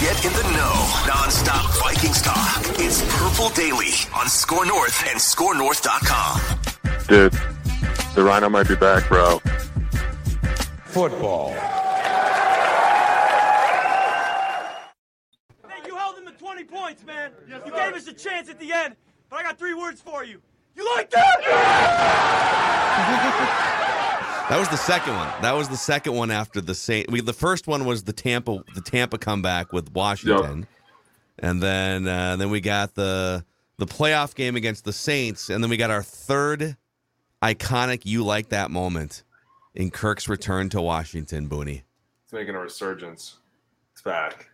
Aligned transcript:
Get 0.00 0.24
in 0.26 0.32
the 0.34 0.42
know. 0.52 0.74
Non-stop 1.08 1.72
Vikings 1.82 2.20
talk. 2.20 2.60
It's 2.78 3.02
Purple 3.16 3.48
Daily 3.48 3.92
on 4.14 4.28
Score 4.28 4.66
North 4.66 5.02
and 5.08 5.18
ScoreNorth.com. 5.18 6.40
Dude, 7.08 7.32
the 8.14 8.22
Rhino 8.22 8.50
might 8.50 8.68
be 8.68 8.74
back, 8.76 9.08
bro. 9.08 9.38
Football. 10.84 11.54
Hey, 15.66 15.80
you 15.86 15.96
held 15.96 16.16
them 16.18 16.26
to 16.26 16.32
20 16.32 16.64
points, 16.64 17.02
man. 17.06 17.32
you 17.48 17.72
gave 17.72 17.94
us 17.94 18.06
a 18.06 18.12
chance 18.12 18.50
at 18.50 18.60
the 18.60 18.70
end, 18.72 18.96
but 19.30 19.38
I 19.38 19.42
got 19.42 19.58
three 19.58 19.72
words 19.72 20.02
for 20.02 20.24
you. 20.24 20.42
You 20.74 20.86
like 20.94 21.08
that? 21.10 21.40
That 24.48 24.58
was 24.60 24.68
the 24.68 24.76
second 24.76 25.14
one. 25.16 25.28
That 25.42 25.52
was 25.56 25.68
the 25.68 25.76
second 25.76 26.14
one 26.14 26.30
after 26.30 26.60
the 26.60 26.74
Saint. 26.74 27.10
We, 27.10 27.20
the 27.20 27.32
first 27.32 27.66
one 27.66 27.84
was 27.84 28.04
the 28.04 28.12
Tampa, 28.12 28.62
the 28.76 28.80
Tampa 28.80 29.18
comeback 29.18 29.72
with 29.72 29.92
Washington, 29.92 30.68
and 31.40 31.60
then 31.60 32.06
uh, 32.06 32.36
then 32.36 32.50
we 32.50 32.60
got 32.60 32.94
the 32.94 33.44
the 33.78 33.86
playoff 33.86 34.36
game 34.36 34.54
against 34.54 34.84
the 34.84 34.92
Saints, 34.92 35.50
and 35.50 35.64
then 35.64 35.68
we 35.68 35.76
got 35.76 35.90
our 35.90 36.02
third 36.02 36.76
iconic 37.42 38.02
"You 38.04 38.24
Like 38.24 38.50
That" 38.50 38.70
moment 38.70 39.24
in 39.74 39.90
Kirk's 39.90 40.28
return 40.28 40.68
to 40.70 40.80
Washington. 40.80 41.48
Booney, 41.48 41.82
It's 42.22 42.32
making 42.32 42.54
a 42.54 42.60
resurgence. 42.60 43.38
It's 43.94 44.02
back. 44.02 44.48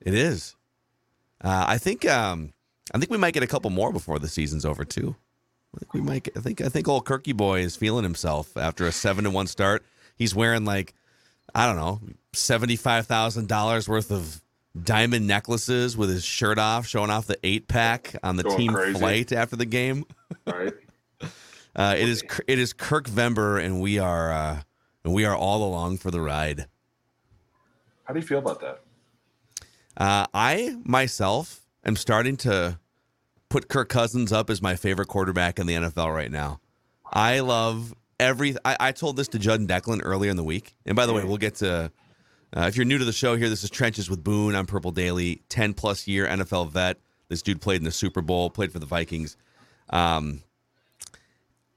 it 0.00 0.14
is. 0.14 0.56
Uh, 1.44 1.66
I 1.68 1.76
think 1.76 2.08
um, 2.08 2.54
I 2.94 2.98
think 2.98 3.10
we 3.10 3.18
might 3.18 3.34
get 3.34 3.42
a 3.42 3.46
couple 3.46 3.68
more 3.68 3.92
before 3.92 4.18
the 4.18 4.28
season's 4.28 4.64
over 4.64 4.86
too. 4.86 5.14
I 5.76 5.78
think 5.78 5.94
we 5.94 6.00
might. 6.00 6.28
I 6.36 6.40
think 6.40 6.60
I 6.62 6.68
think 6.68 6.88
old 6.88 7.04
Kirky 7.04 7.36
boy 7.36 7.60
is 7.60 7.76
feeling 7.76 8.02
himself 8.02 8.56
after 8.56 8.86
a 8.86 8.92
seven 8.92 9.24
to 9.24 9.30
one 9.30 9.46
start. 9.46 9.84
He's 10.16 10.34
wearing 10.34 10.64
like 10.64 10.94
I 11.54 11.66
don't 11.66 11.76
know 11.76 12.00
seventy 12.32 12.76
five 12.76 13.06
thousand 13.06 13.48
dollars 13.48 13.88
worth 13.88 14.10
of 14.10 14.40
diamond 14.82 15.26
necklaces 15.26 15.96
with 15.96 16.08
his 16.08 16.24
shirt 16.24 16.58
off, 16.58 16.86
showing 16.86 17.10
off 17.10 17.26
the 17.26 17.38
eight 17.44 17.68
pack 17.68 18.16
on 18.22 18.36
the 18.36 18.42
Going 18.42 18.56
team 18.58 18.72
crazy. 18.72 18.98
flight 18.98 19.32
after 19.32 19.56
the 19.56 19.66
game. 19.66 20.04
Right? 20.46 20.72
Uh, 21.78 21.94
it 21.94 22.08
is 22.08 22.24
it 22.48 22.58
is 22.58 22.72
Kirk 22.72 23.06
Vember, 23.06 23.62
and 23.62 23.82
we 23.82 23.98
are 23.98 24.32
uh, 24.32 24.62
and 25.04 25.12
we 25.12 25.26
are 25.26 25.36
all 25.36 25.62
along 25.62 25.98
for 25.98 26.10
the 26.10 26.22
ride. 26.22 26.68
How 28.04 28.14
do 28.14 28.18
you 28.20 28.24
feel 28.24 28.38
about 28.38 28.60
that? 28.62 28.80
Uh, 29.94 30.26
I 30.32 30.74
myself 30.84 31.60
am 31.84 31.94
starting 31.96 32.38
to 32.38 32.78
put 33.48 33.68
Kirk 33.68 33.88
Cousins 33.88 34.32
up 34.32 34.50
as 34.50 34.60
my 34.60 34.76
favorite 34.76 35.08
quarterback 35.08 35.58
in 35.58 35.66
the 35.66 35.74
NFL 35.74 36.14
right 36.14 36.30
now. 36.30 36.60
I 37.12 37.40
love 37.40 37.94
every. 38.18 38.56
I, 38.64 38.76
I 38.80 38.92
told 38.92 39.16
this 39.16 39.28
to 39.28 39.38
Judd 39.38 39.60
and 39.60 39.68
Declan 39.68 40.00
earlier 40.02 40.30
in 40.30 40.36
the 40.36 40.44
week. 40.44 40.76
And 40.84 40.96
by 40.96 41.06
the 41.06 41.12
way, 41.12 41.24
we'll 41.24 41.36
get 41.36 41.56
to. 41.56 41.90
Uh, 42.56 42.60
if 42.68 42.76
you're 42.76 42.86
new 42.86 42.98
to 42.98 43.04
the 43.04 43.12
show 43.12 43.36
here, 43.36 43.48
this 43.48 43.64
is 43.64 43.70
Trenches 43.70 44.08
with 44.08 44.22
Boone. 44.22 44.54
I'm 44.54 44.66
Purple 44.66 44.92
Daily, 44.92 45.42
10 45.48 45.74
plus 45.74 46.06
year 46.06 46.26
NFL 46.26 46.70
vet. 46.70 46.98
This 47.28 47.42
dude 47.42 47.60
played 47.60 47.80
in 47.80 47.84
the 47.84 47.90
Super 47.90 48.22
Bowl, 48.22 48.50
played 48.50 48.72
for 48.72 48.78
the 48.78 48.86
Vikings. 48.86 49.36
Um, 49.90 50.42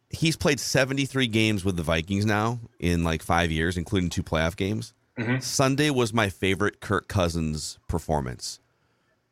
he's 0.09 0.38
played 0.38 0.59
73 0.59 1.28
games 1.28 1.66
with 1.66 1.75
the 1.75 1.84
Vikings 1.84 2.25
now 2.25 2.59
in 2.79 3.03
like 3.03 3.24
five 3.24 3.52
years, 3.52 3.78
including 3.78 4.09
two 4.09 4.24
playoff 4.24 4.56
games. 4.56 4.94
Sunday 5.41 5.90
was 5.90 6.13
my 6.13 6.29
favorite 6.29 6.79
Kirk 6.79 7.09
Cousins 7.09 7.78
performance 7.90 8.59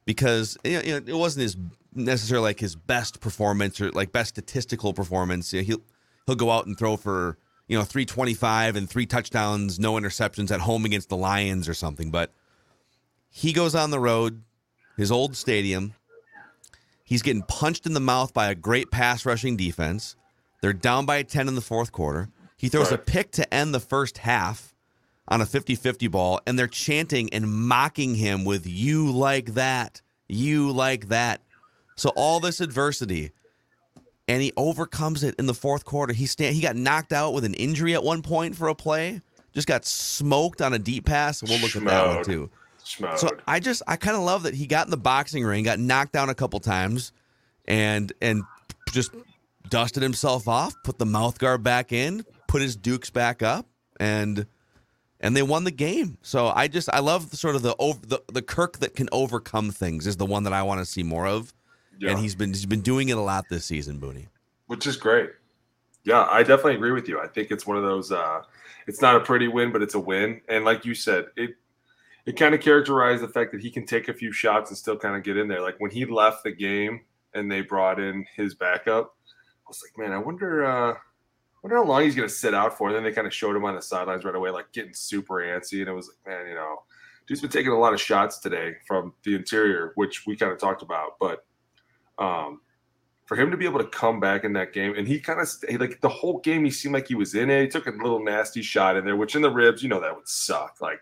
because 0.07 0.57
you 0.63 0.81
know, 0.81 1.01
it 1.06 1.18
wasn't 1.18 1.44
his 1.44 1.57
necessarily 1.94 2.45
like 2.45 2.59
his 2.59 2.75
best 2.75 3.19
performance 3.19 3.79
or 3.81 3.91
like 3.91 4.12
best 4.12 4.29
statistical 4.29 4.94
performance. 4.94 5.53
You 5.53 5.59
know, 5.59 5.66
he'll 5.66 5.81
he'll 6.25 6.35
go 6.35 6.50
out 6.50 6.66
and 6.66 6.75
throw 6.75 6.97
for 6.97 7.38
you 7.68 7.78
know 7.78 7.84
325 7.84 8.78
and 8.78 8.90
three 8.90 9.06
touchdowns, 9.06 9.78
no 9.78 9.94
interceptions 9.94 10.50
at 10.50 10.62
home 10.62 10.85
against 10.85 11.09
the 11.09 11.17
Lions 11.17 11.67
or 11.67 11.75
something. 11.75 12.09
But 12.09 12.31
he 13.29 13.51
goes 13.51 13.75
on 13.75 13.91
the 13.91 14.00
road, 14.00 14.41
his 14.96 15.12
old 15.12 15.35
stadium. 15.35 15.94
He's 17.03 17.22
getting 17.22 17.44
punched 17.44 17.85
in 17.85 17.94
the 17.94 18.00
mouth 18.00 18.34
by 18.34 18.50
a 18.50 18.56
great 18.56 18.90
pass 18.91 19.25
rushing 19.25 19.56
defense. 19.56 20.16
They're 20.62 20.73
down 20.73 21.06
by 21.06 21.23
10 21.23 21.47
in 21.47 21.56
the 21.56 21.62
fourth 21.62 21.91
quarter. 21.91 22.29
He 22.57 22.67
throws 22.67 22.91
a 22.91 22.97
pick 22.97 23.31
to 23.34 23.53
end 23.53 23.73
the 23.73 23.79
first 23.79 24.17
half 24.17 24.73
on 25.28 25.42
a 25.42 25.46
50 25.46 25.76
50 25.76 26.08
ball, 26.08 26.40
and 26.48 26.58
they're 26.58 26.68
chanting 26.68 27.32
and 27.34 27.52
mocking 27.52 28.16
him 28.16 28.46
with, 28.46 28.66
You 28.66 29.12
like 29.12 29.54
that. 29.56 30.02
You 30.28 30.72
like 30.72 31.10
that. 31.10 31.42
So, 31.96 32.10
all 32.16 32.40
this 32.40 32.62
adversity, 32.62 33.32
and 34.28 34.42
he 34.42 34.54
overcomes 34.58 35.24
it 35.24 35.36
in 35.40 35.46
the 35.46 35.54
fourth 35.54 35.86
quarter. 35.86 36.14
He, 36.14 36.26
sta- 36.26 36.52
he 36.52 36.62
got 36.62 36.76
knocked 36.76 37.14
out 37.14 37.34
with 37.34 37.44
an 37.44 37.54
injury 37.56 37.94
at 37.94 38.04
one 38.04 38.22
point 38.22 38.56
for 38.56 38.68
a 38.68 38.76
play, 38.76 39.22
just 39.54 39.68
got 39.68 39.86
smoked 39.86 40.62
on 40.62 40.74
a 40.74 40.80
deep 40.80 41.06
pass. 41.06 41.42
We'll 41.42 41.59
look 41.59 41.76
at 41.76 41.84
that 41.86 42.08
one 42.08 42.24
too. 42.24 42.50
Schmoed. 42.86 43.18
So 43.18 43.30
I 43.48 43.59
just 43.59 43.82
I 43.88 43.96
kind 43.96 44.16
of 44.16 44.24
love 44.24 44.44
that 44.44 44.54
he 44.54 44.68
got 44.68 44.88
in 44.88 44.92
the 44.92 44.98
boxing 44.98 45.44
ring, 45.44 45.64
got 45.64 45.80
knocked 45.80 46.14
down 46.14 46.30
a 46.30 46.36
couple 46.36 46.59
times, 46.59 47.12
and 47.66 48.14
and 48.22 48.44
just 48.92 49.12
dusted 49.68 50.04
himself 50.04 50.48
off, 50.48 50.74
put 50.84 50.98
the 51.00 51.06
mouth 51.06 51.40
guard 51.40 51.64
back 51.64 51.92
in, 51.92 52.24
put 52.48 52.62
his 52.62 52.76
dukes 52.76 53.09
back 53.09 53.42
up, 53.42 53.66
and 54.00 54.46
and 55.19 55.35
they 55.35 55.41
won 55.44 55.63
the 55.63 55.72
game. 55.72 56.17
So 56.22 56.47
I 56.55 56.67
just 56.67 56.89
I 56.94 57.00
love 57.00 57.31
the, 57.31 57.38
sort 57.38 57.55
of 57.55 57.61
the 57.61 57.75
over 57.79 58.00
the, 58.05 58.22
the 58.31 58.41
Kirk 58.41 58.79
that 58.79 58.95
can 58.95 59.09
overcome 59.11 59.72
things 59.72 60.05
is 60.07 60.17
the 60.17 60.25
one 60.25 60.44
that 60.44 60.53
I 60.53 60.63
want 60.63 60.79
to 60.79 60.85
see 60.85 61.03
more 61.03 61.28
of, 61.28 61.53
Yeah. 62.00 62.11
and 62.11 62.19
he's 62.19 62.35
been 62.35 62.50
he's 62.50 62.66
been 62.66 62.81
doing 62.81 63.09
it 63.09 63.17
a 63.17 63.22
lot 63.22 63.45
this 63.50 63.66
season, 63.66 64.00
Booney. 64.00 64.28
which 64.67 64.85
is 64.88 64.97
great. 64.97 65.31
Yeah, 66.03 66.25
I 66.31 66.39
definitely 66.44 66.75
agree 66.75 66.91
with 66.91 67.09
you. 67.09 67.19
I 67.19 67.28
think 67.28 67.51
it's 67.51 67.67
one 67.67 67.75
of 67.78 67.83
those. 67.83 68.11
Uh, 68.11 68.41
it's 68.88 69.01
not 69.01 69.16
a 69.17 69.19
pretty 69.19 69.47
win, 69.50 69.73
but 69.73 69.81
it's 69.81 69.95
a 69.95 70.00
win. 70.00 70.39
And 70.47 70.63
like 70.63 70.85
you 70.85 70.95
said, 70.95 71.25
it 71.35 71.51
it 72.25 72.38
kind 72.38 72.53
of 72.55 72.61
characterized 72.61 73.23
the 73.23 73.28
fact 73.28 73.51
that 73.53 73.61
he 73.61 73.69
can 73.72 73.85
take 73.85 74.07
a 74.09 74.13
few 74.13 74.31
shots 74.31 74.69
and 74.69 74.78
still 74.78 74.97
kind 74.97 75.16
of 75.16 75.23
get 75.23 75.38
in 75.38 75.47
there. 75.47 75.61
Like 75.61 75.75
when 75.79 75.91
he 75.91 76.05
left 76.05 76.44
the 76.44 76.51
game 76.51 77.01
and 77.34 77.51
they 77.51 77.61
brought 77.61 77.99
in 77.99 78.25
his 78.35 78.53
backup, 78.55 79.16
I 79.66 79.69
was 79.69 79.81
like, 79.84 79.97
man, 79.97 80.13
I 80.13 80.17
wonder, 80.19 80.66
uh, 80.66 80.95
wonder 81.67 81.83
how 81.83 81.91
long 81.91 82.03
he's 82.03 82.16
going 82.16 82.28
to 82.28 82.33
sit 82.33 82.53
out 82.53 82.78
for. 82.78 82.88
And 82.88 82.95
then 82.95 83.03
they 83.03 83.11
kind 83.11 83.28
of 83.28 83.33
showed 83.33 83.55
him 83.55 83.66
on 83.66 83.75
the 83.75 83.81
sidelines 83.81 84.23
right 84.23 84.35
away, 84.35 84.50
like 84.50 84.72
getting 84.72 84.94
super 84.94 85.35
antsy. 85.35 85.79
And 85.79 85.89
it 85.89 85.94
was 85.94 86.09
like, 86.09 86.35
man, 86.35 86.47
you 86.47 86.55
know, 86.55 86.83
dude's 87.28 87.41
been 87.41 87.50
taking 87.50 87.72
a 87.72 87.79
lot 87.79 87.94
of 87.94 88.01
shots 88.01 88.39
today 88.39 88.75
from 88.87 89.14
the 89.23 89.35
interior, 89.35 89.91
which 89.96 90.25
we 90.25 90.35
kind 90.35 90.52
of 90.52 90.58
talked 90.58 90.81
about, 90.81 91.19
but. 91.19 91.46
Um, 92.19 92.61
for 93.25 93.35
him 93.35 93.52
to 93.52 93.58
be 93.58 93.66
able 93.66 93.79
to 93.79 93.87
come 93.87 94.22
back 94.22 94.46
in 94.46 94.53
that 94.53 94.72
game, 94.72 94.96
and 94.97 95.05
he 95.05 95.19
kind 95.19 95.41
of 95.41 95.49
like 95.81 95.99
the 95.99 96.08
whole 96.08 96.40
game, 96.40 96.64
he 96.64 96.72
seemed 96.72 96.93
like 96.93 97.09
he 97.09 97.14
was 97.14 97.35
in 97.35 97.49
it. 97.49 97.61
He 97.61 97.67
took 97.67 97.85
a 97.85 97.91
little 97.91 98.23
nasty 98.23 98.61
shot 98.61 98.96
in 98.96 99.03
there, 99.03 99.17
which 99.17 99.35
in 99.35 99.41
the 99.41 99.52
ribs, 99.52 99.84
you 99.84 99.90
know, 99.90 99.99
that 99.99 100.16
would 100.16 100.28
suck. 100.28 100.78
Like 100.79 101.02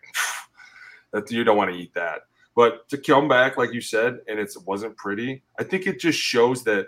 that, 1.13 1.29
you 1.29 1.43
don't 1.43 1.55
want 1.55 1.71
to 1.71 1.77
eat 1.77 1.93
that. 1.93 2.21
But 2.55 2.89
to 2.89 2.97
come 2.97 3.27
back, 3.27 3.57
like 3.57 3.73
you 3.73 3.79
said, 3.79 4.21
and 4.27 4.39
it 4.39 4.51
wasn't 4.65 4.97
pretty. 4.97 5.43
I 5.59 5.63
think 5.63 5.85
it 5.85 5.99
just 5.99 6.17
shows 6.17 6.63
that 6.63 6.87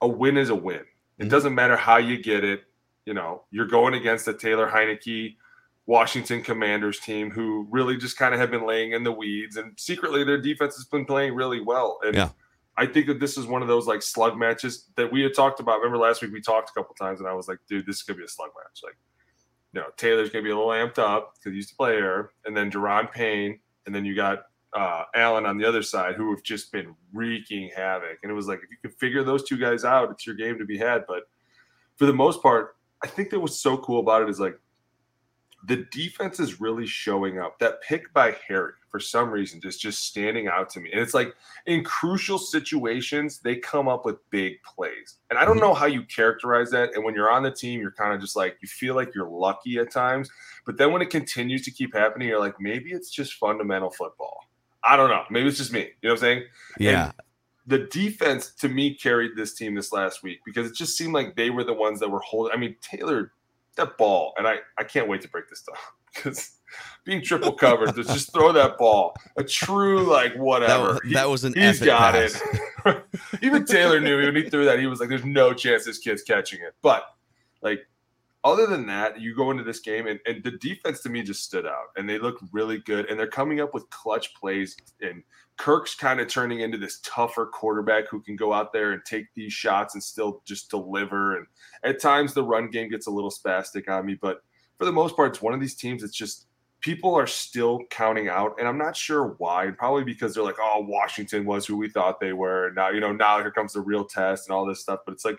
a 0.00 0.08
win 0.08 0.36
is 0.36 0.50
a 0.50 0.56
win. 0.56 0.84
It 1.18 1.28
doesn't 1.28 1.54
matter 1.54 1.76
how 1.76 1.96
you 1.96 2.22
get 2.22 2.44
it. 2.44 2.64
You 3.04 3.14
know, 3.14 3.42
you're 3.50 3.66
going 3.66 3.94
against 3.94 4.28
a 4.28 4.34
Taylor 4.34 4.68
Heinicke 4.68 5.36
Washington 5.86 6.42
Commanders 6.42 6.98
team 7.00 7.30
who 7.30 7.66
really 7.70 7.96
just 7.96 8.16
kind 8.18 8.34
of 8.34 8.40
have 8.40 8.50
been 8.50 8.66
laying 8.66 8.92
in 8.92 9.04
the 9.04 9.12
weeds, 9.12 9.56
and 9.56 9.78
secretly 9.78 10.24
their 10.24 10.40
defense 10.40 10.74
has 10.76 10.84
been 10.84 11.04
playing 11.04 11.34
really 11.34 11.60
well. 11.60 12.00
And 12.04 12.14
Yeah. 12.14 12.30
I 12.76 12.84
think 12.86 13.06
that 13.06 13.20
this 13.20 13.38
is 13.38 13.46
one 13.46 13.62
of 13.62 13.68
those 13.68 13.86
like 13.86 14.02
slug 14.02 14.36
matches 14.36 14.90
that 14.96 15.10
we 15.10 15.22
had 15.22 15.34
talked 15.34 15.60
about. 15.60 15.78
Remember 15.78 15.98
last 15.98 16.20
week 16.20 16.32
we 16.32 16.42
talked 16.42 16.70
a 16.70 16.72
couple 16.72 16.94
times, 16.94 17.20
and 17.20 17.28
I 17.28 17.32
was 17.32 17.48
like, 17.48 17.58
dude, 17.68 17.86
this 17.86 17.96
is 17.96 18.02
gonna 18.02 18.18
be 18.18 18.24
a 18.24 18.28
slug 18.28 18.50
match. 18.56 18.80
Like, 18.82 18.96
you 19.72 19.80
know, 19.80 19.86
Taylor's 19.96 20.28
gonna 20.30 20.42
be 20.44 20.50
a 20.50 20.56
little 20.56 20.72
amped 20.72 20.98
up 20.98 21.34
because 21.34 21.52
he 21.52 21.56
used 21.56 21.70
to 21.70 21.76
play 21.76 21.94
here, 21.94 22.32
and 22.44 22.56
then 22.56 22.70
Daron 22.70 23.10
Payne 23.10 23.60
and 23.86 23.94
then 23.94 24.04
you 24.04 24.14
got 24.14 24.46
uh, 24.74 25.04
Allen 25.14 25.46
on 25.46 25.58
the 25.58 25.64
other 25.64 25.82
side, 25.82 26.14
who 26.16 26.30
have 26.30 26.42
just 26.42 26.72
been 26.72 26.94
wreaking 27.12 27.70
havoc. 27.74 28.18
And 28.22 28.30
it 28.30 28.34
was 28.34 28.48
like 28.48 28.60
if 28.62 28.70
you 28.70 28.76
can 28.82 28.90
figure 28.90 29.22
those 29.22 29.44
two 29.44 29.56
guys 29.56 29.84
out, 29.84 30.10
it's 30.10 30.26
your 30.26 30.36
game 30.36 30.58
to 30.58 30.64
be 30.64 30.78
had. 30.78 31.04
But 31.06 31.24
for 31.96 32.06
the 32.06 32.12
most 32.12 32.42
part, 32.42 32.76
I 33.02 33.06
think 33.06 33.30
that 33.30 33.40
what's 33.40 33.58
so 33.58 33.76
cool 33.78 34.00
about 34.00 34.22
it 34.22 34.28
is 34.28 34.40
like 34.40 34.58
the 35.66 35.86
defense 35.90 36.38
is 36.38 36.60
really 36.60 36.86
showing 36.86 37.38
up. 37.40 37.58
That 37.58 37.82
pick 37.82 38.12
by 38.12 38.36
Harry, 38.46 38.72
for 38.90 39.00
some 39.00 39.30
reason, 39.30 39.60
is 39.64 39.78
just 39.78 40.04
standing 40.04 40.46
out 40.46 40.70
to 40.70 40.80
me. 40.80 40.90
And 40.92 41.00
it's 41.00 41.14
like 41.14 41.34
in 41.66 41.82
crucial 41.82 42.38
situations, 42.38 43.40
they 43.40 43.56
come 43.56 43.88
up 43.88 44.04
with 44.04 44.18
big 44.30 44.54
plays. 44.62 45.16
And 45.28 45.38
I 45.38 45.44
don't 45.44 45.58
know 45.58 45.74
how 45.74 45.86
you 45.86 46.04
characterize 46.04 46.70
that. 46.70 46.94
And 46.94 47.04
when 47.04 47.14
you're 47.14 47.30
on 47.30 47.42
the 47.42 47.50
team, 47.50 47.80
you're 47.80 47.90
kind 47.90 48.14
of 48.14 48.20
just 48.20 48.36
like, 48.36 48.58
you 48.62 48.68
feel 48.68 48.94
like 48.94 49.14
you're 49.14 49.28
lucky 49.28 49.78
at 49.78 49.90
times. 49.90 50.30
But 50.64 50.76
then 50.76 50.92
when 50.92 51.02
it 51.02 51.10
continues 51.10 51.62
to 51.62 51.70
keep 51.70 51.94
happening, 51.94 52.28
you're 52.28 52.40
like, 52.40 52.60
maybe 52.60 52.92
it's 52.92 53.10
just 53.10 53.34
fundamental 53.34 53.90
football. 53.90 54.45
I 54.86 54.96
don't 54.96 55.10
know. 55.10 55.24
Maybe 55.30 55.48
it's 55.48 55.58
just 55.58 55.72
me. 55.72 55.80
You 55.80 55.86
know 55.86 56.10
what 56.10 56.12
I'm 56.12 56.18
saying? 56.18 56.42
Yeah. 56.78 57.04
And 57.04 57.14
the 57.66 57.78
defense 57.90 58.50
to 58.60 58.68
me 58.68 58.94
carried 58.94 59.32
this 59.36 59.54
team 59.54 59.74
this 59.74 59.92
last 59.92 60.22
week 60.22 60.40
because 60.46 60.70
it 60.70 60.76
just 60.76 60.96
seemed 60.96 61.12
like 61.12 61.34
they 61.34 61.50
were 61.50 61.64
the 61.64 61.72
ones 61.72 62.00
that 62.00 62.08
were 62.08 62.20
holding. 62.20 62.52
I 62.52 62.56
mean, 62.56 62.76
Taylor, 62.80 63.32
that 63.76 63.98
ball, 63.98 64.34
and 64.38 64.46
I, 64.46 64.56
I 64.78 64.84
can't 64.84 65.08
wait 65.08 65.20
to 65.22 65.28
break 65.28 65.48
this 65.48 65.62
down 65.62 65.76
because 66.14 66.52
being 67.04 67.22
triple 67.22 67.52
covered, 67.52 67.94
to 67.94 68.04
just 68.04 68.32
throw 68.32 68.52
that 68.52 68.78
ball, 68.78 69.14
a 69.36 69.44
true 69.44 70.04
like 70.04 70.34
whatever. 70.36 70.94
That, 71.04 71.12
that 71.12 71.30
was 71.30 71.44
an 71.44 71.54
He's 71.54 71.82
epic 71.82 71.86
got 71.86 72.14
pass. 72.14 72.40
it. 72.84 73.04
Even 73.42 73.64
Taylor 73.64 74.00
knew 74.00 74.24
when 74.24 74.36
he 74.36 74.48
threw 74.48 74.64
that, 74.64 74.78
he 74.78 74.86
was 74.86 75.00
like, 75.00 75.08
"There's 75.08 75.24
no 75.24 75.52
chance 75.52 75.84
this 75.84 75.98
kid's 75.98 76.22
catching 76.22 76.60
it." 76.60 76.74
But 76.82 77.04
like, 77.62 77.86
other 78.46 78.66
than 78.66 78.86
that, 78.86 79.20
you 79.20 79.34
go 79.34 79.50
into 79.50 79.64
this 79.64 79.80
game 79.80 80.06
and, 80.06 80.20
and 80.24 80.42
the 80.44 80.52
defense 80.52 81.00
to 81.00 81.08
me 81.08 81.22
just 81.22 81.42
stood 81.42 81.66
out, 81.66 81.86
and 81.96 82.08
they 82.08 82.18
look 82.18 82.38
really 82.52 82.78
good, 82.78 83.10
and 83.10 83.18
they're 83.18 83.26
coming 83.26 83.60
up 83.60 83.74
with 83.74 83.90
clutch 83.90 84.32
plays. 84.34 84.76
And 85.02 85.24
Kirk's 85.56 85.96
kind 85.96 86.20
of 86.20 86.28
turning 86.28 86.60
into 86.60 86.78
this 86.78 87.00
tougher 87.02 87.46
quarterback 87.46 88.08
who 88.08 88.20
can 88.20 88.36
go 88.36 88.52
out 88.52 88.72
there 88.72 88.92
and 88.92 89.02
take 89.04 89.26
these 89.34 89.52
shots 89.52 89.94
and 89.94 90.02
still 90.02 90.42
just 90.44 90.70
deliver. 90.70 91.38
And 91.38 91.46
at 91.82 92.00
times, 92.00 92.34
the 92.34 92.44
run 92.44 92.70
game 92.70 92.88
gets 92.88 93.08
a 93.08 93.10
little 93.10 93.32
spastic 93.32 93.88
on 93.88 94.06
me, 94.06 94.14
but 94.14 94.42
for 94.78 94.84
the 94.84 94.92
most 94.92 95.16
part, 95.16 95.32
it's 95.32 95.42
one 95.42 95.54
of 95.54 95.60
these 95.60 95.74
teams 95.74 96.02
that's 96.02 96.14
just 96.14 96.46
people 96.80 97.16
are 97.16 97.26
still 97.26 97.80
counting 97.90 98.28
out, 98.28 98.54
and 98.60 98.68
I'm 98.68 98.78
not 98.78 98.96
sure 98.96 99.34
why. 99.38 99.72
Probably 99.76 100.04
because 100.04 100.34
they're 100.34 100.44
like, 100.44 100.60
"Oh, 100.60 100.84
Washington 100.86 101.44
was 101.44 101.66
who 101.66 101.76
we 101.76 101.88
thought 101.88 102.20
they 102.20 102.32
were." 102.32 102.66
And 102.68 102.76
now, 102.76 102.90
you 102.90 103.00
know, 103.00 103.12
now 103.12 103.38
here 103.40 103.50
comes 103.50 103.72
the 103.72 103.80
real 103.80 104.04
test 104.04 104.46
and 104.46 104.54
all 104.54 104.64
this 104.64 104.82
stuff. 104.82 105.00
But 105.04 105.14
it's 105.14 105.24
like 105.24 105.38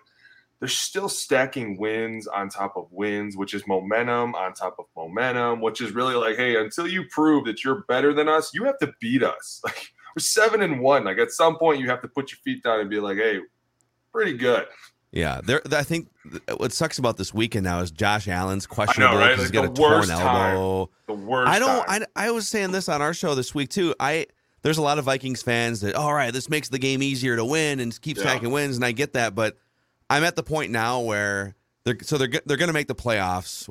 they're 0.60 0.68
still 0.68 1.08
stacking 1.10 1.78
wins 1.78 2.26
on 2.28 2.50
top 2.50 2.76
of 2.78 2.88
wins, 2.92 3.38
which 3.38 3.54
is 3.54 3.68
momentum 3.68 4.34
on 4.36 4.54
top 4.54 4.78
of 4.80 4.86
momentum, 4.96 5.62
which 5.62 5.82
is 5.82 5.92
really 5.92 6.16
like, 6.16 6.36
hey, 6.36 6.56
until 6.60 6.88
you 6.88 7.06
prove 7.12 7.46
that 7.46 7.64
you're 7.64 7.84
better 7.88 8.14
than 8.14 8.28
us, 8.28 8.52
you 8.54 8.64
have 8.64 8.80
to 8.80 8.92
beat 9.00 9.24
us. 9.24 9.62
Like 9.66 9.92
we're 10.16 10.22
seven 10.22 10.62
and 10.64 10.80
one. 10.82 11.04
Like 11.06 11.20
at 11.20 11.32
some 11.32 11.58
point, 11.58 11.80
you 11.80 11.90
have 11.90 12.02
to 12.02 12.08
put 12.08 12.32
your 12.32 12.40
feet 12.44 12.64
down 12.64 12.80
and 12.80 12.90
be 12.90 13.00
like, 13.00 13.18
hey, 13.18 13.40
pretty 14.12 14.34
good. 14.36 14.66
Yeah, 15.12 15.42
there. 15.44 15.62
I 15.72 15.84
think 15.84 16.10
what 16.58 16.74
sucks 16.74 16.98
about 16.98 17.18
this 17.18 17.34
weekend 17.34 17.64
now 17.66 17.80
is 17.82 17.92
Josh 17.92 18.28
Allen's 18.28 18.66
questionable 18.68 19.18
right? 19.18 19.30
because 19.36 19.50
he's 19.50 19.56
Like 19.60 19.68
got 19.68 19.78
a 19.78 19.82
torn 19.82 19.92
worst 20.00 20.10
time. 20.10 20.52
elbow. 20.52 20.90
The 21.08 21.14
worst. 21.14 21.50
I 21.52 21.60
don't. 21.60 21.86
I, 21.88 22.06
I 22.16 22.32
was 22.32 22.48
saying 22.48 22.72
this 22.72 22.90
on 22.90 23.02
our 23.02 23.14
show 23.14 23.36
this 23.36 23.54
week 23.56 23.70
too. 23.70 23.94
I 24.00 24.26
there's 24.64 24.78
a 24.80 24.82
lot 24.82 24.98
of 24.98 25.06
Vikings 25.06 25.42
fans 25.44 25.82
that 25.82 25.96
all 25.96 26.14
right, 26.14 26.34
this 26.34 26.50
makes 26.50 26.68
the 26.70 26.80
game 26.80 27.02
easier 27.04 27.36
to 27.36 27.46
win 27.46 27.80
and 27.80 28.00
keep 28.02 28.18
Yeah. 28.18 28.24
stacking 28.24 28.52
wins, 28.52 28.76
and 28.76 28.84
I 28.84 28.92
get 28.92 29.14
that, 29.14 29.34
but 29.36 29.56
I'm 30.10 30.24
at 30.24 30.36
the 30.36 30.44
point 30.44 30.72
now 30.72 31.02
where 31.02 31.56
they're 31.84 31.98
so 32.02 32.18
they're 32.18 32.30
they're 32.46 32.58
going 32.58 32.68
to 32.68 32.74
make 32.74 32.88
the 32.88 32.96
playoffs, 32.96 33.68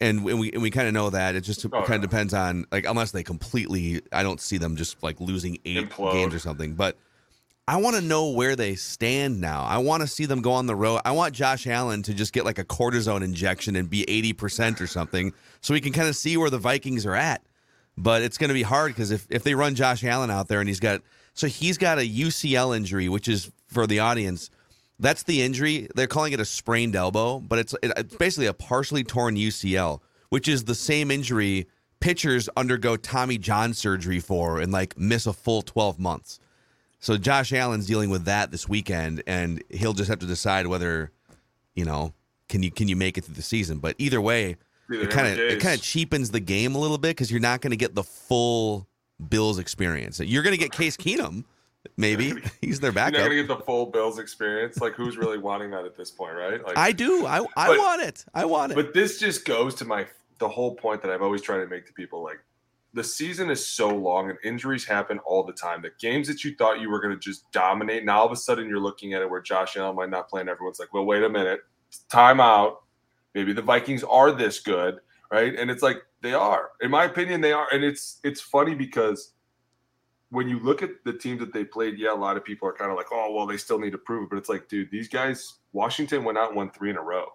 and, 0.00 0.26
and 0.28 0.38
we 0.40 0.52
and 0.52 0.62
we 0.62 0.70
kind 0.70 0.88
of 0.88 0.94
know 0.94 1.10
that. 1.10 1.34
It 1.34 1.42
just 1.42 1.64
Oh, 1.66 1.68
kind 1.70 1.88
yeah. 1.88 1.94
of 1.96 2.00
depends 2.02 2.34
on 2.34 2.64
like 2.72 2.86
unless 2.86 3.10
they 3.12 3.22
completely. 3.22 4.02
I 4.12 4.22
don't 4.22 4.40
see 4.40 4.58
them 4.58 4.76
just 4.76 5.02
like 5.02 5.20
losing 5.20 5.58
eight 5.64 5.88
Implode. 5.88 6.12
games 6.12 6.34
or 6.34 6.38
something, 6.38 6.74
but. 6.74 6.96
I 7.68 7.76
want 7.76 7.94
to 7.94 8.02
know 8.02 8.30
where 8.30 8.56
they 8.56 8.74
stand 8.74 9.40
now. 9.40 9.62
I 9.62 9.78
want 9.78 10.00
to 10.00 10.08
see 10.08 10.24
them 10.26 10.42
go 10.42 10.50
on 10.50 10.66
the 10.66 10.74
road. 10.74 11.02
I 11.04 11.12
want 11.12 11.34
Josh 11.36 11.68
Allen 11.68 12.02
to 12.02 12.12
just 12.14 12.32
get 12.32 12.44
like 12.44 12.58
a 12.58 12.64
cortisone 12.64 13.22
injection 13.22 13.76
and 13.76 13.88
be 13.88 14.04
80% 14.08 14.80
or 14.80 14.88
something 14.88 15.32
so 15.60 15.72
we 15.74 15.80
can 15.80 15.92
kind 15.92 16.08
of 16.08 16.16
see 16.16 16.36
where 16.36 16.50
the 16.50 16.58
Vikings 16.58 17.06
are 17.06 17.14
at. 17.14 17.42
But 17.96 18.22
it's 18.22 18.38
going 18.38 18.48
to 18.48 18.54
be 18.54 18.62
hard 18.64 18.92
because 18.92 19.12
if, 19.12 19.24
if 19.30 19.44
they 19.44 19.54
run 19.54 19.76
Josh 19.76 20.02
Allen 20.02 20.32
out 20.32 20.48
there 20.48 20.58
and 20.58 20.68
he's 20.68 20.80
got, 20.80 21.02
so 21.34 21.46
he's 21.46 21.78
got 21.78 21.98
a 21.98 22.02
UCL 22.02 22.76
injury, 22.76 23.08
which 23.08 23.28
is 23.28 23.52
for 23.68 23.86
the 23.86 24.00
audience, 24.00 24.50
that's 25.00 25.24
the 25.24 25.42
injury. 25.42 25.88
They're 25.94 26.06
calling 26.06 26.32
it 26.32 26.40
a 26.40 26.44
sprained 26.44 26.94
elbow, 26.94 27.40
but 27.40 27.58
it's, 27.58 27.74
it's 27.82 28.14
basically 28.16 28.46
a 28.46 28.52
partially 28.52 29.02
torn 29.02 29.36
UCL, 29.36 30.00
which 30.28 30.46
is 30.46 30.64
the 30.64 30.74
same 30.74 31.10
injury 31.10 31.66
pitchers 32.00 32.48
undergo 32.56 32.96
Tommy 32.96 33.38
John 33.38 33.74
surgery 33.74 34.20
for 34.20 34.60
and 34.60 34.72
like 34.72 34.98
miss 34.98 35.26
a 35.26 35.32
full 35.32 35.62
12 35.62 35.98
months. 35.98 36.38
So 36.98 37.16
Josh 37.16 37.52
Allen's 37.52 37.86
dealing 37.86 38.10
with 38.10 38.26
that 38.26 38.50
this 38.50 38.68
weekend, 38.68 39.22
and 39.26 39.62
he'll 39.70 39.94
just 39.94 40.10
have 40.10 40.18
to 40.18 40.26
decide 40.26 40.66
whether, 40.66 41.10
you 41.74 41.84
know, 41.84 42.12
can 42.48 42.62
you 42.62 42.70
can 42.70 42.88
you 42.88 42.96
make 42.96 43.16
it 43.16 43.24
through 43.24 43.36
the 43.36 43.42
season. 43.42 43.78
But 43.78 43.96
either 43.98 44.20
way, 44.20 44.56
it 44.90 45.10
kind 45.10 45.26
of 45.28 45.38
it 45.38 45.60
kind 45.60 45.74
of 45.74 45.82
cheapens 45.82 46.30
the 46.30 46.40
game 46.40 46.74
a 46.74 46.78
little 46.78 46.98
bit 46.98 47.10
because 47.10 47.30
you're 47.30 47.40
not 47.40 47.62
going 47.62 47.70
to 47.70 47.76
get 47.76 47.94
the 47.94 48.02
full 48.02 48.86
Bills 49.28 49.58
experience. 49.58 50.20
You're 50.20 50.42
going 50.42 50.56
to 50.56 50.62
get 50.62 50.72
Case 50.72 50.96
Keenum, 50.96 51.44
maybe 51.96 52.34
he's 52.60 52.80
their 52.80 52.90
You're 52.90 52.94
not 53.02 53.12
backup. 53.12 53.20
gonna 53.28 53.34
get 53.36 53.48
the 53.48 53.56
full 53.58 53.86
Bills 53.86 54.18
experience. 54.18 54.80
Like, 54.80 54.94
who's 54.94 55.16
really 55.16 55.38
wanting 55.38 55.70
that 55.70 55.84
at 55.84 55.96
this 55.96 56.10
point, 56.10 56.34
right? 56.34 56.64
Like, 56.64 56.76
I 56.78 56.92
do. 56.92 57.26
I 57.26 57.38
I 57.56 57.68
But- 57.68 57.78
want 57.78 58.02
it. 58.02 58.24
I 58.34 58.44
want 58.44 58.72
it. 58.72 58.74
But 58.76 58.94
this 58.94 59.18
just 59.18 59.44
goes 59.44 59.74
to 59.76 59.84
my 59.84 60.06
the 60.38 60.48
whole 60.48 60.74
point 60.74 61.02
that 61.02 61.10
I've 61.10 61.22
always 61.22 61.42
tried 61.42 61.58
to 61.58 61.66
make 61.66 61.86
to 61.86 61.92
people 61.92 62.22
like 62.22 62.38
the 62.92 63.04
season 63.04 63.50
is 63.50 63.64
so 63.64 63.88
long 63.88 64.30
and 64.30 64.38
injuries 64.42 64.84
happen 64.84 65.20
all 65.20 65.44
the 65.44 65.52
time. 65.52 65.80
The 65.80 65.92
games 66.00 66.26
that 66.26 66.42
you 66.42 66.56
thought 66.56 66.80
you 66.80 66.90
were 66.90 67.00
going 67.00 67.14
to 67.14 67.20
just 67.20 67.48
dominate, 67.52 68.04
now 68.04 68.18
all 68.20 68.26
of 68.26 68.32
a 68.32 68.36
sudden 68.36 68.68
you're 68.68 68.80
looking 68.80 69.12
at 69.14 69.22
it 69.22 69.30
where 69.30 69.40
Josh 69.40 69.76
Allen 69.76 69.94
might 69.94 70.10
not 70.10 70.28
play, 70.28 70.40
and 70.40 70.50
everyone's 70.50 70.80
like, 70.80 70.92
"Well, 70.92 71.04
wait 71.04 71.22
a 71.22 71.28
minute, 71.28 71.60
time 72.08 72.40
out. 72.40 72.82
Maybe 73.34 73.52
the 73.52 73.62
Vikings 73.62 74.02
are 74.02 74.32
this 74.32 74.58
good, 74.58 74.98
right?" 75.30 75.54
And 75.56 75.70
it's 75.70 75.82
like 75.84 75.98
they 76.20 76.32
are, 76.34 76.70
in 76.80 76.90
my 76.90 77.04
opinion, 77.04 77.40
they 77.42 77.52
are. 77.52 77.68
And 77.72 77.84
it's 77.84 78.18
it's 78.24 78.40
funny 78.40 78.74
because 78.74 79.34
when 80.30 80.48
you 80.48 80.58
look 80.60 80.82
at 80.82 80.90
the 81.04 81.12
teams 81.12 81.40
that 81.40 81.52
they 81.52 81.64
played, 81.64 81.98
yeah, 81.98 82.12
a 82.12 82.14
lot 82.14 82.36
of 82.36 82.44
people 82.44 82.68
are 82.68 82.72
kind 82.72 82.90
of 82.90 82.96
like, 82.96 83.08
"Oh, 83.12 83.32
well, 83.32 83.46
they 83.46 83.56
still 83.56 83.78
need 83.78 83.92
to 83.92 83.98
prove 83.98 84.24
it," 84.24 84.30
but 84.30 84.36
it's 84.38 84.48
like, 84.48 84.68
dude, 84.68 84.90
these 84.90 85.08
guys, 85.08 85.58
Washington 85.72 86.24
went 86.24 86.38
out 86.38 86.48
and 86.48 86.56
won 86.56 86.70
three 86.70 86.90
in 86.90 86.96
a 86.96 87.02
row. 87.02 87.26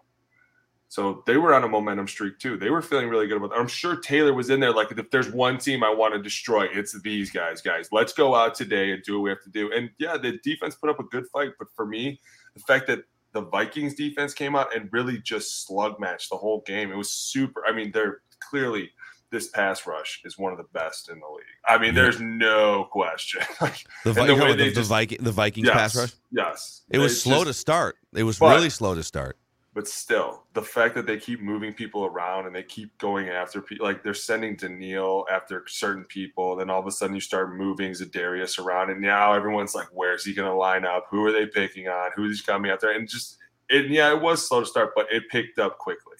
So 0.87 1.23
they 1.25 1.37
were 1.37 1.53
on 1.53 1.63
a 1.63 1.67
momentum 1.67 2.07
streak 2.07 2.39
too. 2.39 2.57
They 2.57 2.69
were 2.69 2.81
feeling 2.81 3.09
really 3.09 3.27
good 3.27 3.37
about 3.37 3.49
that. 3.49 3.59
I'm 3.59 3.67
sure 3.67 3.97
Taylor 3.97 4.33
was 4.33 4.49
in 4.49 4.59
there 4.59 4.71
like 4.71 4.91
if 4.91 5.09
there's 5.11 5.31
one 5.31 5.57
team 5.57 5.83
I 5.83 5.93
want 5.93 6.13
to 6.13 6.21
destroy, 6.21 6.65
it's 6.71 6.99
these 7.01 7.31
guys, 7.31 7.61
guys. 7.61 7.89
Let's 7.91 8.13
go 8.13 8.35
out 8.35 8.55
today 8.55 8.91
and 8.91 9.03
do 9.03 9.15
what 9.15 9.23
we 9.23 9.29
have 9.31 9.43
to 9.43 9.49
do. 9.49 9.71
And 9.73 9.89
yeah, 9.97 10.17
the 10.17 10.39
defense 10.43 10.75
put 10.75 10.89
up 10.89 10.99
a 10.99 11.03
good 11.03 11.25
fight, 11.33 11.51
but 11.57 11.67
for 11.75 11.85
me, 11.85 12.19
the 12.53 12.61
fact 12.61 12.87
that 12.87 12.99
the 13.33 13.41
Vikings 13.41 13.95
defense 13.95 14.33
came 14.33 14.55
out 14.55 14.73
and 14.75 14.87
really 14.93 15.19
just 15.19 15.65
slug 15.65 15.99
matched 15.99 16.29
the 16.29 16.37
whole 16.37 16.61
game, 16.65 16.91
it 16.91 16.95
was 16.95 17.11
super. 17.11 17.65
I 17.67 17.73
mean, 17.73 17.91
they're 17.91 18.21
clearly 18.39 18.91
this 19.31 19.47
pass 19.49 19.85
rush 19.87 20.21
is 20.23 20.37
one 20.37 20.51
of 20.51 20.57
the 20.57 20.65
best 20.73 21.09
in 21.09 21.19
the 21.19 21.27
league. 21.27 21.43
I 21.67 21.77
mean, 21.77 21.93
there's 21.95 22.19
no 22.21 22.85
question. 22.91 23.41
like, 23.61 23.85
the, 24.03 24.13
Vi- 24.13 24.25
the 24.27 24.33
you 24.33 24.37
know, 24.39 24.45
way 24.45 24.51
the, 24.51 24.63
they 24.65 24.69
the, 24.69 24.83
Viking, 24.83 25.17
the 25.21 25.31
Vikings 25.31 25.67
yes, 25.67 25.73
pass 25.75 25.95
rush. 25.95 26.11
Yes. 26.31 26.81
It 26.89 26.99
was 26.99 27.13
It's 27.13 27.21
slow 27.21 27.43
just- 27.43 27.47
to 27.47 27.53
start. 27.53 27.97
It 28.13 28.23
was 28.23 28.39
But- 28.39 28.55
really 28.55 28.69
slow 28.69 28.95
to 28.95 29.03
start. 29.03 29.37
but 29.73 29.87
still, 29.89 30.43
the 30.53 30.61
fact 30.61 30.95
that 30.95 31.05
they 31.05 31.17
keep 31.17 31.41
moving 31.41 31.73
people 31.73 32.05
around 32.05 32.45
and 32.45 32.55
they 32.55 32.63
keep 32.63 32.97
going 32.97 33.27
after 33.27 33.59
people, 33.61 33.85
like 33.85 34.03
they're 34.03 34.13
sending 34.13 34.55
Danielle 34.55 35.25
after 35.29 35.65
certain 35.67 36.05
people, 36.05 36.55
then 36.55 36.69
all 36.69 36.79
of 36.79 36.87
a 36.87 36.91
sudden 36.91 37.13
you 37.13 37.19
start 37.19 37.53
moving 37.57 37.91
Zadarius 37.91 38.57
around, 38.57 38.89
and 38.89 39.01
now 39.01 39.33
everyone's 39.33 39.75
like, 39.75 39.87
"Where's 39.91 40.23
he 40.23 40.33
going 40.33 40.47
to 40.49 40.55
line 40.55 40.85
up? 40.85 41.07
Who 41.09 41.25
are 41.25 41.31
they 41.33 41.45
picking 41.45 41.89
on? 41.89 42.11
Who's 42.15 42.41
coming 42.41 42.71
out 42.71 42.79
there?" 42.79 42.95
And 42.95 43.09
just, 43.09 43.37
it, 43.69 43.89
yeah, 43.89 44.11
it 44.15 44.21
was 44.21 44.47
slow 44.47 44.61
to 44.61 44.65
start, 44.65 44.93
but 44.95 45.07
it 45.11 45.23
picked 45.29 45.59
up 45.59 45.77
quickly. 45.77 46.15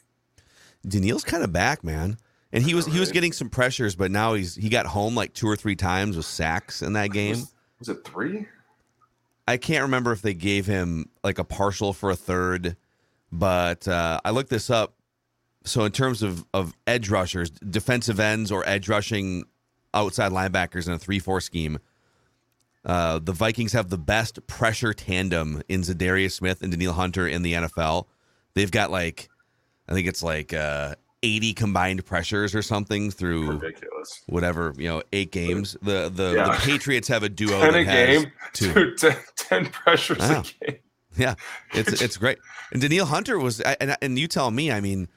Danielle's 0.85 1.23
kind 1.23 1.43
of 1.43 1.53
back, 1.53 1.81
man. 1.83 2.17
And 2.55 2.63
he 2.63 2.73
was 2.73 2.85
he 2.85 3.01
was 3.01 3.11
getting 3.11 3.33
some 3.33 3.49
pressures, 3.49 3.97
but 3.97 4.11
now 4.11 4.33
he's 4.33 4.55
he 4.55 4.69
got 4.69 4.85
home 4.85 5.13
like 5.13 5.33
two 5.33 5.45
or 5.45 5.57
three 5.57 5.75
times 5.75 6.15
with 6.15 6.25
sacks 6.25 6.81
in 6.81 6.93
that 6.93 7.11
game. 7.11 7.31
Was, 7.31 7.53
was 7.79 7.89
it 7.89 8.05
three? 8.05 8.47
I 9.45 9.57
can't 9.57 9.81
remember 9.81 10.13
if 10.13 10.21
they 10.21 10.33
gave 10.33 10.65
him 10.65 11.09
like 11.21 11.37
a 11.37 11.43
partial 11.43 11.91
for 11.91 12.11
a 12.11 12.15
third, 12.15 12.77
but 13.29 13.85
uh, 13.89 14.21
I 14.23 14.31
looked 14.31 14.49
this 14.49 14.69
up. 14.69 14.95
So 15.65 15.83
in 15.83 15.91
terms 15.91 16.23
of 16.23 16.45
of 16.53 16.73
edge 16.87 17.09
rushers, 17.09 17.49
defensive 17.49 18.21
ends 18.21 18.53
or 18.53 18.65
edge 18.65 18.87
rushing 18.87 19.43
outside 19.93 20.31
linebackers 20.31 20.87
in 20.87 20.93
a 20.93 20.99
three 20.99 21.19
four 21.19 21.41
scheme, 21.41 21.77
uh, 22.85 23.19
the 23.19 23.33
Vikings 23.33 23.73
have 23.73 23.89
the 23.89 23.97
best 23.97 24.47
pressure 24.47 24.93
tandem 24.93 25.61
in 25.67 25.81
Zadarius 25.81 26.31
Smith 26.31 26.61
and 26.61 26.71
Danielle 26.71 26.93
Hunter 26.93 27.27
in 27.27 27.41
the 27.41 27.51
NFL. 27.51 28.05
They've 28.53 28.71
got 28.71 28.91
like, 28.91 29.27
I 29.89 29.93
think 29.93 30.07
it's 30.07 30.23
like 30.23 30.53
uh, 30.53 30.95
eighty 31.25 31.53
combined 31.53 32.05
pressures 32.05 32.53
or 32.53 32.61
something 32.61 33.09
through 33.11 33.51
Ridiculous. 33.59 34.21
whatever 34.27 34.73
you 34.77 34.87
know 34.87 35.01
eight 35.13 35.31
games. 35.31 35.75
The 35.81 36.11
the, 36.13 36.33
Yeah. 36.35 36.51
the 36.55 36.59
Patriots 36.61 37.07
have 37.07 37.23
a 37.23 37.29
duo 37.29 37.59
Ten 37.59 37.73
that 37.73 37.79
a 37.81 37.83
has 37.85 38.23
game, 38.23 38.31
two. 38.53 38.73
Dude, 38.73 38.97
10, 38.97 39.17
10 39.35 39.65
pressures 39.67 40.17
a 40.19 40.43
game. 40.61 40.77
Yeah, 41.17 41.35
it's 41.73 42.01
it's 42.01 42.17
great. 42.17 42.37
And 42.71 42.81
Danielle 42.81 43.05
Hunter 43.05 43.39
was, 43.39 43.61
and 43.61 43.95
and 44.01 44.19
you 44.19 44.27
tell 44.27 44.51
me. 44.51 44.71
I 44.71 44.81
mean, 44.81 45.07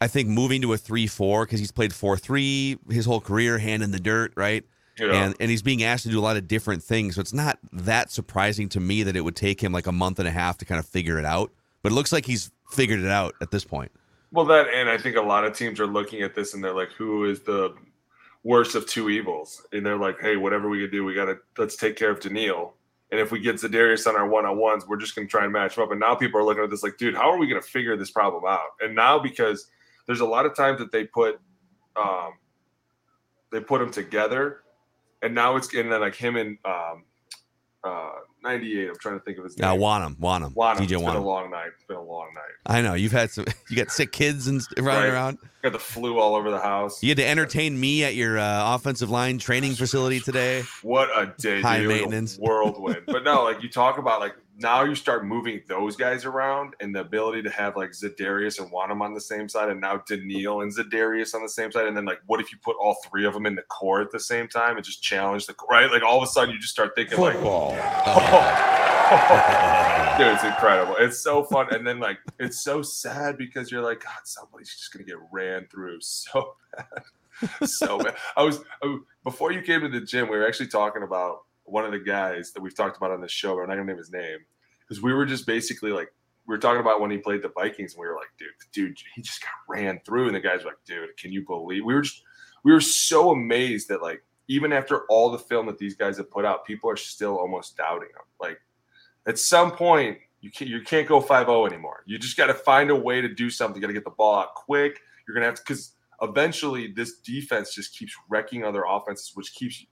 I 0.00 0.06
think 0.08 0.28
moving 0.28 0.62
to 0.62 0.72
a 0.72 0.76
three-four 0.76 1.44
because 1.46 1.60
he's 1.60 1.70
played 1.72 1.92
four-three 1.94 2.78
his 2.90 3.06
whole 3.06 3.20
career, 3.20 3.58
hand 3.58 3.82
in 3.82 3.90
the 3.92 4.00
dirt, 4.00 4.32
right? 4.36 4.64
Yeah. 4.98 5.12
And 5.12 5.36
and 5.38 5.48
he's 5.48 5.62
being 5.62 5.84
asked 5.84 6.02
to 6.04 6.10
do 6.10 6.18
a 6.18 6.22
lot 6.22 6.36
of 6.36 6.48
different 6.48 6.82
things, 6.82 7.14
so 7.14 7.20
it's 7.20 7.32
not 7.32 7.58
that 7.72 8.10
surprising 8.10 8.68
to 8.70 8.80
me 8.80 9.04
that 9.04 9.14
it 9.14 9.20
would 9.20 9.36
take 9.36 9.62
him 9.62 9.70
like 9.72 9.86
a 9.86 9.92
month 9.92 10.18
and 10.18 10.26
a 10.26 10.32
half 10.32 10.58
to 10.58 10.64
kind 10.64 10.80
of 10.80 10.86
figure 10.86 11.18
it 11.20 11.24
out. 11.24 11.52
But 11.82 11.92
it 11.92 11.94
looks 11.94 12.12
like 12.12 12.26
he's 12.26 12.50
figured 12.72 12.98
it 12.98 13.06
out 13.08 13.34
at 13.40 13.52
this 13.52 13.64
point. 13.64 13.92
Well, 14.30 14.44
that 14.46 14.68
and 14.74 14.88
I 14.88 14.98
think 14.98 15.16
a 15.16 15.22
lot 15.22 15.44
of 15.44 15.56
teams 15.56 15.80
are 15.80 15.86
looking 15.86 16.22
at 16.22 16.34
this 16.34 16.54
and 16.54 16.62
they're 16.62 16.74
like, 16.74 16.92
who 16.92 17.24
is 17.24 17.40
the 17.40 17.74
worst 18.42 18.74
of 18.74 18.86
two 18.86 19.08
evils? 19.08 19.66
And 19.72 19.84
they're 19.84 19.96
like, 19.96 20.20
hey, 20.20 20.36
whatever 20.36 20.68
we 20.68 20.80
can 20.80 20.90
do, 20.90 21.04
we 21.04 21.14
got 21.14 21.26
to 21.26 21.38
let's 21.56 21.76
take 21.76 21.96
care 21.96 22.10
of 22.10 22.20
Danielle. 22.20 22.74
And 23.10 23.18
if 23.18 23.32
we 23.32 23.40
get 23.40 23.56
Zadarius 23.56 24.06
on 24.06 24.16
our 24.16 24.28
one 24.28 24.44
on 24.44 24.58
ones, 24.58 24.86
we're 24.86 24.98
just 24.98 25.14
to 25.26 25.30
try 25.30 25.44
and 25.44 25.52
match 25.52 25.78
him 25.78 25.82
up. 25.82 25.90
And 25.90 26.00
now 26.00 26.14
people 26.14 26.38
are 26.38 26.44
looking 26.44 26.62
at 26.62 26.68
this 26.68 26.82
like, 26.82 26.98
dude, 26.98 27.14
how 27.14 27.30
are 27.30 27.38
we 27.38 27.46
to 27.60 27.66
figure 27.66 27.96
this 27.96 28.10
problem 28.10 28.44
out? 28.46 28.68
And 28.80 28.94
now 28.94 29.18
because 29.18 29.68
there's 30.06 30.20
a 30.20 30.26
lot 30.26 30.44
of 30.44 30.54
times 30.54 30.78
that 30.78 30.92
they 30.92 31.04
put, 31.04 31.40
um, 31.96 32.34
they 33.50 33.60
put 33.60 33.80
them 33.80 33.90
together, 33.90 34.60
and 35.22 35.34
now 35.34 35.56
it's 35.56 35.68
then 35.68 35.88
like 35.88 36.14
him 36.14 36.36
and 36.36 36.58
um, 36.66 37.04
uh, 37.82 38.10
98. 38.42 38.88
I'm 38.88 38.96
trying 38.98 39.18
to 39.18 39.24
think 39.24 39.38
of 39.38 39.44
his 39.44 39.58
name. 39.58 39.68
Now. 39.68 39.76
Wonnum, 39.76 40.16
Wonnum, 40.16 40.54
Wonnum. 40.54 40.76
DJ 40.76 40.82
It's 40.82 40.90
been 40.92 41.16
a 41.16 41.20
long 41.20 41.50
night. 41.50 41.68
It's 41.74 41.84
been 41.84 41.96
a 41.96 42.02
long 42.02 42.28
night. 42.34 42.54
I 42.66 42.80
know 42.82 42.94
you've 42.94 43.12
had 43.12 43.30
some. 43.30 43.46
You 43.70 43.76
got 43.76 43.90
sick 43.90 44.12
kids 44.12 44.46
and 44.48 44.62
running 44.78 44.86
Right. 44.86 45.08
around. 45.08 45.38
Got 45.62 45.72
the 45.72 45.78
flu 45.78 46.18
all 46.18 46.34
over 46.34 46.50
the 46.50 46.58
house. 46.60 47.02
You 47.02 47.10
had 47.10 47.18
to 47.18 47.26
entertain 47.26 47.78
me 47.78 48.02
at 48.04 48.14
your 48.14 48.38
uh, 48.38 48.74
offensive 48.74 49.10
line 49.10 49.38
training 49.38 49.74
facility 49.74 50.20
today. 50.20 50.62
What 50.82 51.08
a 51.16 51.34
day, 51.38 51.60
High 51.60 51.80
dude. 51.80 51.88
Maintenance. 51.88 52.36
whirlwind. 52.38 53.02
but 53.06 53.24
no, 53.24 53.44
like 53.44 53.62
you 53.62 53.68
talk 53.68 53.98
about 53.98 54.20
like 54.20 54.34
now 54.60 54.82
you 54.82 54.96
start 54.96 55.24
moving 55.24 55.60
those 55.68 55.94
guys 55.94 56.24
around 56.24 56.74
and 56.80 56.94
the 56.94 57.00
ability 57.00 57.42
to 57.42 57.50
have 57.50 57.76
like 57.76 57.90
Zadarius 57.90 58.60
and 58.60 58.70
Wonnum 58.72 59.00
on 59.00 59.14
the 59.14 59.20
same 59.20 59.48
side, 59.48 59.70
and 59.70 59.80
now 59.80 60.02
Danielle 60.06 60.62
and 60.62 60.74
Zadarius 60.74 61.34
on 61.34 61.42
the 61.42 61.48
same 61.48 61.70
side, 61.70 61.86
and 61.86 61.96
then 61.96 62.04
like 62.04 62.20
what 62.26 62.40
if 62.40 62.50
you 62.50 62.58
put 62.62 62.76
all 62.80 62.96
three 63.08 63.24
of 63.24 63.34
them 63.34 63.46
in 63.46 63.54
the 63.54 63.62
core 63.62 64.00
at 64.00 64.10
the 64.10 64.20
same 64.20 64.48
time 64.48 64.76
and 64.76 64.84
just 64.84 65.02
challenge 65.02 65.46
the 65.46 65.54
right? 65.70 65.90
Like 65.90 66.02
all 66.02 66.18
of 66.18 66.24
a 66.24 66.30
sudden 66.30 66.52
you 66.52 66.60
just 66.60 66.72
start 66.72 66.92
thinking 66.96 67.20
like 67.20 67.36
Dude, 70.18 70.26
it's 70.26 70.44
incredible. 70.44 70.96
It's 70.98 71.20
so 71.20 71.44
fun. 71.44 71.72
And 71.72 71.86
then 71.86 72.00
like 72.00 72.18
it's 72.38 72.60
so 72.60 72.82
sad 72.82 73.38
because 73.38 73.70
you're 73.70 73.82
like, 73.82 74.02
God, 74.04 74.18
somebody's 74.24 74.74
just 74.74 74.92
gonna 74.92 75.04
get 75.04 75.16
ran 75.32 75.66
through 75.70 76.00
so 76.00 76.56
bad. 76.76 77.02
so 77.68 77.98
bad. 77.98 78.16
I 78.36 78.42
was 78.42 78.60
I- 78.82 78.98
before 79.24 79.52
you 79.52 79.62
came 79.62 79.80
to 79.82 79.88
the 79.88 80.00
gym, 80.00 80.28
we 80.28 80.36
were 80.36 80.46
actually 80.46 80.68
talking 80.68 81.04
about 81.04 81.42
one 81.70 81.84
of 81.84 81.92
the 81.92 81.98
guys 81.98 82.52
that 82.52 82.62
we've 82.62 82.74
talked 82.74 82.96
about 82.96 83.10
on 83.10 83.20
the 83.20 83.28
show, 83.28 83.54
but 83.54 83.62
I'm 83.62 83.68
not 83.68 83.74
gonna 83.76 83.86
name 83.86 83.98
his 83.98 84.12
name. 84.12 84.38
Because 84.80 85.02
we 85.02 85.12
were 85.12 85.26
just 85.26 85.46
basically 85.46 85.92
like 85.92 86.12
we 86.46 86.54
were 86.54 86.58
talking 86.58 86.80
about 86.80 87.00
when 87.00 87.10
he 87.10 87.18
played 87.18 87.42
the 87.42 87.50
Vikings, 87.50 87.94
and 87.94 88.00
we 88.00 88.06
were 88.06 88.16
like, 88.16 88.28
dude, 88.38 88.48
dude, 88.72 88.98
he 89.14 89.22
just 89.22 89.42
got 89.42 89.50
ran 89.68 90.00
through. 90.04 90.26
And 90.26 90.34
the 90.34 90.40
guys 90.40 90.64
were 90.64 90.70
like, 90.70 90.84
dude, 90.86 91.16
can 91.18 91.32
you 91.32 91.44
believe 91.44 91.84
we 91.84 91.94
were 91.94 92.02
just 92.02 92.22
we 92.64 92.72
were 92.72 92.80
so 92.80 93.30
amazed 93.30 93.88
that 93.88 94.02
like 94.02 94.22
even 94.48 94.72
after 94.72 95.04
all 95.10 95.30
the 95.30 95.38
film 95.38 95.66
that 95.66 95.78
these 95.78 95.94
guys 95.94 96.16
have 96.16 96.30
put 96.30 96.44
out, 96.44 96.64
people 96.64 96.90
are 96.90 96.96
still 96.96 97.36
almost 97.36 97.76
doubting 97.76 98.08
them. 98.14 98.24
Like 98.40 98.58
at 99.26 99.38
some 99.38 99.72
point, 99.72 100.18
you 100.40 100.50
can't 100.50 100.70
you 100.70 100.80
can't 100.80 101.06
go 101.06 101.20
5-0 101.20 101.68
anymore. 101.68 102.02
You 102.06 102.18
just 102.18 102.36
got 102.36 102.46
to 102.46 102.54
find 102.54 102.90
a 102.90 102.96
way 102.96 103.20
to 103.20 103.28
do 103.28 103.50
something. 103.50 103.76
You 103.76 103.82
got 103.82 103.88
to 103.88 103.94
get 103.94 104.04
the 104.04 104.10
ball 104.10 104.36
out 104.36 104.54
quick. 104.54 105.00
You're 105.26 105.34
gonna 105.34 105.46
have 105.46 105.56
to 105.56 105.62
because 105.62 105.92
eventually 106.22 106.92
this 106.92 107.18
defense 107.18 107.74
just 107.74 107.96
keeps 107.96 108.14
wrecking 108.28 108.64
other 108.64 108.84
offenses, 108.88 109.32
which 109.34 109.54
keeps 109.54 109.84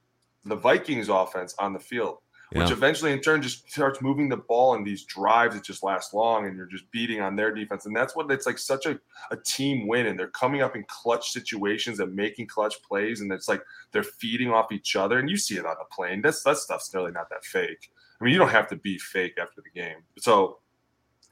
the 0.47 0.55
Vikings 0.55 1.09
offense 1.09 1.55
on 1.59 1.73
the 1.73 1.79
field. 1.79 2.17
Which 2.53 2.69
Yeah. 2.69 2.73
eventually, 2.73 3.11
in 3.11 3.19
turn, 3.19 3.41
just 3.41 3.69
starts 3.69 4.01
moving 4.01 4.29
the 4.29 4.37
ball 4.37 4.73
in 4.75 4.85
these 4.85 5.03
drives 5.03 5.53
that 5.53 5.65
just 5.65 5.83
last 5.83 6.13
long, 6.13 6.47
and 6.47 6.55
you're 6.55 6.65
just 6.65 6.89
beating 6.91 7.19
on 7.19 7.35
their 7.35 7.53
defense. 7.53 7.85
And 7.85 7.93
that's 7.93 8.15
what 8.15 8.31
it's 8.31 8.45
like 8.45 8.57
such 8.57 8.85
a, 8.85 8.97
a 9.31 9.35
team 9.35 9.85
win. 9.85 10.05
And 10.05 10.17
they're 10.17 10.29
coming 10.29 10.61
up 10.61 10.73
in 10.73 10.85
clutch 10.87 11.31
situations 11.31 11.99
and 11.99 12.15
making 12.15 12.47
clutch 12.47 12.81
plays. 12.83 13.19
And 13.19 13.29
it's 13.33 13.49
like 13.49 13.61
they're 13.91 14.01
feeding 14.01 14.49
off 14.49 14.71
each 14.71 14.95
other. 14.95 15.19
And 15.19 15.29
you 15.29 15.35
see 15.35 15.57
it 15.57 15.65
on 15.65 15.75
the 15.77 15.85
plane. 15.93 16.21
That's 16.21 16.41
that 16.43 16.55
stuff's 16.55 16.93
really 16.93 17.11
not 17.11 17.29
that 17.31 17.43
fake. 17.43 17.91
I 18.21 18.23
mean, 18.23 18.31
you 18.31 18.39
don't 18.39 18.47
have 18.49 18.69
to 18.69 18.77
be 18.77 18.97
fake 18.97 19.37
after 19.37 19.61
the 19.61 19.69
game. 19.77 19.97
So 20.17 20.59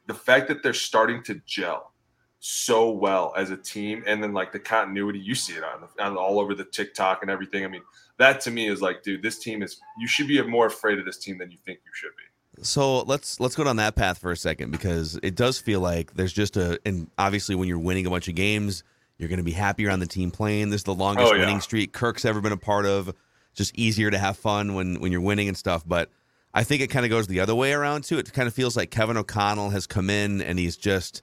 the 0.07 0.13
fact 0.13 0.49
that 0.49 0.63
they're 0.63 0.73
starting 0.73 1.23
to 1.23 1.41
gel 1.45 1.93
so 2.39 2.89
well 2.91 3.33
as 3.35 3.49
a 3.49 3.57
team, 3.57 4.03
and 4.05 4.21
then 4.21 4.33
like 4.33 4.51
the 4.51 4.59
continuity, 4.59 5.19
you 5.19 5.35
see 5.35 5.53
it 5.53 5.63
on, 5.63 5.87
on 5.99 6.17
all 6.17 6.39
over 6.39 6.53
the 6.53 6.65
TikTok 6.65 7.21
and 7.21 7.31
everything. 7.31 7.63
I 7.65 7.67
mean, 7.67 7.81
that 8.17 8.41
to 8.41 8.51
me 8.51 8.67
is 8.67 8.81
like, 8.81 9.03
dude, 9.03 9.21
this 9.23 9.39
team 9.39 9.63
is. 9.63 9.79
You 9.99 10.07
should 10.07 10.27
be 10.27 10.41
more 10.43 10.67
afraid 10.67 10.99
of 10.99 11.05
this 11.05 11.17
team 11.17 11.37
than 11.37 11.51
you 11.51 11.57
think 11.65 11.79
you 11.85 11.91
should 11.93 12.11
be. 12.17 12.63
So 12.63 13.01
let's 13.01 13.39
let's 13.39 13.55
go 13.55 13.63
down 13.63 13.75
that 13.77 13.95
path 13.95 14.19
for 14.19 14.31
a 14.31 14.37
second 14.37 14.71
because 14.71 15.19
it 15.23 15.35
does 15.35 15.59
feel 15.59 15.81
like 15.81 16.13
there's 16.13 16.31
just 16.33 16.55
a 16.55 16.79
and 16.85 17.09
obviously 17.17 17.55
when 17.55 17.67
you're 17.67 17.79
winning 17.79 18.05
a 18.05 18.09
bunch 18.09 18.27
of 18.29 18.35
games, 18.35 18.83
you're 19.17 19.27
going 19.29 19.39
to 19.39 19.43
be 19.43 19.51
happier 19.51 19.89
on 19.89 19.99
the 19.99 20.07
team 20.07 20.31
playing. 20.31 20.69
This 20.69 20.79
is 20.79 20.85
the 20.85 20.93
longest 20.93 21.31
Oh, 21.31 21.35
yeah. 21.35 21.41
winning 21.41 21.59
streak 21.61 21.91
Kirk's 21.93 22.23
ever 22.25 22.39
been 22.41 22.53
a 22.53 22.57
part 22.57 22.85
of. 22.85 23.13
Just 23.55 23.73
easier 23.77 24.11
to 24.11 24.17
have 24.17 24.37
fun 24.37 24.73
when 24.73 24.99
when 25.01 25.11
you're 25.11 25.21
winning 25.21 25.47
and 25.47 25.57
stuff. 25.57 25.83
But 25.85 26.09
I 26.53 26.63
think 26.63 26.81
it 26.81 26.87
kind 26.87 27.05
of 27.05 27.09
goes 27.09 27.27
the 27.27 27.39
other 27.41 27.55
way 27.55 27.73
around 27.73 28.03
too. 28.05 28.19
It 28.19 28.31
kind 28.31 28.47
of 28.47 28.53
feels 28.53 28.77
like 28.77 28.89
Kevin 28.91 29.17
O'Connell 29.17 29.71
has 29.71 29.85
come 29.87 30.09
in 30.09 30.41
and 30.41 30.57
he's 30.59 30.77
just 30.77 31.21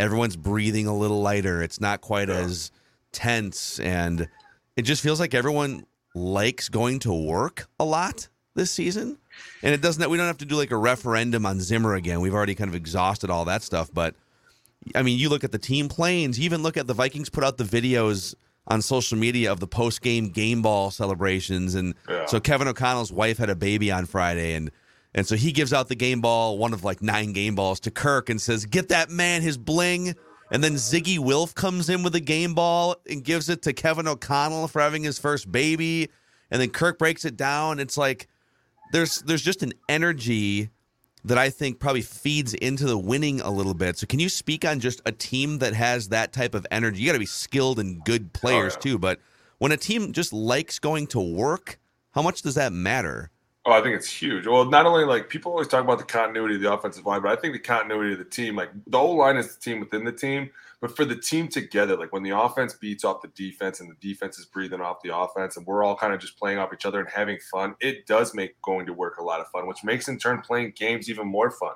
everyone's 0.00 0.36
breathing 0.36 0.86
a 0.86 0.96
little 0.96 1.20
lighter. 1.22 1.62
It's 1.62 1.80
not 1.80 2.00
quite 2.00 2.28
Yeah. 2.28 2.36
as 2.38 2.72
tense 3.12 3.78
and 3.80 4.28
it 4.76 4.82
just 4.82 5.02
feels 5.02 5.20
like 5.20 5.34
everyone 5.34 5.84
likes 6.14 6.68
going 6.68 6.98
to 7.00 7.12
work 7.12 7.68
a 7.78 7.84
lot 7.84 8.28
this 8.54 8.70
season. 8.70 9.18
And 9.62 9.74
it 9.74 9.80
doesn't 9.80 10.08
we 10.10 10.16
don't 10.16 10.26
have 10.26 10.38
to 10.38 10.44
do 10.44 10.56
like 10.56 10.70
a 10.70 10.76
referendum 10.76 11.44
on 11.46 11.60
Zimmer 11.60 11.94
again. 11.94 12.20
We've 12.20 12.34
already 12.34 12.54
kind 12.54 12.68
of 12.68 12.74
exhausted 12.74 13.30
all 13.30 13.44
that 13.46 13.62
stuff, 13.62 13.90
but 13.92 14.14
I 14.94 15.02
mean, 15.02 15.18
you 15.18 15.28
look 15.28 15.44
at 15.44 15.52
the 15.52 15.58
team 15.58 15.88
planes, 15.88 16.38
you 16.38 16.44
even 16.46 16.62
look 16.62 16.76
at 16.76 16.86
the 16.86 16.94
Vikings 16.94 17.28
put 17.28 17.44
out 17.44 17.58
the 17.58 17.64
videos 17.64 18.34
on 18.66 18.80
social 18.82 19.18
media 19.18 19.50
of 19.52 19.60
the 19.60 19.66
post 19.66 20.00
game 20.02 20.28
game 20.30 20.62
ball 20.62 20.90
celebrations 20.90 21.74
and 21.74 21.94
Yeah. 22.08 22.26
so 22.26 22.40
Kevin 22.40 22.68
O'Connell's 22.68 23.12
wife 23.12 23.38
had 23.38 23.50
a 23.50 23.56
baby 23.56 23.90
on 23.90 24.06
Friday 24.06 24.54
and 24.54 24.70
and 25.14 25.26
so 25.26 25.36
he 25.36 25.52
gives 25.52 25.72
out 25.72 25.88
the 25.88 25.96
game 25.96 26.20
ball, 26.20 26.58
one 26.58 26.72
of 26.72 26.84
like 26.84 27.02
nine 27.02 27.32
game 27.32 27.54
balls 27.54 27.80
to 27.80 27.90
Kirk 27.90 28.28
and 28.28 28.40
says, 28.40 28.66
"Get 28.66 28.88
that 28.88 29.10
man 29.10 29.42
his 29.42 29.58
bling." 29.58 30.14
And 30.52 30.64
then 30.64 30.74
Ziggy 30.74 31.18
Wilf 31.18 31.54
comes 31.54 31.88
in 31.88 32.02
with 32.02 32.14
a 32.16 32.20
game 32.20 32.54
ball 32.54 32.96
and 33.08 33.22
gives 33.22 33.48
it 33.48 33.62
to 33.62 33.72
Kevin 33.72 34.08
O'Connell 34.08 34.66
for 34.66 34.80
having 34.80 35.04
his 35.04 35.18
first 35.18 35.50
baby. 35.50 36.10
And 36.50 36.60
then 36.60 36.70
Kirk 36.70 36.98
breaks 36.98 37.24
it 37.24 37.36
down. 37.36 37.78
It's 37.78 37.96
like 37.96 38.26
there's 38.92 39.18
there's 39.22 39.42
just 39.42 39.62
an 39.62 39.72
energy 39.88 40.70
that 41.24 41.38
I 41.38 41.50
think 41.50 41.78
probably 41.78 42.02
feeds 42.02 42.54
into 42.54 42.86
the 42.86 42.98
winning 42.98 43.40
a 43.40 43.50
little 43.50 43.74
bit. 43.74 43.98
So 43.98 44.06
can 44.06 44.20
you 44.20 44.28
speak 44.28 44.64
on 44.64 44.80
just 44.80 45.02
a 45.04 45.12
team 45.12 45.58
that 45.58 45.74
has 45.74 46.08
that 46.08 46.32
type 46.32 46.54
of 46.54 46.66
energy? 46.70 47.00
You 47.00 47.06
got 47.06 47.12
to 47.12 47.18
be 47.18 47.26
skilled 47.26 47.78
and 47.78 48.02
good 48.04 48.30
oh, 48.34 48.38
players 48.38 48.74
yeah. 48.74 48.80
too, 48.80 48.98
but 48.98 49.20
when 49.58 49.72
a 49.72 49.76
team 49.76 50.12
just 50.12 50.32
likes 50.32 50.78
going 50.78 51.06
to 51.08 51.20
work, 51.20 51.78
how 52.12 52.22
much 52.22 52.40
does 52.42 52.54
that 52.54 52.72
matter? 52.72 53.30
Oh, 53.70 53.74
I 53.74 53.82
think 53.82 53.94
it's 53.94 54.10
huge. 54.10 54.48
Well, 54.48 54.64
not 54.64 54.84
only 54.84 55.04
like 55.04 55.28
people 55.28 55.52
always 55.52 55.68
talk 55.68 55.84
about 55.84 55.98
the 55.98 56.04
continuity 56.04 56.56
of 56.56 56.60
the 56.60 56.72
offensive 56.72 57.06
line, 57.06 57.22
but 57.22 57.30
I 57.30 57.40
think 57.40 57.52
the 57.52 57.60
continuity 57.60 58.14
of 58.14 58.18
the 58.18 58.24
team, 58.24 58.56
like 58.56 58.70
the 58.88 58.98
whole 58.98 59.16
line 59.16 59.36
is 59.36 59.54
the 59.54 59.60
team 59.60 59.78
within 59.78 60.02
the 60.02 60.10
team, 60.10 60.50
but 60.80 60.96
for 60.96 61.04
the 61.04 61.14
team 61.14 61.46
together, 61.46 61.96
like 61.96 62.12
when 62.12 62.24
the 62.24 62.36
offense 62.36 62.74
beats 62.74 63.04
off 63.04 63.22
the 63.22 63.28
defense 63.28 63.78
and 63.78 63.88
the 63.88 63.94
defense 64.00 64.40
is 64.40 64.46
breathing 64.46 64.80
off 64.80 64.96
the 65.04 65.16
offense 65.16 65.56
and 65.56 65.64
we're 65.68 65.84
all 65.84 65.94
kind 65.94 66.12
of 66.12 66.18
just 66.18 66.36
playing 66.36 66.58
off 66.58 66.72
each 66.74 66.84
other 66.84 66.98
and 66.98 67.08
having 67.08 67.38
fun, 67.48 67.76
it 67.80 68.08
does 68.08 68.34
make 68.34 68.60
going 68.60 68.86
to 68.86 68.92
work 68.92 69.18
a 69.18 69.22
lot 69.22 69.38
of 69.38 69.46
fun, 69.50 69.68
which 69.68 69.84
makes 69.84 70.08
in 70.08 70.18
turn 70.18 70.40
playing 70.40 70.72
games 70.74 71.08
even 71.08 71.28
more 71.28 71.52
fun. 71.52 71.74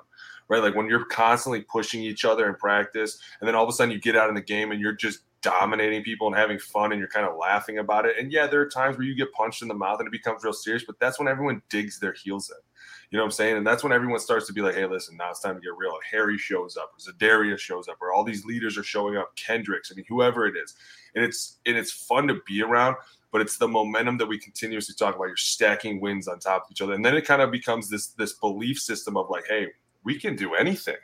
Right. 0.49 0.61
Like 0.61 0.75
when 0.75 0.89
you're 0.89 1.05
constantly 1.05 1.61
pushing 1.61 2.03
each 2.03 2.25
other 2.25 2.49
in 2.49 2.55
practice, 2.55 3.19
and 3.39 3.47
then 3.47 3.55
all 3.55 3.63
of 3.63 3.69
a 3.69 3.71
sudden 3.71 3.93
you 3.93 4.01
get 4.01 4.17
out 4.17 4.27
in 4.27 4.35
the 4.35 4.41
game 4.41 4.71
and 4.71 4.81
you're 4.81 4.91
just 4.91 5.21
dominating 5.45 6.01
people 6.01 6.25
and 6.25 6.35
having 6.35 6.57
fun 6.57 6.91
and 6.91 6.99
you're 6.99 7.07
kind 7.07 7.27
of 7.27 7.37
laughing 7.37 7.77
about 7.77 8.07
it. 8.07 8.17
And 8.19 8.31
yeah, 8.31 8.47
there 8.47 8.59
are 8.61 8.67
times 8.67 8.97
where 8.97 9.05
you 9.05 9.13
get 9.13 9.31
punched 9.31 9.61
in 9.61 9.67
the 9.67 9.75
mouth 9.75 9.99
and 9.99 10.07
it 10.07 10.11
becomes 10.11 10.43
real 10.43 10.53
serious, 10.53 10.83
but 10.83 10.99
that's 10.99 11.19
when 11.19 11.27
everyone 11.27 11.61
digs 11.69 11.99
their 11.99 12.13
heels 12.13 12.49
in. 12.49 12.57
You 13.11 13.17
know 13.17 13.23
what 13.23 13.27
I'm 13.27 13.31
saying? 13.31 13.57
And 13.57 13.67
that's 13.67 13.83
when 13.83 13.93
everyone 13.93 14.19
starts 14.19 14.47
to 14.47 14.53
be 14.53 14.61
like, 14.61 14.73
hey, 14.73 14.87
listen, 14.87 15.15
now 15.15 15.29
it's 15.29 15.39
time 15.39 15.53
to 15.53 15.61
get 15.61 15.77
real. 15.77 15.93
Harry 16.11 16.39
shows 16.39 16.75
up, 16.75 16.91
or 16.93 17.13
Zadarius 17.13 17.59
shows 17.59 17.87
up, 17.87 17.97
or 18.01 18.11
all 18.11 18.23
these 18.23 18.43
leaders 18.43 18.75
are 18.77 18.83
showing 18.83 19.15
up, 19.15 19.35
Kendricks, 19.35 19.91
I 19.91 19.95
mean, 19.95 20.05
whoever 20.09 20.47
it 20.47 20.55
is. 20.57 20.73
And 21.13 21.23
it's 21.23 21.59
and 21.67 21.77
it's 21.77 21.91
fun 21.91 22.27
to 22.27 22.41
be 22.47 22.63
around, 22.63 22.95
but 23.31 23.41
it's 23.41 23.57
the 23.57 23.67
momentum 23.67 24.17
that 24.17 24.25
we 24.25 24.39
continuously 24.39 24.95
talk 24.97 25.15
about. 25.15 25.25
You're 25.25 25.37
stacking 25.37 26.01
wins 26.01 26.27
on 26.27 26.39
top 26.39 26.65
of 26.65 26.71
each 26.71 26.81
other. 26.81 26.93
And 26.93 27.05
then 27.05 27.15
it 27.15 27.25
kind 27.25 27.43
of 27.43 27.51
becomes 27.51 27.89
this 27.89 28.07
this 28.07 28.33
belief 28.33 28.79
system 28.79 29.15
of 29.15 29.29
like, 29.29 29.45
hey, 29.47 29.67
we 30.03 30.19
can 30.19 30.35
do 30.35 30.55
anything. 30.55 30.97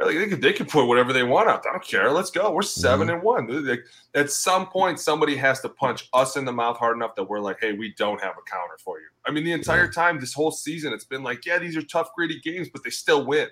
Like 0.00 0.16
they 0.16 0.26
can, 0.26 0.40
they 0.40 0.52
can 0.52 0.66
put 0.66 0.86
whatever 0.86 1.12
they 1.12 1.22
want 1.22 1.48
out. 1.48 1.64
I 1.68 1.72
don't 1.72 1.84
care. 1.84 2.10
Let's 2.10 2.30
go. 2.30 2.50
We're 2.50 2.62
7 2.62 3.06
mm-hmm. 3.06 3.14
and 3.14 3.22
one. 3.22 3.66
Like, 3.66 3.84
at 4.14 4.30
some 4.30 4.66
point, 4.66 4.98
somebody 4.98 5.36
has 5.36 5.60
to 5.60 5.68
punch 5.68 6.08
us 6.12 6.36
in 6.36 6.44
the 6.44 6.52
mouth 6.52 6.78
hard 6.78 6.96
enough 6.96 7.14
that 7.16 7.24
we're 7.24 7.40
like, 7.40 7.58
hey, 7.60 7.72
we 7.72 7.94
don't 7.98 8.20
have 8.20 8.32
a 8.32 8.50
counter 8.50 8.78
for 8.82 8.98
you. 8.98 9.06
I 9.26 9.30
mean, 9.30 9.44
the 9.44 9.52
entire 9.52 9.90
time 9.90 10.18
this 10.18 10.32
whole 10.32 10.50
season, 10.50 10.92
it's 10.92 11.04
been 11.04 11.22
like, 11.22 11.44
yeah, 11.44 11.58
these 11.58 11.76
are 11.76 11.82
tough, 11.82 12.08
gritty 12.16 12.40
games, 12.40 12.68
but 12.72 12.82
they 12.82 12.90
still 12.90 13.26
win. 13.26 13.48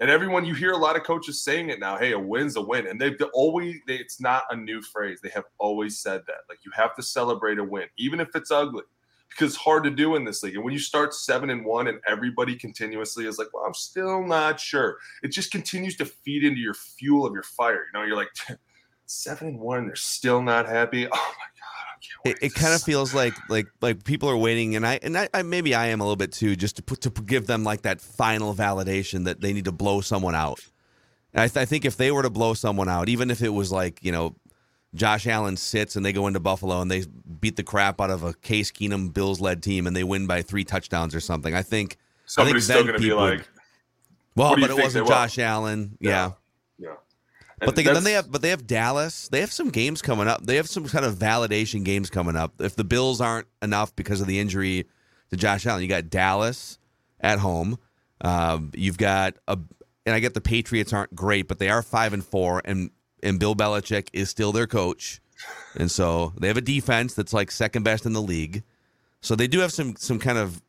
And 0.00 0.10
everyone, 0.10 0.44
you 0.44 0.54
hear 0.54 0.72
a 0.72 0.76
lot 0.76 0.94
of 0.94 1.02
coaches 1.02 1.42
saying 1.42 1.70
it 1.70 1.80
now. 1.80 1.96
Hey, 1.98 2.12
a 2.12 2.18
win's 2.18 2.56
a 2.56 2.60
win, 2.60 2.86
and 2.86 3.00
they've 3.00 3.16
always. 3.32 3.76
They, 3.88 3.96
it's 3.96 4.20
not 4.20 4.44
a 4.50 4.56
new 4.56 4.80
phrase. 4.80 5.18
They 5.20 5.30
have 5.30 5.46
always 5.58 5.98
said 5.98 6.22
that. 6.28 6.42
Like 6.48 6.58
you 6.64 6.70
have 6.72 6.94
to 6.94 7.02
celebrate 7.02 7.58
a 7.58 7.64
win, 7.64 7.86
even 7.98 8.20
if 8.20 8.28
it's 8.36 8.52
ugly 8.52 8.84
because 9.30 9.52
it's 9.52 9.62
hard 9.62 9.84
to 9.84 9.90
do 9.90 10.16
in 10.16 10.24
this 10.24 10.42
league. 10.42 10.54
And 10.54 10.64
when 10.64 10.72
you 10.72 10.80
start 10.80 11.14
seven 11.14 11.50
and 11.50 11.64
one 11.64 11.88
and 11.88 12.00
everybody 12.06 12.56
continuously 12.56 13.26
is 13.26 13.38
like, 13.38 13.48
well, 13.52 13.64
I'm 13.64 13.74
still 13.74 14.24
not 14.24 14.58
sure. 14.58 14.96
It 15.22 15.32
just 15.32 15.50
continues 15.50 15.96
to 15.96 16.04
feed 16.04 16.44
into 16.44 16.60
your 16.60 16.74
fuel 16.74 17.26
of 17.26 17.34
your 17.34 17.42
fire. 17.42 17.84
You 17.92 18.00
know, 18.00 18.06
you're 18.06 18.16
like, 18.16 18.30
seven 19.08 19.48
and 19.48 19.60
one. 19.60 19.86
They're 19.86 19.96
still 19.96 20.42
not 20.42 20.68
happy. 20.68 21.08
Oh 21.12 21.16
my 21.16 21.46
god! 21.60 21.86
I 21.88 21.98
can't 22.00 22.24
wait 22.24 22.36
It, 22.42 22.52
it 22.52 22.54
kind 22.54 22.74
of 22.74 22.82
feels 22.82 23.14
like 23.14 23.34
like 23.48 23.66
like 23.80 24.04
people 24.04 24.28
are 24.30 24.36
waiting, 24.36 24.76
and 24.76 24.86
I 24.86 25.00
and 25.02 25.18
I, 25.18 25.28
I 25.34 25.42
maybe 25.42 25.74
I 25.74 25.88
am 25.88 26.00
a 26.00 26.04
little 26.04 26.16
bit 26.16 26.32
too, 26.32 26.54
just 26.54 26.76
to 26.76 26.82
put 26.82 27.00
to 27.02 27.10
give 27.10 27.46
them 27.46 27.64
like 27.64 27.82
that 27.82 28.00
final 28.00 28.54
validation 28.54 29.24
that 29.24 29.40
they 29.40 29.52
need 29.52 29.64
to 29.64 29.72
blow 29.72 30.00
someone 30.00 30.34
out. 30.34 30.60
And 31.34 31.42
I, 31.42 31.48
th- 31.48 31.62
I 31.62 31.64
think 31.64 31.84
if 31.84 31.96
they 31.96 32.10
were 32.10 32.22
to 32.22 32.30
blow 32.30 32.54
someone 32.54 32.88
out, 32.88 33.08
even 33.08 33.30
if 33.30 33.42
it 33.42 33.50
was 33.50 33.72
like 33.72 34.02
you 34.02 34.12
know, 34.12 34.36
Josh 34.94 35.26
Allen 35.26 35.56
sits 35.56 35.96
and 35.96 36.04
they 36.04 36.12
go 36.12 36.26
into 36.26 36.40
Buffalo 36.40 36.80
and 36.80 36.90
they 36.90 37.04
beat 37.40 37.56
the 37.56 37.62
crap 37.62 38.00
out 38.00 38.10
of 38.10 38.22
a 38.22 38.32
Case 38.34 38.70
Keenum 38.70 39.12
Bills 39.12 39.40
led 39.40 39.62
team 39.62 39.86
and 39.86 39.94
they 39.94 40.04
win 40.04 40.26
by 40.26 40.42
three 40.42 40.64
touchdowns 40.64 41.14
or 41.14 41.20
something, 41.20 41.54
I 41.54 41.62
think 41.62 41.96
somebody's 42.26 42.70
I 42.70 42.74
still 42.74 42.84
going 42.84 42.96
to 42.96 43.02
be 43.02 43.12
like, 43.12 43.48
well, 44.34 44.50
What 44.50 44.56
do 44.56 44.62
you 44.62 44.68
but 44.68 44.78
it 44.78 44.82
wasn't? 44.82 45.08
Josh 45.08 45.38
Allen, 45.38 45.98
yeah. 46.00 46.32
yeah. 46.78 46.94
But 47.60 47.74
they, 47.74 47.82
then 47.82 48.04
they 48.04 48.12
have, 48.12 48.30
but 48.30 48.40
they 48.40 48.50
have 48.50 48.66
Dallas. 48.66 49.28
They 49.28 49.40
have 49.40 49.50
some 49.50 49.70
games 49.70 50.00
coming 50.00 50.28
up. 50.28 50.46
They 50.46 50.56
have 50.56 50.68
some 50.68 50.86
kind 50.86 51.04
of 51.04 51.16
validation 51.16 51.84
games 51.84 52.08
coming 52.08 52.36
up. 52.36 52.60
If 52.60 52.76
the 52.76 52.84
Bills 52.84 53.20
aren't 53.20 53.48
enough 53.60 53.94
because 53.96 54.20
of 54.20 54.28
the 54.28 54.38
injury 54.38 54.86
to 55.30 55.36
Josh 55.36 55.66
Allen, 55.66 55.82
you 55.82 55.88
got 55.88 56.08
Dallas 56.08 56.78
at 57.20 57.40
home. 57.40 57.78
Um, 58.20 58.70
you've 58.74 58.98
got 58.98 59.34
a, 59.48 59.58
and 60.06 60.14
I 60.14 60.20
get 60.20 60.34
the 60.34 60.40
Patriots 60.40 60.92
aren't 60.92 61.14
great, 61.14 61.48
but 61.48 61.58
they 61.58 61.68
are 61.68 61.82
five 61.82 62.12
and 62.12 62.24
four, 62.24 62.62
and 62.64 62.90
and 63.22 63.38
Bill 63.40 63.54
Belichick 63.54 64.08
is 64.12 64.30
still 64.30 64.52
their 64.52 64.66
coach, 64.66 65.20
and 65.76 65.90
so 65.90 66.32
they 66.38 66.48
have 66.48 66.56
a 66.56 66.60
defense 66.62 67.14
that's 67.14 67.32
like 67.32 67.50
second 67.50 67.82
best 67.82 68.06
in 68.06 68.12
the 68.12 68.22
league. 68.22 68.62
So 69.20 69.34
they 69.34 69.46
do 69.48 69.60
have 69.60 69.72
some 69.72 69.96
some 69.96 70.18
kind 70.18 70.38
of 70.38 70.62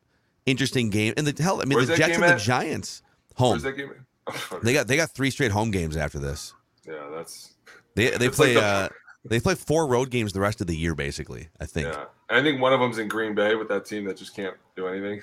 interesting 0.46 0.90
game. 0.90 1.14
And 1.16 1.26
the 1.26 1.42
hell, 1.42 1.60
I 1.60 1.64
mean, 1.64 1.76
Where's 1.76 1.88
the 1.88 1.96
Jets 1.96 2.14
and 2.14 2.22
the 2.22 2.28
at? 2.34 2.40
Giants 2.40 3.02
home. 3.36 3.58
that 3.60 3.76
game? 3.76 3.92
They 4.62 4.72
got 4.72 4.86
they 4.86 4.96
got 4.96 5.10
three 5.10 5.30
straight 5.30 5.50
home 5.50 5.70
games 5.70 5.96
after 5.96 6.18
this. 6.18 6.52
yeah, 6.86 7.08
that's 7.12 7.54
They 7.96 8.10
they 8.10 8.28
play 8.28 8.54
like 8.54 8.62
the- 8.62 8.68
uh 8.68 8.88
they 9.24 9.38
play 9.40 9.54
four 9.54 9.86
road 9.86 10.10
games 10.10 10.32
the 10.32 10.40
rest 10.40 10.60
of 10.60 10.66
the 10.66 10.76
year 10.76 10.94
basically. 10.94 11.48
I 11.60 11.66
think. 11.66 11.88
yeah. 11.88 12.04
I 12.30 12.42
think 12.42 12.60
one 12.60 12.72
of 12.72 12.78
them's 12.80 12.98
in 12.98 13.08
Green 13.08 13.34
Bay 13.34 13.54
with 13.56 13.68
that 13.68 13.84
team 13.84 14.04
that 14.04 14.16
just 14.16 14.34
can't 14.36 14.56
do 14.76 14.86
anything. 14.86 15.20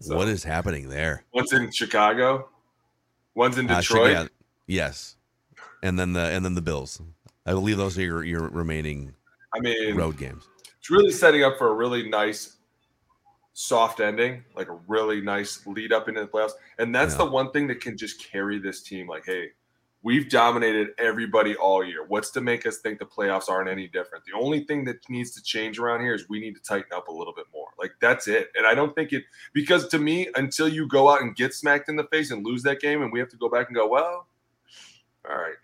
So, 0.00 0.16
What 0.16 0.28
is 0.28 0.42
happening 0.44 0.88
there? 0.88 1.24
One's 1.32 1.52
in 1.52 1.70
Chicago. 1.70 2.48
One's 3.34 3.56
in 3.58 3.70
Uh, 3.70 3.80
Detroit. 3.80 4.08
Chicago- 4.10 4.28
yes, 4.66 5.16
and 5.82 5.98
then 5.98 6.12
the 6.12 6.20
and 6.20 6.44
then 6.44 6.54
the 6.54 6.62
Bills. 6.62 7.00
I 7.46 7.52
believe 7.52 7.76
those 7.78 7.96
are 7.98 8.02
your, 8.02 8.24
your 8.24 8.48
remaining 8.48 9.14
I 9.54 9.60
mean, 9.60 9.96
road 9.96 10.18
games. 10.18 10.46
it's 10.78 10.90
really 10.90 11.10
setting 11.10 11.42
up 11.44 11.56
for 11.56 11.68
a 11.68 11.74
really 11.74 12.08
nice 12.08 12.56
soft 13.54 14.00
ending, 14.00 14.44
like 14.54 14.68
a 14.68 14.78
really 14.86 15.20
nice 15.20 15.66
lead 15.66 15.92
up 15.92 16.08
into 16.08 16.20
the 16.20 16.26
playoffs. 16.28 16.52
And 16.78 16.94
that's 16.94 17.14
Yeah. 17.14 17.24
the 17.24 17.30
one 17.30 17.50
thing 17.50 17.66
that 17.68 17.80
can 17.80 17.96
just 17.96 18.22
carry 18.22 18.58
this 18.58 18.82
team. 18.82 19.08
Like, 19.08 19.24
hey, 19.24 19.48
we've 20.02 20.28
dominated 20.28 20.88
everybody 20.98 21.56
all 21.56 21.82
year. 21.82 22.04
What's 22.06 22.30
to 22.32 22.40
make 22.42 22.66
us 22.66 22.78
think 22.78 22.98
the 22.98 23.06
playoffs 23.06 23.48
aren't 23.48 23.68
any 23.70 23.88
different? 23.88 24.24
The 24.26 24.38
only 24.38 24.64
thing 24.64 24.84
that 24.84 24.96
needs 25.08 25.32
to 25.32 25.42
change 25.42 25.78
around 25.78 26.02
here 26.02 26.14
is 26.14 26.28
we 26.28 26.38
need 26.40 26.54
to 26.54 26.62
tighten 26.62 26.92
up 26.94 27.08
a 27.08 27.12
little 27.12 27.32
bit 27.34 27.46
more. 27.52 27.68
Like 27.78 27.92
that's 28.00 28.28
it. 28.28 28.50
And 28.54 28.66
I 28.66 28.74
don't 28.74 28.94
think 28.94 29.12
it 29.14 29.24
because 29.54 29.88
to 29.88 29.98
me, 29.98 30.28
until 30.36 30.68
you 30.68 30.86
go 30.86 31.08
out 31.08 31.22
and 31.22 31.34
get 31.34 31.54
smacked 31.54 31.88
in 31.88 31.96
the 31.96 32.04
face 32.04 32.30
and 32.30 32.44
lose 32.44 32.62
that 32.64 32.80
game, 32.80 33.00
and 33.02 33.10
we 33.10 33.18
have 33.18 33.30
to 33.30 33.36
go 33.38 33.48
back 33.48 33.68
and 33.68 33.74
go, 33.74 33.88
well, 33.88 34.26
all 35.28 35.36
right. 35.36 35.54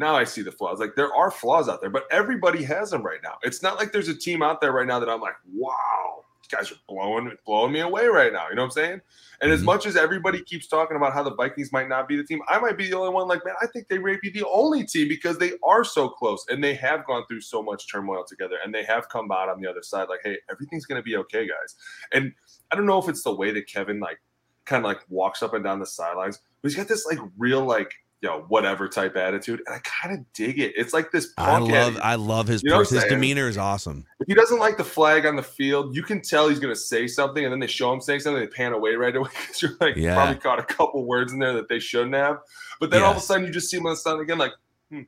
Now 0.00 0.16
I 0.16 0.24
see 0.24 0.40
the 0.40 0.50
flaws. 0.50 0.80
Like 0.80 0.96
there 0.96 1.14
are 1.14 1.30
flaws 1.30 1.68
out 1.68 1.82
there, 1.82 1.90
but 1.90 2.04
everybody 2.10 2.64
has 2.64 2.90
them 2.90 3.02
right 3.02 3.20
now. 3.22 3.34
It's 3.42 3.62
not 3.62 3.78
like 3.78 3.92
there's 3.92 4.08
a 4.08 4.16
team 4.16 4.42
out 4.42 4.62
there 4.62 4.72
right 4.72 4.86
now 4.86 4.98
that 4.98 5.10
I'm 5.10 5.20
like, 5.20 5.34
wow, 5.52 6.24
these 6.40 6.48
guys 6.48 6.72
are 6.72 6.80
blowing 6.88 7.30
blowing 7.44 7.70
me 7.70 7.80
away 7.80 8.06
right 8.06 8.32
now. 8.32 8.48
You 8.48 8.54
know 8.54 8.62
what 8.62 8.68
I'm 8.68 8.70
saying? 8.72 9.00
And 9.42 9.52
as 9.52 9.60
Mhm. 9.60 9.66
much 9.66 9.84
as 9.84 9.96
everybody 9.96 10.42
keeps 10.42 10.66
talking 10.66 10.96
about 10.96 11.12
how 11.12 11.22
the 11.22 11.34
Vikings 11.34 11.70
might 11.70 11.86
not 11.90 12.08
be 12.08 12.16
the 12.16 12.24
team, 12.24 12.40
I 12.48 12.58
might 12.58 12.78
be 12.78 12.88
the 12.88 12.96
only 12.96 13.10
one. 13.10 13.28
Like, 13.28 13.44
man, 13.44 13.56
I 13.60 13.66
think 13.66 13.88
they 13.88 13.98
may 13.98 14.16
be 14.22 14.30
the 14.30 14.46
only 14.48 14.86
team 14.86 15.06
because 15.06 15.36
they 15.36 15.52
are 15.62 15.84
so 15.84 16.08
close 16.08 16.46
and 16.48 16.64
they 16.64 16.74
have 16.76 17.04
gone 17.04 17.26
through 17.28 17.42
so 17.42 17.62
much 17.62 17.86
turmoil 17.92 18.24
together 18.24 18.56
and 18.64 18.74
they 18.74 18.84
have 18.84 19.10
come 19.10 19.30
out 19.30 19.50
on 19.50 19.60
the 19.60 19.68
other 19.68 19.82
side. 19.82 20.08
Like, 20.08 20.20
hey, 20.24 20.38
everything's 20.50 20.86
gonna 20.86 21.02
be 21.02 21.16
okay, 21.16 21.46
guys. 21.46 21.74
And 22.12 22.32
I 22.70 22.76
don't 22.76 22.86
know 22.86 22.98
if 22.98 23.08
it's 23.10 23.22
the 23.22 23.34
way 23.34 23.50
that 23.50 23.66
Kevin 23.66 24.00
like 24.00 24.18
kind 24.64 24.82
of 24.82 24.88
like 24.88 25.00
walks 25.10 25.42
up 25.42 25.52
and 25.52 25.62
down 25.62 25.78
the 25.78 25.86
sidelines, 25.86 26.40
but 26.62 26.70
he's 26.70 26.76
got 26.76 26.88
this 26.88 27.04
like 27.04 27.18
real 27.36 27.64
like 27.66 27.92
you 28.22 28.28
know 28.28 28.44
whatever 28.48 28.88
type 28.88 29.16
attitude, 29.16 29.62
and 29.66 29.74
I 29.74 29.78
kind 29.80 30.14
of 30.18 30.30
dig 30.34 30.58
it. 30.58 30.74
It's 30.76 30.92
like 30.92 31.10
this 31.10 31.32
I 31.38 31.58
love. 31.58 31.96
I 32.02 32.16
love 32.16 32.48
his 32.48 32.62
You 32.62 32.70
know 32.70 32.80
his 32.80 33.04
demeanor 33.04 33.48
is 33.48 33.56
awesome. 33.56 34.04
If 34.20 34.26
he 34.26 34.34
doesn't 34.34 34.58
like 34.58 34.76
the 34.76 34.84
flag 34.84 35.24
on 35.24 35.36
the 35.36 35.42
field, 35.42 35.96
you 35.96 36.02
can 36.02 36.20
tell 36.20 36.48
he's 36.48 36.58
going 36.58 36.74
to 36.74 36.78
say 36.80 37.06
something, 37.06 37.42
and 37.44 37.50
then 37.52 37.60
they 37.60 37.66
show 37.66 37.92
him 37.92 38.00
saying 38.00 38.20
something, 38.20 38.40
they 38.40 38.46
pan 38.46 38.72
away 38.72 38.94
right 38.94 39.16
away 39.16 39.30
because 39.40 39.62
you're 39.62 39.76
like 39.80 39.96
Yeah. 39.96 40.14
probably 40.14 40.36
caught 40.36 40.58
a 40.58 40.64
couple 40.64 41.04
words 41.06 41.32
in 41.32 41.38
there 41.38 41.54
that 41.54 41.68
they 41.68 41.78
shouldn't 41.78 42.14
have. 42.14 42.38
But 42.78 42.90
then 42.90 43.02
all 43.02 43.12
of 43.12 43.16
a 43.16 43.20
sudden, 43.20 43.46
you 43.46 43.52
just 43.52 43.70
see 43.70 43.78
him 43.78 43.86
on 43.86 43.96
the 44.04 44.16
again, 44.18 44.38
like, 44.38 44.52
hmm, 44.90 45.02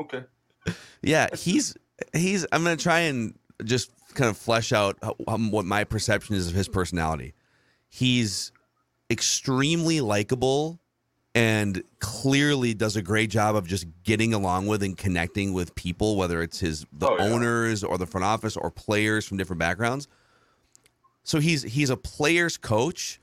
okay, 0.00 0.24
Yeah, 1.02 1.28
he's 1.34 1.76
he's. 2.14 2.46
I'm 2.52 2.62
gonna 2.62 2.76
try 2.76 3.00
and 3.00 3.38
just 3.64 3.90
kind 4.14 4.30
of 4.30 4.36
flesh 4.38 4.72
out 4.72 4.96
how- 5.02 5.16
um, 5.28 5.50
what 5.50 5.64
my 5.66 5.84
perception 5.84 6.34
is 6.36 6.48
of 6.48 6.54
his 6.54 6.68
personality. 6.68 7.34
He's 7.88 8.50
extremely 9.10 10.00
likable 10.00 10.80
and 11.36 11.82
clearly 11.98 12.72
does 12.72 12.96
a 12.96 13.02
great 13.02 13.28
job 13.28 13.54
of 13.54 13.66
just 13.68 13.86
getting 14.04 14.32
along 14.32 14.66
with 14.66 14.82
and 14.82 14.96
connecting 14.96 15.52
with 15.52 15.74
people, 15.74 16.16
whether 16.16 16.42
it's 16.42 16.58
his 16.60 16.86
the 16.92 17.06
Oh, 17.08 17.16
yeah. 17.18 17.24
owners 17.24 17.84
or 17.84 17.98
the 17.98 18.06
front 18.06 18.24
office 18.24 18.56
or 18.56 18.70
players 18.70 19.26
from 19.26 19.36
different 19.36 19.60
backgrounds. 19.60 20.08
So 21.24 21.38
he's 21.38 21.62
he's 21.62 21.90
a 21.90 21.96
player's 21.96 22.56
coach, 22.56 23.20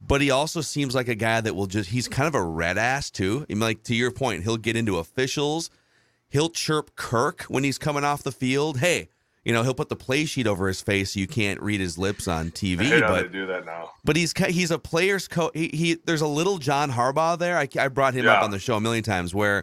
but 0.00 0.20
he 0.20 0.30
also 0.30 0.60
seems 0.60 0.92
like 0.94 1.06
a 1.06 1.14
guy 1.14 1.40
that 1.40 1.54
will 1.54 1.66
just 1.66 1.90
he's 1.90 2.08
kind 2.08 2.26
of 2.26 2.34
a 2.34 2.42
red 2.42 2.78
ass 2.78 3.10
too. 3.10 3.46
I 3.48 3.52
mean, 3.54 3.60
like 3.60 3.84
to 3.84 3.94
your 3.94 4.10
point, 4.10 4.42
he'll 4.42 4.56
get 4.56 4.74
into 4.76 4.98
officials. 4.98 5.70
He'll 6.28 6.50
chirp 6.50 6.96
Kirk 6.96 7.42
when 7.42 7.62
he's 7.62 7.78
coming 7.78 8.02
off 8.02 8.24
the 8.24 8.32
field. 8.32 8.78
Hey, 8.78 9.08
you 9.46 9.52
know, 9.52 9.62
he'll 9.62 9.74
put 9.74 9.88
the 9.88 9.96
play 9.96 10.24
sheet 10.24 10.48
over 10.48 10.66
his 10.66 10.80
face 10.80 11.12
so 11.12 11.20
you 11.20 11.28
can't 11.28 11.62
read 11.62 11.78
his 11.80 11.96
lips 11.96 12.26
on 12.26 12.50
TV. 12.50 13.00
But 13.00 13.30
do 13.30 13.46
that 13.46 13.64
now. 13.64 13.92
but 14.04 14.16
he's 14.16 14.32
he's 14.36 14.72
a 14.72 14.78
player's 14.78 15.28
coach. 15.28 15.52
He, 15.54 15.68
he 15.68 15.98
there's 16.04 16.20
a 16.20 16.26
little 16.26 16.58
John 16.58 16.90
Harbaugh 16.90 17.38
there. 17.38 17.56
I, 17.56 17.68
I 17.78 17.86
brought 17.86 18.12
him 18.14 18.26
up 18.26 18.42
on 18.42 18.50
the 18.50 18.58
show 18.58 18.74
a 18.74 18.80
million 18.80 19.04
times. 19.04 19.32
Where, 19.32 19.62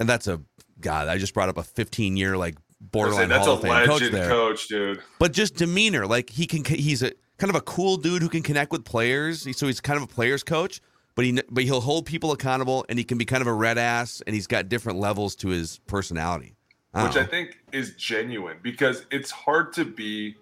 and 0.00 0.08
that's 0.08 0.26
a 0.26 0.42
God. 0.80 1.06
I 1.06 1.16
just 1.16 1.32
brought 1.32 1.48
up 1.48 1.58
a 1.58 1.62
15 1.62 2.16
year 2.16 2.36
like 2.36 2.56
borderline 2.80 3.28
that's 3.28 3.46
Hall 3.46 3.54
a 3.54 3.56
of 3.58 3.62
Fame 3.62 3.86
coach 3.86 4.10
there. 4.10 4.28
coach, 4.28 4.66
dude. 4.66 5.00
But 5.20 5.32
just 5.32 5.54
demeanor, 5.54 6.04
like 6.04 6.30
he 6.30 6.48
can. 6.48 6.64
He's 6.64 7.04
a 7.04 7.12
kind 7.36 7.50
of 7.50 7.54
a 7.54 7.60
cool 7.60 7.98
dude 7.98 8.20
who 8.20 8.28
can 8.28 8.42
connect 8.42 8.72
with 8.72 8.84
players. 8.84 9.46
So 9.56 9.66
he's 9.68 9.80
kind 9.80 9.96
of 9.96 10.02
a 10.02 10.08
player's 10.08 10.42
coach. 10.42 10.80
But 11.14 11.24
he 11.24 11.40
but 11.48 11.62
he'll 11.62 11.80
hold 11.80 12.04
people 12.04 12.32
accountable, 12.32 12.84
and 12.88 12.98
he 12.98 13.04
can 13.04 13.16
be 13.16 13.24
kind 13.24 13.42
of 13.42 13.46
a 13.46 13.52
red 13.52 13.78
ass, 13.78 14.24
and 14.26 14.34
he's 14.34 14.48
got 14.48 14.68
different 14.68 14.98
levels 14.98 15.36
to 15.36 15.48
his 15.50 15.78
personality. 15.86 16.56
Don't 16.94 17.04
which 17.04 17.16
I 17.16 17.24
think 17.24 17.58
is 17.72 17.94
genuine 17.96 18.58
because 18.62 19.04
it's 19.10 19.30
hard 19.30 19.72
to 19.74 19.84
be. 19.84 20.36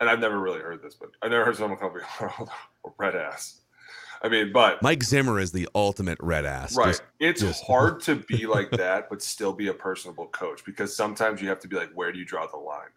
And 0.00 0.10
I've 0.10 0.18
never 0.18 0.40
really 0.40 0.58
heard 0.60 0.82
this, 0.82 0.94
but 0.94 1.10
I 1.22 1.28
never 1.28 1.44
heard 1.44 1.56
someone 1.56 1.78
call 1.78 1.94
me 1.94 2.00
a 2.20 2.88
red 2.98 3.14
ass. 3.14 3.60
I 4.20 4.28
mean, 4.28 4.52
but 4.52 4.82
Mike 4.82 5.02
Zimmer 5.02 5.38
is 5.38 5.52
the 5.52 5.68
ultimate 5.74 6.18
red 6.20 6.44
ass. 6.44 6.76
right, 6.76 6.88
Just- 6.88 7.02
it's 7.20 7.40
just- 7.40 7.64
hard 7.66 8.00
to 8.02 8.16
be 8.16 8.46
like 8.46 8.70
that, 8.72 9.08
but 9.10 9.22
still 9.22 9.52
be 9.52 9.68
a 9.68 9.74
personable 9.74 10.26
coach 10.28 10.64
because 10.64 10.94
sometimes 10.94 11.40
you 11.40 11.48
have 11.48 11.60
to 11.60 11.68
be 11.68 11.76
like, 11.76 11.90
where 11.94 12.12
do 12.12 12.18
you 12.18 12.24
draw 12.24 12.46
the 12.46 12.56
line? 12.56 12.88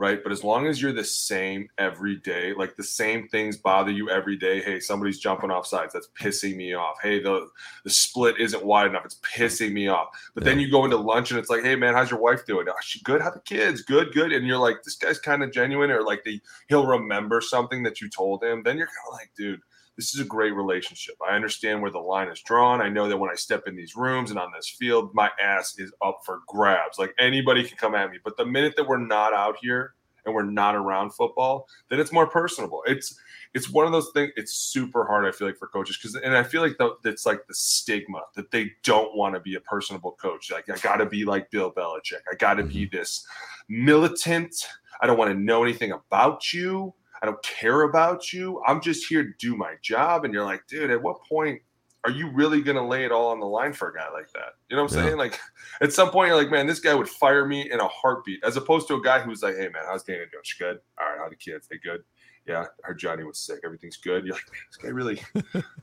Right. 0.00 0.22
But 0.22 0.30
as 0.30 0.44
long 0.44 0.68
as 0.68 0.80
you're 0.80 0.92
the 0.92 1.02
same 1.02 1.68
every 1.76 2.14
day, 2.14 2.54
like 2.54 2.76
the 2.76 2.84
same 2.84 3.26
things 3.26 3.56
bother 3.56 3.90
you 3.90 4.08
every 4.10 4.36
day. 4.36 4.60
Hey, 4.62 4.78
somebody's 4.78 5.18
jumping 5.18 5.50
off 5.50 5.66
sides. 5.66 5.92
That's 5.92 6.08
pissing 6.20 6.54
me 6.54 6.72
off. 6.74 6.98
Hey, 7.02 7.20
the 7.20 7.48
the 7.82 7.90
split 7.90 8.38
isn't 8.38 8.64
wide 8.64 8.86
enough. 8.86 9.04
It's 9.04 9.18
pissing 9.22 9.72
me 9.72 9.88
off. 9.88 10.10
But 10.34 10.44
then 10.44 10.60
you 10.60 10.70
go 10.70 10.84
into 10.84 10.96
lunch 10.96 11.32
and 11.32 11.40
it's 11.40 11.50
like, 11.50 11.64
hey 11.64 11.74
man, 11.74 11.94
how's 11.94 12.12
your 12.12 12.20
wife 12.20 12.46
doing? 12.46 12.68
Oh, 12.68 12.74
she 12.80 13.02
good? 13.02 13.20
How 13.20 13.30
the 13.32 13.40
kids? 13.40 13.82
Good, 13.82 14.12
good. 14.12 14.32
And 14.32 14.46
you're 14.46 14.56
like, 14.56 14.84
this 14.84 14.94
guy's 14.94 15.18
kind 15.18 15.42
of 15.42 15.52
genuine, 15.52 15.90
or 15.90 16.04
like 16.04 16.22
the 16.22 16.40
he'll 16.68 16.86
remember 16.86 17.40
something 17.40 17.82
that 17.82 18.00
you 18.00 18.08
told 18.08 18.44
him. 18.44 18.62
Then 18.62 18.78
you're 18.78 18.86
kind 18.86 19.08
of 19.08 19.14
like, 19.14 19.32
dude, 19.36 19.62
this 19.98 20.14
is 20.14 20.20
a 20.20 20.24
great 20.24 20.54
relationship. 20.54 21.16
I 21.28 21.34
understand 21.34 21.82
where 21.82 21.90
the 21.90 21.98
line 21.98 22.28
is 22.28 22.40
drawn. 22.40 22.80
I 22.80 22.88
know 22.88 23.08
that 23.08 23.18
when 23.18 23.30
I 23.30 23.34
step 23.34 23.64
in 23.66 23.74
these 23.74 23.96
rooms 23.96 24.30
and 24.30 24.38
on 24.38 24.52
this 24.54 24.68
field, 24.68 25.10
my 25.12 25.28
ass 25.42 25.74
is 25.76 25.92
up 26.00 26.20
for 26.24 26.42
grabs. 26.46 27.00
Like 27.00 27.12
anybody 27.18 27.64
can 27.64 27.76
come 27.76 27.96
at 27.96 28.08
me. 28.08 28.18
But 28.22 28.36
the 28.36 28.46
minute 28.46 28.76
that 28.76 28.86
we're 28.86 29.04
not 29.04 29.34
out 29.34 29.56
here 29.60 29.94
and 30.24 30.32
we're 30.32 30.44
not 30.44 30.76
around 30.76 31.14
football, 31.14 31.66
then 31.90 31.98
it's 31.98 32.12
more 32.12 32.28
personable. 32.28 32.84
It's 32.86 33.18
it's 33.54 33.68
one 33.68 33.86
of 33.86 33.92
those 33.92 34.10
things. 34.14 34.30
It's 34.36 34.52
super 34.52 35.04
hard. 35.04 35.26
I 35.26 35.32
feel 35.32 35.48
like 35.48 35.56
for 35.56 35.66
coaches 35.66 35.98
because, 36.00 36.14
and 36.14 36.36
I 36.36 36.44
feel 36.44 36.62
like 36.62 36.78
the, 36.78 36.94
it's 37.04 37.26
like 37.26 37.44
the 37.48 37.54
stigma 37.54 38.20
that 38.36 38.52
they 38.52 38.70
don't 38.84 39.16
want 39.16 39.34
to 39.34 39.40
be 39.40 39.56
a 39.56 39.60
personable 39.60 40.12
coach. 40.12 40.52
Like 40.52 40.70
I 40.70 40.76
got 40.76 40.98
to 40.98 41.06
be 41.06 41.24
like 41.24 41.50
Bill 41.50 41.72
Belichick. 41.72 42.20
I 42.30 42.36
got 42.36 42.54
to 42.54 42.62
be 42.62 42.86
mm-hmm. 42.86 42.96
this 42.96 43.26
militant. 43.68 44.54
I 45.00 45.08
don't 45.08 45.18
want 45.18 45.32
to 45.32 45.38
know 45.38 45.64
anything 45.64 45.90
about 45.90 46.52
you. 46.52 46.94
I 47.22 47.26
don't 47.26 47.42
care 47.42 47.82
about 47.82 48.32
you. 48.32 48.62
I'm 48.66 48.80
just 48.80 49.06
here 49.08 49.22
to 49.24 49.30
do 49.38 49.56
my 49.56 49.74
job. 49.82 50.24
And 50.24 50.32
you're 50.34 50.44
like, 50.44 50.66
dude, 50.68 50.90
at 50.90 51.02
what 51.02 51.18
point 51.28 51.60
are 52.04 52.10
you 52.12 52.30
really 52.30 52.62
going 52.62 52.76
to 52.76 52.82
lay 52.82 53.04
it 53.04 53.10
all 53.12 53.30
on 53.30 53.40
the 53.40 53.46
line 53.46 53.72
for 53.72 53.90
a 53.90 53.94
guy 53.94 54.08
like 54.12 54.30
that? 54.32 54.54
You 54.70 54.76
know 54.76 54.84
what 54.84 54.92
I'm 54.92 54.98
Yeah. 54.98 55.04
saying? 55.06 55.18
Like 55.18 55.38
at 55.80 55.92
some 55.92 56.10
point, 56.10 56.28
you're 56.28 56.36
like, 56.36 56.50
man, 56.50 56.66
this 56.66 56.80
guy 56.80 56.94
would 56.94 57.08
fire 57.08 57.44
me 57.44 57.70
in 57.70 57.80
a 57.80 57.88
heartbeat, 57.88 58.40
as 58.44 58.56
opposed 58.56 58.86
to 58.88 58.94
a 58.94 59.02
guy 59.02 59.18
who's 59.20 59.42
like, 59.42 59.56
hey, 59.56 59.68
man, 59.68 59.82
how's 59.86 60.04
Dana 60.04 60.18
doing? 60.30 60.42
She 60.44 60.62
good? 60.62 60.78
All 61.00 61.08
right, 61.08 61.18
how 61.18 61.28
the 61.28 61.36
kids? 61.36 61.66
They 61.68 61.78
good? 61.78 62.02
Yeah, 62.46 62.60
I 62.62 62.86
heard 62.86 62.98
Johnny 62.98 63.24
was 63.24 63.38
sick. 63.38 63.60
Everything's 63.62 63.98
good. 63.98 64.24
You're 64.24 64.34
like, 64.34 64.50
man, 64.50 64.60
this 64.70 64.76
guy 64.78 64.88
really. 64.88 65.16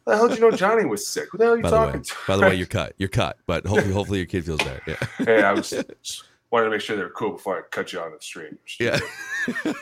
How 0.07 0.11
the 0.11 0.15
hell 0.17 0.27
did 0.29 0.39
you 0.39 0.49
know 0.49 0.57
Johnny 0.57 0.83
was 0.85 1.05
sick? 1.05 1.27
Who 1.31 1.37
the 1.37 1.43
hell 1.43 1.53
are 1.53 1.57
you 1.57 1.61
By 1.63 1.69
the 1.69 1.77
way, 1.79 1.85
talking 1.85 2.01
to? 2.01 2.15
by 2.27 2.37
the 2.37 2.41
way, 2.41 2.55
you're 2.55 2.65
cut. 2.65 2.93
You're 2.97 3.07
cut. 3.09 3.37
But 3.45 3.67
hopefully, 3.67 3.93
hopefully 3.93 4.17
your 4.17 4.25
kid 4.25 4.45
feels 4.45 4.57
better. 4.63 4.81
Yeah. 4.87 4.95
hey, 5.25 5.43
I 5.43 5.53
was 5.53 5.71
wanted 6.55 6.65
to 6.65 6.71
make 6.71 6.81
sure 6.81 6.95
they 6.95 7.03
were 7.03 7.09
cool 7.09 7.33
before 7.33 7.57
I 7.57 7.61
cut 7.69 7.91
you 7.93 7.99
on 7.99 8.11
the 8.11 8.17
stream. 8.21 8.57
Yeah. 8.79 8.99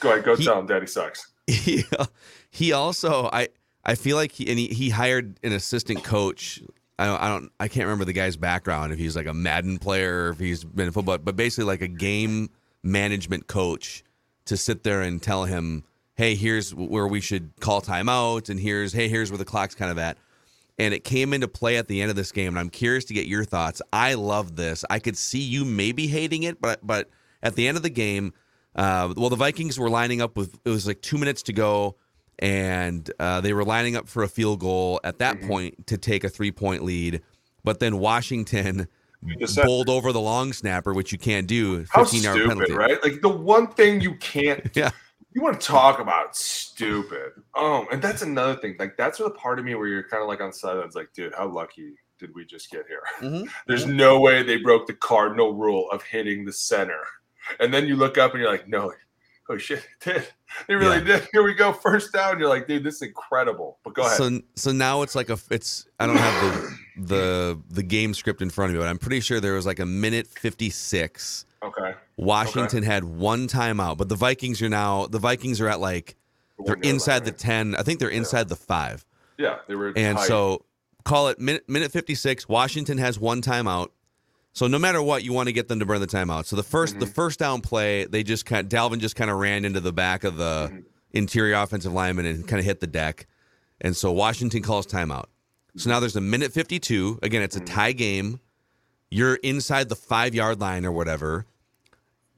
Go 0.00 0.10
ahead, 0.10 0.24
go 0.24 0.36
He- 0.36 0.44
tell 0.44 0.58
him 0.58 0.66
Daddy 0.66 0.86
sucks. 0.86 1.32
he, 1.46 1.84
he 2.50 2.72
also 2.72 3.28
I 3.32 3.48
I 3.84 3.94
feel 3.94 4.16
like 4.16 4.32
he 4.32 4.48
and 4.48 4.58
he, 4.58 4.68
he 4.68 4.90
hired 4.90 5.38
an 5.42 5.52
assistant 5.52 6.04
coach. 6.04 6.60
I 6.98 7.06
don't, 7.06 7.20
I 7.22 7.28
don't 7.28 7.52
I 7.60 7.68
can't 7.68 7.86
remember 7.86 8.04
the 8.04 8.12
guy's 8.12 8.36
background 8.36 8.92
if 8.92 8.98
he's 8.98 9.16
like 9.16 9.26
a 9.26 9.34
Madden 9.34 9.78
player 9.78 10.26
or 10.26 10.28
if 10.30 10.38
he's 10.38 10.64
been 10.64 10.86
in 10.86 10.92
football, 10.92 11.18
but 11.18 11.36
basically 11.36 11.64
like 11.64 11.82
a 11.82 11.88
game 11.88 12.50
management 12.82 13.46
coach 13.46 14.04
to 14.46 14.56
sit 14.56 14.82
there 14.84 15.00
and 15.02 15.22
tell 15.22 15.44
him, 15.44 15.84
hey, 16.14 16.34
here's 16.34 16.74
where 16.74 17.06
we 17.06 17.20
should 17.20 17.52
call 17.60 17.80
timeout, 17.82 18.48
and 18.48 18.58
here's 18.60 18.92
hey, 18.92 19.08
here's 19.08 19.30
where 19.30 19.38
the 19.38 19.44
clock's 19.44 19.74
kind 19.74 19.90
of 19.90 19.98
at. 19.98 20.16
And 20.80 20.94
it 20.94 21.04
came 21.04 21.34
into 21.34 21.46
play 21.46 21.76
at 21.76 21.88
the 21.88 22.00
end 22.00 22.08
of 22.08 22.16
this 22.16 22.32
game, 22.32 22.48
and 22.48 22.58
I'm 22.58 22.70
curious 22.70 23.04
to 23.06 23.14
get 23.14 23.26
your 23.26 23.44
thoughts. 23.44 23.82
I 23.92 24.14
love 24.14 24.56
this. 24.56 24.82
I 24.88 24.98
could 24.98 25.18
see 25.18 25.40
you 25.40 25.66
maybe 25.66 26.06
hating 26.06 26.44
it, 26.44 26.58
but 26.58 26.80
but 26.82 27.10
at 27.42 27.54
the 27.54 27.68
end 27.68 27.76
of 27.76 27.82
the 27.82 27.90
game, 27.90 28.32
uh, 28.74 29.12
well, 29.14 29.28
the 29.28 29.36
Vikings 29.36 29.78
were 29.78 29.90
lining 29.90 30.22
up 30.22 30.38
with 30.38 30.58
it 30.64 30.70
was 30.70 30.86
like 30.86 31.02
two 31.02 31.18
minutes 31.18 31.42
to 31.42 31.52
go, 31.52 31.96
and 32.38 33.10
uh, 33.20 33.42
they 33.42 33.52
were 33.52 33.62
lining 33.64 33.94
up 33.94 34.08
for 34.08 34.22
a 34.22 34.28
field 34.28 34.60
goal 34.60 35.00
at 35.04 35.18
that 35.18 35.42
point 35.42 35.86
to 35.88 35.98
take 35.98 36.24
a 36.24 36.30
three 36.30 36.50
point 36.50 36.82
lead. 36.82 37.20
But 37.62 37.78
then 37.80 37.98
Washington 37.98 38.88
bowled 39.62 39.90
over 39.90 40.12
the 40.12 40.20
long 40.20 40.54
snapper, 40.54 40.94
which 40.94 41.12
you 41.12 41.18
can't 41.18 41.46
do. 41.46 41.84
How 41.90 42.04
15 42.04 42.22
yard 42.22 42.36
stupid, 42.36 42.48
penalty. 42.48 42.72
right? 42.72 43.02
Like 43.02 43.20
the 43.20 43.28
one 43.28 43.66
thing 43.68 44.00
you 44.00 44.14
can't 44.16 44.70
Yeah. 44.74 44.92
You 45.32 45.42
want 45.42 45.60
to 45.60 45.66
talk 45.66 46.00
about 46.00 46.36
stupid. 46.36 47.32
Oh, 47.54 47.86
and 47.92 48.00
that's 48.02 48.22
another 48.22 48.56
thing. 48.56 48.76
Like 48.78 48.96
that's 48.96 49.18
the 49.18 49.30
part 49.30 49.58
of 49.58 49.64
me 49.64 49.74
where 49.74 49.86
you're 49.86 50.08
kind 50.08 50.22
of 50.22 50.28
like 50.28 50.40
on 50.40 50.52
sidelines, 50.52 50.94
like, 50.94 51.12
dude, 51.14 51.34
how 51.34 51.46
lucky 51.48 51.94
did 52.18 52.34
we 52.34 52.44
just 52.44 52.70
get 52.70 52.84
here? 52.88 53.02
Mhm. 53.20 53.48
There's 53.66 53.86
no 53.86 54.20
way 54.20 54.42
they 54.42 54.56
broke 54.58 54.86
the 54.86 54.94
cardinal 54.94 55.54
rule 55.54 55.90
of 55.90 56.02
hitting 56.02 56.44
the 56.44 56.52
center. 56.52 57.00
And 57.58 57.72
then 57.72 57.86
you 57.86 57.96
look 57.96 58.18
up 58.18 58.32
and 58.32 58.40
you're 58.42 58.50
like, 58.50 58.68
no, 58.68 58.92
oh 59.48 59.56
shit, 59.56 59.86
they 60.04 60.12
did. 60.14 60.28
They 60.68 60.74
really 60.74 60.98
Yeah. 60.98 61.18
did. 61.18 61.28
Here 61.32 61.42
we 61.44 61.54
go, 61.54 61.72
first 61.72 62.12
down. 62.12 62.38
You're 62.38 62.48
like, 62.48 62.66
dude, 62.66 62.82
this 62.84 62.96
is 62.96 63.02
incredible. 63.02 63.78
But 63.84 63.94
go 63.94 64.02
ahead. 64.02 64.16
So 64.16 64.40
so 64.56 64.72
now 64.72 65.02
it's 65.02 65.14
like 65.14 65.30
a 65.30 65.38
it's 65.50 65.86
I 66.00 66.06
don't 66.06 66.16
have 66.16 66.42
the 66.42 66.78
the 67.06 67.60
the 67.70 67.82
game 67.82 68.14
script 68.14 68.42
in 68.42 68.50
front 68.50 68.70
of 68.70 68.74
me, 68.74 68.80
but 68.80 68.88
I'm 68.88 68.98
pretty 68.98 69.20
sure 69.20 69.38
there 69.40 69.54
was 69.54 69.66
like 69.66 69.78
a 69.78 69.86
minute 69.86 70.26
56. 70.26 71.46
okay. 71.62 71.94
Washington 72.20 72.82
had 72.82 73.04
one 73.04 73.48
timeout, 73.48 73.96
but 73.96 74.08
the 74.08 74.14
Vikings 74.14 74.60
are 74.60 74.68
now 74.68 75.06
the 75.06 75.18
Vikings 75.18 75.60
are 75.60 75.68
at 75.68 75.80
like 75.80 76.16
they're 76.64 76.76
inside 76.82 77.24
the 77.24 77.32
10. 77.32 77.74
I 77.74 77.82
think 77.82 77.98
they're 77.98 78.10
inside 78.10 78.48
the 78.48 78.56
5. 78.56 79.06
Yeah, 79.38 79.58
they 79.66 79.74
were 79.74 79.92
And 79.96 80.18
tight. 80.18 80.28
so 80.28 80.66
call 81.04 81.28
it 81.28 81.40
minute 81.40 81.68
minute 81.68 81.90
56. 81.90 82.48
Washington 82.48 82.98
has 82.98 83.18
one 83.18 83.40
timeout. 83.40 83.88
So 84.52 84.66
no 84.66 84.78
matter 84.78 85.00
what, 85.00 85.22
you 85.22 85.32
want 85.32 85.48
to 85.48 85.52
get 85.52 85.68
them 85.68 85.78
to 85.78 85.86
burn 85.86 86.00
the 86.00 86.06
timeout. 86.06 86.44
So 86.44 86.56
the 86.56 86.62
1st 86.62 86.98
the 86.98 87.06
mm-hmm. 87.06 87.14
first 87.14 87.38
down 87.38 87.62
play, 87.62 88.04
they 88.04 88.22
just 88.22 88.44
kind 88.44 88.68
Dalvin 88.68 88.98
just 88.98 89.16
kind 89.16 89.30
of 89.30 89.38
ran 89.38 89.64
into 89.64 89.80
the 89.80 89.92
back 89.92 90.24
of 90.24 90.36
the 90.36 90.68
mm-hmm. 90.70 90.80
interior 91.12 91.54
offensive 91.54 91.92
lineman 91.92 92.26
and 92.26 92.46
kind 92.46 92.60
of 92.60 92.66
hit 92.66 92.80
the 92.80 92.86
deck. 92.86 93.28
And 93.80 93.96
so 93.96 94.12
Washington 94.12 94.62
calls 94.62 94.86
timeout. 94.86 95.26
So 95.76 95.88
now 95.88 96.00
there's 96.00 96.16
a 96.16 96.20
minute 96.20 96.52
52. 96.52 97.20
Again, 97.22 97.40
it's 97.40 97.56
a 97.56 97.60
mm-hmm. 97.60 97.74
tie 97.74 97.92
game. 97.92 98.40
You're 99.10 99.36
inside 99.36 99.88
the 99.88 99.96
five 99.96 100.34
yard 100.34 100.60
line 100.60 100.84
or 100.84 100.92
whatever. 100.92 101.46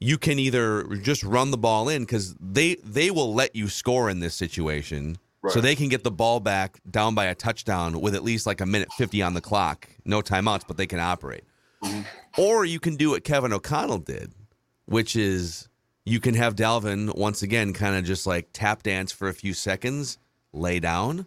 You 0.03 0.19
can 0.19 0.39
either 0.39 0.85
just 0.97 1.23
run 1.23 1.51
the 1.51 1.59
ball 1.59 1.89
in 1.89 2.03
because 2.03 2.35
they 2.41 2.77
they 2.77 3.11
will 3.11 3.35
let 3.35 3.55
you 3.55 3.69
score 3.69 4.11
in 4.11 4.21
this 4.21 4.35
situation. 4.35 5.19
So 5.49 5.61
they 5.61 5.75
can 5.75 5.89
get 5.89 6.05
the 6.05 6.11
ball 6.11 6.39
back 6.39 6.79
down 6.89 7.17
by 7.17 7.25
a 7.25 7.35
touchdown 7.35 8.01
with 8.01 8.15
at 8.15 8.23
least 8.23 8.47
like 8.47 8.61
a 8.61 8.67
minute 8.67 8.93
50 8.93 9.23
on 9.23 9.35
the 9.35 9.41
clock. 9.41 9.89
No 10.05 10.23
timeouts, 10.23 10.63
but 10.69 10.77
they 10.77 10.87
can 10.87 11.01
operate. 11.01 11.43
Mm-hmm. 11.83 12.03
Or 12.41 12.65
you 12.65 12.79
can 12.79 12.95
do 12.95 13.11
what 13.11 13.25
Kevin 13.25 13.53
O'Connell 13.53 13.99
did, 13.99 14.33
which 14.87 15.17
is 15.17 15.69
you 16.05 16.21
can 16.21 16.35
have 16.35 16.55
Dalvin 16.55 17.17
once 17.17 17.43
again 17.43 17.73
kind 17.73 17.97
of 17.97 18.05
just 18.05 18.27
like 18.27 18.51
tap 18.53 18.85
dance 18.85 19.11
for 19.11 19.29
a 19.29 19.35
few 19.35 19.53
seconds, 19.53 20.19
lay 20.53 20.79
down, 20.79 21.27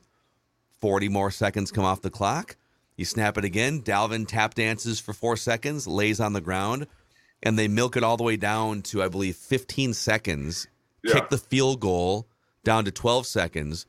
40 0.80 1.10
more 1.10 1.32
seconds 1.32 1.72
come 1.72 1.84
off 1.84 2.02
the 2.02 2.10
clock. 2.10 2.56
You 2.98 3.06
snap 3.06 3.38
it 3.38 3.44
again. 3.44 3.82
Dalvin 3.82 4.26
tap 4.28 4.54
dances 4.54 5.00
for 5.00 5.12
four 5.12 5.36
seconds, 5.36 5.88
lays 5.88 6.20
on 6.20 6.34
the 6.34 6.42
ground, 6.42 6.88
and 7.46 7.58
they 7.58 7.68
milk 7.68 7.96
it 7.96 8.04
all 8.04 8.18
the 8.18 8.24
way 8.24 8.36
down 8.36 8.82
to, 8.82 9.04
I 9.04 9.08
believe, 9.08 9.36
15 9.36 9.94
seconds. 9.94 10.68
Yeah. 11.04 11.14
Kick 11.14 11.30
the 11.30 11.38
field 11.38 11.80
goal 11.80 12.28
down 12.64 12.84
to 12.86 12.92
12 12.92 13.28
seconds. 13.28 13.86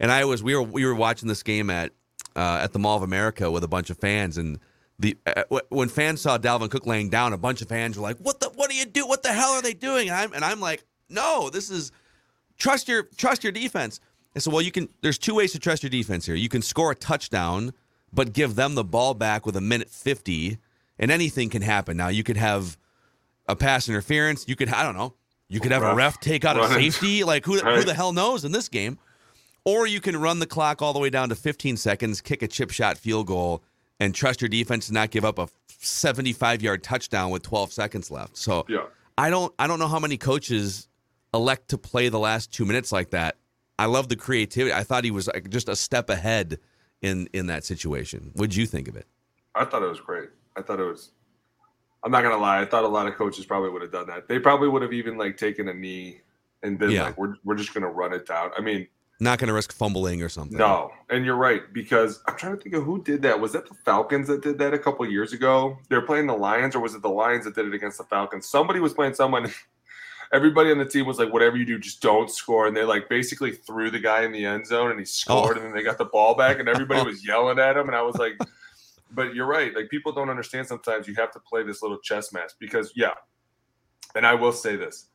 And 0.00 0.10
I 0.10 0.24
was 0.24 0.42
we 0.42 0.54
were 0.54 0.62
we 0.62 0.84
were 0.84 0.94
watching 0.94 1.28
this 1.28 1.42
game 1.42 1.70
at 1.70 1.92
uh, 2.34 2.58
at 2.62 2.72
the 2.72 2.78
Mall 2.78 2.96
of 2.96 3.02
America 3.02 3.50
with 3.50 3.64
a 3.64 3.68
bunch 3.68 3.88
of 3.88 3.96
fans, 3.96 4.36
and 4.36 4.58
the 4.98 5.16
uh, 5.26 5.44
when 5.70 5.88
fans 5.88 6.20
saw 6.20 6.36
Dalvin 6.36 6.70
Cook 6.70 6.86
laying 6.86 7.08
down, 7.08 7.32
a 7.32 7.38
bunch 7.38 7.62
of 7.62 7.68
fans 7.68 7.96
were 7.96 8.02
like, 8.02 8.18
"What 8.18 8.40
the? 8.40 8.50
What 8.50 8.68
do 8.68 8.76
you 8.76 8.84
do? 8.84 9.06
What 9.06 9.22
the 9.22 9.32
hell 9.32 9.52
are 9.52 9.62
they 9.62 9.72
doing?" 9.72 10.10
And 10.10 10.18
I'm 10.18 10.32
and 10.34 10.44
I'm 10.44 10.60
like, 10.60 10.84
"No, 11.08 11.48
this 11.48 11.70
is 11.70 11.92
trust 12.58 12.88
your 12.88 13.04
trust 13.16 13.42
your 13.42 13.52
defense." 13.52 14.00
I 14.34 14.40
said, 14.40 14.52
"Well, 14.52 14.60
you 14.60 14.70
can. 14.70 14.90
There's 15.00 15.16
two 15.16 15.34
ways 15.34 15.52
to 15.52 15.58
trust 15.58 15.82
your 15.82 15.88
defense 15.88 16.26
here. 16.26 16.34
You 16.34 16.50
can 16.50 16.60
score 16.60 16.90
a 16.90 16.94
touchdown, 16.94 17.72
but 18.12 18.34
give 18.34 18.54
them 18.54 18.74
the 18.74 18.84
ball 18.84 19.14
back 19.14 19.46
with 19.46 19.56
a 19.56 19.62
minute 19.62 19.88
fifty, 19.88 20.58
and 20.98 21.10
anything 21.10 21.48
can 21.48 21.62
happen. 21.62 21.96
Now 21.96 22.08
you 22.08 22.22
could 22.22 22.36
have 22.36 22.76
a 23.48 23.56
pass 23.56 23.88
interference. 23.88 24.46
You 24.48 24.56
could 24.56 24.68
I 24.68 24.82
don't 24.82 24.96
know. 24.96 25.14
You 25.48 25.60
could 25.60 25.72
have 25.72 25.82
a 25.82 25.94
Ref 25.94 26.18
take 26.20 26.44
out 26.44 26.58
a 26.58 26.68
safety. 26.68 27.24
Like 27.24 27.44
who 27.44 27.58
who 27.58 27.84
the 27.84 27.94
hell 27.94 28.12
knows 28.12 28.44
in 28.44 28.52
this 28.52 28.68
game?" 28.68 28.98
Or 29.64 29.86
you 29.86 30.00
can 30.00 30.16
run 30.16 30.38
the 30.38 30.46
clock 30.46 30.80
all 30.80 30.92
the 30.92 31.00
way 31.00 31.10
down 31.10 31.28
to 31.30 31.34
15 31.34 31.76
seconds, 31.76 32.20
kick 32.20 32.40
a 32.42 32.46
chip 32.48 32.70
shot 32.70 32.96
field 32.98 33.26
goal, 33.26 33.64
and 33.98 34.14
trust 34.14 34.40
your 34.40 34.48
defense 34.48 34.86
to 34.86 34.92
not 34.92 35.10
give 35.10 35.24
up 35.24 35.40
a 35.40 35.48
75 35.78 36.62
yard 36.62 36.82
touchdown 36.84 37.30
with 37.30 37.42
12 37.42 37.72
seconds 37.72 38.10
left. 38.10 38.36
So 38.36 38.64
Yeah. 38.68 38.86
I 39.18 39.30
don't 39.30 39.52
I 39.58 39.66
don't 39.66 39.78
know 39.78 39.88
how 39.88 39.98
many 39.98 40.18
coaches 40.18 40.88
elect 41.34 41.68
to 41.70 41.78
play 41.78 42.08
the 42.08 42.18
last 42.18 42.52
two 42.52 42.64
minutes 42.64 42.92
like 42.92 43.10
that. 43.10 43.36
I 43.78 43.86
love 43.86 44.08
the 44.08 44.16
creativity. 44.16 44.72
I 44.72 44.84
thought 44.84 45.04
he 45.04 45.10
was 45.10 45.26
like 45.28 45.50
just 45.50 45.68
a 45.68 45.76
step 45.76 46.10
ahead 46.10 46.58
in 47.02 47.28
in 47.32 47.46
that 47.46 47.64
situation. 47.64 48.30
What'd 48.34 48.54
you 48.56 48.66
think 48.66 48.88
of 48.88 48.96
it? 48.96 49.06
I 49.54 49.64
thought 49.64 49.82
it 49.82 49.88
was 49.88 50.00
great. 50.00 50.28
I 50.56 50.62
thought 50.62 50.80
it 50.80 50.84
was. 50.84 51.10
I'm 52.06 52.12
not 52.12 52.22
gonna 52.22 52.38
lie. 52.38 52.60
I 52.60 52.64
thought 52.64 52.84
a 52.84 52.88
lot 52.88 53.06
of 53.08 53.14
coaches 53.16 53.44
probably 53.44 53.68
would 53.68 53.82
have 53.82 53.90
done 53.90 54.06
that. 54.06 54.28
They 54.28 54.38
probably 54.38 54.68
would 54.68 54.80
have 54.82 54.92
even 54.94 55.18
like 55.18 55.36
taken 55.36 55.66
a 55.68 55.74
knee 55.74 56.20
and 56.62 56.78
been 56.78 56.90
Yeah. 56.92 57.02
like, 57.02 57.18
"We're 57.18 57.34
we're 57.44 57.56
just 57.56 57.74
gonna 57.74 57.90
run 57.90 58.12
it 58.14 58.26
down." 58.26 58.52
I 58.56 58.60
mean, 58.60 58.86
Not 59.18 59.38
going 59.40 59.48
to 59.48 59.54
risk 59.54 59.72
fumbling 59.72 60.22
or 60.22 60.28
something. 60.28 60.56
no, 60.56 60.92
and 61.10 61.24
you're 61.24 61.34
right 61.36 61.62
because 61.72 62.22
I'm 62.28 62.36
trying 62.36 62.56
to 62.56 62.62
think 62.62 62.74
of 62.76 62.84
who 62.84 63.02
did 63.02 63.22
that. 63.22 63.40
Was 63.40 63.52
that 63.54 63.66
the 63.68 63.74
Falcons 63.74 64.28
that 64.28 64.40
did 64.42 64.56
that 64.58 64.72
a 64.72 64.78
couple 64.78 65.04
years 65.10 65.32
ago? 65.32 65.78
They 65.88 65.96
were 65.96 66.02
playing 66.06 66.26
the 66.28 66.36
Lions, 66.36 66.76
or 66.76 66.80
was 66.80 66.94
it 66.94 67.02
the 67.02 67.08
Lions 67.10 67.44
that 67.46 67.54
did 67.56 67.66
it 67.66 67.74
against 67.74 67.98
the 67.98 68.04
Falcons? 68.04 68.46
Somebody 68.48 68.78
was 68.78 68.92
playing 68.94 69.14
someone. 69.14 69.50
Everybody 70.32 70.72
on 70.72 70.78
the 70.78 70.84
team 70.84 71.06
was 71.06 71.18
like, 71.18 71.32
"Whatever 71.32 71.56
you 71.56 71.64
do, 71.64 71.78
just 71.78 72.02
don't 72.02 72.28
score." 72.30 72.66
And 72.66 72.76
they 72.76 72.82
like 72.84 73.08
basically 73.08 73.52
threw 73.52 73.90
the 73.90 74.00
guy 74.00 74.22
in 74.22 74.32
the 74.32 74.44
end 74.44 74.66
zone, 74.66 74.90
and 74.90 74.98
he 74.98 75.06
scored, 75.06 75.56
Oh. 75.56 75.60
and 75.60 75.66
then 75.68 75.74
they 75.74 75.82
got 75.84 75.98
the 75.98 76.04
ball 76.04 76.34
back, 76.34 76.58
and 76.58 76.68
everybody 76.68 77.02
was 77.06 77.24
yelling 77.26 77.58
at 77.58 77.76
him, 77.76 77.86
and 77.88 77.96
I 77.96 78.02
was 78.02 78.16
like. 78.16 78.34
But 79.10 79.34
you're 79.34 79.46
right. 79.46 79.74
Like 79.74 79.88
people 79.88 80.12
don't 80.12 80.30
understand 80.30 80.66
sometimes 80.66 81.06
you 81.06 81.14
have 81.14 81.30
to 81.32 81.40
play 81.40 81.62
this 81.62 81.82
little 81.82 81.98
chess 81.98 82.32
match 82.32 82.52
because 82.58 82.92
yeah. 82.96 83.14
And 84.14 84.26
I 84.26 84.34
will 84.34 84.52
say 84.52 84.76
this. 84.76 85.08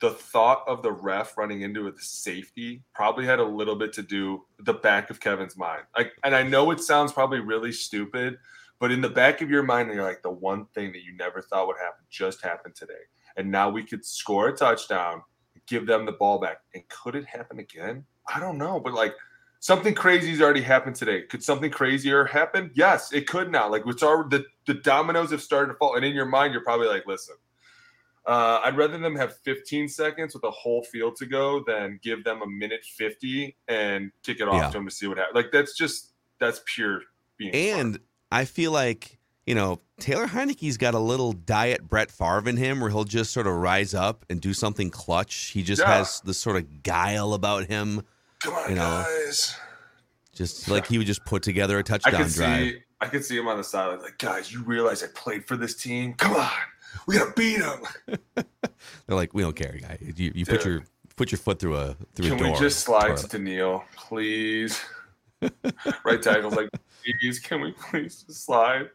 The 0.00 0.10
thought 0.10 0.62
of 0.66 0.82
the 0.82 0.92
ref 0.92 1.38
running 1.38 1.62
into 1.62 1.88
a 1.88 1.92
safety 1.96 2.82
probably 2.94 3.24
had 3.24 3.38
a 3.38 3.44
little 3.44 3.76
bit 3.76 3.92
to 3.94 4.02
do 4.02 4.44
the 4.58 4.74
back 4.74 5.10
of 5.10 5.20
Kevin's 5.20 5.56
mind. 5.56 5.82
Like 5.96 6.12
and 6.24 6.34
I 6.34 6.42
know 6.42 6.70
it 6.70 6.80
sounds 6.80 7.12
probably 7.12 7.40
really 7.40 7.72
stupid, 7.72 8.36
but 8.78 8.90
in 8.90 9.00
the 9.00 9.08
back 9.08 9.40
of 9.40 9.50
your 9.50 9.62
mind 9.62 9.92
you're 9.92 10.02
like 10.02 10.22
the 10.22 10.30
one 10.30 10.66
thing 10.74 10.92
that 10.92 11.02
you 11.02 11.16
never 11.16 11.40
thought 11.40 11.66
would 11.66 11.78
happen 11.78 12.04
just 12.10 12.42
happened 12.42 12.74
today. 12.74 12.94
And 13.36 13.50
now 13.50 13.70
we 13.70 13.84
could 13.84 14.04
score 14.04 14.48
a 14.48 14.56
touchdown, 14.56 15.22
give 15.66 15.86
them 15.86 16.04
the 16.04 16.12
ball 16.12 16.38
back. 16.38 16.58
And 16.74 16.82
could 16.88 17.14
it 17.14 17.26
happen 17.26 17.58
again? 17.58 18.04
I 18.32 18.40
don't 18.40 18.58
know, 18.58 18.80
but 18.80 18.92
like 18.92 19.14
something 19.66 19.94
crazy 19.94 20.30
has 20.30 20.40
already 20.40 20.60
happened 20.62 20.94
today. 20.94 21.22
Could 21.22 21.42
something 21.42 21.72
crazier 21.72 22.24
happen? 22.24 22.70
Yes, 22.74 23.12
it 23.12 23.26
could 23.26 23.50
now. 23.50 23.68
Like 23.68 23.82
it's 23.84 24.00
already 24.04 24.38
the, 24.38 24.44
the 24.72 24.80
dominoes 24.80 25.32
have 25.32 25.42
started 25.42 25.72
to 25.72 25.78
fall. 25.78 25.96
And 25.96 26.04
in 26.04 26.14
your 26.14 26.24
mind, 26.24 26.52
you're 26.52 26.62
probably 26.62 26.86
like, 26.86 27.04
listen, 27.04 27.34
uh, 28.26 28.60
I'd 28.62 28.76
rather 28.76 28.96
them 28.96 29.16
have 29.16 29.36
15 29.38 29.88
seconds 29.88 30.34
with 30.34 30.44
a 30.44 30.50
whole 30.52 30.84
field 30.84 31.16
to 31.16 31.26
go 31.26 31.64
than 31.66 31.98
give 32.00 32.22
them 32.22 32.42
a 32.42 32.46
minute 32.46 32.84
50 32.84 33.56
and 33.66 34.12
kick 34.22 34.38
it 34.40 34.46
off 34.46 34.54
Yeah. 34.54 34.66
to 34.68 34.72
them 34.74 34.84
to 34.88 34.94
see 34.94 35.08
what 35.08 35.18
happens. 35.18 35.34
Like 35.34 35.50
that's 35.50 35.76
just 35.76 36.12
that's 36.38 36.60
pure 36.66 37.00
being 37.36 37.52
smart. 37.52 37.80
And 37.86 37.98
I 38.30 38.44
feel 38.44 38.70
like, 38.70 39.18
you 39.46 39.56
know, 39.56 39.80
Taylor 39.98 40.28
Heinicke's 40.28 40.76
got 40.76 40.94
a 40.94 40.98
little 41.00 41.32
diet 41.32 41.88
Brett 41.88 42.12
Favre 42.12 42.48
in 42.48 42.56
him 42.56 42.78
where 42.80 42.90
he'll 42.90 43.02
just 43.04 43.32
sort 43.32 43.48
of 43.48 43.54
rise 43.54 43.94
up 43.94 44.24
and 44.30 44.40
do 44.40 44.52
something 44.54 44.90
clutch. 44.90 45.50
He 45.54 45.64
just 45.64 45.82
Yeah. 45.82 45.96
has 45.98 46.20
this 46.20 46.38
sort 46.38 46.54
of 46.56 46.84
guile 46.84 47.34
about 47.34 47.66
him. 47.66 48.02
Come 48.40 48.54
on, 48.54 48.70
you 48.70 48.76
know, 48.76 49.04
guys. 49.26 49.56
Just 50.34 50.68
like 50.68 50.86
he 50.86 50.98
would 50.98 51.06
just 51.06 51.24
put 51.24 51.42
together 51.42 51.76
a 51.76 51.80
I 51.80 51.82
touchdown 51.82 52.24
could 52.24 52.32
drive. 52.32 52.68
see 52.68 52.78
I 53.00 53.06
could 53.06 53.24
see 53.24 53.36
him 53.36 53.48
on 53.48 53.58
the 53.58 53.64
sideline 53.64 54.00
like, 54.00 54.18
guys, 54.18 54.52
you 54.52 54.62
realize 54.62 55.02
I 55.02 55.08
played 55.14 55.46
for 55.46 55.56
this 55.56 55.74
team? 55.74 56.14
Come 56.14 56.34
on. 56.34 56.50
We 57.06 57.18
gotta 57.18 57.32
beat 57.32 57.58
them. 57.58 57.82
They're 59.06 59.16
like, 59.16 59.34
we 59.34 59.42
don't 59.42 59.56
care, 59.56 59.76
guy. 59.80 59.98
You, 60.00 60.32
you 60.34 60.46
put 60.46 60.64
your 60.64 60.82
put 61.16 61.30
your 61.30 61.38
foot 61.38 61.58
through 61.58 61.76
a 61.76 61.96
through 62.14 62.28
Can 62.28 62.36
a 62.36 62.38
door. 62.38 62.52
we 62.52 62.58
just 62.58 62.80
slide 62.80 63.16
toilet. 63.16 63.30
to 63.30 63.38
Neil, 63.38 63.84
please? 63.96 64.80
right 66.04 66.22
tackle's 66.22 66.54
like, 66.54 66.70
please, 67.20 67.38
can 67.38 67.60
we 67.60 67.72
please 67.72 68.22
just 68.22 68.44
slide? 68.44 68.88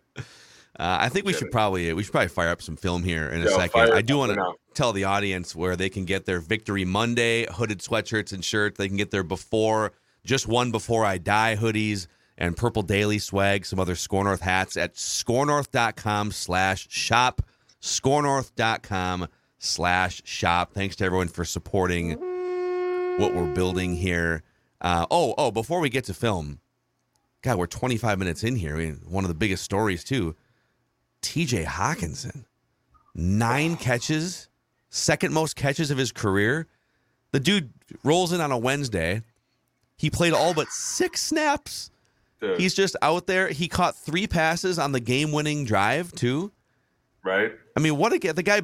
Uh, 0.82 0.98
I 1.02 1.10
think 1.10 1.28
we 1.28 1.34
should 1.34 1.52
probably 1.52 1.94
we 1.94 2.02
should 2.02 2.12
probably 2.12 2.30
fire 2.30 2.50
up 2.50 2.60
some 2.60 2.76
film 2.76 3.04
here 3.04 3.30
in 3.30 3.42
a 3.44 3.46
Yo, 3.46 3.56
second. 3.56 3.94
I 3.94 4.02
do 4.02 4.18
want 4.18 4.34
to 4.34 4.54
tell 4.74 4.94
the 4.94 5.04
audience 5.04 5.56
where 5.56 5.76
they 5.76 5.90
can 5.90 6.06
get 6.06 6.26
their 6.26 6.40
Victory 6.40 6.86
Monday 6.86 7.46
hooded 7.52 7.82
sweatshirts 7.82 8.34
and 8.34 8.44
shirts. 8.44 8.80
They 8.80 8.88
can 8.88 8.98
get 8.98 9.12
their 9.12 9.22
before 9.22 9.92
just 10.26 10.48
one 10.48 10.72
before 10.72 11.06
I 11.06 11.20
die 11.20 11.56
hoodies 11.56 12.08
and 12.36 12.58
purple 12.58 12.82
daily 12.82 13.20
swag, 13.20 13.68
some 13.68 13.80
other 13.80 13.94
Score 13.94 14.24
North 14.24 14.42
hats 14.42 14.76
at 14.76 14.96
scorenorth.com 14.96 16.32
slash 16.32 16.88
shop. 16.90 17.44
Scorenorth.com 17.80 19.28
slash 19.60 20.24
shop. 20.26 20.74
Thanks 20.74 20.96
to 20.96 21.06
everyone 21.06 21.28
for 21.28 21.46
supporting 21.46 22.14
what 23.20 23.36
we're 23.36 23.54
building 23.54 23.96
here. 23.96 24.42
Uh, 24.82 25.06
oh, 25.12 25.36
oh, 25.38 25.52
before 25.52 25.80
we 25.80 25.90
get 25.90 26.06
to 26.06 26.16
film, 26.16 26.60
God, 27.44 27.60
we're 27.60 27.68
25 27.68 28.18
minutes 28.18 28.44
in 28.44 28.56
here. 28.56 28.74
I 28.74 28.80
mean, 28.80 29.02
one 29.08 29.24
of 29.24 29.28
the 29.28 29.36
biggest 29.36 29.64
stories 29.64 30.04
too. 30.04 30.36
TJ 31.22 31.66
Hockenson, 31.66 32.46
nine 33.16 33.76
catches, 33.78 34.50
second 34.90 35.34
most 35.34 35.56
catches 35.56 35.92
of 35.92 35.98
his 35.98 36.12
career. 36.12 36.68
The 37.32 37.40
dude 37.40 37.72
rolls 38.04 38.32
in 38.34 38.42
on 38.42 38.52
a 38.52 38.58
Wednesday. 38.58 39.22
He 39.98 40.10
played 40.10 40.34
all 40.34 40.54
but 40.54 40.68
six 40.70 41.22
snaps. 41.22 41.92
Dude, 42.40 42.60
He's 42.60 42.74
just 42.74 42.96
out 43.02 43.28
there. 43.28 43.50
He 43.50 43.68
caught 43.68 43.96
three 43.96 44.26
passes 44.28 44.80
on 44.80 44.92
the 44.92 45.00
game-winning 45.00 45.64
drive 45.66 46.12
too. 46.14 46.52
right? 47.24 47.52
I 47.78 47.80
mean, 47.80 47.98
what 47.98 48.12
a 48.12 48.18
get 48.20 48.36
the 48.36 48.44
guy. 48.44 48.62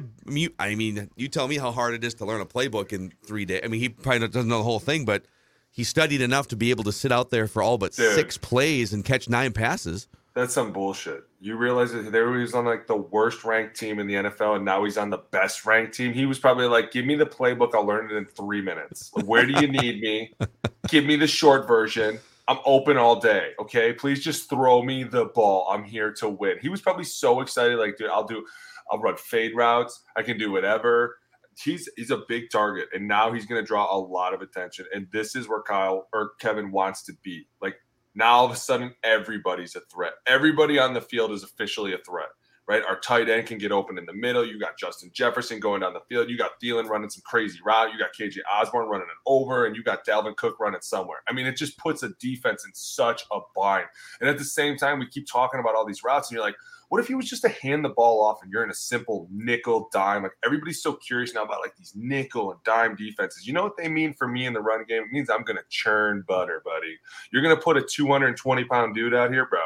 I 0.58 0.74
mean, 0.74 1.08
you 1.16 1.28
tell 1.28 1.46
me 1.48 1.56
how 1.56 1.70
hard 1.70 1.94
it 1.94 2.04
is 2.04 2.14
to 2.14 2.24
learn 2.24 2.40
a 2.40 2.46
playbook 2.46 2.92
in 2.92 3.12
three 3.24 3.44
days. 3.44 3.60
I 3.64 3.68
mean, 3.68 3.80
he 3.80 3.88
probably 3.88 4.26
doesn't 4.28 4.48
know 4.48 4.58
the 4.58 4.64
whole 4.64 4.80
thing, 4.80 5.04
but 5.04 5.24
he 5.70 5.84
studied 5.84 6.20
enough 6.20 6.48
to 6.48 6.56
be 6.56 6.70
able 6.70 6.84
to 6.84 6.92
sit 6.92 7.12
out 7.12 7.30
there 7.30 7.46
for 7.46 7.62
all 7.62 7.78
but 7.78 7.92
Dude. 7.94 8.14
six 8.14 8.36
plays 8.36 8.92
and 8.92 9.04
catch 9.04 9.28
nine 9.28 9.52
passes. 9.52 10.08
That's 10.38 10.54
some 10.54 10.72
bullshit. 10.72 11.24
You 11.40 11.56
realize 11.56 11.90
that 11.90 12.12
there 12.12 12.32
he 12.32 12.42
was 12.42 12.54
on 12.54 12.64
like 12.64 12.86
the 12.86 12.94
worst 12.94 13.42
ranked 13.42 13.74
team 13.74 13.98
in 13.98 14.06
the 14.06 14.14
NFL, 14.14 14.54
and 14.54 14.64
now 14.64 14.84
he's 14.84 14.96
on 14.96 15.10
the 15.10 15.18
best 15.18 15.66
ranked 15.66 15.94
team. 15.94 16.12
He 16.12 16.26
was 16.26 16.38
probably 16.38 16.66
like, 16.66 16.92
"Give 16.92 17.04
me 17.04 17.16
the 17.16 17.26
playbook. 17.26 17.74
I'll 17.74 17.84
learn 17.84 18.08
it 18.08 18.14
in 18.14 18.24
three 18.24 18.62
minutes. 18.62 19.10
Where 19.24 19.44
do 19.44 19.60
you 19.60 19.66
need 19.66 20.00
me? 20.00 20.32
Give 20.88 21.04
me 21.04 21.16
the 21.16 21.26
short 21.26 21.66
version. 21.66 22.20
I'm 22.46 22.58
open 22.64 22.96
all 22.96 23.18
day. 23.18 23.50
Okay, 23.58 23.92
please 23.92 24.22
just 24.22 24.48
throw 24.48 24.80
me 24.80 25.02
the 25.02 25.24
ball. 25.24 25.66
I'm 25.72 25.82
here 25.82 26.12
to 26.20 26.28
win." 26.28 26.58
He 26.62 26.68
was 26.68 26.80
probably 26.80 27.02
so 27.02 27.40
excited. 27.40 27.76
Like, 27.76 27.96
dude, 27.96 28.08
I'll 28.08 28.22
do. 28.22 28.46
I'll 28.92 29.00
run 29.00 29.16
fade 29.16 29.56
routes. 29.56 30.04
I 30.14 30.22
can 30.22 30.38
do 30.38 30.52
whatever. 30.52 31.16
He's 31.60 31.88
he's 31.96 32.12
a 32.12 32.22
big 32.28 32.50
target, 32.52 32.90
and 32.94 33.08
now 33.08 33.32
he's 33.32 33.44
going 33.44 33.60
to 33.60 33.66
draw 33.66 33.92
a 33.92 33.98
lot 33.98 34.34
of 34.34 34.40
attention. 34.40 34.86
And 34.94 35.08
this 35.10 35.34
is 35.34 35.48
where 35.48 35.62
Kyle 35.62 36.06
or 36.12 36.34
Kevin 36.38 36.70
wants 36.70 37.02
to 37.06 37.12
be. 37.24 37.48
Like 37.60 37.74
now 38.14 38.32
all 38.32 38.46
of 38.46 38.52
a 38.52 38.56
sudden 38.56 38.94
everybody's 39.02 39.76
a 39.76 39.80
threat. 39.92 40.14
Everybody 40.26 40.78
on 40.78 40.94
the 40.94 41.00
field 41.00 41.32
is 41.32 41.42
officially 41.42 41.92
a 41.94 41.98
threat, 41.98 42.28
right? 42.68 42.82
Our 42.86 43.00
tight 43.00 43.30
end 43.30 43.46
can 43.46 43.56
get 43.56 43.72
open 43.72 43.96
in 43.96 44.04
the 44.04 44.12
middle. 44.12 44.46
You 44.46 44.60
got 44.60 44.78
Justin 44.78 45.10
Jefferson 45.14 45.58
going 45.58 45.80
down 45.80 45.94
the 45.94 46.02
field. 46.08 46.28
You 46.28 46.36
got 46.36 46.60
Thielen 46.62 46.86
running 46.86 47.08
some 47.08 47.22
crazy 47.24 47.58
route. 47.64 47.92
You 47.92 47.98
got 47.98 48.10
KJ 48.12 48.40
Osborn 48.52 48.88
running 48.88 49.06
it 49.06 49.18
over, 49.26 49.64
and 49.64 49.74
you 49.74 49.82
got 49.82 50.06
Dalvin 50.06 50.36
Cook 50.36 50.60
running 50.60 50.82
somewhere. 50.82 51.20
I 51.26 51.32
mean, 51.32 51.46
it 51.46 51.56
just 51.56 51.78
puts 51.78 52.02
a 52.02 52.10
defense 52.20 52.66
in 52.66 52.72
such 52.74 53.22
a 53.32 53.40
bind. 53.56 53.86
And 54.20 54.28
at 54.28 54.36
the 54.36 54.44
same 54.44 54.76
time, 54.76 54.98
we 54.98 55.08
keep 55.08 55.26
talking 55.26 55.60
about 55.60 55.74
all 55.74 55.86
these 55.86 56.04
routes, 56.04 56.28
and 56.28 56.36
you're 56.36 56.44
like, 56.44 56.56
what 56.90 57.00
if 57.00 57.08
he 57.08 57.14
was 57.14 57.28
just 57.28 57.42
to 57.42 57.48
hand 57.48 57.84
the 57.84 57.90
ball 57.90 58.24
off 58.24 58.42
and 58.42 58.50
you're 58.50 58.64
in 58.64 58.70
a 58.70 58.74
simple 58.74 59.28
nickel 59.30 59.90
dime? 59.92 60.22
Like 60.22 60.32
everybody's 60.42 60.82
so 60.82 60.94
curious 60.94 61.34
now 61.34 61.44
about 61.44 61.60
like 61.60 61.76
these 61.76 61.92
nickel 61.94 62.50
and 62.50 62.62
dime 62.64 62.96
defenses. 62.96 63.46
You 63.46 63.52
know 63.52 63.62
what 63.62 63.76
they 63.76 63.88
mean 63.88 64.14
for 64.14 64.26
me 64.26 64.46
in 64.46 64.54
the 64.54 64.60
run 64.60 64.84
game? 64.88 65.02
It 65.02 65.12
means 65.12 65.28
I'm 65.28 65.42
gonna 65.42 65.60
churn 65.68 66.24
butter, 66.26 66.62
buddy. 66.64 66.98
You're 67.30 67.42
gonna 67.42 67.60
put 67.60 67.76
a 67.76 67.82
220 67.82 68.64
pound 68.64 68.94
dude 68.94 69.14
out 69.14 69.30
here, 69.30 69.46
bro. 69.46 69.60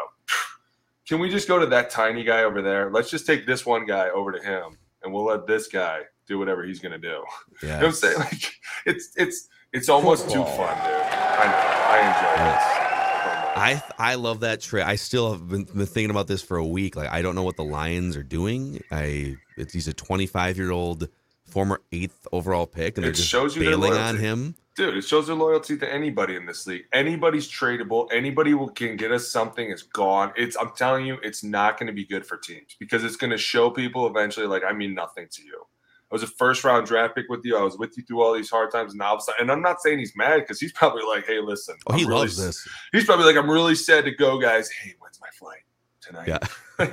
Can 1.12 1.20
we 1.20 1.28
just 1.28 1.46
go 1.46 1.58
to 1.58 1.66
that 1.66 1.90
tiny 1.90 2.24
guy 2.24 2.44
over 2.44 2.62
there? 2.62 2.90
Let's 2.90 3.10
just 3.10 3.26
take 3.26 3.44
this 3.44 3.66
one 3.66 3.84
guy 3.84 4.08
over 4.08 4.32
to 4.32 4.42
him, 4.42 4.78
and 5.02 5.12
we'll 5.12 5.26
let 5.26 5.46
this 5.46 5.68
guy 5.68 6.04
do 6.26 6.38
whatever 6.38 6.64
he's 6.64 6.80
gonna 6.80 6.96
do. 6.96 7.22
You 7.62 7.68
know 7.68 7.74
what 7.74 7.84
I'm 7.84 7.92
saying? 7.92 8.18
Like 8.18 8.54
it's 8.86 9.10
it's 9.14 9.46
it's 9.74 9.90
almost 9.90 10.30
too 10.30 10.42
fun, 10.42 10.74
dude. 10.74 10.94
I 10.94 11.44
know. 11.50 11.82
I 11.92 11.98
enjoy 12.08 12.44
this. 12.44 13.92
I 13.98 14.12
I 14.12 14.14
love 14.14 14.40
that 14.40 14.62
trade. 14.62 14.84
I 14.84 14.94
still 14.94 15.32
have 15.32 15.46
been, 15.50 15.64
been 15.64 15.84
thinking 15.84 16.08
about 16.08 16.28
this 16.28 16.40
for 16.40 16.56
a 16.56 16.66
week. 16.66 16.96
Like 16.96 17.10
I 17.10 17.20
don't 17.20 17.34
know 17.34 17.42
what 17.42 17.56
the 17.56 17.64
Lions 17.64 18.16
are 18.16 18.22
doing. 18.22 18.82
I 18.90 19.36
it's, 19.58 19.74
he's 19.74 19.88
a 19.88 19.92
25 19.92 20.56
year 20.56 20.70
old 20.70 21.10
former 21.44 21.82
eighth 21.92 22.26
overall 22.32 22.66
pick, 22.66 22.96
and 22.96 23.04
they're 23.04 23.10
It 23.10 23.16
just 23.16 23.28
shows 23.28 23.54
you 23.54 23.64
their 23.64 23.72
bailing 23.72 23.92
on 23.92 24.16
him. 24.16 24.54
Dude, 24.74 24.96
it 24.96 25.02
shows 25.02 25.26
their 25.26 25.36
loyalty 25.36 25.76
to 25.76 25.92
anybody 25.92 26.34
in 26.34 26.46
this 26.46 26.66
league. 26.66 26.84
Anybody's 26.92 27.46
tradable. 27.46 28.08
Anybody 28.10 28.54
will 28.54 28.70
can 28.70 28.96
get 28.96 29.12
us 29.12 29.28
something. 29.28 29.70
It's 29.70 29.82
gone. 29.82 30.32
It's 30.36 30.56
I'm 30.56 30.70
telling 30.74 31.04
you, 31.04 31.18
it's 31.22 31.44
not 31.44 31.78
going 31.78 31.88
to 31.88 31.92
be 31.92 32.06
good 32.06 32.24
for 32.24 32.38
teams 32.38 32.76
because 32.78 33.04
it's 33.04 33.16
going 33.16 33.30
to 33.30 33.38
show 33.38 33.70
people 33.70 34.06
eventually 34.06 34.46
like 34.46 34.62
I 34.64 34.72
mean 34.72 34.94
nothing 34.94 35.26
to 35.30 35.42
you. 35.42 35.62
I 36.10 36.14
was 36.14 36.22
a 36.22 36.26
first 36.26 36.64
round 36.64 36.86
draft 36.86 37.14
pick 37.14 37.28
with 37.28 37.40
you. 37.44 37.56
I 37.56 37.62
was 37.62 37.76
with 37.76 37.96
you 37.96 38.02
through 38.04 38.22
all 38.22 38.34
these 38.34 38.50
hard 38.50 38.70
times. 38.70 38.92
And 38.92 38.98
now, 38.98 39.18
and 39.38 39.50
I'm 39.50 39.62
not 39.62 39.80
saying 39.80 39.98
he's 39.98 40.16
mad 40.16 40.40
because 40.40 40.60
he's 40.60 40.72
probably 40.74 41.02
like, 41.02 41.26
hey, 41.26 41.40
listen. 41.40 41.76
Oh, 41.86 41.94
he 41.94 42.04
really 42.04 42.20
loves 42.20 42.36
this. 42.36 42.66
He's 42.92 43.04
probably 43.04 43.26
like, 43.26 43.36
I'm 43.36 43.50
really 43.50 43.74
sad 43.74 44.04
to 44.04 44.10
go, 44.10 44.38
guys. 44.38 44.70
Hey, 44.70 44.94
when's 45.00 45.20
my 45.20 45.28
flight 45.38 45.60
tonight? 46.02 46.28
Yeah. 46.28 46.38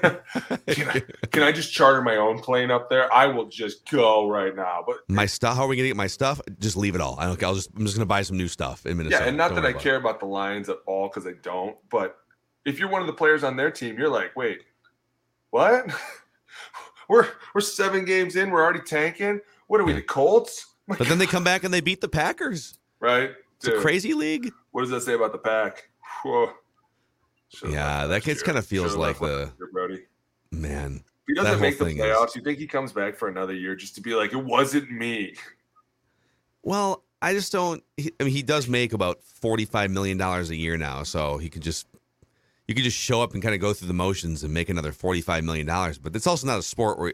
can, 0.67 0.89
I, 0.89 1.03
can 1.31 1.43
I 1.43 1.51
just 1.51 1.73
charter 1.73 2.01
my 2.01 2.15
own 2.15 2.39
plane 2.39 2.71
up 2.71 2.89
there? 2.89 3.11
I 3.13 3.25
will 3.25 3.47
just 3.47 3.89
go 3.89 4.29
right 4.29 4.55
now. 4.55 4.83
But 4.85 4.97
My 5.07 5.25
stuff. 5.25 5.57
How 5.57 5.63
are 5.63 5.67
we 5.67 5.75
gonna 5.75 5.89
get 5.89 5.97
my 5.97 6.07
stuff? 6.07 6.39
Just 6.59 6.77
leave 6.77 6.95
it 6.95 7.01
all. 7.01 7.15
I 7.19 7.25
don't. 7.25 7.41
I'll 7.43 7.55
just. 7.55 7.69
I'm 7.75 7.85
just 7.85 7.97
gonna 7.97 8.05
buy 8.05 8.21
some 8.21 8.37
new 8.37 8.47
stuff 8.47 8.85
in 8.85 8.97
Minnesota. 8.97 9.23
Yeah, 9.23 9.29
and 9.29 9.37
not 9.37 9.49
Don't 9.49 9.55
that 9.55 9.65
I 9.65 9.71
about 9.71 9.81
care 9.81 9.95
about 9.95 10.19
the 10.19 10.27
Lions 10.27 10.69
at 10.69 10.77
all 10.85 11.07
because 11.07 11.27
I 11.27 11.33
don't. 11.41 11.75
But 11.89 12.17
if 12.65 12.79
you're 12.79 12.89
one 12.89 13.01
of 13.01 13.07
the 13.07 13.13
players 13.13 13.43
on 13.43 13.57
their 13.57 13.71
team, 13.71 13.97
you're 13.97 14.09
like, 14.09 14.35
wait, 14.35 14.61
what? 15.49 15.85
we're 17.09 17.27
we're 17.53 17.61
seven 17.61 18.05
games 18.05 18.35
in. 18.35 18.51
We're 18.51 18.63
already 18.63 18.81
tanking. 18.81 19.41
What 19.67 19.81
are 19.81 19.83
we, 19.83 19.93
the 19.93 20.01
Colts? 20.01 20.67
it. 20.87 20.97
But 20.97 21.07
then 21.07 21.17
they 21.17 21.27
come 21.27 21.43
back 21.43 21.63
and 21.63 21.73
they 21.73 21.81
beat 21.81 22.01
the 22.01 22.09
Packers. 22.09 22.77
Right? 22.99 23.31
It's 23.57 23.67
a 23.67 23.79
crazy 23.79 24.13
league. 24.13 24.51
What 24.71 24.81
does 24.81 24.89
that 24.91 25.01
say 25.01 25.13
about 25.13 25.33
the 25.33 25.37
pack? 25.37 25.89
Whoa. 26.23 26.51
Should've 27.49 27.73
Yeah, 27.73 28.07
that 28.07 28.09
last 28.13 28.25
gets 28.25 28.43
kinda 28.43 28.61
feels 28.61 28.91
Should've 28.91 28.99
like 28.99 29.19
the- 29.19 29.51
year, 29.59 29.69
Brody. 29.71 30.03
Man, 30.51 31.03
If 31.05 31.23
he 31.27 31.33
doesn't 31.35 31.59
make 31.61 31.77
the 31.77 31.85
thing 31.85 31.97
is- 31.97 32.03
playoffs, 32.03 32.35
you 32.35 32.41
think 32.41 32.57
he 32.59 32.67
comes 32.67 32.91
back 32.91 33.15
for 33.15 33.27
another 33.27 33.53
year 33.53 33.75
just 33.75 33.95
to 33.95 34.01
be 34.01 34.13
like, 34.15 34.33
it 34.33 34.43
wasn't 34.43 34.89
me? 34.91 35.35
Well, 36.63 37.03
I 37.21 37.33
just 37.33 37.51
don't. 37.51 37.83
He, 37.97 38.11
I 38.19 38.23
mean, 38.23 38.33
he 38.33 38.43
does 38.43 38.67
make 38.67 38.93
about 38.93 39.23
forty-five 39.23 39.91
million 39.91 40.17
dollars 40.17 40.49
a 40.49 40.55
year 40.55 40.77
now, 40.77 41.03
so 41.03 41.37
he 41.37 41.49
could 41.49 41.61
just 41.63 41.87
you 42.67 42.75
could 42.75 42.83
just 42.83 42.97
show 42.97 43.21
up 43.21 43.33
and 43.33 43.41
kind 43.43 43.55
of 43.55 43.61
go 43.61 43.73
through 43.73 43.87
the 43.87 43.93
motions 43.93 44.43
and 44.43 44.53
make 44.53 44.69
another 44.69 44.91
forty-five 44.91 45.43
million 45.43 45.65
dollars. 45.67 45.97
But 45.97 46.15
it's 46.15 46.27
also 46.27 46.47
not 46.47 46.59
a 46.59 46.63
sport 46.63 46.97
where 46.99 47.13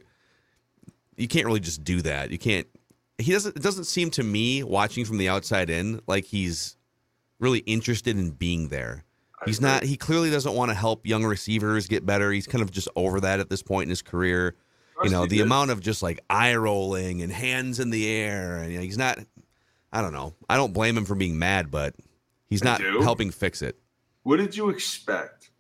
you 1.17 1.27
can't 1.27 1.45
really 1.45 1.59
just 1.59 1.83
do 1.83 2.01
that. 2.03 2.29
You 2.31 2.37
can't. 2.37 2.67
He 3.17 3.31
doesn't. 3.31 3.55
It 3.55 3.63
doesn't 3.63 3.85
seem 3.85 4.11
to 4.11 4.23
me, 4.23 4.63
watching 4.63 5.05
from 5.05 5.17
the 5.17 5.29
outside 5.29 5.69
in, 5.69 6.01
like 6.07 6.25
he's 6.25 6.75
really 7.39 7.59
interested 7.59 8.17
in 8.17 8.31
being 8.31 8.67
there. 8.69 9.03
He's 9.45 9.61
not. 9.61 9.83
He 9.83 9.97
clearly 9.97 10.31
doesn't 10.31 10.53
want 10.53 10.71
to 10.71 10.75
help 10.75 11.05
young 11.05 11.23
receivers 11.23 11.87
get 11.87 12.05
better. 12.05 12.31
He's 12.31 12.47
kind 12.47 12.61
of 12.61 12.71
just 12.71 12.87
over 12.95 13.19
that 13.21 13.39
at 13.39 13.49
this 13.49 13.61
point 13.61 13.83
in 13.83 13.89
his 13.89 14.01
career. 14.01 14.55
You 15.03 15.09
know, 15.09 15.23
the 15.23 15.37
did. 15.37 15.45
amount 15.45 15.71
of 15.71 15.81
just 15.81 16.01
like 16.01 16.21
eye 16.29 16.55
rolling 16.55 17.21
and 17.21 17.31
hands 17.31 17.79
in 17.79 17.89
the 17.89 18.09
air, 18.09 18.57
and 18.57 18.71
you 18.71 18.77
know, 18.77 18.83
he's 18.83 18.97
not. 18.97 19.19
I 19.91 20.01
don't 20.01 20.13
know. 20.13 20.33
I 20.49 20.57
don't 20.57 20.73
blame 20.73 20.97
him 20.97 21.05
for 21.05 21.15
being 21.15 21.37
mad, 21.37 21.71
but 21.71 21.95
he's 22.47 22.63
not 22.63 22.81
helping 22.81 23.31
fix 23.31 23.61
it. 23.61 23.77
What 24.23 24.37
did 24.37 24.57
you 24.57 24.69
expect? 24.69 25.51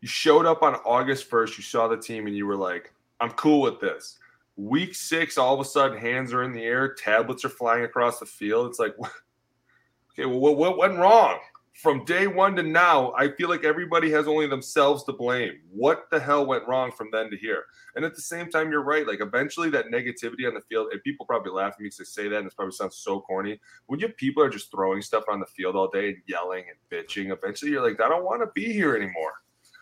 You 0.00 0.08
showed 0.08 0.46
up 0.46 0.62
on 0.62 0.74
August 0.84 1.30
1st, 1.30 1.58
you 1.58 1.62
saw 1.62 1.88
the 1.88 1.96
team, 1.96 2.26
and 2.26 2.36
you 2.36 2.46
were 2.46 2.56
like, 2.56 2.92
I'm 3.20 3.30
cool 3.30 3.62
with 3.62 3.80
this. 3.80 4.18
Week 4.56 4.94
six, 4.94 5.38
all 5.38 5.54
of 5.54 5.60
a 5.60 5.64
sudden, 5.64 5.98
hands 5.98 6.32
are 6.32 6.42
in 6.42 6.52
the 6.52 6.62
air, 6.62 6.94
tablets 6.94 7.44
are 7.44 7.48
flying 7.48 7.84
across 7.84 8.18
the 8.18 8.26
field. 8.26 8.68
It's 8.68 8.78
like, 8.78 8.94
okay, 10.12 10.26
well, 10.26 10.38
what, 10.38 10.56
what 10.56 10.76
went 10.78 10.98
wrong? 10.98 11.38
From 11.74 12.04
day 12.04 12.26
one 12.26 12.54
to 12.56 12.62
now, 12.62 13.12
I 13.16 13.30
feel 13.32 13.48
like 13.48 13.64
everybody 13.64 14.10
has 14.10 14.28
only 14.28 14.46
themselves 14.46 15.04
to 15.04 15.12
blame. 15.12 15.54
What 15.70 16.04
the 16.10 16.20
hell 16.20 16.44
went 16.44 16.68
wrong 16.68 16.92
from 16.92 17.08
then 17.10 17.30
to 17.30 17.36
here? 17.36 17.64
And 17.96 18.04
at 18.04 18.14
the 18.14 18.20
same 18.20 18.50
time, 18.50 18.70
you're 18.70 18.82
right. 18.82 19.06
Like, 19.06 19.20
eventually, 19.20 19.70
that 19.70 19.86
negativity 19.86 20.46
on 20.46 20.54
the 20.54 20.60
field, 20.68 20.88
and 20.92 21.02
people 21.02 21.24
probably 21.24 21.50
laugh 21.50 21.74
at 21.74 21.80
me 21.80 21.88
to 21.88 22.04
say 22.04 22.28
that, 22.28 22.38
and 22.38 22.46
it 22.46 22.54
probably 22.54 22.72
sounds 22.72 22.96
so 22.96 23.20
corny. 23.20 23.58
When 23.86 24.00
you 24.00 24.08
people 24.10 24.42
are 24.42 24.50
just 24.50 24.70
throwing 24.70 25.00
stuff 25.00 25.24
on 25.28 25.40
the 25.40 25.46
field 25.46 25.74
all 25.74 25.88
day 25.88 26.10
and 26.10 26.18
yelling 26.26 26.64
and 26.68 26.78
bitching, 26.90 27.32
eventually 27.32 27.70
you're 27.70 27.86
like, 27.86 28.00
I 28.00 28.08
don't 28.08 28.24
want 28.24 28.42
to 28.42 28.50
be 28.54 28.72
here 28.72 28.94
anymore. 28.94 29.32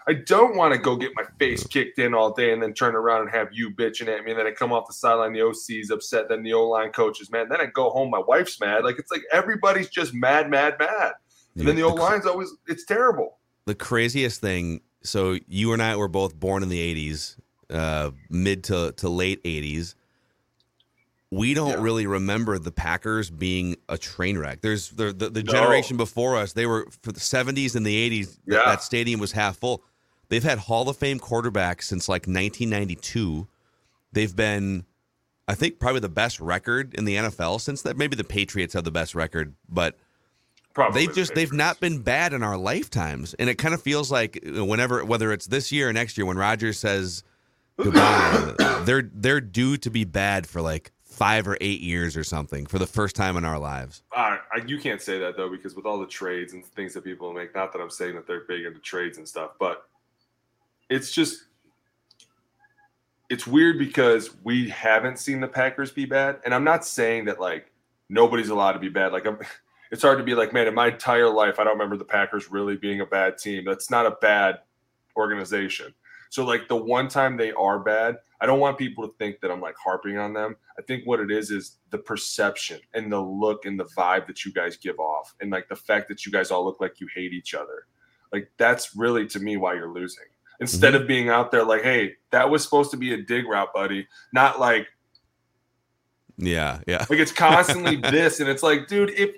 I 0.06 0.14
don't 0.14 0.56
want 0.56 0.72
to 0.72 0.80
go 0.80 0.96
get 0.96 1.12
my 1.14 1.24
face 1.38 1.66
kicked 1.66 1.98
in 1.98 2.14
all 2.14 2.32
day 2.32 2.52
and 2.52 2.62
then 2.62 2.72
turn 2.72 2.94
around 2.96 3.22
and 3.22 3.30
have 3.30 3.48
you 3.52 3.70
bitching 3.70 4.08
at 4.08 4.24
me. 4.24 4.30
And 4.30 4.40
then 4.40 4.46
I 4.46 4.52
come 4.52 4.72
off 4.72 4.86
the 4.86 4.94
sideline, 4.94 5.32
the 5.32 5.42
OC's 5.42 5.90
upset, 5.90 6.28
then 6.28 6.42
the 6.42 6.54
O 6.54 6.66
line 6.68 6.90
coach 6.90 7.20
is 7.20 7.30
mad. 7.30 7.48
Then 7.50 7.60
I 7.60 7.66
go 7.66 7.90
home, 7.90 8.10
my 8.10 8.18
wife's 8.18 8.58
mad. 8.60 8.84
Like 8.84 8.98
it's 8.98 9.10
like 9.10 9.22
everybody's 9.30 9.90
just 9.90 10.14
mad, 10.14 10.48
mad, 10.48 10.76
mad. 10.78 11.12
And 11.56 11.66
then 11.66 11.74
the 11.76 11.82
The 11.82 11.88
old 11.88 11.96
cr- 11.98 12.02
line's 12.04 12.26
always 12.26 12.52
it's 12.68 12.84
terrible. 12.84 13.38
the 13.66 13.74
craziest 13.74 14.40
thing 14.40 14.80
so 15.02 15.38
you 15.48 15.72
and 15.72 15.82
i 15.82 15.96
were 15.96 16.08
both 16.08 16.34
born 16.38 16.62
in 16.62 16.68
the 16.68 17.10
80s 17.10 17.36
uh, 17.70 18.10
mid 18.28 18.64
to, 18.64 18.92
to 18.98 19.08
late 19.08 19.42
80s 19.44 19.94
we 21.30 21.54
don't 21.54 21.70
Yeah. 21.70 21.82
really 21.82 22.06
remember 22.06 22.58
the 22.58 22.72
packers 22.72 23.30
being 23.30 23.76
a 23.88 23.96
train 23.96 24.36
wreck 24.38 24.60
there's 24.62 24.90
the, 24.90 25.12
the, 25.12 25.30
the 25.30 25.42
No. 25.42 25.52
generation 25.52 25.96
before 25.96 26.36
us 26.36 26.52
they 26.52 26.66
were 26.66 26.86
for 27.02 27.12
the 27.12 27.20
70s 27.20 27.76
and 27.76 27.86
the 27.86 28.10
80s 28.10 28.26
th- 28.26 28.38
Yeah. 28.46 28.62
that 28.66 28.82
stadium 28.82 29.20
was 29.20 29.32
half 29.32 29.56
full 29.56 29.82
they've 30.28 30.42
had 30.42 30.58
hall 30.58 30.88
of 30.88 30.96
fame 30.96 31.18
quarterbacks 31.20 31.84
since 31.84 32.08
like 32.08 32.22
1992 32.22 33.46
they've 34.12 34.34
been 34.34 34.84
i 35.46 35.54
think 35.54 35.78
probably 35.78 36.00
the 36.00 36.08
best 36.08 36.40
record 36.40 36.94
in 36.94 37.04
the 37.04 37.14
nfl 37.16 37.60
since 37.60 37.82
that 37.82 37.96
maybe 37.96 38.16
the 38.16 38.24
patriots 38.24 38.74
have 38.74 38.84
the 38.84 38.90
best 38.90 39.14
record 39.14 39.54
but 39.68 39.96
Probably 40.80 41.06
they've 41.06 41.14
just 41.14 41.34
they've 41.34 41.52
not 41.52 41.78
been 41.78 42.00
bad 42.00 42.32
in 42.32 42.42
our 42.42 42.56
lifetimes 42.56 43.34
and 43.34 43.50
it 43.50 43.58
kind 43.58 43.74
of 43.74 43.82
feels 43.82 44.10
like 44.10 44.40
whenever 44.44 45.04
whether 45.04 45.30
it's 45.30 45.46
this 45.46 45.70
year 45.70 45.90
or 45.90 45.92
next 45.92 46.16
year 46.16 46.24
when 46.24 46.38
Rodgers 46.38 46.78
says 46.78 47.22
goodbye 47.76 48.54
they're 48.84 49.10
they're 49.12 49.42
due 49.42 49.76
to 49.76 49.90
be 49.90 50.04
bad 50.04 50.46
for 50.46 50.62
like 50.62 50.92
5 51.04 51.48
or 51.48 51.58
8 51.60 51.80
years 51.80 52.16
or 52.16 52.24
something 52.24 52.64
for 52.64 52.78
the 52.78 52.86
first 52.86 53.14
time 53.14 53.36
in 53.36 53.44
our 53.44 53.58
lives. 53.58 54.02
I, 54.10 54.38
I, 54.54 54.62
you 54.66 54.78
can't 54.78 55.02
say 55.02 55.18
that 55.18 55.36
though 55.36 55.50
because 55.50 55.74
with 55.74 55.84
all 55.84 56.00
the 56.00 56.06
trades 56.06 56.54
and 56.54 56.64
things 56.64 56.94
that 56.94 57.04
people 57.04 57.30
make, 57.34 57.54
not 57.54 57.74
that 57.74 57.80
I'm 57.80 57.90
saying 57.90 58.14
that 58.14 58.26
they're 58.26 58.44
big 58.44 58.64
into 58.64 58.78
trades 58.78 59.18
and 59.18 59.28
stuff, 59.28 59.50
but 59.58 59.86
it's 60.88 61.12
just 61.12 61.44
it's 63.28 63.46
weird 63.46 63.78
because 63.78 64.30
we 64.44 64.70
haven't 64.70 65.18
seen 65.18 65.40
the 65.40 65.48
Packers 65.48 65.92
be 65.92 66.06
bad, 66.06 66.40
and 66.44 66.54
I'm 66.54 66.64
not 66.64 66.86
saying 66.86 67.26
that 67.26 67.38
like 67.38 67.70
nobody's 68.08 68.48
allowed 68.48 68.72
to 68.72 68.78
be 68.78 68.88
bad. 68.88 69.12
Like 69.12 69.26
I'm, 69.26 69.38
it's 69.90 70.02
hard 70.02 70.18
to 70.18 70.24
be 70.24 70.34
like, 70.34 70.52
man, 70.52 70.68
in 70.68 70.74
my 70.74 70.88
entire 70.88 71.28
life, 71.28 71.58
I 71.58 71.64
don't 71.64 71.74
remember 71.74 71.96
the 71.96 72.04
Packers 72.04 72.50
really 72.50 72.76
being 72.76 73.00
a 73.00 73.06
bad 73.06 73.38
team. 73.38 73.64
That's 73.64 73.90
not 73.90 74.06
a 74.06 74.16
bad 74.22 74.60
organization. 75.16 75.92
So 76.30 76.44
like 76.44 76.68
the 76.68 76.76
one 76.76 77.08
time 77.08 77.36
they 77.36 77.50
are 77.52 77.80
bad, 77.80 78.18
I 78.40 78.46
don't 78.46 78.60
want 78.60 78.78
people 78.78 79.06
to 79.06 79.14
think 79.18 79.40
that 79.40 79.50
I'm 79.50 79.60
like 79.60 79.74
harping 79.76 80.16
on 80.16 80.32
them. 80.32 80.56
I 80.78 80.82
think 80.82 81.04
what 81.04 81.18
it 81.20 81.30
is 81.30 81.50
is 81.50 81.78
the 81.90 81.98
perception 81.98 82.80
and 82.94 83.12
the 83.12 83.20
look 83.20 83.66
and 83.66 83.78
the 83.78 83.84
vibe 83.96 84.28
that 84.28 84.44
you 84.44 84.52
guys 84.52 84.76
give 84.76 84.98
off, 84.98 85.34
and 85.40 85.50
like 85.50 85.68
the 85.68 85.76
fact 85.76 86.08
that 86.08 86.24
you 86.24 86.32
guys 86.32 86.50
all 86.50 86.64
look 86.64 86.80
like 86.80 87.00
you 87.00 87.08
hate 87.14 87.32
each 87.32 87.52
other. 87.52 87.86
Like 88.32 88.50
that's 88.56 88.96
really 88.96 89.26
to 89.26 89.40
me 89.40 89.56
why 89.56 89.74
you're 89.74 89.92
losing. 89.92 90.24
Instead 90.60 90.94
of 90.94 91.08
being 91.08 91.30
out 91.30 91.50
there 91.50 91.64
like, 91.64 91.82
hey, 91.82 92.14
that 92.30 92.48
was 92.48 92.62
supposed 92.62 92.90
to 92.92 92.96
be 92.96 93.12
a 93.12 93.22
dig 93.22 93.46
route, 93.46 93.72
buddy. 93.74 94.06
Not 94.32 94.60
like 94.60 94.86
Yeah, 96.36 96.80
yeah. 96.86 97.06
like 97.10 97.18
it's 97.18 97.32
constantly 97.32 97.96
this, 98.10 98.38
and 98.38 98.48
it's 98.48 98.62
like, 98.62 98.86
dude, 98.86 99.10
if 99.10 99.34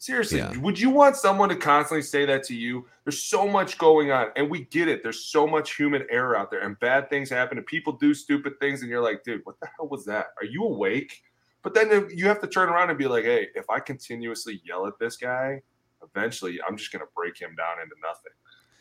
seriously, 0.00 0.38
Yeah. 0.38 0.56
would 0.58 0.80
you 0.80 0.88
want 0.90 1.14
someone 1.14 1.50
to 1.50 1.56
constantly 1.56 2.02
say 2.02 2.24
that 2.24 2.42
to 2.44 2.54
you? 2.54 2.88
There's 3.04 3.22
so 3.22 3.46
much 3.46 3.78
going 3.78 4.10
on, 4.10 4.32
and 4.34 4.50
we 4.50 4.64
get 4.64 4.88
it. 4.88 5.02
There's 5.02 5.24
so 5.26 5.46
much 5.46 5.76
human 5.76 6.06
error 6.10 6.36
out 6.36 6.50
there, 6.50 6.60
and 6.60 6.78
bad 6.80 7.08
things 7.10 7.28
happen, 7.30 7.58
and 7.58 7.66
people 7.66 7.92
do 7.92 8.14
stupid 8.14 8.58
things, 8.58 8.80
and 8.80 8.90
you're 8.90 9.02
like, 9.02 9.22
dude, 9.24 9.42
what 9.44 9.60
the 9.60 9.68
hell 9.76 9.88
was 9.88 10.04
that? 10.06 10.28
Are 10.40 10.46
you 10.46 10.64
awake? 10.64 11.22
But 11.62 11.74
then 11.74 12.08
you 12.10 12.26
have 12.26 12.40
to 12.40 12.46
turn 12.46 12.70
around 12.70 12.88
and 12.88 12.98
be 12.98 13.06
like, 13.06 13.24
hey, 13.24 13.48
if 13.54 13.68
I 13.68 13.78
continuously 13.80 14.62
yell 14.64 14.86
at 14.86 14.98
this 14.98 15.16
guy, 15.18 15.60
eventually 16.02 16.58
I'm 16.66 16.76
just 16.78 16.90
gonna 16.90 17.04
break 17.14 17.38
him 17.38 17.54
down 17.54 17.82
into 17.82 17.94
nothing. 18.02 18.32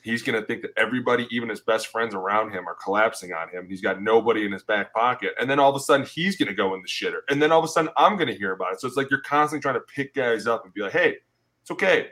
He's 0.02 0.24
gonna 0.24 0.42
think 0.42 0.62
that 0.62 0.72
everybody, 0.78 1.28
even 1.32 1.50
his 1.50 1.60
best 1.60 1.88
friends 1.88 2.16
around 2.16 2.52
him, 2.52 2.68
are 2.68 2.76
collapsing 2.76 3.34
on 3.34 3.50
him. 3.50 3.68
He's 3.68 3.82
got 3.82 4.02
nobody 4.02 4.46
in 4.46 4.52
his 4.52 4.64
back 4.64 4.94
pocket, 4.94 5.34
and 5.40 5.50
then 5.50 5.60
all 5.60 5.70
of 5.70 5.76
a 5.76 5.80
sudden 5.80 6.06
he's 6.06 6.38
gonna 6.38 6.54
go 6.54 6.74
in 6.74 6.82
the 6.82 6.88
shitter, 6.88 7.22
and 7.30 7.42
then 7.42 7.52
all 7.52 7.60
of 7.60 7.66
a 7.66 7.68
sudden 7.68 7.92
I'm 7.98 8.18
gonna 8.18 8.34
hear 8.34 8.54
about 8.54 8.74
it. 8.74 8.82
So 8.82 8.88
it's 8.88 8.98
like 8.98 9.10
you're 9.10 9.22
constantly 9.22 9.62
trying 9.62 9.76
to 9.76 9.86
pick 9.94 10.14
guys 10.14 10.48
up 10.48 10.66
and 10.66 10.74
be 10.74 10.82
like, 10.82 10.94
hey, 10.94 11.18
it's 11.62 11.72
okay. 11.72 12.08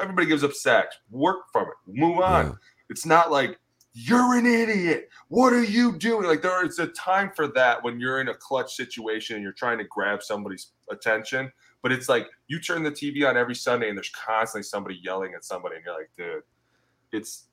Everybody 0.00 0.26
gives 0.26 0.42
up 0.42 0.52
sacks. 0.52 0.96
Work 1.10 1.50
from 1.52 1.68
it. 1.68 1.74
Move 1.86 2.18
on. 2.18 2.46
Yeah. 2.46 2.52
It's 2.90 3.06
not 3.06 3.30
like 3.30 3.58
you're 3.92 4.34
an 4.34 4.46
idiot. 4.46 5.08
What 5.28 5.52
are 5.52 5.62
you 5.62 5.96
doing? 5.96 6.26
Like 6.26 6.42
there 6.42 6.64
is 6.66 6.78
a 6.78 6.88
time 6.88 7.30
for 7.34 7.48
that 7.48 7.82
when 7.82 7.98
you're 8.00 8.20
in 8.20 8.28
a 8.28 8.34
clutch 8.34 8.74
situation 8.74 9.36
and 9.36 9.42
you're 9.42 9.52
trying 9.52 9.78
to 9.78 9.84
grab 9.84 10.22
somebody's 10.22 10.72
attention. 10.90 11.50
But 11.82 11.92
it's 11.92 12.08
like 12.08 12.26
you 12.48 12.60
turn 12.60 12.82
the 12.82 12.90
TV 12.90 13.28
on 13.28 13.36
every 13.36 13.54
Sunday 13.54 13.88
and 13.88 13.96
there's 13.96 14.10
constantly 14.10 14.64
somebody 14.64 15.00
yelling 15.02 15.34
at 15.34 15.44
somebody, 15.44 15.76
and 15.76 15.84
you're 15.84 15.94
like, 15.94 16.10
dude, 16.16 16.42
it's 17.12 17.44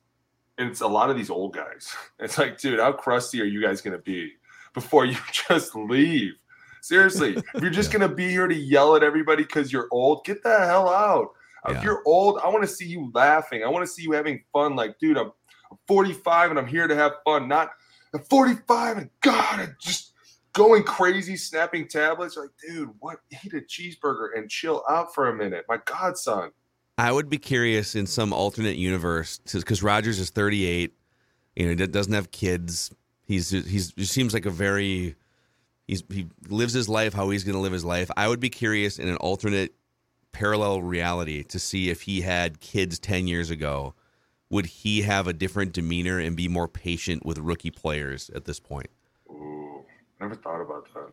it's 0.56 0.80
a 0.82 0.86
lot 0.86 1.10
of 1.10 1.16
these 1.16 1.30
old 1.30 1.54
guys. 1.54 1.94
It's 2.20 2.38
like, 2.38 2.58
dude, 2.58 2.80
how 2.80 2.92
crusty 2.92 3.40
are 3.42 3.46
you 3.46 3.60
guys 3.60 3.80
gonna 3.80 3.98
be 3.98 4.32
before 4.72 5.04
you 5.04 5.16
just 5.48 5.74
leave? 5.74 6.34
Seriously, 6.80 7.36
if 7.54 7.62
you're 7.62 7.70
just 7.70 7.92
gonna 7.92 8.08
be 8.08 8.28
here 8.28 8.46
to 8.46 8.54
yell 8.54 8.94
at 8.96 9.02
everybody 9.02 9.42
because 9.42 9.72
you're 9.72 9.88
old, 9.90 10.24
get 10.24 10.42
the 10.42 10.58
hell 10.58 10.88
out. 10.88 11.30
Yeah. 11.68 11.78
If 11.78 11.84
you're 11.84 12.02
old, 12.04 12.40
I 12.44 12.48
want 12.48 12.62
to 12.62 12.68
see 12.68 12.86
you 12.86 13.10
laughing. 13.14 13.64
I 13.64 13.68
want 13.68 13.86
to 13.86 13.90
see 13.90 14.02
you 14.02 14.12
having 14.12 14.44
fun. 14.52 14.76
Like, 14.76 14.98
dude, 14.98 15.16
I'm, 15.16 15.32
I'm 15.70 15.78
45 15.88 16.50
and 16.50 16.58
I'm 16.58 16.66
here 16.66 16.86
to 16.86 16.94
have 16.94 17.12
fun. 17.24 17.48
Not 17.48 17.70
I'm 18.14 18.22
45 18.24 18.98
and 18.98 19.10
God, 19.22 19.60
I'm 19.60 19.76
just 19.80 20.12
going 20.52 20.84
crazy, 20.84 21.36
snapping 21.36 21.88
tablets. 21.88 22.36
Like, 22.36 22.50
dude, 22.66 22.90
what? 23.00 23.18
Eat 23.44 23.52
a 23.54 23.60
cheeseburger 23.60 24.36
and 24.36 24.48
chill 24.48 24.84
out 24.88 25.14
for 25.14 25.28
a 25.28 25.34
minute. 25.34 25.64
My 25.68 25.78
godson. 25.84 26.52
I 26.96 27.10
would 27.10 27.28
be 27.28 27.38
curious 27.38 27.94
in 27.94 28.06
some 28.06 28.32
alternate 28.32 28.76
universe 28.76 29.38
because 29.52 29.82
Rodgers 29.82 30.18
is 30.18 30.30
38. 30.30 30.92
You 31.56 31.64
know, 31.64 31.70
he 31.70 31.86
doesn't 31.88 32.12
have 32.12 32.30
kids. 32.30 32.94
He's 33.26 33.50
he's 33.50 33.92
he 33.96 34.04
seems 34.04 34.32
like 34.34 34.46
a 34.46 34.50
very 34.50 35.16
he's 35.88 36.02
he 36.08 36.26
lives 36.48 36.72
his 36.72 36.88
life 36.88 37.14
how 37.14 37.30
he's 37.30 37.42
going 37.44 37.54
to 37.54 37.60
live 37.60 37.72
his 37.72 37.84
life. 37.84 38.10
I 38.16 38.28
would 38.28 38.40
be 38.40 38.50
curious 38.50 38.98
in 38.98 39.08
an 39.08 39.16
alternate 39.16 39.74
parallel 40.32 40.82
reality 40.82 41.42
to 41.44 41.58
see 41.58 41.90
if 41.90 42.02
he 42.02 42.20
had 42.22 42.60
kids 42.60 42.98
10 42.98 43.28
years 43.28 43.50
ago, 43.50 43.94
would 44.50 44.66
he 44.66 45.02
have 45.02 45.26
a 45.28 45.32
different 45.32 45.72
demeanor 45.72 46.18
and 46.18 46.36
be 46.36 46.48
more 46.48 46.66
patient 46.68 47.24
with 47.24 47.38
rookie 47.38 47.70
players 47.70 48.30
at 48.34 48.44
this 48.44 48.58
point? 48.58 48.88
Ooh, 49.30 49.84
never 50.20 50.34
thought 50.34 50.60
about 50.60 50.92
that. 50.94 51.10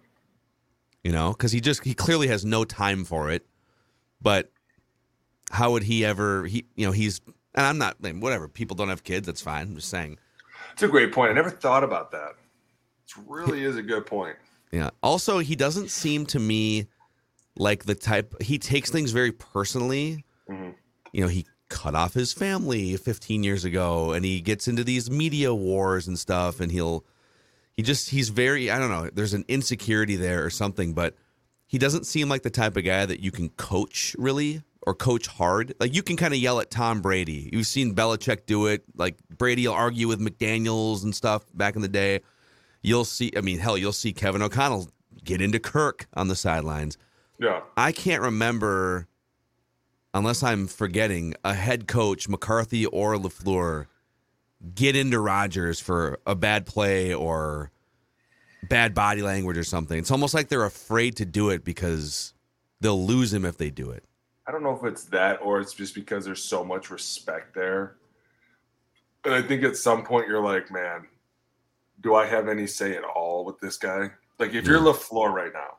you 1.04 1.12
know 1.12 1.32
because 1.32 1.52
he 1.52 1.62
just 1.62 1.84
he 1.84 1.94
clearly 1.94 2.28
has 2.28 2.44
no 2.46 2.64
time 2.66 3.04
for 3.04 3.30
it 3.32 3.46
but 4.22 4.52
how 5.52 5.72
would 5.72 5.84
he 5.84 6.04
ever 6.06 6.46
he 6.46 6.66
you 6.76 6.86
know 6.86 6.92
he's 6.92 7.22
and 7.56 7.66
i'm 7.66 7.78
not 7.78 7.96
whatever 8.20 8.48
people 8.48 8.76
don't 8.76 8.90
have 8.90 9.04
kids 9.04 9.26
that's 9.26 9.42
fine 9.42 9.68
i'm 9.68 9.76
just 9.76 9.90
saying 9.90 10.18
It's 10.74 10.84
a 10.84 10.88
great 10.88 11.12
point. 11.12 11.32
I 11.32 11.34
never 11.34 11.50
thought 11.50 11.84
about 11.84 12.12
that. 12.12 12.32
It 13.08 13.14
really 13.28 13.64
is 13.66 13.76
a 13.76 13.82
good 13.84 14.06
point. 14.06 14.38
yeah 14.72 14.90
also 15.04 15.40
he 15.40 15.56
doesn't 15.56 15.90
seem 15.90 16.26
to 16.28 16.40
me 16.40 16.88
like 17.58 17.84
the 17.86 17.96
type 17.96 18.34
he 18.42 18.58
takes 18.58 18.90
things 18.90 19.12
very 19.12 19.32
personally 19.32 20.24
Mhm. 20.50 20.74
you 21.12 21.22
know 21.22 21.28
he 21.28 21.46
cut 21.70 21.96
off 21.96 22.14
his 22.14 22.34
family 22.34 22.98
15 22.98 23.44
years 23.44 23.64
ago 23.66 24.12
and 24.12 24.26
he 24.26 24.42
gets 24.42 24.68
into 24.68 24.84
these 24.84 25.10
media 25.10 25.54
wars 25.54 26.08
and 26.08 26.18
stuff 26.20 26.60
and 26.60 26.72
he'll 26.72 27.06
he 27.74 27.82
just 27.82 28.10
he's 28.10 28.28
very 28.30 28.70
i 28.72 28.78
don't 28.80 28.90
know 28.90 29.10
there's 29.14 29.34
an 29.34 29.46
insecurity 29.48 30.16
there 30.18 30.44
or 30.46 30.50
something 30.50 30.94
but 30.94 31.16
he 31.68 31.78
doesn't 31.78 32.06
seem 32.06 32.28
like 32.28 32.44
the 32.44 32.50
type 32.50 32.76
of 32.76 32.84
guy 32.84 33.06
that 33.06 33.22
you 33.22 33.32
can 33.32 33.48
coach 33.50 34.14
really 34.20 34.62
or 34.88 34.96
coach 34.96 35.28
hard 35.28 35.74
like 35.80 35.94
you 35.94 36.02
can 36.02 36.18
kind 36.18 36.34
of 36.34 36.40
yell 36.40 36.60
at 36.60 36.72
tom 36.72 37.02
brady 37.02 37.50
you've 37.54 37.68
seen 37.68 37.94
Belichick 37.94 38.46
do 38.46 38.66
it 38.66 38.84
like 38.96 39.18
brady 39.38 39.68
will 39.68 39.76
argue 39.76 40.08
with 40.08 40.20
mcdaniels 40.20 41.04
and 41.04 41.14
stuff 41.16 41.44
back 41.54 41.76
in 41.76 41.82
the 41.82 41.88
day 41.88 42.22
you'll 42.82 43.06
see 43.06 43.32
i 43.38 43.42
mean 43.42 43.60
hell 43.60 43.78
you'll 43.78 43.92
see 43.94 44.12
kevin 44.12 44.42
o'connell 44.42 44.90
get 45.24 45.40
into 45.42 45.60
kirk 45.60 46.08
on 46.16 46.28
the 46.30 46.36
sidelines 46.36 46.98
Yeah. 47.40 47.62
I 47.76 47.92
can't 47.92 48.22
remember, 48.22 49.08
unless 50.14 50.44
I'm 50.44 50.68
forgetting, 50.68 51.34
a 51.44 51.54
head 51.54 51.88
coach, 51.88 52.30
McCarthy 52.30 52.86
or 52.86 53.16
LaFleur, 53.16 53.88
get 54.76 54.96
into 54.96 55.20
Rodgers 55.20 55.80
for 55.80 56.20
a 56.28 56.36
bad 56.36 56.68
play 56.68 57.14
or 57.14 57.72
bad 58.70 58.94
body 58.94 59.24
language 59.24 59.58
or 59.58 59.64
something. 59.64 59.98
It's 59.98 60.12
almost 60.12 60.36
like 60.36 60.50
they're 60.50 60.66
afraid 60.66 61.18
to 61.18 61.26
do 61.26 61.50
it 61.50 61.64
because 61.64 62.34
they'll 62.80 63.04
lose 63.04 63.34
him 63.34 63.44
if 63.44 63.58
they 63.58 63.72
do 63.72 63.90
it. 63.90 64.04
I 64.52 64.54
don't 64.54 64.64
know 64.64 64.76
if 64.76 64.84
it's 64.84 65.06
that 65.06 65.40
or 65.42 65.62
it's 65.62 65.74
just 65.74 65.96
because 65.96 66.26
there's 66.26 66.44
so 66.44 66.62
much 66.62 66.92
respect 66.92 67.56
there. 67.56 67.96
And 69.24 69.34
I 69.34 69.42
think 69.42 69.64
at 69.64 69.78
some 69.78 70.04
point 70.04 70.28
you're 70.28 70.44
like, 70.44 70.70
man, 70.70 71.08
do 72.02 72.16
I 72.16 72.26
have 72.26 72.50
any 72.50 72.68
say 72.68 72.98
at 72.98 73.06
all 73.06 73.46
with 73.46 73.62
this 73.62 73.78
guy? 73.78 74.12
Like 74.40 74.54
if 74.54 74.68
you're 74.68 74.82
LaFleur 74.82 75.32
right 75.32 75.54
now 75.54 75.78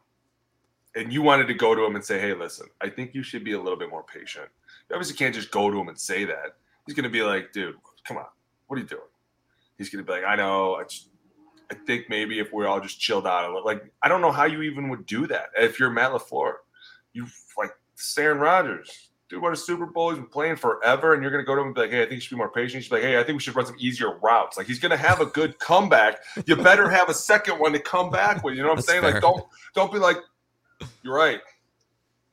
and 0.96 1.12
you 1.12 1.20
wanted 1.20 1.48
to 1.48 1.54
go 1.54 1.74
to 1.74 1.84
him 1.84 1.96
and 1.96 2.02
say, 2.02 2.18
hey, 2.18 2.32
listen, 2.32 2.66
I 2.80 2.88
think 2.88 3.14
you 3.14 3.22
should 3.22 3.44
be 3.44 3.52
a 3.52 3.60
little 3.60 3.78
bit 3.78 3.90
more 3.90 4.04
patient. 4.04 4.48
You 4.88 4.96
obviously 4.96 5.16
can't 5.16 5.34
just 5.34 5.50
go 5.50 5.70
to 5.70 5.78
him 5.78 5.88
and 5.88 6.00
say 6.00 6.24
that. 6.24 6.56
He's 6.86 6.94
going 6.94 7.04
to 7.04 7.10
be 7.10 7.22
like, 7.22 7.52
dude, 7.52 7.74
come 8.04 8.16
on. 8.16 8.24
What 8.68 8.78
are 8.78 8.80
you 8.80 8.88
doing? 8.88 9.02
He's 9.76 9.90
going 9.90 10.02
to 10.02 10.10
be 10.10 10.18
like, 10.18 10.24
I 10.26 10.34
know. 10.34 10.76
I 10.76 10.84
just, 10.84 11.10
I 11.70 11.74
think 11.74 12.08
maybe 12.08 12.38
if 12.38 12.50
we're 12.54 12.68
all 12.68 12.80
just 12.80 12.98
chilled 12.98 13.26
out 13.26 13.44
a 13.44 13.48
little, 13.48 13.66
like, 13.66 13.92
I 14.02 14.08
don't 14.08 14.22
know 14.22 14.32
how 14.32 14.44
you 14.46 14.62
even 14.62 14.88
would 14.88 15.04
do 15.04 15.26
that. 15.26 15.50
If 15.58 15.78
you're 15.78 15.90
Matt 15.90 16.12
LaFleur, 16.12 16.54
you 17.12 17.26
like 17.58 17.72
Aaron 18.18 18.38
Rodgers. 18.38 19.08
Dude, 19.28 19.40
what 19.40 19.52
a 19.52 19.56
Super 19.56 19.86
Bowl. 19.86 20.10
He's 20.10 20.18
been 20.18 20.26
playing 20.28 20.56
forever. 20.56 21.14
And 21.14 21.22
you're 21.22 21.30
going 21.32 21.42
to 21.42 21.46
go 21.46 21.54
to 21.54 21.60
him 21.62 21.68
and 21.68 21.74
be 21.74 21.80
like, 21.82 21.90
hey, 21.90 22.02
I 22.02 22.04
think 22.04 22.14
you 22.14 22.20
should 22.20 22.30
be 22.30 22.36
more 22.36 22.50
patient. 22.50 22.82
He's 22.82 22.92
like, 22.92 23.02
hey, 23.02 23.18
I 23.18 23.22
think 23.22 23.36
we 23.36 23.40
should 23.40 23.56
run 23.56 23.64
some 23.66 23.76
easier 23.78 24.18
routes. 24.18 24.58
Like, 24.58 24.66
he's 24.66 24.78
going 24.78 24.90
to 24.90 24.96
have 24.98 25.20
a 25.20 25.26
good 25.26 25.58
comeback. 25.58 26.18
You 26.46 26.56
better 26.56 26.88
have 26.90 27.08
a 27.08 27.14
second 27.14 27.58
one 27.58 27.72
to 27.72 27.78
come 27.78 28.10
back 28.10 28.44
with. 28.44 28.56
You 28.56 28.62
know 28.62 28.68
what 28.68 28.72
I'm 28.72 28.76
That's 28.78 28.88
saying? 28.88 29.02
fair. 29.02 29.12
Like, 29.12 29.22
don't 29.22 29.44
don't 29.74 29.90
be 29.92 29.98
like, 29.98 30.18
you're 31.02 31.14
right. 31.14 31.40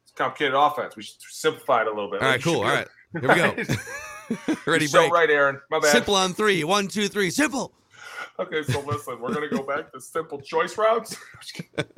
It's 0.04 0.12
complicated 0.14 0.56
offense. 0.56 0.96
We 0.98 1.04
should 1.04 1.16
simplify 1.22 1.82
it 1.82 1.88
a 1.88 1.92
little 1.92 2.12
bit. 2.12 2.22
All 2.22 2.28
Like, 2.28 2.36
right, 2.38 2.44
cool. 2.44 2.62
All 2.62 2.64
right. 2.64 2.88
Here 3.14 3.22
we 3.22 3.36
go. 3.36 4.56
Ready, 4.68 4.86
You're 4.86 4.90
so 4.90 5.10
right, 5.10 5.30
Aaron. 5.30 5.60
My 5.72 5.80
bad. 5.80 5.92
Simple 5.92 6.16
on 6.16 6.34
three. 6.34 6.64
One, 6.64 6.88
two, 6.88 7.08
three. 7.08 7.32
Simple. 7.32 7.74
Okay, 8.38 8.62
so 8.64 8.80
listen, 8.82 9.20
we're 9.20 9.34
gonna 9.34 9.50
go 9.50 9.64
back 9.64 9.92
to 9.92 10.00
simple 10.00 10.40
choice 10.40 10.78
routes. 10.78 11.18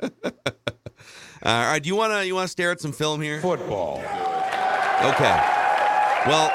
Uh, 1.44 1.48
all 1.48 1.72
right. 1.72 1.82
Do 1.82 1.88
you 1.88 1.96
want 1.96 2.12
to 2.12 2.26
you 2.26 2.34
want 2.34 2.46
to 2.46 2.52
stare 2.52 2.70
at 2.70 2.80
some 2.80 2.92
film 2.92 3.20
here? 3.20 3.40
Football. 3.40 3.98
Okay. 3.98 5.42
Well, 6.26 6.52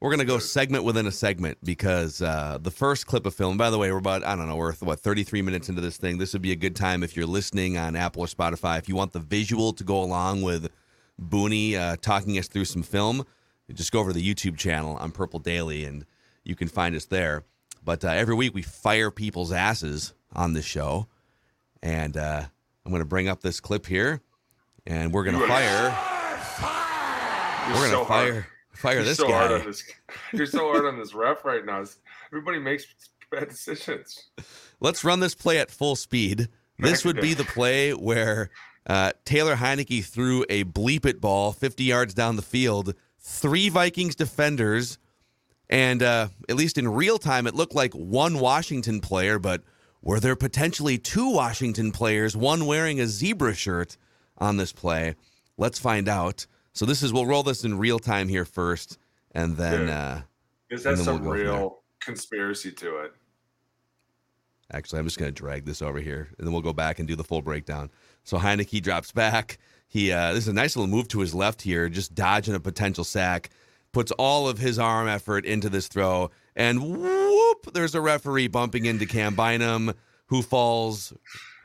we're 0.00 0.10
gonna 0.10 0.24
go 0.24 0.38
segment 0.38 0.84
within 0.84 1.06
a 1.06 1.12
segment 1.12 1.58
because 1.62 2.22
uh, 2.22 2.58
the 2.62 2.70
first 2.70 3.06
clip 3.06 3.26
of 3.26 3.34
film. 3.34 3.58
By 3.58 3.68
the 3.68 3.76
way, 3.76 3.90
we're 3.92 3.98
about 3.98 4.24
I 4.24 4.36
don't 4.36 4.48
know 4.48 4.56
we're 4.56 4.72
what 4.74 5.00
33 5.00 5.42
minutes 5.42 5.68
into 5.68 5.80
this 5.80 5.98
thing. 5.98 6.16
This 6.16 6.32
would 6.32 6.40
be 6.40 6.52
a 6.52 6.56
good 6.56 6.76
time 6.76 7.02
if 7.02 7.16
you're 7.16 7.26
listening 7.26 7.76
on 7.76 7.94
Apple 7.94 8.22
or 8.22 8.26
Spotify. 8.26 8.78
If 8.78 8.88
you 8.88 8.96
want 8.96 9.12
the 9.12 9.20
visual 9.20 9.72
to 9.74 9.84
go 9.84 10.02
along 10.02 10.42
with 10.42 10.70
Booney 11.20 11.74
uh, 11.74 11.96
talking 12.00 12.38
us 12.38 12.48
through 12.48 12.66
some 12.66 12.82
film, 12.82 13.26
just 13.74 13.92
go 13.92 14.00
over 14.00 14.12
to 14.12 14.18
the 14.18 14.34
YouTube 14.34 14.56
channel 14.56 14.96
on 14.96 15.10
Purple 15.10 15.40
Daily 15.40 15.84
and 15.84 16.06
you 16.44 16.54
can 16.54 16.68
find 16.68 16.96
us 16.96 17.04
there. 17.04 17.42
But 17.84 18.04
uh, 18.04 18.08
every 18.08 18.34
week 18.34 18.54
we 18.54 18.62
fire 18.62 19.10
people's 19.10 19.52
asses 19.52 20.14
on 20.32 20.52
this 20.52 20.64
show, 20.64 21.08
and 21.82 22.16
uh, 22.16 22.44
I'm 22.88 22.92
going 22.92 23.02
to 23.02 23.06
bring 23.06 23.28
up 23.28 23.42
this 23.42 23.60
clip 23.60 23.84
here, 23.84 24.22
and 24.86 25.12
we're 25.12 25.22
going 25.22 25.36
to 25.36 25.44
are- 25.44 25.46
fire. 25.46 25.94
We're 27.68 27.74
going 27.74 27.90
so 27.90 28.00
to 28.00 28.04
fire 28.06 28.32
hard. 28.32 28.44
fire 28.72 28.94
You're 28.94 29.04
this 29.04 29.18
so 29.18 29.30
hard 29.30 29.50
guy. 29.50 29.58
on 29.58 29.66
this. 29.66 29.84
You're 30.32 30.46
so 30.46 30.72
hard 30.72 30.86
on 30.86 30.98
this 30.98 31.12
ref 31.12 31.44
right 31.44 31.66
now. 31.66 31.84
Everybody 32.32 32.58
makes 32.58 32.86
bad 33.30 33.50
decisions. 33.50 34.30
Let's 34.80 35.04
run 35.04 35.20
this 35.20 35.34
play 35.34 35.58
at 35.58 35.70
full 35.70 35.96
speed. 35.96 36.48
This 36.78 37.04
would 37.04 37.20
be 37.20 37.34
the 37.34 37.44
play 37.44 37.92
where 37.92 38.48
uh, 38.86 39.12
Taylor 39.26 39.56
Heinicke 39.56 40.02
threw 40.02 40.46
a 40.48 40.64
bleep 40.64 41.04
it 41.04 41.20
ball 41.20 41.52
50 41.52 41.84
yards 41.84 42.14
down 42.14 42.36
the 42.36 42.42
field. 42.42 42.94
Three 43.18 43.68
Vikings 43.68 44.14
defenders, 44.14 44.96
and 45.68 46.02
uh, 46.02 46.28
at 46.48 46.56
least 46.56 46.78
in 46.78 46.88
real 46.88 47.18
time, 47.18 47.46
it 47.46 47.54
looked 47.54 47.74
like 47.74 47.92
one 47.92 48.38
Washington 48.38 49.02
player, 49.02 49.38
but 49.38 49.62
were 50.02 50.20
there 50.20 50.36
potentially 50.36 50.98
two 50.98 51.30
Washington 51.30 51.92
players, 51.92 52.36
one 52.36 52.66
wearing 52.66 53.00
a 53.00 53.06
zebra 53.06 53.54
shirt 53.54 53.96
on 54.38 54.56
this 54.56 54.72
play? 54.72 55.14
Let's 55.56 55.78
find 55.78 56.08
out. 56.08 56.46
So 56.72 56.86
this 56.86 57.02
is 57.02 57.12
we'll 57.12 57.26
roll 57.26 57.42
this 57.42 57.64
in 57.64 57.78
real 57.78 57.98
time 57.98 58.28
here 58.28 58.44
first, 58.44 58.98
and 59.32 59.56
then 59.56 59.88
uh, 59.88 60.22
And 60.70 60.78
then 60.80 61.04
some 61.04 61.24
we'll 61.24 61.34
go 61.34 61.38
from 61.38 61.38
there. 61.38 61.46
real 61.58 61.78
conspiracy 62.00 62.70
to 62.72 62.98
it. 62.98 63.12
Actually, 64.70 64.98
I'm 64.98 65.06
just 65.06 65.18
going 65.18 65.32
to 65.32 65.34
drag 65.34 65.64
this 65.64 65.80
over 65.80 65.98
here, 65.98 66.28
and 66.36 66.46
then 66.46 66.52
we'll 66.52 66.62
go 66.62 66.74
back 66.74 66.98
and 66.98 67.08
do 67.08 67.16
the 67.16 67.24
full 67.24 67.40
breakdown. 67.40 67.90
So 68.24 68.36
Heinicke 68.38 68.82
drops 68.82 69.12
back. 69.12 69.58
He 69.88 70.12
uh, 70.12 70.34
this 70.34 70.44
is 70.44 70.48
a 70.48 70.52
nice 70.52 70.76
little 70.76 70.90
move 70.90 71.08
to 71.08 71.20
his 71.20 71.34
left 71.34 71.62
here, 71.62 71.88
just 71.88 72.14
dodging 72.14 72.54
a 72.54 72.60
potential 72.60 73.04
sack. 73.04 73.50
Puts 73.92 74.12
all 74.12 74.46
of 74.46 74.58
his 74.58 74.78
arm 74.78 75.08
effort 75.08 75.46
into 75.46 75.70
this 75.70 75.88
throw, 75.88 76.30
and 76.58 76.82
whoop! 76.82 77.72
There's 77.72 77.94
a 77.94 78.00
referee 78.00 78.48
bumping 78.48 78.84
into 78.84 79.06
Cam 79.06 79.34
Bynum, 79.34 79.94
who 80.26 80.42
falls 80.42 81.14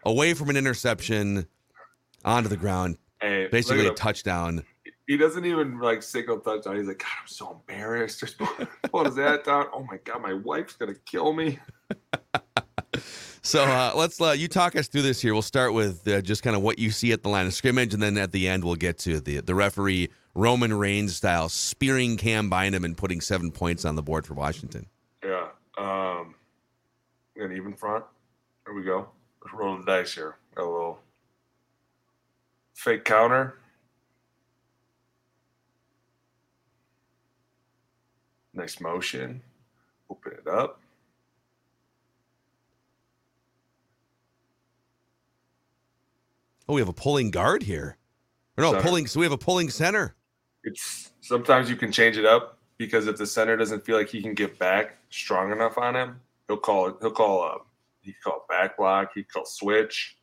away 0.05 0.33
from 0.33 0.49
an 0.49 0.55
interception 0.55 1.47
onto 2.23 2.47
the 2.47 2.55
ground. 2.55 2.97
Hey, 3.19 3.47
Basically, 3.51 3.87
a 3.87 3.93
touchdown. 3.93 4.63
He 5.07 5.17
doesn't 5.17 5.43
even 5.43 5.79
like 5.79 6.01
signal 6.01 6.39
touchdown. 6.39 6.77
He's 6.77 6.87
like, 6.87 6.99
God, 6.99 7.07
I'm 7.21 7.27
so 7.27 7.51
embarrassed. 7.51 8.21
Just 8.21 8.39
what 8.91 9.07
is 9.07 9.15
that 9.15 9.43
down? 9.43 9.65
Oh 9.73 9.83
my 9.83 9.97
God, 10.05 10.21
my 10.21 10.33
wife's 10.33 10.75
gonna 10.75 10.95
kill 11.05 11.33
me. 11.33 11.59
So 13.45 13.61
uh, 13.61 13.91
let's 13.93 14.21
uh, 14.21 14.31
you 14.31 14.47
talk 14.47 14.77
us 14.77 14.87
through 14.87 15.01
this 15.01 15.21
here. 15.21 15.33
We'll 15.33 15.41
start 15.41 15.73
with 15.73 16.07
uh, 16.07 16.21
just 16.21 16.43
kind 16.43 16.55
of 16.55 16.61
what 16.61 16.79
you 16.79 16.91
see 16.91 17.11
at 17.11 17.23
the 17.23 17.29
line 17.29 17.45
of 17.45 17.53
scrimmage, 17.53 17.93
and 17.93 18.01
then 18.01 18.17
at 18.17 18.31
the 18.31 18.47
end 18.47 18.63
we'll 18.63 18.75
get 18.75 18.97
to 18.99 19.19
the 19.19 19.41
the 19.41 19.53
referee 19.53 20.09
Roman 20.35 20.73
Reigns 20.73 21.15
style 21.15 21.47
spearing 21.49 22.17
Cam 22.17 22.49
Bynum 22.49 22.83
and 22.83 22.97
putting 22.97 23.21
seven 23.21 23.51
points 23.51 23.85
on 23.85 23.95
the 23.95 24.01
board 24.01 24.25
for 24.25 24.33
Washington. 24.33 24.87
Yeah. 25.23 25.47
Um, 25.77 26.35
an 27.35 27.51
even 27.55 27.73
front. 27.75 28.03
There 28.65 28.73
we 28.73 28.83
go. 28.83 29.09
Let's 29.43 29.53
roll 29.53 29.77
the 29.77 29.85
dice 29.85 30.13
here. 30.15 30.37
Got 30.55 30.63
a 30.63 30.69
little 30.69 30.99
fake 32.73 33.05
counter. 33.05 33.59
Nice 38.53 38.79
motion. 38.79 39.41
Open 40.09 40.33
it 40.33 40.47
up. 40.47 40.79
Oh, 46.67 46.75
we 46.75 46.81
have 46.81 46.87
a 46.87 46.93
pulling 46.93 47.29
guard 47.31 47.63
here. 47.63 47.97
Or 48.57 48.63
no, 48.63 48.71
Center. 48.71 48.83
pulling. 48.83 49.07
So 49.07 49.19
we 49.19 49.25
have 49.25 49.33
a 49.33 49.37
pulling 49.37 49.69
center. 49.69 50.15
It's 50.63 51.11
sometimes 51.21 51.69
you 51.69 51.75
can 51.75 51.91
change 51.91 52.17
it 52.17 52.25
up 52.25 52.57
because 52.77 53.07
if 53.07 53.17
the 53.17 53.25
center 53.25 53.57
doesn't 53.57 53.85
feel 53.85 53.97
like 53.97 54.09
he 54.09 54.21
can 54.21 54.33
get 54.33 54.57
back 54.59 54.97
strong 55.09 55.51
enough 55.51 55.77
on 55.77 55.95
him, 55.95 56.19
he'll 56.47 56.57
call 56.57 56.87
it. 56.87 56.95
He'll 57.01 57.11
call 57.11 57.43
up. 57.43 57.67
He 58.01 58.11
can 58.11 58.21
call 58.23 58.45
back 58.49 58.77
block. 58.77 59.11
He 59.15 59.23
call 59.23 59.45
switch. 59.45 60.17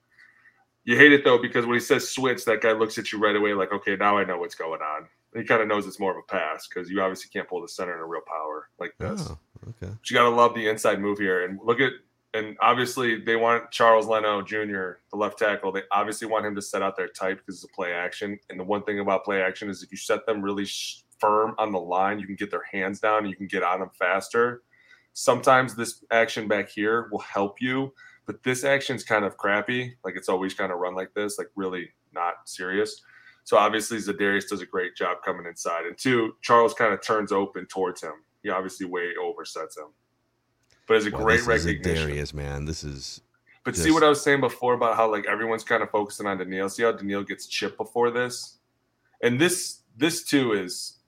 You 0.85 0.97
hate 0.97 1.13
it 1.13 1.25
though 1.25 1.39
because 1.39 1.67
when 1.67 1.75
he 1.75 1.81
says 1.81 2.09
switch, 2.09 2.45
that 2.47 2.63
guy 2.63 2.73
looks 2.73 2.99
at 2.99 3.13
you 3.13 3.19
right 3.19 3.37
away 3.37 3.55
like, 3.55 3.73
okay, 3.73 3.97
now 3.97 4.19
I 4.19 4.25
know 4.25 4.39
what's 4.39 4.55
going 4.55 4.81
on. 4.81 5.07
He 5.35 5.45
kind 5.45 5.63
of 5.63 5.69
knows 5.69 5.87
it's 5.87 6.01
more 6.01 6.11
of 6.11 6.17
a 6.17 6.33
pass 6.33 6.67
because 6.67 6.91
you 6.91 7.01
obviously 7.01 7.31
can't 7.33 7.49
pull 7.49 7.63
the 7.63 7.69
center 7.69 7.95
in 7.95 8.01
a 8.01 8.07
real 8.07 8.23
power 8.27 8.69
like 8.81 8.95
this. 8.99 9.29
Oh, 9.29 9.39
okay. 9.69 9.93
But 9.93 10.11
you 10.11 10.15
got 10.15 10.25
to 10.25 10.31
love 10.31 10.55
the 10.55 10.69
inside 10.69 11.01
move 11.01 11.19
here. 11.19 11.45
And 11.45 11.61
look 11.63 11.79
at, 11.81 11.93
and 12.33 12.57
obviously 12.61 13.21
they 13.21 13.37
want 13.37 13.71
Charles 13.71 14.07
Leno 14.07 14.43
Jr., 14.43 15.01
the 15.11 15.17
left 15.17 15.39
tackle. 15.39 15.73
They 15.73 15.83
obviously 15.91 16.29
want 16.29 16.47
him 16.47 16.55
to 16.55 16.63
set 16.63 16.83
out 16.83 16.97
there 16.97 17.09
tight 17.09 17.39
because 17.39 17.57
it's 17.57 17.65
a 17.65 17.75
play 17.75 17.93
action. 17.93 18.39
And 18.49 18.59
the 18.59 18.65
one 18.65 18.85
thing 18.85 19.01
about 19.01 19.25
play 19.25 19.43
action 19.43 19.69
is 19.69 19.83
if 19.83 19.91
you 19.91 19.99
set 19.99 20.27
them 20.27 20.41
really 20.41 20.65
sh- 20.65 21.05
firm 21.19 21.55
on 21.59 21.73
the 21.73 21.81
line, 21.81 22.21
you 22.21 22.27
can 22.27 22.37
get 22.37 22.51
their 22.51 22.65
hands 22.71 23.01
down 23.01 23.19
and 23.19 23.31
you 23.31 23.37
can 23.37 23.49
get 23.49 23.63
on 23.63 23.81
them 23.81 23.91
faster. 23.99 24.63
Sometimes 25.13 25.75
this 25.75 26.05
action 26.13 26.47
back 26.47 26.69
here 26.69 27.09
will 27.11 27.19
help 27.19 27.61
you, 27.61 27.93
but 28.27 28.43
this 28.45 28.63
action's 28.63 29.03
kind 29.03 29.25
of 29.25 29.37
crappy. 29.37 29.95
Like 30.05 30.15
it's 30.17 30.29
always 30.29 30.55
kind 30.55 30.71
of 30.71 30.79
run 30.79 30.95
like 30.95 31.13
this, 31.15 31.37
like 31.37 31.49
really 31.57 31.91
not 32.13 32.35
serious. 32.47 33.03
So 33.43 33.57
obviously 33.57 33.99
Zadarius 33.99 34.49
does 34.49 34.61
a 34.61 34.67
great 34.67 34.95
job 34.95 35.19
coming 35.25 35.47
inside. 35.47 35.87
And 35.87 35.99
two, 35.99 36.35
Charles 36.43 36.75
kind 36.75 36.95
of 36.95 37.03
turns 37.03 37.33
open 37.33 37.67
towards 37.67 38.01
him. 38.01 38.13
He 38.45 38.51
obviously 38.51 38.87
way 38.87 39.11
oversets 39.21 39.77
him. 39.77 39.93
But 40.91 40.97
it's 40.97 41.07
a 41.07 41.11
Wow, 41.13 41.23
great 41.23 41.35
this 41.35 41.43
is 41.43 41.67
recognition. 41.67 42.09
Darius, 42.09 42.35
man. 42.35 42.65
This 42.65 42.83
is 42.83 43.21
But 43.63 43.77
see 43.77 43.93
what 43.93 44.03
I 44.03 44.09
was 44.09 44.21
saying 44.25 44.41
before 44.41 44.75
about 44.75 44.97
how 44.97 45.09
like 45.09 45.25
everyone's 45.25 45.63
kind 45.63 45.85
of 45.85 45.91
focusing 45.91 46.27
on 46.27 46.39
Danielle. 46.39 46.69
See 46.69 46.83
how 46.83 46.91
Danielle 46.91 47.23
gets 47.23 47.47
chipped 47.47 47.77
before 47.77 48.11
this, 48.11 48.59
and 49.23 49.41
this 49.41 49.83
this 49.97 50.25
too 50.25 50.53
is 50.53 50.99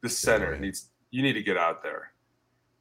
the 0.00 0.08
center 0.08 0.52
right. 0.52 0.60
needs 0.60 0.90
you 1.10 1.24
need 1.24 1.32
to 1.32 1.42
get 1.42 1.56
out 1.56 1.82
there. 1.82 2.12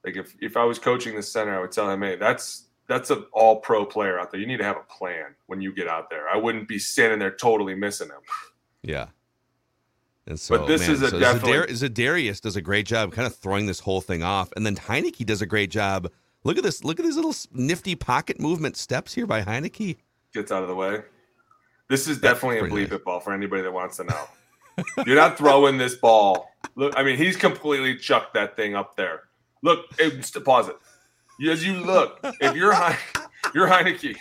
Like 0.05 0.17
if 0.17 0.36
if 0.39 0.55
I 0.55 0.65
was 0.65 0.77
coaching 0.77 1.15
the 1.15 1.23
center, 1.23 1.57
I 1.57 1.61
would 1.61 1.71
tell 1.71 1.89
him, 1.89 2.03
hey, 2.03 2.15
that's 2.15 2.67
that's 2.88 3.09
an 3.09 3.25
all 3.34 3.59
pro 3.59 3.84
player 3.84 4.19
out 4.19 4.30
there. 4.30 4.39
You 4.39 4.45
need 4.45 4.57
to 4.57 4.63
have 4.63 4.77
a 4.77 4.82
plan 4.82 5.34
when 5.47 5.61
you 5.61 5.73
get 5.73 5.88
out 5.88 6.11
there. 6.11 6.30
I 6.30 6.38
wouldn't 6.38 6.67
be 6.67 6.77
standing 6.77 7.17
there 7.17 7.32
totally 7.32 7.73
missing 7.73 8.09
him. 8.09 8.21
yeah. 8.84 9.07
And 10.30 10.39
so, 10.39 10.57
But 10.59 10.67
this 10.67 10.82
man, 10.82 10.91
is 10.91 11.01
a 11.01 11.09
so 11.09 11.19
definitely- 11.19 11.73
Zadar- 11.73 11.89
Zadarius 11.89 12.39
does 12.39 12.55
a 12.55 12.61
great 12.61 12.86
job, 12.86 13.11
kind 13.11 13.25
of 13.25 13.36
throwing 13.36 13.65
this 13.65 13.80
whole 13.82 13.99
thing 13.99 14.21
off, 14.23 14.51
and 14.55 14.65
then 14.65 14.75
Heinicke 14.75 15.25
does 15.25 15.41
a 15.41 15.45
great 15.47 15.71
job. 15.71 16.09
Look 16.43 16.57
at 16.57 16.63
this! 16.63 16.84
Look 16.86 16.99
at 16.99 17.05
these 17.05 17.15
little 17.17 17.36
nifty 17.51 17.95
pocket 17.95 18.39
movement 18.39 18.77
steps 18.77 19.13
here 19.13 19.25
by 19.25 19.41
Heinicke. 19.41 19.97
Gets 20.34 20.51
out 20.51 20.61
of 20.61 20.69
the 20.69 20.75
way. 20.75 21.01
This 21.89 22.07
is 22.07 22.21
That's 22.21 22.36
definitely 22.41 22.59
a 22.59 22.71
bleep 22.71 22.89
nice. 22.89 22.99
it 22.99 23.03
ball 23.03 23.19
for 23.19 23.34
anybody 23.34 23.63
that 23.63 23.73
wants 23.73 23.97
to 23.97 24.03
know. 24.05 24.25
You're 25.05 25.15
not 25.15 25.38
throwing 25.38 25.77
this 25.77 25.95
ball. 25.95 26.49
Look, 26.75 26.93
I 26.95 27.03
mean, 27.03 27.17
he's 27.17 27.36
completely 27.36 27.97
chucked 27.97 28.36
that 28.36 28.55
thing 28.55 28.75
up 28.75 28.95
there. 28.95 29.23
Look, 29.63 29.89
just 29.97 30.41
pause 30.45 30.69
it. 30.69 30.77
As 31.49 31.65
you 31.65 31.73
look, 31.73 32.19
if 32.39 32.55
you're 32.55 32.73
Heine, 32.73 32.95
you're 33.55 33.67
Heinicke, 33.67 34.15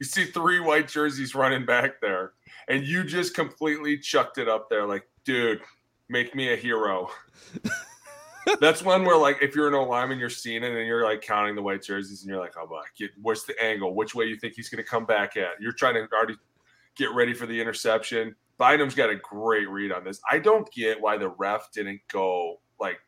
you 0.00 0.06
see 0.06 0.24
three 0.26 0.60
white 0.60 0.86
jerseys 0.88 1.34
running 1.34 1.66
back 1.66 2.00
there, 2.00 2.32
and 2.68 2.86
you 2.86 3.04
just 3.04 3.34
completely 3.34 3.98
chucked 3.98 4.38
it 4.38 4.48
up 4.48 4.70
there. 4.70 4.86
Like, 4.86 5.06
dude, 5.28 5.60
make 6.08 6.34
me 6.34 6.54
a 6.54 6.56
hero. 6.56 7.10
That's 8.60 8.82
one 8.82 9.04
where, 9.04 9.18
like, 9.18 9.42
if 9.42 9.54
you're 9.54 9.68
an 9.68 9.74
O 9.74 9.84
lineman, 9.84 10.18
you're 10.18 10.30
seeing 10.30 10.62
it 10.64 10.74
and 10.74 10.86
you're 10.86 11.04
like 11.04 11.20
counting 11.20 11.54
the 11.54 11.60
white 11.60 11.82
jerseys, 11.82 12.22
and 12.22 12.30
you're 12.30 12.40
like, 12.40 12.54
oh, 12.58 12.66
my, 12.66 12.82
get, 12.96 13.10
what's 13.20 13.44
the 13.44 13.54
angle? 13.62 13.94
Which 13.94 14.14
way 14.14 14.24
you 14.24 14.38
think 14.38 14.54
he's 14.54 14.70
going 14.70 14.82
to 14.82 14.88
come 14.88 15.04
back 15.04 15.36
at? 15.36 15.60
You're 15.60 15.72
trying 15.72 15.96
to 15.96 16.08
already 16.16 16.36
get 16.96 17.10
ready 17.12 17.34
for 17.34 17.44
the 17.44 17.60
interception. 17.60 18.34
Bynum's 18.58 18.94
got 18.94 19.10
a 19.10 19.16
great 19.16 19.68
read 19.68 19.92
on 19.92 20.02
this. 20.02 20.18
I 20.30 20.38
don't 20.38 20.66
get 20.72 20.98
why 20.98 21.18
the 21.18 21.28
ref 21.28 21.70
didn't 21.72 22.00
go 22.10 22.60
like. 22.80 22.98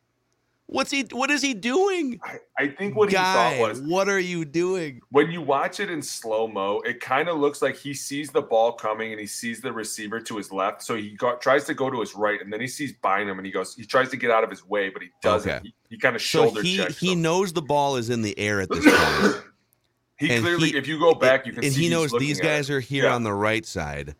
What's 0.71 0.89
he? 0.89 1.01
What 1.11 1.29
is 1.29 1.41
he 1.41 1.53
doing? 1.53 2.17
I, 2.23 2.37
I 2.57 2.67
think 2.69 2.95
what 2.95 3.09
Guy, 3.09 3.53
he 3.55 3.59
thought 3.59 3.67
was 3.69 3.81
what 3.81 4.07
are 4.07 4.19
you 4.21 4.45
doing? 4.45 5.01
when 5.09 5.29
you 5.29 5.41
watch 5.41 5.81
it 5.81 5.91
in 5.91 6.01
slow 6.01 6.47
mo, 6.47 6.79
it 6.85 7.01
kind 7.01 7.27
of 7.27 7.37
looks 7.39 7.61
like 7.61 7.75
he 7.75 7.93
sees 7.93 8.29
the 8.29 8.41
ball 8.41 8.71
coming 8.71 9.11
and 9.11 9.19
he 9.19 9.27
sees 9.27 9.59
the 9.59 9.73
receiver 9.73 10.21
to 10.21 10.37
his 10.37 10.49
left. 10.49 10.81
So 10.81 10.95
he 10.95 11.09
got, 11.09 11.41
tries 11.41 11.65
to 11.65 11.73
go 11.73 11.89
to 11.89 11.99
his 11.99 12.15
right, 12.15 12.39
and 12.41 12.53
then 12.53 12.61
he 12.61 12.67
sees 12.67 12.93
Bynum 13.03 13.37
and 13.37 13.45
he 13.45 13.51
goes, 13.51 13.75
he 13.75 13.83
tries 13.85 14.07
to 14.11 14.15
get 14.17 14.31
out 14.31 14.45
of 14.45 14.49
his 14.49 14.65
way, 14.65 14.87
but 14.89 15.01
he 15.01 15.09
doesn't. 15.21 15.51
Okay. 15.51 15.61
He, 15.89 15.95
he 15.95 15.97
kind 15.97 16.15
of 16.15 16.21
So 16.21 16.49
he 16.61 16.77
checks. 16.77 16.97
he 16.97 17.11
him. 17.11 17.21
knows 17.21 17.51
the 17.51 17.61
ball 17.61 17.97
is 17.97 18.09
in 18.09 18.21
the 18.21 18.39
air 18.39 18.61
at 18.61 18.69
this 18.69 18.85
point, 18.85 19.43
He 20.19 20.29
and 20.31 20.41
clearly, 20.41 20.69
he- 20.69 20.77
if 20.77 20.87
you 20.87 20.99
go 20.99 21.13
back, 21.15 21.45
you 21.45 21.51
can 21.51 21.65
and 21.65 21.73
see 21.73 21.81
he 21.83 21.89
knows 21.89 22.11
these 22.13 22.39
guys 22.39 22.69
are 22.69 22.79
here 22.79 23.03
Yeah. 23.05 23.15
on 23.15 23.23
the 23.23 23.33
right 23.33 23.65
side. 23.65 24.15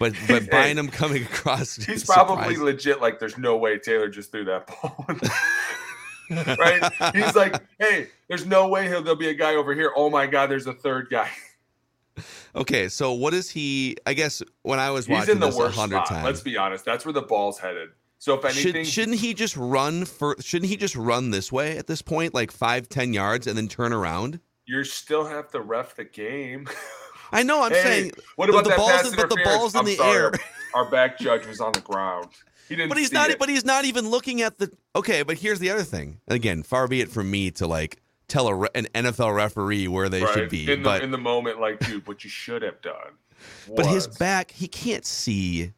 But 0.00 0.14
but 0.28 0.50
Bynum 0.50 0.88
coming 0.88 1.22
across, 1.22 1.76
He's 1.76 2.04
probably 2.10 2.56
legit. 2.56 3.00
Like, 3.00 3.20
there's 3.20 3.38
no 3.38 3.56
way 3.56 3.78
Taylor 3.78 4.08
just 4.08 4.32
threw 4.32 4.44
that 4.46 4.66
ball. 4.82 5.06
right? 6.58 6.92
He's 7.14 7.34
like, 7.34 7.60
hey, 7.78 8.08
there's 8.28 8.46
no 8.46 8.68
way 8.68 8.88
he'll, 8.88 9.02
there'll 9.02 9.18
be 9.18 9.28
a 9.28 9.34
guy 9.34 9.54
over 9.56 9.74
here. 9.74 9.92
Oh 9.96 10.10
my 10.10 10.26
God, 10.26 10.48
there's 10.50 10.66
a 10.66 10.72
third 10.72 11.08
guy. 11.10 11.30
Okay, 12.54 12.88
so 12.88 13.12
what 13.12 13.34
is 13.34 13.50
he? 13.50 13.96
I 14.06 14.14
guess 14.14 14.40
when 14.62 14.78
I 14.78 14.90
was 14.90 15.06
He's 15.06 15.14
watching 15.18 15.32
in 15.34 15.40
the 15.40 15.46
this 15.46 15.56
a 15.56 15.58
worst 15.58 15.76
hundred 15.76 15.96
spot. 15.96 16.08
times, 16.08 16.24
Let's 16.24 16.40
be 16.42 16.56
honest. 16.56 16.84
That's 16.84 17.04
where 17.04 17.12
the 17.12 17.22
ball's 17.22 17.58
headed. 17.58 17.88
So 18.18 18.34
if 18.38 18.44
anything, 18.44 18.84
Should, 18.84 18.86
shouldn't 18.86 19.18
he 19.18 19.34
just 19.34 19.56
run 19.56 20.04
for? 20.04 20.36
Shouldn't 20.40 20.70
he 20.70 20.76
just 20.76 20.94
run 20.94 21.30
this 21.32 21.50
way 21.50 21.76
at 21.76 21.88
this 21.88 22.00
point, 22.02 22.32
like 22.32 22.52
five, 22.52 22.88
ten 22.88 23.12
yards, 23.12 23.46
and 23.48 23.56
then 23.58 23.68
turn 23.68 23.92
around? 23.92 24.38
you 24.66 24.82
still 24.84 25.26
have 25.26 25.50
to 25.50 25.60
ref 25.60 25.94
the 25.96 26.04
game. 26.04 26.66
I 27.32 27.42
know. 27.42 27.64
I'm 27.64 27.72
Hey, 27.72 27.82
saying, 27.82 28.12
what 28.36 28.48
about 28.48 28.62
the 28.64 28.70
that 28.70 28.78
ball's 28.78 28.92
pass 28.92 29.10
in- 29.10 29.16
but 29.16 29.28
the 29.28 29.40
ball's 29.44 29.74
in 29.74 29.80
I'm 29.80 29.84
the 29.86 29.96
sorry, 29.96 30.16
air. 30.16 30.32
Our 30.74 30.88
back 30.90 31.18
judge 31.18 31.46
was 31.46 31.60
on 31.60 31.72
the 31.72 31.80
ground. 31.80 32.28
He 32.68 32.76
didn't. 32.76 32.88
but 32.88 32.98
he's 32.98 33.12
not. 33.12 33.30
It. 33.30 33.38
But 33.38 33.48
he's 33.48 33.64
not 33.64 33.84
even 33.84 34.10
looking 34.10 34.42
at 34.42 34.58
the. 34.58 34.70
Okay, 34.96 35.22
but 35.22 35.38
here's 35.38 35.58
the 35.58 35.70
other 35.70 35.82
thing. 35.82 36.20
Again, 36.28 36.62
far 36.62 36.88
be 36.88 37.00
it 37.00 37.10
from 37.10 37.30
me 37.30 37.50
to 37.52 37.66
like 37.66 38.00
tell 38.28 38.48
a, 38.48 38.54
re- 38.54 38.68
an 38.74 38.86
NFL 38.94 39.34
referee 39.34 39.88
where 39.88 40.08
they 40.08 40.22
right? 40.22 40.34
should 40.34 40.50
be. 40.50 40.70
in 40.70 40.82
the 40.82 40.88
but 40.88 41.02
in 41.02 41.10
the 41.10 41.18
moment, 41.18 41.60
like, 41.60 41.78
dude, 41.80 42.06
what 42.06 42.24
you 42.24 42.30
should 42.30 42.62
have 42.62 42.80
done. 42.80 43.12
but 43.76 43.86
his 43.86 44.06
back, 44.06 44.50
he 44.50 44.68
can't 44.68 45.04
see. 45.04 45.72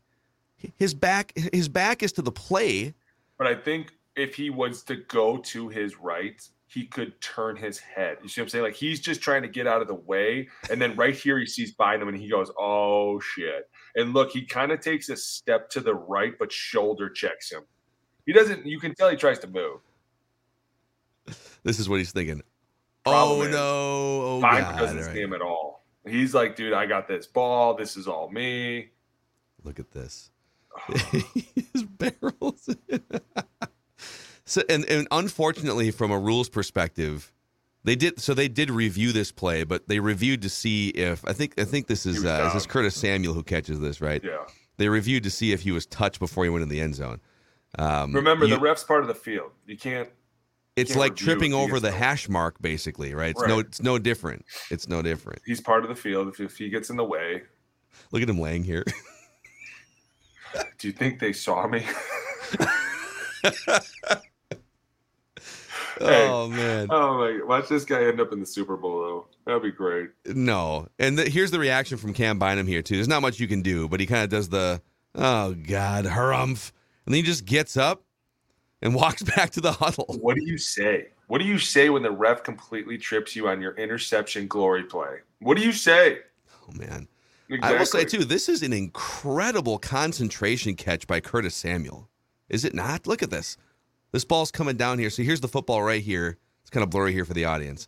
His 0.78 0.94
back, 0.94 1.32
his 1.52 1.68
back 1.68 2.02
is 2.02 2.12
to 2.12 2.22
the 2.22 2.32
play. 2.32 2.94
But 3.38 3.46
I 3.46 3.54
think 3.54 3.92
if 4.16 4.34
he 4.34 4.50
was 4.50 4.82
to 4.84 4.96
go 4.96 5.36
to 5.38 5.68
his 5.68 5.98
right, 5.98 6.40
he 6.66 6.86
could 6.86 7.20
turn 7.20 7.56
his 7.56 7.78
head. 7.78 8.18
You 8.22 8.28
see 8.28 8.40
what 8.40 8.46
I'm 8.46 8.48
saying? 8.50 8.64
Like 8.64 8.74
he's 8.74 9.00
just 9.00 9.20
trying 9.20 9.42
to 9.42 9.48
get 9.48 9.66
out 9.66 9.82
of 9.82 9.88
the 9.88 9.94
way. 9.94 10.48
And 10.70 10.80
then 10.80 10.96
right 10.96 11.14
here, 11.14 11.38
he 11.38 11.46
sees 11.46 11.72
Bynum 11.72 12.08
and 12.08 12.18
he 12.18 12.28
goes, 12.28 12.50
oh 12.58 13.20
shit. 13.20 13.68
And 13.96 14.12
look, 14.12 14.30
he 14.30 14.44
kind 14.44 14.72
of 14.72 14.80
takes 14.80 15.08
a 15.08 15.16
step 15.16 15.70
to 15.70 15.80
the 15.80 15.94
right, 15.94 16.34
but 16.38 16.52
shoulder 16.52 17.08
checks 17.08 17.50
him. 17.50 17.62
He 18.26 18.32
doesn't, 18.32 18.66
you 18.66 18.78
can 18.78 18.94
tell 18.94 19.08
he 19.08 19.16
tries 19.16 19.38
to 19.40 19.48
move. 19.48 19.80
This 21.64 21.80
is 21.80 21.88
what 21.88 21.98
he's 21.98 22.12
thinking. 22.12 22.42
Problem 23.04 23.48
oh 23.48 23.50
no! 23.50 24.36
Oh 24.36 24.40
god! 24.40 24.78
doesn't 24.78 24.98
All 24.98 25.04
see 25.04 25.20
him 25.20 25.32
at 25.32 25.40
all. 25.40 25.84
He's 26.06 26.34
like, 26.34 26.56
dude, 26.56 26.72
I 26.72 26.86
got 26.86 27.08
this 27.08 27.26
ball. 27.26 27.74
This 27.74 27.96
is 27.96 28.06
all 28.06 28.30
me. 28.30 28.90
Look 29.64 29.80
at 29.80 29.90
this. 29.90 30.30
His 31.72 31.82
barrels. 31.84 32.68
so 34.44 34.62
and, 34.68 34.84
and 34.86 35.08
unfortunately, 35.10 35.90
from 35.90 36.10
a 36.10 36.18
rules 36.18 36.48
perspective, 36.48 37.32
they 37.86 37.96
did 37.96 38.20
so 38.20 38.34
they 38.34 38.48
did 38.48 38.70
review 38.70 39.12
this 39.12 39.32
play, 39.32 39.64
but 39.64 39.88
they 39.88 40.00
reviewed 40.00 40.42
to 40.42 40.50
see 40.50 40.88
if 40.90 41.24
I 41.26 41.32
think 41.32 41.58
I 41.58 41.64
think 41.64 41.86
this 41.86 42.04
is 42.04 42.24
uh, 42.24 42.44
is 42.48 42.52
this. 42.52 42.66
Curtis 42.66 42.96
Samuel 42.96 43.32
who 43.32 43.42
catches 43.42 43.80
this 43.80 44.00
right? 44.00 44.22
Yeah. 44.22 44.44
They 44.76 44.88
reviewed 44.88 45.22
to 45.22 45.30
see 45.30 45.52
if 45.52 45.62
he 45.62 45.72
was 45.72 45.86
touched 45.86 46.18
before 46.18 46.44
he 46.44 46.50
went 46.50 46.62
in 46.62 46.68
the 46.68 46.80
end 46.80 46.96
zone. 46.96 47.20
Um, 47.78 48.12
Remember, 48.12 48.44
you- 48.44 48.56
the 48.56 48.60
ref's 48.60 48.84
part 48.84 49.02
of 49.02 49.08
the 49.08 49.14
field. 49.14 49.52
You 49.66 49.78
can't, 49.78 50.10
it's 50.74 50.90
can't 50.90 51.00
like 51.00 51.16
tripping 51.16 51.54
over 51.54 51.80
the 51.80 51.92
hash 51.92 52.28
mark, 52.28 52.60
basically, 52.60 53.14
right? 53.14 53.30
It's 53.30 53.46
no 53.46 53.60
it's 53.60 53.80
no 53.80 53.98
different. 53.98 54.44
It's 54.70 54.88
no 54.88 55.00
different. 55.00 55.40
he's 55.46 55.60
part 55.60 55.82
of 55.84 55.88
the 55.88 55.94
field. 55.94 56.28
If, 56.28 56.40
if 56.40 56.58
he 56.58 56.68
gets 56.68 56.90
in 56.90 56.96
the 56.96 57.04
way, 57.04 57.44
Look 58.12 58.22
at 58.22 58.28
him 58.28 58.38
laying 58.38 58.64
here. 58.64 58.84
do 60.78 60.88
you 60.88 60.92
think 60.92 61.18
they 61.18 61.32
saw 61.32 61.66
me? 61.66 61.86
Hey. 66.00 66.28
oh 66.28 66.48
man. 66.48 66.88
Oh 66.90 67.16
my! 67.16 67.42
Watch 67.42 67.68
this 67.68 67.86
guy 67.86 68.04
end 68.04 68.20
up 68.20 68.30
in 68.30 68.38
the 68.38 68.44
Super 68.44 68.76
Bowl 68.76 69.00
though. 69.00 69.26
That'd 69.46 69.62
be 69.62 69.70
great. 69.70 70.10
No. 70.26 70.88
And 70.98 71.16
the, 71.16 71.30
here's 71.30 71.52
the 71.52 71.60
reaction 71.60 71.98
from 71.98 72.12
Cam 72.12 72.38
Bynum 72.38 72.66
here, 72.66 72.82
too. 72.82 72.96
There's 72.96 73.08
not 73.08 73.22
much 73.22 73.38
you 73.38 73.46
can 73.46 73.62
do, 73.62 73.88
but 73.88 74.00
he 74.00 74.06
kind 74.06 74.24
of 74.24 74.28
does 74.28 74.48
the, 74.48 74.82
oh, 75.14 75.54
God, 75.54 76.04
harumph. 76.04 76.72
And 77.06 77.14
then 77.14 77.14
he 77.14 77.22
just 77.22 77.44
gets 77.44 77.76
up 77.76 78.02
and 78.82 78.92
walks 78.94 79.22
back 79.22 79.50
to 79.50 79.60
the 79.60 79.72
huddle. 79.72 80.16
What 80.20 80.34
do 80.34 80.44
you 80.44 80.58
say? 80.58 81.08
What 81.28 81.38
do 81.38 81.44
you 81.44 81.58
say 81.58 81.90
when 81.90 82.02
the 82.02 82.10
ref 82.10 82.42
completely 82.42 82.98
trips 82.98 83.36
you 83.36 83.48
on 83.48 83.60
your 83.60 83.74
interception 83.76 84.48
glory 84.48 84.82
play? 84.82 85.18
What 85.38 85.56
do 85.56 85.62
you 85.62 85.72
say? 85.72 86.18
Oh, 86.68 86.72
man. 86.72 87.06
I 87.62 87.78
will 87.78 87.86
say, 87.86 88.04
too, 88.04 88.24
this 88.24 88.48
is 88.48 88.64
an 88.64 88.72
incredible 88.72 89.78
concentration 89.78 90.74
catch 90.74 91.06
by 91.06 91.20
Curtis 91.20 91.54
Samuel. 91.54 92.08
Is 92.48 92.64
it 92.64 92.74
not? 92.74 93.06
Look 93.06 93.22
at 93.22 93.30
this. 93.30 93.56
This 94.16 94.24
ball's 94.24 94.50
coming 94.50 94.78
down 94.78 94.98
here. 94.98 95.10
So 95.10 95.22
here's 95.22 95.42
the 95.42 95.46
football 95.46 95.82
right 95.82 96.00
here. 96.00 96.38
It's 96.62 96.70
kind 96.70 96.82
of 96.82 96.88
blurry 96.88 97.12
here 97.12 97.26
for 97.26 97.34
the 97.34 97.44
audience. 97.44 97.86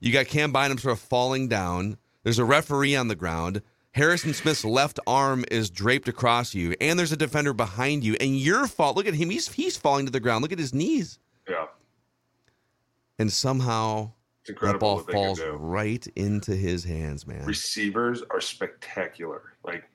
You 0.00 0.12
got 0.12 0.26
Cam 0.26 0.50
Bynum 0.50 0.78
sort 0.78 0.94
of 0.94 0.98
falling 0.98 1.46
down. 1.46 1.98
There's 2.24 2.40
a 2.40 2.44
referee 2.44 2.96
on 2.96 3.06
the 3.06 3.14
ground. 3.14 3.62
Harrison 3.92 4.34
Smith's 4.34 4.64
left 4.64 4.98
arm 5.06 5.44
is 5.52 5.70
draped 5.70 6.08
across 6.08 6.52
you, 6.52 6.74
and 6.80 6.98
there's 6.98 7.12
a 7.12 7.16
defender 7.16 7.52
behind 7.52 8.02
you, 8.02 8.16
and 8.20 8.36
your 8.36 8.66
fault. 8.66 8.96
Look 8.96 9.06
at 9.06 9.14
him; 9.14 9.30
he's 9.30 9.52
he's 9.52 9.76
falling 9.76 10.04
to 10.06 10.10
the 10.10 10.18
ground. 10.18 10.42
Look 10.42 10.50
at 10.50 10.58
his 10.58 10.74
knees, 10.74 11.20
Yeah, 11.48 11.66
and 13.20 13.32
somehow 13.32 14.10
it's 14.44 14.60
that 14.60 14.80
ball 14.80 14.96
what 14.96 15.06
they 15.06 15.12
can 15.12 15.36
falls 15.36 15.40
right 15.60 16.04
into 16.16 16.56
his 16.56 16.82
hands, 16.82 17.24
man. 17.24 17.46
Receivers 17.46 18.24
are 18.30 18.40
spectacular, 18.40 19.42
like 19.62 19.88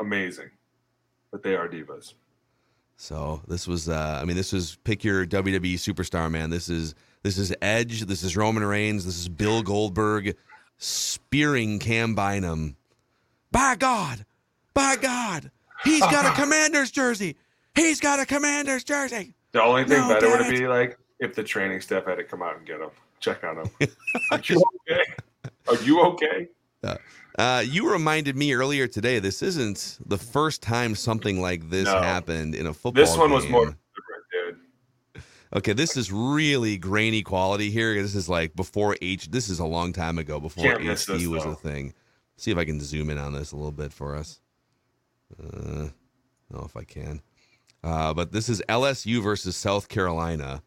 amazing, 0.00 0.50
but 1.30 1.44
they 1.44 1.54
are 1.54 1.68
divas. 1.68 2.14
So 3.02 3.42
this 3.48 3.66
was, 3.66 3.88
uh, 3.88 4.20
I 4.22 4.24
mean, 4.24 4.36
this 4.36 4.52
was 4.52 4.78
pick 4.84 5.02
your 5.02 5.26
WWE 5.26 5.74
superstar, 5.74 6.30
man. 6.30 6.50
This 6.50 6.68
is 6.68 6.94
this 7.24 7.36
is 7.36 7.52
Edge, 7.60 8.02
this 8.02 8.22
is 8.22 8.36
Roman 8.36 8.64
Reigns, 8.64 9.04
this 9.04 9.18
is 9.18 9.28
Bill 9.28 9.60
Goldberg 9.60 10.36
spearing 10.78 11.80
Cam 11.80 12.14
Bynum. 12.14 12.76
By 13.50 13.74
God, 13.74 14.24
by 14.72 14.94
God, 14.94 15.50
he's 15.82 15.98
got 15.98 16.26
a 16.26 16.30
Commander's 16.40 16.92
jersey. 16.92 17.34
He's 17.74 17.98
got 17.98 18.20
a 18.20 18.24
Commander's 18.24 18.84
jersey. 18.84 19.34
The 19.50 19.60
only 19.60 19.82
thing 19.82 19.98
No, 19.98 20.08
better 20.08 20.28
would 20.28 20.48
be 20.48 20.68
like 20.68 20.96
if 21.18 21.34
the 21.34 21.42
training 21.42 21.80
staff 21.80 22.04
had 22.04 22.18
to 22.18 22.24
come 22.24 22.40
out 22.40 22.56
and 22.56 22.64
get 22.64 22.80
him, 22.80 22.90
check 23.18 23.42
on 23.42 23.58
him. 23.58 23.70
Are 24.30 24.40
you 24.44 24.62
okay? 24.88 25.02
Are 25.66 25.82
you 25.82 26.00
okay? 26.02 26.48
Uh, 26.84 26.98
you 27.38 27.90
reminded 27.90 28.36
me 28.36 28.52
earlier 28.54 28.86
today. 28.86 29.18
This 29.18 29.42
isn't 29.42 29.98
the 30.04 30.18
first 30.18 30.62
time 30.62 30.94
something 30.94 31.40
like 31.40 31.70
this 31.70 31.86
No. 31.86 32.00
happened 32.00 32.54
in 32.54 32.66
a 32.66 32.74
football. 32.74 33.04
This 33.04 33.16
one 33.16 33.30
was 33.32 33.48
more 33.48 33.64
different, 33.66 34.56
dude. 35.14 35.22
Okay, 35.54 35.72
this 35.74 35.96
is 35.96 36.10
really 36.10 36.78
grainy 36.78 37.22
quality 37.22 37.70
here. 37.70 38.00
This 38.00 38.14
is 38.14 38.28
like 38.28 38.56
before 38.56 38.96
H. 39.02 39.30
This 39.30 39.48
is 39.50 39.58
a 39.58 39.66
long 39.66 39.92
time 39.92 40.18
ago 40.18 40.40
before 40.40 40.64
Can't 40.64 40.80
HD 40.82 41.26
was 41.26 41.44
though. 41.44 41.50
a 41.50 41.54
thing. 41.54 41.94
See 42.36 42.50
if 42.50 42.56
I 42.58 42.64
can 42.64 42.80
zoom 42.80 43.10
in 43.10 43.18
on 43.18 43.32
this 43.34 43.52
a 43.52 43.56
little 43.56 43.70
bit 43.72 43.92
for 43.92 44.16
us. 44.16 44.40
Uh, 45.38 45.46
I 45.48 45.90
don't 46.50 46.60
know 46.60 46.64
if 46.64 46.76
I 46.76 46.84
can. 46.84 47.20
Uh, 47.84 48.14
but 48.14 48.32
this 48.32 48.48
is 48.48 48.62
LSU 48.68 49.22
versus 49.22 49.56
South 49.56 49.88
Carolina, 49.88 50.62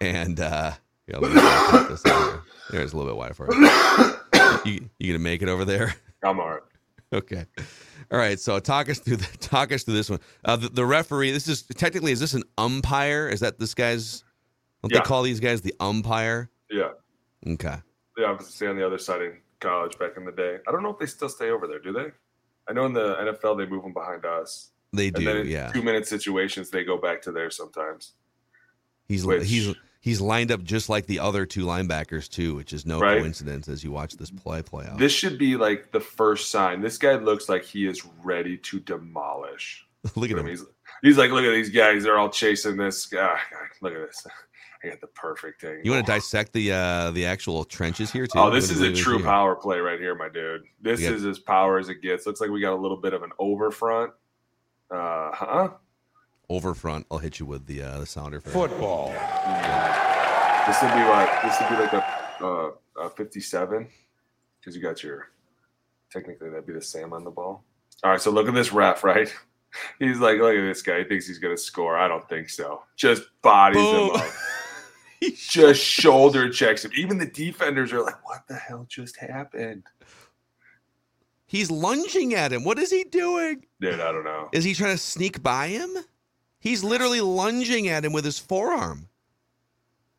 and 0.00 0.40
uh, 0.40 0.72
yeah, 1.06 1.18
let 1.18 1.30
me 1.32 1.88
this. 1.88 2.02
There's 2.70 2.92
a 2.92 2.96
little 2.96 3.12
bit 3.12 3.16
wide 3.16 3.36
for 3.36 3.48
it. 3.50 4.16
You, 4.64 4.88
you 4.98 5.12
gonna 5.12 5.18
make 5.22 5.42
it 5.42 5.48
over 5.48 5.64
there? 5.64 5.94
I'm 6.24 6.38
all 6.40 6.48
right. 6.50 6.62
Okay. 7.12 7.44
All 8.12 8.18
right. 8.18 8.38
So 8.38 8.58
talk 8.60 8.88
us 8.88 8.98
through 8.98 9.16
the, 9.16 9.26
talk 9.40 9.72
us 9.72 9.82
through 9.84 9.94
this 9.94 10.10
one. 10.10 10.20
Uh, 10.44 10.56
the, 10.56 10.68
the 10.68 10.84
referee. 10.84 11.30
This 11.32 11.48
is 11.48 11.62
technically 11.62 12.12
is 12.12 12.20
this 12.20 12.34
an 12.34 12.42
umpire? 12.58 13.28
Is 13.28 13.40
that 13.40 13.58
this 13.58 13.74
guy's? 13.74 14.22
Don't 14.82 14.92
Yeah. 14.92 14.98
they 15.00 15.04
call 15.04 15.22
these 15.22 15.40
guys 15.40 15.60
the 15.60 15.74
umpire? 15.80 16.50
Yeah. 16.70 16.90
Okay. 17.46 17.76
Yeah, 18.18 18.26
I 18.26 18.32
was 18.32 18.48
stay 18.48 18.66
on 18.66 18.76
the 18.76 18.86
other 18.86 18.98
side 18.98 19.22
in 19.22 19.38
college 19.60 19.98
back 19.98 20.12
in 20.16 20.24
the 20.24 20.32
day. 20.32 20.58
I 20.68 20.72
don't 20.72 20.82
know 20.82 20.90
if 20.90 20.98
they 20.98 21.06
still 21.06 21.28
stay 21.28 21.50
over 21.50 21.66
there, 21.66 21.78
do 21.80 21.92
they? 21.92 22.06
I 22.68 22.72
know 22.72 22.86
in 22.86 22.92
the 22.92 23.16
NFL 23.16 23.58
they 23.58 23.66
move 23.66 23.82
them 23.82 23.92
behind 23.94 24.24
us, 24.24 24.70
They 24.92 25.10
do. 25.10 25.28
in 25.28 25.46
Yeah. 25.48 25.72
two 25.72 25.82
minute 25.82 26.06
situations 26.06 26.70
they 26.70 26.84
go 26.84 26.98
back 26.98 27.22
to 27.22 27.32
there 27.32 27.50
sometimes. 27.50 28.12
He's 29.08 29.24
which- 29.26 29.48
he's 29.48 29.74
he's 30.00 30.20
lined 30.20 30.50
up 30.50 30.62
just 30.64 30.88
like 30.88 31.06
the 31.06 31.18
other 31.20 31.46
two 31.46 31.64
linebackers 31.66 32.28
too, 32.28 32.54
which 32.56 32.72
is 32.72 32.84
no 32.86 32.98
Right. 32.98 33.18
coincidence 33.20 33.68
as 33.68 33.84
you 33.84 33.90
watch 33.92 34.16
this 34.16 34.30
play 34.30 34.62
play 34.62 34.86
out. 34.86 34.98
This 34.98 35.12
should 35.12 35.38
be 35.38 35.56
like 35.56 35.92
the 35.92 36.00
first 36.00 36.50
sign. 36.50 36.80
This 36.80 36.98
guy 36.98 37.14
looks 37.16 37.48
like 37.48 37.64
he 37.64 37.86
is 37.86 38.04
ready 38.24 38.56
to 38.56 38.80
demolish. 38.80 39.86
Look 40.16 40.30
at 40.30 40.38
him. 40.38 40.46
He's, 40.46 40.64
he's 41.02 41.18
like, 41.18 41.30
look 41.30 41.44
at 41.44 41.50
these 41.52 41.68
guys. 41.68 42.04
They're 42.04 42.16
all 42.18 42.30
chasing 42.30 42.78
this 42.78 43.04
guy. 43.06 43.38
Look 43.82 43.92
at 43.92 44.00
this. 44.00 44.26
I 44.82 44.88
got 44.88 45.00
the 45.02 45.08
perfect 45.08 45.60
thing. 45.60 45.80
You 45.84 45.90
want 45.90 46.06
to 46.06 46.10
dissect 46.12 46.54
the 46.54 46.72
uh 46.72 47.10
the 47.10 47.26
actual 47.26 47.66
trenches 47.66 48.10
here 48.10 48.26
too? 48.26 48.38
Oh, 48.38 48.48
this 48.50 48.70
is 48.70 48.80
a 48.80 48.90
true 48.94 49.18
here? 49.18 49.26
power 49.26 49.54
play 49.54 49.78
right 49.78 50.00
here, 50.00 50.14
my 50.14 50.30
dude. 50.30 50.62
This 50.80 51.02
Yeah. 51.02 51.10
is 51.10 51.26
as 51.26 51.38
power 51.38 51.78
as 51.78 51.90
it 51.90 52.00
gets. 52.00 52.24
Looks 52.26 52.40
like 52.40 52.48
we 52.48 52.62
got 52.62 52.72
a 52.72 52.80
little 52.80 52.96
bit 52.96 53.12
of 53.12 53.22
an 53.22 53.30
over 53.38 53.70
front. 53.70 54.12
Uh 54.90 55.30
huh. 55.34 55.68
Over 56.50 56.74
front. 56.74 57.06
I'll 57.12 57.18
hit 57.18 57.38
you 57.38 57.46
with 57.46 57.66
the 57.66 57.80
uh 57.80 58.00
the 58.00 58.06
sounder 58.06 58.40
for 58.40 58.50
Football. 58.50 59.10
This 60.66 60.82
would 60.82 60.92
be 60.92 61.04
like 61.04 61.42
this 61.42 61.60
would 61.60 61.68
be 61.70 61.76
like 61.76 61.92
a, 61.92 62.44
uh, 62.44 62.70
a 63.00 63.10
fifty-seven 63.10 63.88
because 64.58 64.74
you 64.74 64.82
got 64.82 65.00
your 65.02 65.28
technically 66.10 66.50
that'd 66.50 66.66
be 66.66 66.72
the 66.72 66.82
same 66.82 67.12
on 67.12 67.22
the 67.22 67.30
ball. 67.30 67.64
All 68.02 68.10
right, 68.10 68.20
so 68.20 68.32
look 68.32 68.48
at 68.48 68.54
this 68.54 68.72
ref, 68.72 69.04
right? 69.04 69.32
He's 70.00 70.18
like, 70.18 70.40
look 70.40 70.56
at 70.56 70.62
this 70.62 70.82
guy. 70.82 70.98
He 70.98 71.04
thinks 71.04 71.28
he's 71.28 71.38
gonna 71.38 71.56
score. 71.56 71.96
I 71.96 72.08
don't 72.08 72.28
think 72.28 72.50
so. 72.50 72.82
Just 72.96 73.22
bodies 73.42 73.80
Boom. 73.82 74.10
him 74.10 74.16
up. 74.16 74.26
Just 75.36 75.80
shoulder 75.80 76.50
checks 76.50 76.84
him. 76.84 76.90
Even 76.96 77.18
the 77.18 77.26
defenders 77.26 77.92
are 77.92 78.02
like, 78.02 78.26
what 78.26 78.42
the 78.48 78.56
hell 78.56 78.86
just 78.88 79.18
happened? 79.18 79.84
He's 81.46 81.70
lunging 81.70 82.34
at 82.34 82.52
him. 82.52 82.64
What 82.64 82.78
is 82.78 82.90
he 82.90 83.04
doing? 83.04 83.66
Dude, 83.80 84.00
I 84.00 84.12
don't 84.12 84.24
know. 84.24 84.48
Is 84.52 84.64
he 84.64 84.72
trying 84.72 84.94
to 84.94 84.98
sneak 84.98 85.42
by 85.42 85.68
him? 85.68 85.94
He's 86.60 86.84
literally 86.84 87.20
lunging 87.20 87.88
at 87.88 88.04
him 88.04 88.12
with 88.12 88.24
his 88.24 88.38
forearm. 88.38 89.08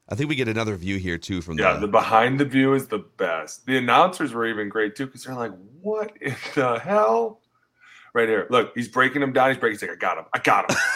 I 0.09 0.15
think 0.15 0.27
we 0.27 0.35
get 0.35 0.47
another 0.49 0.75
view 0.75 0.97
here 0.97 1.17
too 1.17 1.41
from 1.41 1.57
Yeah, 1.57 1.73
the, 1.73 1.81
the 1.81 1.87
behind 1.87 2.39
the 2.39 2.45
view 2.45 2.73
is 2.73 2.87
the 2.87 2.99
best. 2.99 3.65
The 3.65 3.77
announcers 3.77 4.33
were 4.33 4.45
even 4.45 4.67
great 4.67 4.95
too 4.95 5.05
because 5.05 5.23
they're 5.23 5.35
like, 5.35 5.53
"What 5.81 6.17
in 6.19 6.35
the 6.55 6.79
hell?" 6.79 7.41
Right 8.13 8.27
here, 8.27 8.47
look, 8.49 8.73
he's 8.75 8.89
breaking 8.89 9.21
him 9.21 9.31
down. 9.31 9.49
He's 9.51 9.57
breaking. 9.57 9.79
He's 9.79 9.83
like, 9.83 9.91
"I 9.91 9.95
got 9.95 10.17
him. 10.17 10.25
I 10.33 10.39
got 10.39 10.69
him." 10.69 10.77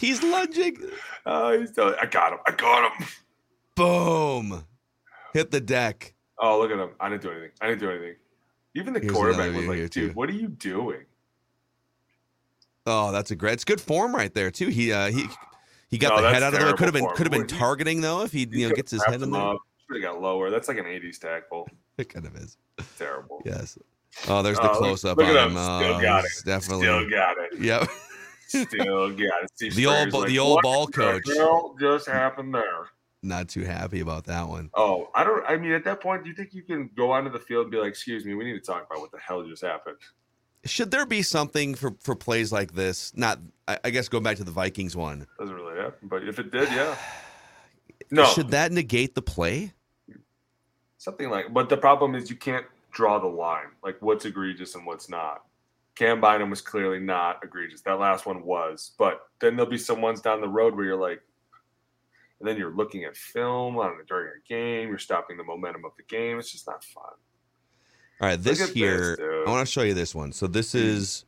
He's 0.00 0.22
lunging. 0.22 0.78
oh, 1.26 1.60
he's 1.60 1.72
telling, 1.72 1.94
I 2.00 2.06
got 2.06 2.32
him. 2.32 2.38
I 2.46 2.52
got 2.52 2.90
him. 2.90 3.06
Boom. 3.76 4.64
Hit 5.34 5.50
the 5.50 5.60
deck. 5.60 6.14
Oh, 6.38 6.58
look 6.58 6.70
at 6.70 6.78
him. 6.78 6.92
I 6.98 7.10
didn't 7.10 7.20
do 7.20 7.30
anything. 7.30 7.50
I 7.60 7.66
didn't 7.66 7.80
do 7.80 7.90
anything. 7.90 8.14
Even 8.74 8.94
the 8.94 9.00
Here's 9.00 9.12
quarterback 9.12 9.54
was 9.54 9.66
like, 9.66 9.90
too. 9.90 10.06
"Dude, 10.06 10.14
what 10.16 10.30
are 10.30 10.32
you 10.34 10.48
doing?" 10.48 11.04
Oh, 12.90 13.12
that's 13.12 13.30
a 13.30 13.36
great. 13.36 13.54
It's 13.54 13.64
good 13.64 13.80
form 13.80 14.14
right 14.14 14.32
there 14.34 14.50
too. 14.50 14.68
He 14.68 14.92
uh 14.92 15.10
he 15.10 15.26
he 15.90 15.98
got 15.98 16.16
No, 16.16 16.22
the 16.22 16.30
head 16.32 16.42
out 16.42 16.52
of 16.54 16.60
there. 16.60 16.72
Could 16.72 16.86
have 16.86 16.94
been 16.94 17.08
could 17.14 17.26
have 17.26 17.32
been 17.32 17.46
targeting 17.46 18.00
though 18.00 18.22
if 18.22 18.32
he 18.32 18.46
you 18.50 18.68
know 18.68 18.74
gets 18.74 18.90
his 18.90 19.04
head 19.04 19.22
in 19.22 19.30
there. 19.30 19.54
Should 19.88 20.02
have 20.02 20.14
got 20.14 20.20
lower. 20.22 20.50
That's 20.50 20.68
like 20.68 20.78
an 20.78 20.84
'80s 20.86 21.18
tackle. 21.18 21.68
It 21.98 22.08
kind 22.08 22.26
of 22.26 22.34
is. 22.36 22.56
Terrible. 22.98 23.42
Yes. 23.44 23.78
Oh, 24.28 24.42
there's 24.42 24.56
the 24.58 24.62
Oh, 24.68 24.72
look- 24.72 24.78
close 24.78 25.04
up 25.04 25.18
on 25.18 25.24
him. 25.26 25.36
him. 25.36 25.50
Still 25.52 25.60
Oh, 25.62 26.00
got 26.02 26.24
it. 26.24 26.30
Definitely. 26.44 26.86
Still 26.86 27.10
got 27.10 27.36
it. 27.38 27.58
Yep. 27.60 27.88
Still 28.48 29.10
got 29.10 29.42
it. 29.44 29.50
Steve 29.54 29.74
The 29.76 29.86
old 29.86 30.10
ball- 30.10 30.20
like, 30.22 30.28
the 30.30 30.38
old 30.38 30.54
"What 30.56 30.62
ball 30.62 30.86
the 30.86 30.92
coach." 30.92 31.22
hell 31.36 31.76
just 31.78 32.08
happened 32.08 32.54
there. 32.54 32.86
Not 33.22 33.48
too 33.48 33.64
happy 33.64 34.00
about 34.00 34.24
that 34.24 34.48
one. 34.48 34.70
Oh, 34.74 35.10
I 35.14 35.24
don't. 35.24 35.44
I 35.46 35.56
mean, 35.56 35.72
at 35.72 35.84
that 35.84 36.00
point, 36.00 36.24
do 36.24 36.30
you 36.30 36.34
think 36.34 36.54
you 36.54 36.62
can 36.62 36.88
go 36.96 37.12
onto 37.12 37.30
the 37.30 37.38
field 37.38 37.64
and 37.64 37.70
be 37.70 37.76
like, 37.76 37.88
"Excuse 37.90 38.24
me, 38.24 38.34
we 38.34 38.44
need 38.44 38.54
to 38.54 38.60
talk 38.60 38.86
about 38.90 39.00
what 39.02 39.12
the 39.12 39.18
hell 39.18 39.42
just 39.44 39.62
happened"? 39.62 39.98
Should 40.64 40.90
there 40.90 41.06
be 41.06 41.22
something 41.22 41.74
for 41.74 41.94
for 42.00 42.14
plays 42.14 42.52
like 42.52 42.72
this? 42.72 43.12
Not, 43.16 43.38
I, 43.66 43.78
I 43.84 43.90
guess, 43.90 44.08
going 44.08 44.24
back 44.24 44.36
to 44.36 44.44
the 44.44 44.50
Vikings 44.50 44.94
one. 44.94 45.26
Doesn't 45.38 45.54
really 45.54 45.78
happen, 45.78 46.08
but 46.08 46.26
if 46.28 46.38
it 46.38 46.50
did, 46.50 46.68
yeah. 46.70 46.96
No, 48.12 48.24
Should 48.24 48.50
that 48.50 48.72
negate 48.72 49.14
the 49.14 49.22
play? 49.22 49.72
something 51.00 51.30
like. 51.30 51.52
But 51.52 51.68
the 51.68 51.76
problem 51.76 52.14
is, 52.14 52.30
you 52.30 52.36
can't 52.36 52.66
draw 52.92 53.18
the 53.18 53.26
line, 53.26 53.68
like 53.82 53.96
what's 54.00 54.24
egregious 54.24 54.74
and 54.74 54.86
what's 54.86 55.08
not. 55.08 55.42
Cam 55.96 56.20
Bynum 56.20 56.50
was 56.50 56.60
clearly 56.60 57.00
not 57.00 57.40
egregious. 57.42 57.82
That 57.82 57.98
last 57.98 58.26
one 58.26 58.44
was, 58.44 58.92
but 58.98 59.22
then 59.40 59.56
there'll 59.56 59.70
be 59.70 59.78
some 59.78 60.00
ones 60.00 60.20
down 60.20 60.40
the 60.40 60.48
road 60.48 60.76
where 60.76 60.84
you're 60.84 61.00
like, 61.00 61.20
and 62.38 62.48
then 62.48 62.56
you're 62.56 62.74
looking 62.74 63.04
at 63.04 63.16
film 63.16 63.76
on 63.76 63.96
during 64.08 64.28
a 64.28 64.48
game. 64.48 64.88
You're 64.88 64.98
stopping 64.98 65.36
the 65.36 65.44
momentum 65.44 65.84
of 65.84 65.92
the 65.96 66.04
game. 66.04 66.38
It's 66.38 66.52
just 66.52 66.66
not 66.66 66.84
fun. 66.84 67.12
All 68.20 68.28
right, 68.28 68.42
this 68.42 68.60
at 68.60 68.74
this. 68.74 69.18
I 69.18 69.50
want 69.50 69.66
to 69.66 69.72
show 69.72 69.82
you 69.82 69.94
this 69.94 70.14
one. 70.14 70.32
So 70.32 70.46
this 70.46 70.74
is, 70.74 71.24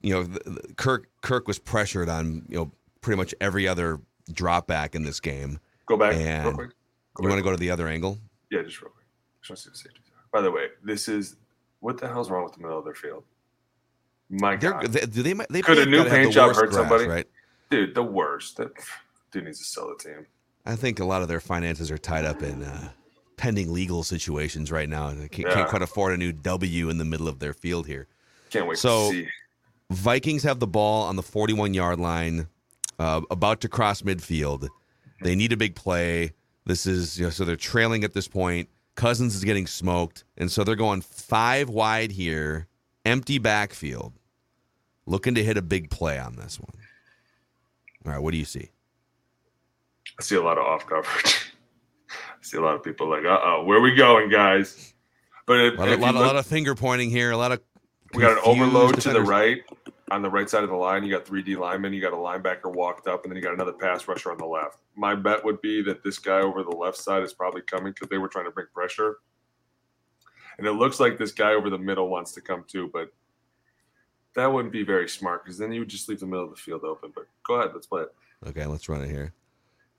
you 0.00 0.14
know, 0.14 0.24
th- 0.24 0.42
th- 0.44 0.76
Kirk 0.76 1.08
Kirk 1.22 1.48
was 1.48 1.58
pressured 1.58 2.08
on 2.08 2.44
you 2.48 2.56
know 2.56 2.72
pretty 3.00 3.16
much 3.16 3.34
every 3.40 3.66
other 3.66 4.00
drop 4.32 4.66
back 4.66 4.94
in 4.94 5.02
this 5.02 5.18
game. 5.20 5.58
Go 5.86 5.96
back 5.96 6.12
real 6.12 6.26
And 6.26 6.54
quick. 6.54 6.70
You 7.20 7.28
want 7.28 7.38
to 7.38 7.42
go 7.42 7.50
to 7.50 7.56
the 7.56 7.70
other 7.70 7.88
angle? 7.88 8.18
Yeah, 8.50 8.62
just 8.62 8.80
real 8.80 8.90
quick. 8.90 9.06
Just 9.40 9.50
want 9.50 9.58
to 9.58 9.62
see 9.64 9.70
the 9.70 9.76
safety. 9.76 10.00
By 10.32 10.40
the 10.40 10.50
way, 10.50 10.66
this 10.84 11.08
is 11.08 11.36
what 11.80 11.98
the 11.98 12.06
hell's 12.06 12.30
wrong 12.30 12.44
with 12.44 12.52
the 12.52 12.60
middle 12.60 12.78
of 12.78 12.84
their 12.84 12.94
field? 12.94 13.24
My 14.28 14.54
God, 14.54 14.86
they, 14.86 15.06
do 15.06 15.22
they? 15.22 15.32
They 15.50 15.62
Could 15.62 15.78
a 15.78 15.86
new 15.86 16.04
paint 16.04 16.32
job 16.32 16.54
hurt 16.54 16.70
grass, 16.70 16.74
somebody? 16.74 17.06
right? 17.06 17.26
dude, 17.70 17.94
the 17.94 18.02
worst. 18.02 18.56
That 18.58 18.70
dude 19.32 19.44
needs 19.44 19.58
to 19.58 19.64
sell 19.64 19.88
the 19.88 19.96
team. 20.02 20.26
I 20.64 20.76
think 20.76 21.00
a 21.00 21.04
lot 21.04 21.22
of 21.22 21.28
their 21.28 21.40
finances 21.40 21.90
are 21.90 21.98
tied 21.98 22.24
up 22.24 22.42
in 22.42 22.62
uh, 22.62 22.90
pending 23.40 23.72
legal 23.72 24.02
situations 24.02 24.70
right 24.70 24.88
now. 24.88 25.10
They 25.14 25.26
can't, 25.28 25.48
Yeah. 25.48 25.54
can't 25.54 25.70
quite 25.70 25.80
afford 25.80 26.12
a 26.12 26.18
new 26.18 26.30
W 26.30 26.90
in 26.90 26.98
the 26.98 27.06
middle 27.06 27.26
of 27.26 27.38
their 27.38 27.54
field 27.54 27.86
here. 27.86 28.06
Can't 28.50 28.66
wait 28.66 28.76
So- 28.76 29.10
to 29.10 29.16
see. 29.24 29.28
Vikings 29.90 30.42
have 30.42 30.60
the 30.60 30.66
ball 30.66 31.04
on 31.04 31.16
the 31.16 31.22
41 31.22 31.72
yard 31.72 31.98
line, 31.98 32.48
uh, 32.98 33.22
about 33.30 33.62
to 33.62 33.68
cross 33.68 34.02
midfield. 34.02 34.68
They 35.22 35.34
need 35.34 35.52
a 35.52 35.56
big 35.56 35.74
play. 35.74 36.34
This 36.66 36.86
is 36.86 37.18
you 37.18 37.24
know, 37.24 37.30
so 37.30 37.44
they're 37.46 37.56
trailing 37.56 38.04
at 38.04 38.12
this 38.12 38.28
point. 38.28 38.68
Cousins 38.94 39.34
is 39.34 39.42
getting 39.42 39.66
smoked, 39.66 40.24
and 40.36 40.52
so 40.52 40.62
they're 40.62 40.76
going 40.76 41.00
five 41.00 41.70
wide 41.70 42.12
here, 42.12 42.68
empty 43.06 43.38
backfield, 43.38 44.12
looking 45.06 45.34
to 45.34 45.42
hit 45.42 45.56
a 45.56 45.62
big 45.62 45.88
play 45.90 46.18
on 46.18 46.36
this 46.36 46.60
one. 46.60 46.76
All 48.04 48.12
right, 48.12 48.18
what 48.22 48.32
do 48.32 48.36
you 48.38 48.44
see? 48.44 48.70
I 50.18 50.22
see 50.22 50.36
a 50.36 50.42
lot 50.42 50.58
of 50.58 50.64
off 50.66 50.86
coverage. 50.86 51.36
I 52.40 52.44
see 52.44 52.56
a 52.56 52.60
lot 52.60 52.74
of 52.74 52.82
people 52.82 53.08
like, 53.08 53.24
uh 53.24 53.38
oh, 53.42 53.64
where 53.64 53.80
we 53.80 53.94
going, 53.94 54.30
guys? 54.30 54.94
But 55.46 55.60
if, 55.60 55.74
A 55.74 55.76
lot, 55.76 55.88
you 55.88 55.96
lot, 55.96 56.14
a 56.14 56.18
lot 56.20 56.36
of 56.36 56.46
finger 56.46 56.74
pointing 56.74 57.10
here. 57.10 57.32
A 57.32 57.36
lot 57.36 57.52
of 57.52 57.60
we 58.14 58.22
got 58.22 58.32
an 58.32 58.42
overload 58.44 59.00
to 59.00 59.12
the 59.12 59.20
right. 59.20 59.62
On 60.10 60.22
the 60.22 60.30
right 60.30 60.50
side 60.50 60.64
of 60.64 60.70
the 60.70 60.76
line, 60.76 61.04
you 61.04 61.10
got 61.10 61.24
three 61.24 61.42
D 61.42 61.54
linemen, 61.54 61.92
you 61.92 62.00
got 62.00 62.12
a 62.12 62.16
linebacker 62.16 62.72
walked 62.72 63.06
up, 63.06 63.22
and 63.22 63.30
then 63.30 63.36
you 63.36 63.42
got 63.42 63.54
another 63.54 63.72
pass 63.72 64.08
rusher 64.08 64.32
on 64.32 64.38
the 64.38 64.46
left. 64.46 64.78
My 64.96 65.14
bet 65.14 65.44
would 65.44 65.60
be 65.60 65.82
that 65.82 66.02
this 66.02 66.18
guy 66.18 66.40
over 66.40 66.64
the 66.64 66.70
left 66.74 66.96
side 66.96 67.22
is 67.22 67.32
probably 67.32 67.62
coming 67.62 67.92
because 67.92 68.08
they 68.08 68.18
were 68.18 68.26
trying 68.26 68.46
to 68.46 68.50
bring 68.50 68.66
pressure. 68.74 69.18
And 70.58 70.66
it 70.66 70.72
looks 70.72 70.98
like 70.98 71.16
this 71.16 71.30
guy 71.30 71.52
over 71.52 71.70
the 71.70 71.78
middle 71.78 72.08
wants 72.08 72.32
to 72.32 72.40
come 72.40 72.64
too, 72.66 72.90
but 72.92 73.12
that 74.34 74.52
wouldn't 74.52 74.72
be 74.72 74.82
very 74.82 75.08
smart 75.08 75.44
because 75.44 75.58
then 75.58 75.72
you 75.72 75.80
would 75.80 75.88
just 75.88 76.08
leave 76.08 76.20
the 76.20 76.26
middle 76.26 76.44
of 76.44 76.50
the 76.50 76.56
field 76.56 76.82
open. 76.82 77.12
But 77.14 77.26
go 77.46 77.54
ahead, 77.54 77.70
let's 77.72 77.86
play 77.86 78.02
it. 78.02 78.14
Okay, 78.46 78.66
let's 78.66 78.88
run 78.88 79.02
it 79.02 79.10
here. 79.10 79.32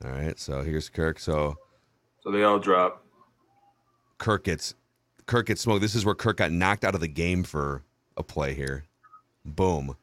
All 0.04 0.12
right, 0.12 0.38
so 0.38 0.62
here's 0.62 0.90
Kirk. 0.90 1.20
So 1.20 1.58
So 2.24 2.32
they 2.32 2.44
all 2.44 2.60
drop. 2.60 3.04
Kirk 4.18 4.44
gets 4.46 4.76
Kirk 5.26 5.48
gets 5.48 5.62
smoked. 5.62 5.82
This 5.82 5.96
is 5.96 6.06
where 6.06 6.16
Kirk 6.16 6.38
got 6.38 6.52
knocked 6.52 6.84
out 6.84 6.94
of 6.96 7.02
the 7.02 7.08
game 7.08 7.44
for 7.44 7.84
a 8.18 8.24
play 8.24 8.54
here. 8.54 8.86
Boom. 9.46 9.96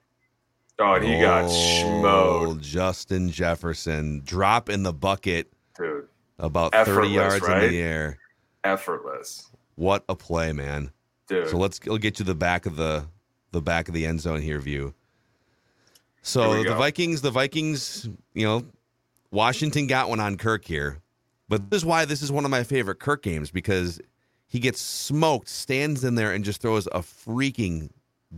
Oh, 0.81 0.95
and 0.95 1.05
he 1.05 1.21
got 1.21 1.45
Oh, 1.45 1.49
schmoed, 1.49 2.61
Justin 2.61 3.31
Jefferson 3.31 4.23
drop 4.25 4.69
in 4.69 4.85
the 4.85 4.93
bucket 4.93 5.53
dude. 5.77 6.07
about 6.39 6.73
30 6.73 6.81
Effortless, 6.91 7.13
yards 7.13 7.49
in 7.49 7.71
the 7.71 7.81
air. 7.81 8.19
Effortless, 8.65 9.51
What 9.77 10.05
a 10.09 10.15
play, 10.15 10.53
man. 10.53 10.91
dude. 11.29 11.49
So 11.49 11.57
let's 11.57 11.81
we'll 11.85 11.99
get 11.99 12.15
to 12.17 12.25
the 12.25 12.35
back 12.35 12.67
of 12.67 12.77
the 12.77 13.07
the 13.53 13.61
back 13.63 13.89
of 13.89 13.95
the 13.95 14.07
end 14.07 14.21
zone 14.21 14.41
here 14.43 14.59
view. 14.61 14.95
So 16.23 16.51
we 16.53 16.59
the 16.59 16.71
go. 16.71 16.77
Vikings, 16.79 17.23
the 17.23 17.31
Vikings, 17.31 18.09
you 18.35 18.47
know, 18.47 18.65
Washington 19.31 19.87
got 19.87 20.09
one 20.09 20.21
on 20.21 20.37
Kirk 20.37 20.65
here. 20.65 20.99
But 21.49 21.71
this 21.71 21.79
is 21.79 21.85
why 21.87 22.05
this 22.05 22.23
is 22.23 22.31
one 22.31 22.45
of 22.45 22.51
my 22.51 22.63
favorite 22.63 22.99
Kirk 23.01 23.23
games 23.23 23.51
because 23.51 24.01
he 24.47 24.59
gets 24.61 24.81
smoked, 24.81 25.49
stands 25.49 26.05
in 26.05 26.15
there 26.15 26.33
and 26.33 26.45
just 26.45 26.61
throws 26.61 26.87
a 26.89 27.01
freaking 27.01 27.91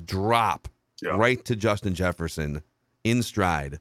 drop 0.04 0.68
Yeah. 1.02 1.10
right 1.16 1.44
to 1.44 1.56
Justin 1.56 1.94
Jefferson 1.94 2.62
in 3.04 3.22
stride. 3.22 3.78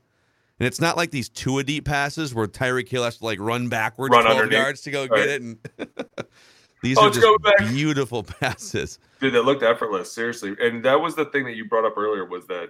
And 0.59 0.67
it's 0.67 0.81
not 0.81 0.97
like 0.97 1.11
these 1.11 1.29
two 1.29 1.57
a 1.59 1.63
deep 1.63 1.85
passes 1.85 2.33
where 2.35 2.47
Tyreek 2.47 2.89
Hill 2.89 3.03
has 3.03 3.17
to 3.17 3.25
like 3.25 3.39
run 3.39 3.69
backwards 3.69 4.11
Run 4.11 4.23
12 4.23 4.37
underneath. 4.37 4.57
yards 4.59 4.81
to 4.81 4.91
go 4.91 5.01
Right. 5.07 5.09
get 5.17 5.29
it. 5.29 5.41
And 5.41 5.57
these 6.83 6.97
Oh, 6.97 7.07
are 7.07 7.09
just 7.11 7.71
beautiful 7.71 8.23
passes. 8.41 8.99
Dude, 9.21 9.33
that 9.33 9.43
looked 9.43 9.63
effortless, 9.63 10.11
seriously. 10.11 10.55
And 10.61 10.83
that 10.85 10.99
was 11.01 11.15
the 11.15 11.25
thing 11.25 11.45
that 11.45 11.55
you 11.55 11.65
brought 11.65 11.85
up 11.85 11.97
earlier 11.97 12.25
was 12.25 12.47
that 12.47 12.69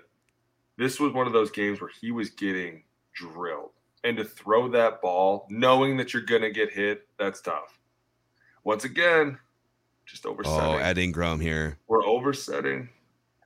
this 0.78 1.00
was 1.00 1.14
one 1.14 1.26
of 1.28 1.34
those 1.34 1.52
games 1.52 1.82
where 1.82 1.90
he 2.02 2.12
was 2.12 2.30
getting 2.30 2.84
drilled. 3.14 3.72
And 4.04 4.18
to 4.18 4.24
throw 4.24 4.70
that 4.70 5.02
ball, 5.02 5.46
knowing 5.50 5.98
that 5.98 6.14
you're 6.14 6.24
gonna 6.24 6.52
get 6.52 6.72
hit, 6.72 7.08
that's 7.18 7.42
tough. 7.42 7.80
Once 8.64 8.86
again, 8.86 9.38
just 10.06 10.26
oh, 10.26 10.32
oversetting. 10.32 10.60
Oh, 10.60 10.78
Ed 10.78 10.98
Ingram 10.98 11.40
here. 11.40 11.78
We're 11.88 12.06
oversetting. 12.06 12.90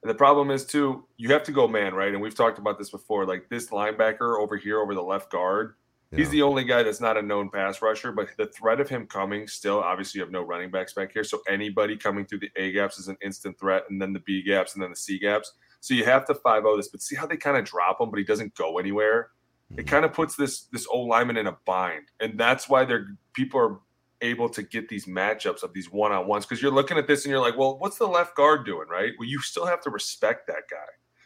And 0.01 0.09
the 0.09 0.15
problem 0.15 0.51
is 0.51 0.65
too, 0.65 1.05
you 1.17 1.31
have 1.31 1.43
to 1.43 1.51
go 1.51 1.67
man, 1.67 1.93
right? 1.93 2.11
And 2.11 2.21
we've 2.21 2.35
talked 2.35 2.59
about 2.59 2.77
this 2.77 2.89
before. 2.89 3.25
Like 3.25 3.49
this 3.49 3.67
linebacker 3.69 4.39
over 4.39 4.57
here 4.57 4.79
over 4.79 4.93
the 4.93 5.01
left 5.01 5.31
guard, 5.31 5.75
He's 6.15 6.29
the 6.29 6.41
only 6.41 6.63
guy 6.63 6.83
that's 6.83 7.01
not 7.01 7.17
a 7.17 7.21
known 7.21 7.49
pass 7.49 7.81
rusher, 7.81 8.11
but 8.11 8.29
the 8.37 8.45
threat 8.47 8.79
of 8.79 8.89
him 8.89 9.07
coming 9.07 9.47
still, 9.47 9.79
obviously, 9.79 10.19
you 10.19 10.23
have 10.23 10.31
no 10.31 10.43
running 10.43 10.69
backs 10.69 10.93
back 10.93 11.11
here. 11.11 11.23
So 11.23 11.41
anybody 11.47 11.97
coming 11.97 12.25
through 12.25 12.39
the 12.39 12.51
A 12.55 12.71
gaps 12.71 12.99
is 12.99 13.07
an 13.07 13.17
instant 13.23 13.59
threat, 13.59 13.83
and 13.89 14.01
then 14.01 14.13
the 14.13 14.19
B 14.19 14.43
gaps, 14.43 14.75
and 14.75 14.83
then 14.83 14.91
the 14.91 14.95
C 14.95 15.17
gaps. 15.17 15.53
So 15.79 15.93
you 15.93 16.05
have 16.05 16.25
to 16.25 16.35
5 16.35 16.63
0 16.63 16.77
this, 16.77 16.89
but 16.89 17.01
see 17.01 17.15
how 17.15 17.25
they 17.25 17.37
kind 17.37 17.57
of 17.57 17.65
drop 17.65 17.99
him, 17.99 18.09
but 18.09 18.17
he 18.17 18.23
doesn't 18.23 18.55
go 18.55 18.77
anywhere? 18.77 19.29
It 19.77 19.87
kind 19.87 20.05
of 20.05 20.13
puts 20.13 20.35
this 20.35 20.63
this 20.71 20.87
old 20.87 21.09
lineman 21.09 21.37
in 21.37 21.47
a 21.47 21.57
bind. 21.65 22.11
And 22.19 22.39
that's 22.39 22.69
why 22.69 22.85
they're 22.85 23.07
people 23.33 23.59
are 23.59 23.79
able 24.21 24.47
to 24.49 24.63
get 24.63 24.87
these 24.87 25.05
matchups 25.05 25.63
of 25.63 25.73
these 25.73 25.91
one 25.91 26.11
on 26.11 26.27
ones 26.27 26.45
because 26.45 26.61
you're 26.61 26.71
looking 26.71 26.97
at 26.97 27.07
this 27.07 27.25
and 27.25 27.31
you're 27.31 27.41
like, 27.41 27.57
well, 27.57 27.77
what's 27.79 27.97
the 27.97 28.07
left 28.07 28.35
guard 28.35 28.65
doing, 28.65 28.87
right? 28.87 29.11
Well, 29.19 29.27
you 29.27 29.39
still 29.41 29.65
have 29.65 29.81
to 29.81 29.89
respect 29.89 30.47
that 30.47 30.63
guy. 30.69 30.77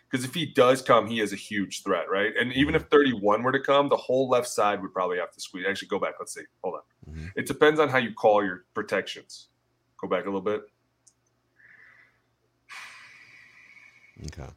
Because 0.09 0.25
if 0.25 0.33
he 0.33 0.45
does 0.45 0.81
come, 0.81 1.05
he 1.05 1.19
is 1.19 1.33
a 1.33 1.35
huge 1.35 1.83
threat, 1.83 2.09
right? 2.09 2.31
And 2.39 2.53
even 2.53 2.75
if 2.75 2.83
31 2.83 3.43
were 3.43 3.51
to 3.51 3.59
come, 3.59 3.89
the 3.89 3.97
whole 3.97 4.29
left 4.29 4.47
side 4.47 4.81
would 4.81 4.93
probably 4.93 5.17
have 5.17 5.31
to 5.31 5.41
squeeze. 5.41 5.65
Actually, 5.67 5.89
go 5.89 5.99
back. 5.99 6.13
Let's 6.17 6.33
see. 6.33 6.43
Hold 6.63 6.75
on. 6.75 7.13
Mhm. 7.13 7.31
It 7.35 7.45
depends 7.45 7.79
on 7.79 7.89
how 7.89 7.97
you 7.97 8.13
call 8.13 8.43
your 8.43 8.65
protections. 8.73 9.49
Go 9.97 10.07
back 10.07 10.23
a 10.23 10.27
little 10.27 10.41
bit. 10.41 10.61
Okay. 14.27 14.49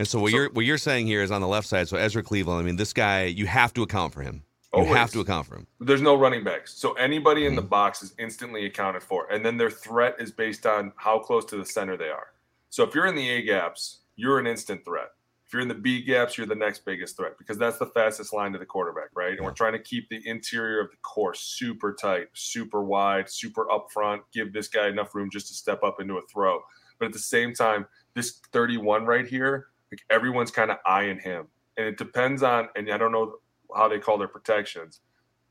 And 0.00 0.08
so 0.08 0.18
what 0.18 0.30
So- 0.30 0.36
you're 0.38 0.50
what 0.52 0.64
you're 0.64 0.78
saying 0.78 1.06
here 1.08 1.22
is 1.22 1.30
on 1.30 1.42
the 1.42 1.46
left 1.46 1.68
side. 1.68 1.86
So 1.86 1.98
Ezra 1.98 2.22
Cleveland, 2.22 2.58
I 2.58 2.64
mean, 2.64 2.76
this 2.76 2.94
guy, 2.94 3.24
you 3.24 3.44
have 3.44 3.74
to 3.74 3.82
account 3.82 4.14
for 4.14 4.22
him. 4.22 4.44
You 4.72 4.78
Always. 4.80 4.94
have 4.96 5.10
to 5.10 5.20
account 5.20 5.46
for 5.46 5.56
him. 5.56 5.66
There's 5.78 6.00
no 6.00 6.14
running 6.14 6.42
backs. 6.42 6.72
So 6.72 6.92
anybody 6.94 7.44
in 7.44 7.54
the 7.54 7.62
Mhm. 7.62 7.68
box 7.68 8.02
is 8.02 8.14
instantly 8.18 8.64
accounted 8.64 9.02
for. 9.02 9.30
And 9.30 9.44
then 9.44 9.58
their 9.58 9.68
threat 9.68 10.16
is 10.18 10.32
based 10.32 10.64
on 10.64 10.94
how 10.96 11.18
close 11.18 11.44
to 11.46 11.56
the 11.58 11.66
center 11.66 11.98
they 11.98 12.08
are. 12.08 12.28
So 12.70 12.82
if 12.82 12.94
you're 12.94 13.04
in 13.04 13.14
the 13.14 13.28
A 13.28 13.42
gaps, 13.42 13.98
you're 14.16 14.38
an 14.38 14.46
instant 14.46 14.86
threat. 14.86 15.10
If 15.46 15.52
you're 15.52 15.60
in 15.60 15.68
the 15.68 15.74
B 15.74 16.00
gaps, 16.00 16.38
you're 16.38 16.46
the 16.46 16.54
next 16.54 16.86
biggest 16.86 17.18
threat 17.18 17.36
because 17.36 17.58
that's 17.58 17.76
the 17.76 17.84
fastest 17.86 18.32
line 18.32 18.52
to 18.54 18.58
the 18.58 18.64
quarterback, 18.64 19.10
right? 19.14 19.36
And 19.36 19.44
we're 19.44 19.52
trying 19.52 19.74
to 19.74 19.78
keep 19.80 20.08
the 20.08 20.26
interior 20.26 20.80
of 20.80 20.90
the 20.92 20.96
course 21.02 21.40
super 21.40 21.92
tight, 21.92 22.28
super 22.32 22.82
wide, 22.82 23.28
super 23.28 23.70
up 23.70 23.88
front, 23.92 24.22
give 24.32 24.54
this 24.54 24.68
guy 24.68 24.88
enough 24.88 25.14
room 25.14 25.28
just 25.30 25.48
to 25.48 25.54
step 25.54 25.82
up 25.82 26.00
into 26.00 26.16
a 26.16 26.22
throw. 26.22 26.62
But 26.98 27.06
at 27.06 27.12
the 27.12 27.18
same 27.18 27.52
time, 27.52 27.86
this 28.14 28.38
31 28.52 29.04
right 29.04 29.26
here, 29.26 29.66
like 29.90 30.00
everyone's 30.10 30.50
kind 30.50 30.70
of 30.70 30.78
eyeing 30.86 31.18
him. 31.18 31.46
And 31.76 31.86
it 31.86 31.98
depends 31.98 32.42
on, 32.42 32.68
and 32.76 32.90
I 32.90 32.98
don't 32.98 33.12
know 33.12 33.36
how 33.74 33.88
they 33.88 33.98
call 33.98 34.18
their 34.18 34.28
protections, 34.28 35.00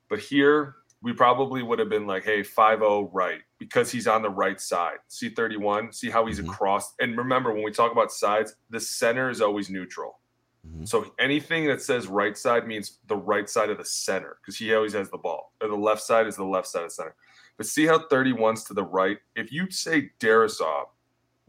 but 0.09 0.19
here 0.19 0.75
we 1.01 1.13
probably 1.13 1.63
would 1.63 1.79
have 1.79 1.89
been 1.89 2.05
like, 2.05 2.25
hey, 2.25 2.43
5 2.43 2.81
right, 3.13 3.41
because 3.57 3.89
he's 3.89 4.05
on 4.07 4.21
the 4.21 4.29
right 4.29 4.59
side. 4.59 4.97
See 5.07 5.29
31, 5.29 5.93
see 5.93 6.09
how 6.09 6.25
he's 6.25 6.41
Mhm. 6.41 6.49
across. 6.49 6.93
And 6.99 7.17
remember, 7.17 7.53
when 7.53 7.63
we 7.63 7.71
talk 7.71 7.91
about 7.91 8.11
sides, 8.11 8.55
the 8.69 8.81
center 8.81 9.29
is 9.29 9.41
always 9.41 9.69
neutral. 9.69 10.19
Mhm. 10.67 10.85
So 10.85 11.13
anything 11.17 11.67
that 11.67 11.81
says 11.81 12.07
right 12.07 12.37
side 12.37 12.67
means 12.67 12.99
the 13.07 13.15
right 13.15 13.49
side 13.49 13.69
of 13.69 13.77
the 13.77 13.85
center 13.85 14.39
because 14.41 14.57
he 14.57 14.73
always 14.73 14.91
has 14.91 15.09
the 15.09 15.17
ball. 15.17 15.53
Or 15.61 15.69
the 15.69 15.75
left 15.77 16.01
side 16.01 16.27
is 16.27 16.35
the 16.35 16.43
left 16.43 16.67
side 16.67 16.83
of 16.83 16.91
center. 16.91 17.15
But 17.55 17.65
see 17.65 17.85
how 17.85 17.99
31's 17.99 18.65
to 18.65 18.73
the 18.73 18.83
right? 18.83 19.19
If 19.35 19.53
you 19.53 19.71
say 19.71 20.11
Darrisaw, 20.19 20.89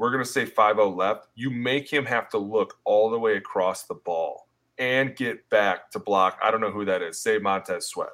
we're 0.01 0.11
going 0.11 0.25
to 0.25 0.31
say 0.31 0.47
5 0.47 0.79
left, 0.79 1.27
you 1.35 1.51
make 1.51 1.93
him 1.93 2.07
have 2.07 2.31
to 2.31 2.39
look 2.39 2.79
all 2.85 3.11
the 3.11 3.19
way 3.19 3.37
across 3.37 3.83
the 3.83 3.97
ball 3.97 4.49
and 4.79 5.15
get 5.15 5.47
back 5.51 5.91
to 5.91 5.99
block. 5.99 6.39
I 6.43 6.51
don't 6.51 6.63
know 6.63 6.71
who 6.71 6.87
that 6.87 7.03
is. 7.03 7.21
Say 7.21 7.37
Montez 7.37 7.87
Sweat. 7.89 8.09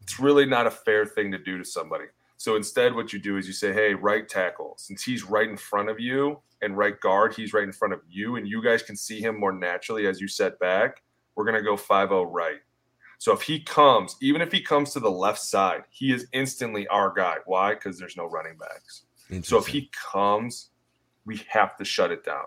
It's 0.00 0.20
really 0.20 0.46
not 0.46 0.68
a 0.68 0.70
fair 0.70 1.04
thing 1.04 1.32
to 1.32 1.38
do 1.38 1.58
to 1.58 1.64
somebody. 1.64 2.04
So 2.36 2.54
instead, 2.54 2.94
what 2.94 3.12
you 3.12 3.18
do 3.18 3.36
is 3.36 3.48
you 3.48 3.52
say, 3.52 3.72
hey, 3.72 3.94
right 3.94 4.28
tackle, 4.28 4.74
since 4.78 5.02
he's 5.02 5.24
right 5.24 5.48
in 5.48 5.56
front 5.56 5.90
of 5.90 5.98
you, 5.98 6.38
and 6.62 6.76
right 6.76 6.98
guard, 7.00 7.34
he's 7.34 7.52
right 7.52 7.64
in 7.64 7.72
front 7.72 7.94
of 7.94 8.00
you, 8.08 8.36
and 8.36 8.46
you 8.46 8.62
guys 8.62 8.84
can 8.84 8.96
see 8.96 9.20
him 9.20 9.40
more 9.40 9.52
naturally 9.52 10.06
as 10.06 10.20
you 10.20 10.28
set 10.28 10.56
back. 10.60 11.02
We're 11.34 11.44
going 11.44 11.56
to 11.56 11.62
go 11.62 11.76
5 11.76 12.10
0 12.10 12.22
right. 12.26 12.60
So 13.18 13.32
if 13.32 13.42
he 13.42 13.58
comes, 13.58 14.14
even 14.20 14.40
if 14.40 14.52
he 14.52 14.60
comes 14.60 14.92
to 14.92 15.00
the 15.00 15.10
left 15.10 15.40
side, 15.40 15.82
he 15.90 16.12
is 16.12 16.28
instantly 16.32 16.86
our 16.86 17.12
guy. 17.12 17.38
Why? 17.44 17.74
Because 17.74 17.98
there's 17.98 18.16
no 18.16 18.26
running 18.26 18.56
backs. 18.56 19.02
So 19.42 19.58
if 19.58 19.66
he 19.66 19.90
comes, 20.12 20.70
we 21.28 21.42
have 21.48 21.76
to 21.76 21.84
shut 21.84 22.10
it 22.10 22.24
down. 22.24 22.46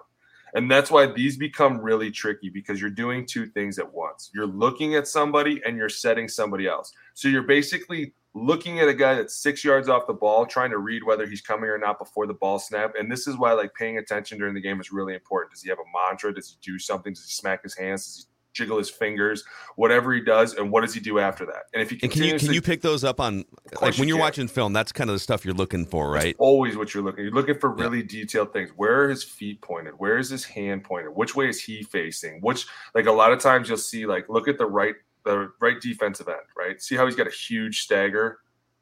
And 0.54 0.70
that's 0.70 0.92
why 0.92 1.06
these 1.06 1.38
become 1.38 1.80
really 1.80 2.12
tricky 2.12 2.50
because 2.50 2.82
you're 2.82 2.90
doing 2.90 3.26
two 3.26 3.46
things 3.46 3.80
at 3.80 3.94
once. 3.94 4.32
You're 4.34 4.48
looking 4.48 4.96
at 4.96 5.08
somebody 5.08 5.62
and 5.66 5.78
you're 5.78 5.88
setting 5.88 6.28
somebody 6.28 6.68
else. 6.68 6.92
So 7.14 7.30
you're 7.30 7.44
basically 7.44 8.14
looking 8.34 8.80
at 8.80 8.90
a 8.90 8.94
guy 8.94 9.16
that's 9.16 9.36
six 9.36 9.64
yards 9.64 9.88
off 9.88 10.08
the 10.08 10.14
ball, 10.14 10.46
trying 10.46 10.72
to 10.72 10.80
read 10.80 11.04
whether 11.04 11.26
he's 11.26 11.42
coming 11.42 11.70
or 11.70 11.78
not 11.78 12.00
before 12.00 12.28
the 12.28 12.34
ball 12.34 12.60
snap. 12.60 12.94
And 13.00 13.10
this 13.10 13.28
is 13.28 13.38
why 13.38 13.54
like 13.54 13.74
paying 13.76 13.98
attention 13.98 14.40
during 14.40 14.54
the 14.54 14.62
game 14.62 14.82
is 14.82 14.92
really 14.92 15.14
important. 15.14 15.54
Does 15.54 15.62
he 15.62 15.70
have 15.70 15.80
a 15.80 16.10
mantra? 16.10 16.34
Does 16.34 16.50
he 16.50 16.58
do 16.62 16.80
something? 16.80 17.14
Does 17.14 17.24
he 17.24 17.32
smack 17.32 17.64
his 17.64 17.78
hands? 17.78 18.06
Does 18.06 18.16
he 18.18 18.31
jiggle 18.54 18.78
his 18.78 18.90
fingers? 18.90 19.44
Whatever 19.76 20.14
he 20.14 20.22
does, 20.22 20.54
and 20.56 20.72
what 20.72 20.82
does 20.82 20.94
he 20.94 21.00
do 21.00 21.20
after 21.20 21.46
that? 21.46 21.64
And 21.74 21.82
if 21.82 21.90
he 21.90 22.00
and 22.04 22.12
can 22.12 22.24
you 22.24 22.38
can 22.38 22.54
you 22.54 22.62
pick 22.62 22.82
those 22.82 23.04
up 23.04 23.20
on 23.20 23.46
like 23.82 23.96
when 23.98 24.08
you 24.08 24.14
you're 24.14 24.18
can. 24.18 24.20
watching 24.22 24.48
film? 24.48 24.74
That's 24.74 24.92
kind 24.92 25.10
of 25.10 25.16
the 25.16 25.20
stuff 25.20 25.46
you're 25.46 25.54
looking 25.54 25.86
for, 25.86 26.12
right? 26.12 26.36
always 26.40 26.76
what 26.78 26.94
you're 26.94 27.04
looking. 27.04 27.24
You're 27.24 27.34
looking 27.34 27.58
for 27.60 27.76
Yeah. 27.78 27.84
really 27.86 28.04
detailed 28.04 28.54
things. 28.54 28.72
Where 28.76 29.04
are 29.04 29.10
his 29.10 29.24
feet 29.24 29.62
pointed? 29.62 29.94
Where 29.98 30.18
is 30.18 30.30
his 30.30 30.44
hand 30.46 30.84
pointed? 30.84 31.12
Which 31.16 31.36
way 31.36 31.48
is 31.50 31.62
he 31.62 31.84
facing? 31.84 32.40
Which 32.42 32.66
like 32.96 33.06
a 33.06 33.12
lot 33.12 33.32
of 33.32 33.40
times 33.40 33.70
you'll 33.70 33.78
see 33.78 34.06
like 34.06 34.28
look 34.30 34.48
at 34.48 34.58
the 34.58 34.66
right 34.66 34.96
the 35.24 35.52
right 35.60 35.80
defensive 35.80 36.28
end, 36.28 36.38
right? 36.58 36.82
See 36.82 36.96
how 36.96 37.06
he's 37.06 37.16
got 37.16 37.28
a 37.28 37.32
huge 37.32 37.82
stagger. 37.82 38.40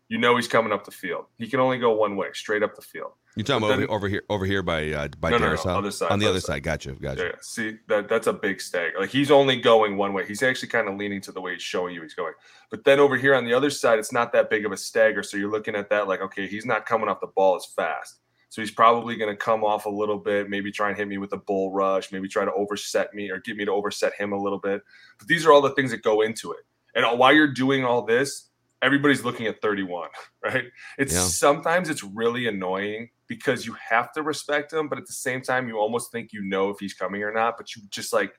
You 0.09 0.17
know 0.17 0.35
he's 0.35 0.47
coming 0.47 0.73
up 0.73 0.85
the 0.85 0.91
field. 0.91 1.25
He 1.37 1.47
can 1.47 1.59
only 1.59 1.77
go 1.77 1.93
one 1.93 2.15
way, 2.17 2.27
straight 2.33 2.63
up 2.63 2.75
the 2.75 2.81
field. 2.81 3.11
You're 3.35 3.43
talking 3.43 3.63
about 3.63 3.77
then- 3.77 3.85
over, 3.87 3.93
over 3.95 4.07
here 4.07 4.23
over 4.27 4.45
here 4.45 4.63
by 4.63 4.91
uh, 4.91 5.07
by 5.19 5.29
No, 5.29 5.37
no, 5.37 5.53
no, 5.53 5.71
other 5.77 5.91
side, 5.91 6.11
on 6.11 6.17
the 6.19 6.27
other 6.27 6.39
side. 6.39 6.55
side. 6.55 6.63
Gotcha, 6.63 6.93
gotcha. 6.93 7.23
Yeah, 7.25 7.31
see 7.41 7.77
that 7.87 8.09
that's 8.09 8.25
a 8.25 8.33
big 8.33 8.59
stagger. 8.59 8.99
Like 8.99 9.11
he's 9.11 9.29
only 9.29 9.61
going 9.61 9.97
one 9.97 10.13
way. 10.13 10.25
He's 10.25 10.41
actually 10.41 10.69
kind 10.69 10.89
of 10.89 10.97
leaning 10.97 11.21
to 11.21 11.31
the 11.31 11.39
way 11.39 11.53
he's 11.53 11.61
showing 11.61 11.93
you 11.93 12.01
he's 12.01 12.15
going. 12.15 12.33
But 12.71 12.83
then 12.85 12.99
over 12.99 13.15
here 13.17 13.35
on 13.35 13.45
the 13.45 13.53
other 13.53 13.69
side, 13.69 13.99
it's 13.99 14.11
not 14.11 14.33
that 14.33 14.49
big 14.49 14.65
of 14.65 14.71
a 14.71 14.77
stagger. 14.77 15.21
So 15.21 15.37
you're 15.37 15.51
looking 15.51 15.75
at 15.75 15.89
that 15.91 16.07
like, 16.07 16.21
okay, 16.21 16.47
he's 16.47 16.65
not 16.65 16.87
coming 16.87 17.07
off 17.07 17.21
the 17.21 17.27
ball 17.27 17.55
as 17.55 17.65
fast. 17.65 18.19
So 18.49 18.63
he's 18.63 18.71
probably 18.71 19.15
going 19.15 19.29
to 19.31 19.37
come 19.37 19.63
off 19.63 19.85
a 19.85 19.89
little 19.89 20.17
bit, 20.17 20.49
maybe 20.49 20.71
try 20.71 20.89
and 20.89 20.97
hit 20.97 21.07
me 21.07 21.19
with 21.19 21.31
a 21.33 21.37
bull 21.37 21.71
rush, 21.71 22.11
maybe 22.11 22.27
try 22.27 22.45
to 22.45 22.53
overset 22.53 23.13
me 23.13 23.29
or 23.29 23.37
get 23.39 23.55
me 23.55 23.63
to 23.63 23.71
overset 23.71 24.13
him 24.15 24.33
a 24.33 24.41
little 24.41 24.57
bit. 24.57 24.81
But 25.19 25.27
these 25.27 25.45
are 25.45 25.51
all 25.51 25.61
the 25.61 25.69
things 25.75 25.91
that 25.91 26.01
go 26.01 26.21
into 26.21 26.51
it. 26.53 26.65
And 26.95 27.05
while 27.19 27.31
you're 27.31 27.53
doing 27.53 27.85
all 27.85 28.01
this, 28.01 28.48
everybody's 28.81 29.23
looking 29.23 29.47
at 29.47 29.61
31, 29.61 30.09
right? 30.43 30.65
It's 30.97 31.13
Yeah. 31.13 31.19
sometimes 31.21 31.89
it's 31.89 32.03
really 32.03 32.47
annoying 32.47 33.09
because 33.27 33.65
you 33.65 33.73
have 33.73 34.11
to 34.13 34.23
respect 34.23 34.73
him, 34.73 34.87
but 34.87 34.97
at 34.97 35.05
the 35.05 35.13
same 35.13 35.41
time, 35.41 35.67
you 35.67 35.77
almost 35.77 36.11
think 36.11 36.31
you 36.33 36.43
know 36.43 36.69
if 36.69 36.77
he's 36.79 36.93
coming 36.93 37.23
or 37.23 37.31
not. 37.33 37.57
But 37.57 37.75
you 37.75 37.83
just 37.89 38.11
like, 38.13 38.33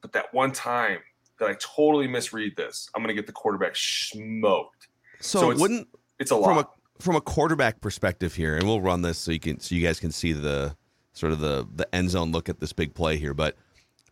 but 0.00 0.12
that 0.12 0.32
one 0.34 0.52
time 0.52 0.98
that 1.38 1.48
I 1.48 1.54
totally 1.60 2.08
misread 2.08 2.56
this, 2.56 2.88
I'm 2.94 3.02
gonna 3.02 3.14
get 3.14 3.26
the 3.26 3.32
quarterback 3.32 3.76
smoked. 3.76 4.88
So, 5.20 5.40
So 5.40 5.50
it's 5.50 5.60
wouldn't 5.60 5.88
It's 6.18 6.30
a 6.30 6.34
from 6.34 6.56
lot. 6.56 6.70
a 6.98 7.02
from 7.02 7.16
a 7.16 7.20
quarterback 7.20 7.80
perspective 7.80 8.34
here, 8.34 8.56
and 8.56 8.64
we'll 8.64 8.80
run 8.80 9.02
this 9.02 9.18
so 9.18 9.30
you 9.32 9.40
can 9.40 9.58
so 9.60 9.74
you 9.74 9.82
guys 9.84 9.98
can 10.00 10.10
see 10.12 10.32
the 10.32 10.76
sort 11.12 11.32
of 11.32 11.40
the 11.40 11.66
the 11.74 11.92
end 11.94 12.10
zone 12.10 12.32
look 12.32 12.48
at 12.48 12.60
this 12.60 12.72
big 12.72 12.94
play 12.94 13.16
here. 13.18 13.34
But 13.34 13.56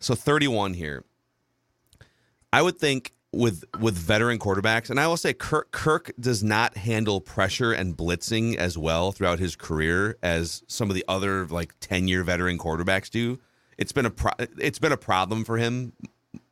so 0.01 0.15
31 0.15 0.75
here, 0.75 1.05
I 2.53 2.63
would 2.63 2.79
think 2.79 3.13
with 3.33 3.65
with 3.79 3.97
veteran 3.97 4.39
quarterbacks, 4.39 4.91
and 4.91 4.99
I 4.99 5.07
will 5.07 5.17
say 5.17 5.33
Kirk 5.33 5.71
Kirk 5.71 6.11
does 6.19 6.43
not 6.43 6.77
handle 6.77 7.21
pressure 7.21 7.73
and 7.73 7.97
blitzing 7.97 8.57
as 8.57 8.77
well 8.77 9.13
throughout 9.13 9.39
his 9.39 9.55
career 9.57 10.19
as 10.23 10.63
some 10.67 10.91
of 10.91 10.95
the 10.95 11.05
other 11.07 11.47
like 11.47 11.75
10 11.81 12.09
year 12.09 12.25
veteran 12.25 12.59
quarterbacks 12.59 13.11
do. 13.11 13.39
It's 13.79 13.93
been 13.93 14.07
a 14.07 14.11
pro- 14.11 14.33
it's 14.59 14.79
been 14.79 14.93
a 14.93 14.97
problem 14.97 15.45
for 15.45 15.59
him. 15.59 15.93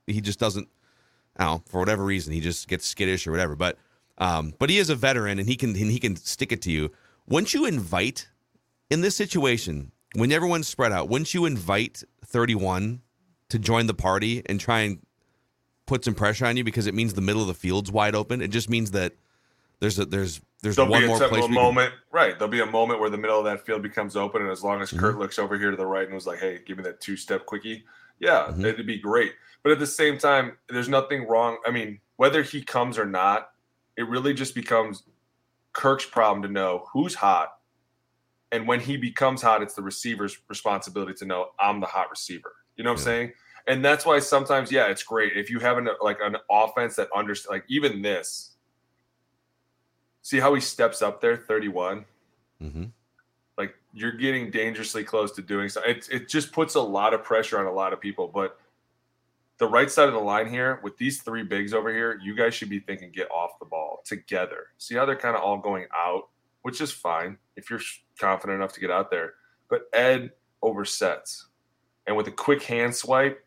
He 0.06 0.20
just 0.20 0.38
doesn't. 0.38 0.68
I 1.36 1.44
don't 1.44 1.54
know, 1.54 1.62
for 1.66 1.78
whatever 1.78 2.04
reason, 2.04 2.32
he 2.32 2.40
just 2.40 2.66
gets 2.68 2.86
skittish 2.86 3.26
or 3.26 3.30
whatever. 3.30 3.54
But 3.56 3.78
um, 4.18 4.54
but 4.58 4.70
he 4.70 4.78
is 4.78 4.90
a 4.90 4.94
veteran 4.94 5.38
and 5.38 5.48
he 5.48 5.56
can 5.56 5.70
and 5.70 5.90
he 5.90 5.98
can 5.98 6.16
stick 6.16 6.52
it 6.52 6.62
to 6.62 6.70
you. 6.70 6.90
Wouldn't 7.28 7.54
you 7.54 7.66
invite 7.66 8.28
in 8.88 9.00
this 9.00 9.16
situation 9.16 9.92
when 10.14 10.32
everyone's 10.32 10.68
spread 10.68 10.92
out? 10.92 11.08
Wouldn't 11.08 11.34
you 11.34 11.44
invite 11.44 12.02
31 12.24 13.02
to 13.50 13.58
join 13.58 13.86
the 13.86 13.94
party 13.94 14.42
and 14.46 14.60
try 14.60 14.80
and 14.80 15.00
put 15.88 16.04
some 16.04 16.14
pressure 16.14 16.46
on 16.46 16.56
you 16.56 16.62
because 16.64 16.86
it 16.86 16.94
means 16.94 17.14
the 17.14 17.20
middle 17.20 17.42
of 17.42 17.48
the 17.48 17.54
field's 17.54 17.90
wide 17.90 18.14
open? 18.14 18.40
It 18.40 18.48
just 18.48 18.70
means 18.70 18.92
that 18.92 19.14
there's 19.80 19.98
a 19.98 20.04
there's 20.04 20.40
there's 20.62 20.76
There'll 20.76 20.90
one 20.90 21.00
be 21.00 21.04
a, 21.06 21.08
more 21.08 21.18
place 21.18 21.32
we 21.42 21.46
can- 21.46 21.54
moment, 21.54 21.92
right? 22.12 22.38
There'll 22.38 22.50
be 22.50 22.60
a 22.60 22.66
moment 22.66 23.00
where 23.00 23.10
the 23.10 23.18
middle 23.18 23.38
of 23.38 23.44
that 23.46 23.64
field 23.64 23.82
becomes 23.82 24.14
open, 24.16 24.42
and 24.42 24.50
as 24.50 24.62
long 24.62 24.80
as 24.82 24.90
Mm-hmm. 24.90 24.98
Kirk 25.00 25.16
looks 25.18 25.38
over 25.38 25.58
here 25.58 25.70
to 25.70 25.76
the 25.76 25.86
right 25.86 26.04
and 26.04 26.14
was 26.14 26.26
like, 26.26 26.38
"Hey, 26.40 26.60
give 26.66 26.76
me 26.78 26.84
that 26.84 27.00
two-step 27.00 27.46
quickie," 27.46 27.84
yeah, 28.20 28.48
Mhm. 28.50 28.64
it'd 28.64 28.86
be 28.86 28.98
great. 28.98 29.34
But 29.62 29.72
at 29.72 29.78
the 29.80 29.86
same 29.86 30.18
time, 30.18 30.56
there's 30.68 30.88
nothing 30.88 31.26
wrong. 31.26 31.58
I 31.66 31.70
mean, 31.70 32.00
whether 32.16 32.42
he 32.42 32.62
comes 32.62 32.98
or 32.98 33.06
not, 33.06 33.50
it 33.96 34.08
really 34.08 34.34
just 34.34 34.54
becomes 34.54 35.04
Kirk's 35.72 36.06
problem 36.06 36.42
to 36.42 36.48
know 36.48 36.86
who's 36.92 37.14
hot, 37.14 37.58
and 38.50 38.66
when 38.66 38.80
he 38.80 38.96
becomes 38.96 39.42
hot, 39.42 39.62
it's 39.62 39.74
the 39.74 39.82
receiver's 39.82 40.38
responsibility 40.48 41.14
to 41.14 41.24
know 41.24 41.50
I'm 41.60 41.80
the 41.80 41.86
hot 41.86 42.10
receiver. 42.10 42.52
You 42.76 42.84
know 42.84 42.90
what 42.90 42.98
I'm 43.00 43.04
saying? 43.04 43.32
And 43.68 43.84
that's 43.84 44.06
why 44.06 44.18
sometimes, 44.18 44.72
yeah, 44.72 44.86
it's 44.86 45.02
great 45.02 45.36
if 45.36 45.50
you 45.50 45.58
have 45.60 45.76
an 45.78 45.88
like 46.00 46.18
an 46.22 46.36
offense 46.50 46.96
that 46.96 47.08
understands. 47.14 47.50
Like 47.50 47.64
even 47.68 48.02
this, 48.02 48.56
see 50.22 50.38
how 50.40 50.54
he 50.54 50.60
steps 50.60 51.02
up 51.02 51.20
there, 51.20 51.36
31 51.36 52.04
Mhm. 52.62 52.90
like 53.56 53.74
you're 53.92 54.12
getting 54.12 54.50
dangerously 54.50 55.04
close 55.04 55.32
to 55.32 55.42
doing 55.42 55.68
so. 55.68 55.80
It, 55.82 56.08
it 56.10 56.28
just 56.28 56.50
puts 56.52 56.74
a 56.74 56.80
lot 56.80 57.14
of 57.14 57.22
pressure 57.22 57.58
on 57.60 57.66
a 57.66 57.72
lot 57.72 57.92
of 57.92 58.00
people. 58.00 58.26
But 58.28 58.58
the 59.58 59.66
right 59.66 59.90
side 59.90 60.08
of 60.08 60.14
the 60.14 60.20
line 60.20 60.48
here, 60.48 60.80
with 60.82 60.96
these 60.96 61.22
three 61.22 61.42
bigs 61.42 61.72
over 61.74 61.92
here, 61.92 62.18
you 62.22 62.34
guys 62.34 62.54
should 62.54 62.68
be 62.68 62.80
thinking 62.80 63.10
get 63.12 63.30
off 63.30 63.58
the 63.58 63.64
ball 63.66 64.02
together. 64.04 64.68
See 64.78 64.94
how 64.94 65.04
they're 65.04 65.16
kind 65.16 65.36
of 65.36 65.42
all 65.42 65.58
going 65.58 65.86
out, 65.96 66.28
which 66.62 66.80
is 66.80 66.90
fine 66.92 67.38
if 67.56 67.70
you're 67.70 67.80
confident 68.18 68.56
enough 68.56 68.72
to 68.74 68.80
get 68.80 68.90
out 68.90 69.10
there. 69.10 69.34
But 69.68 69.88
Ed 69.92 70.32
oversets. 70.62 71.44
And 72.06 72.16
with 72.16 72.26
a 72.28 72.32
quick 72.32 72.62
hand 72.62 72.94
swipe, 72.94 73.44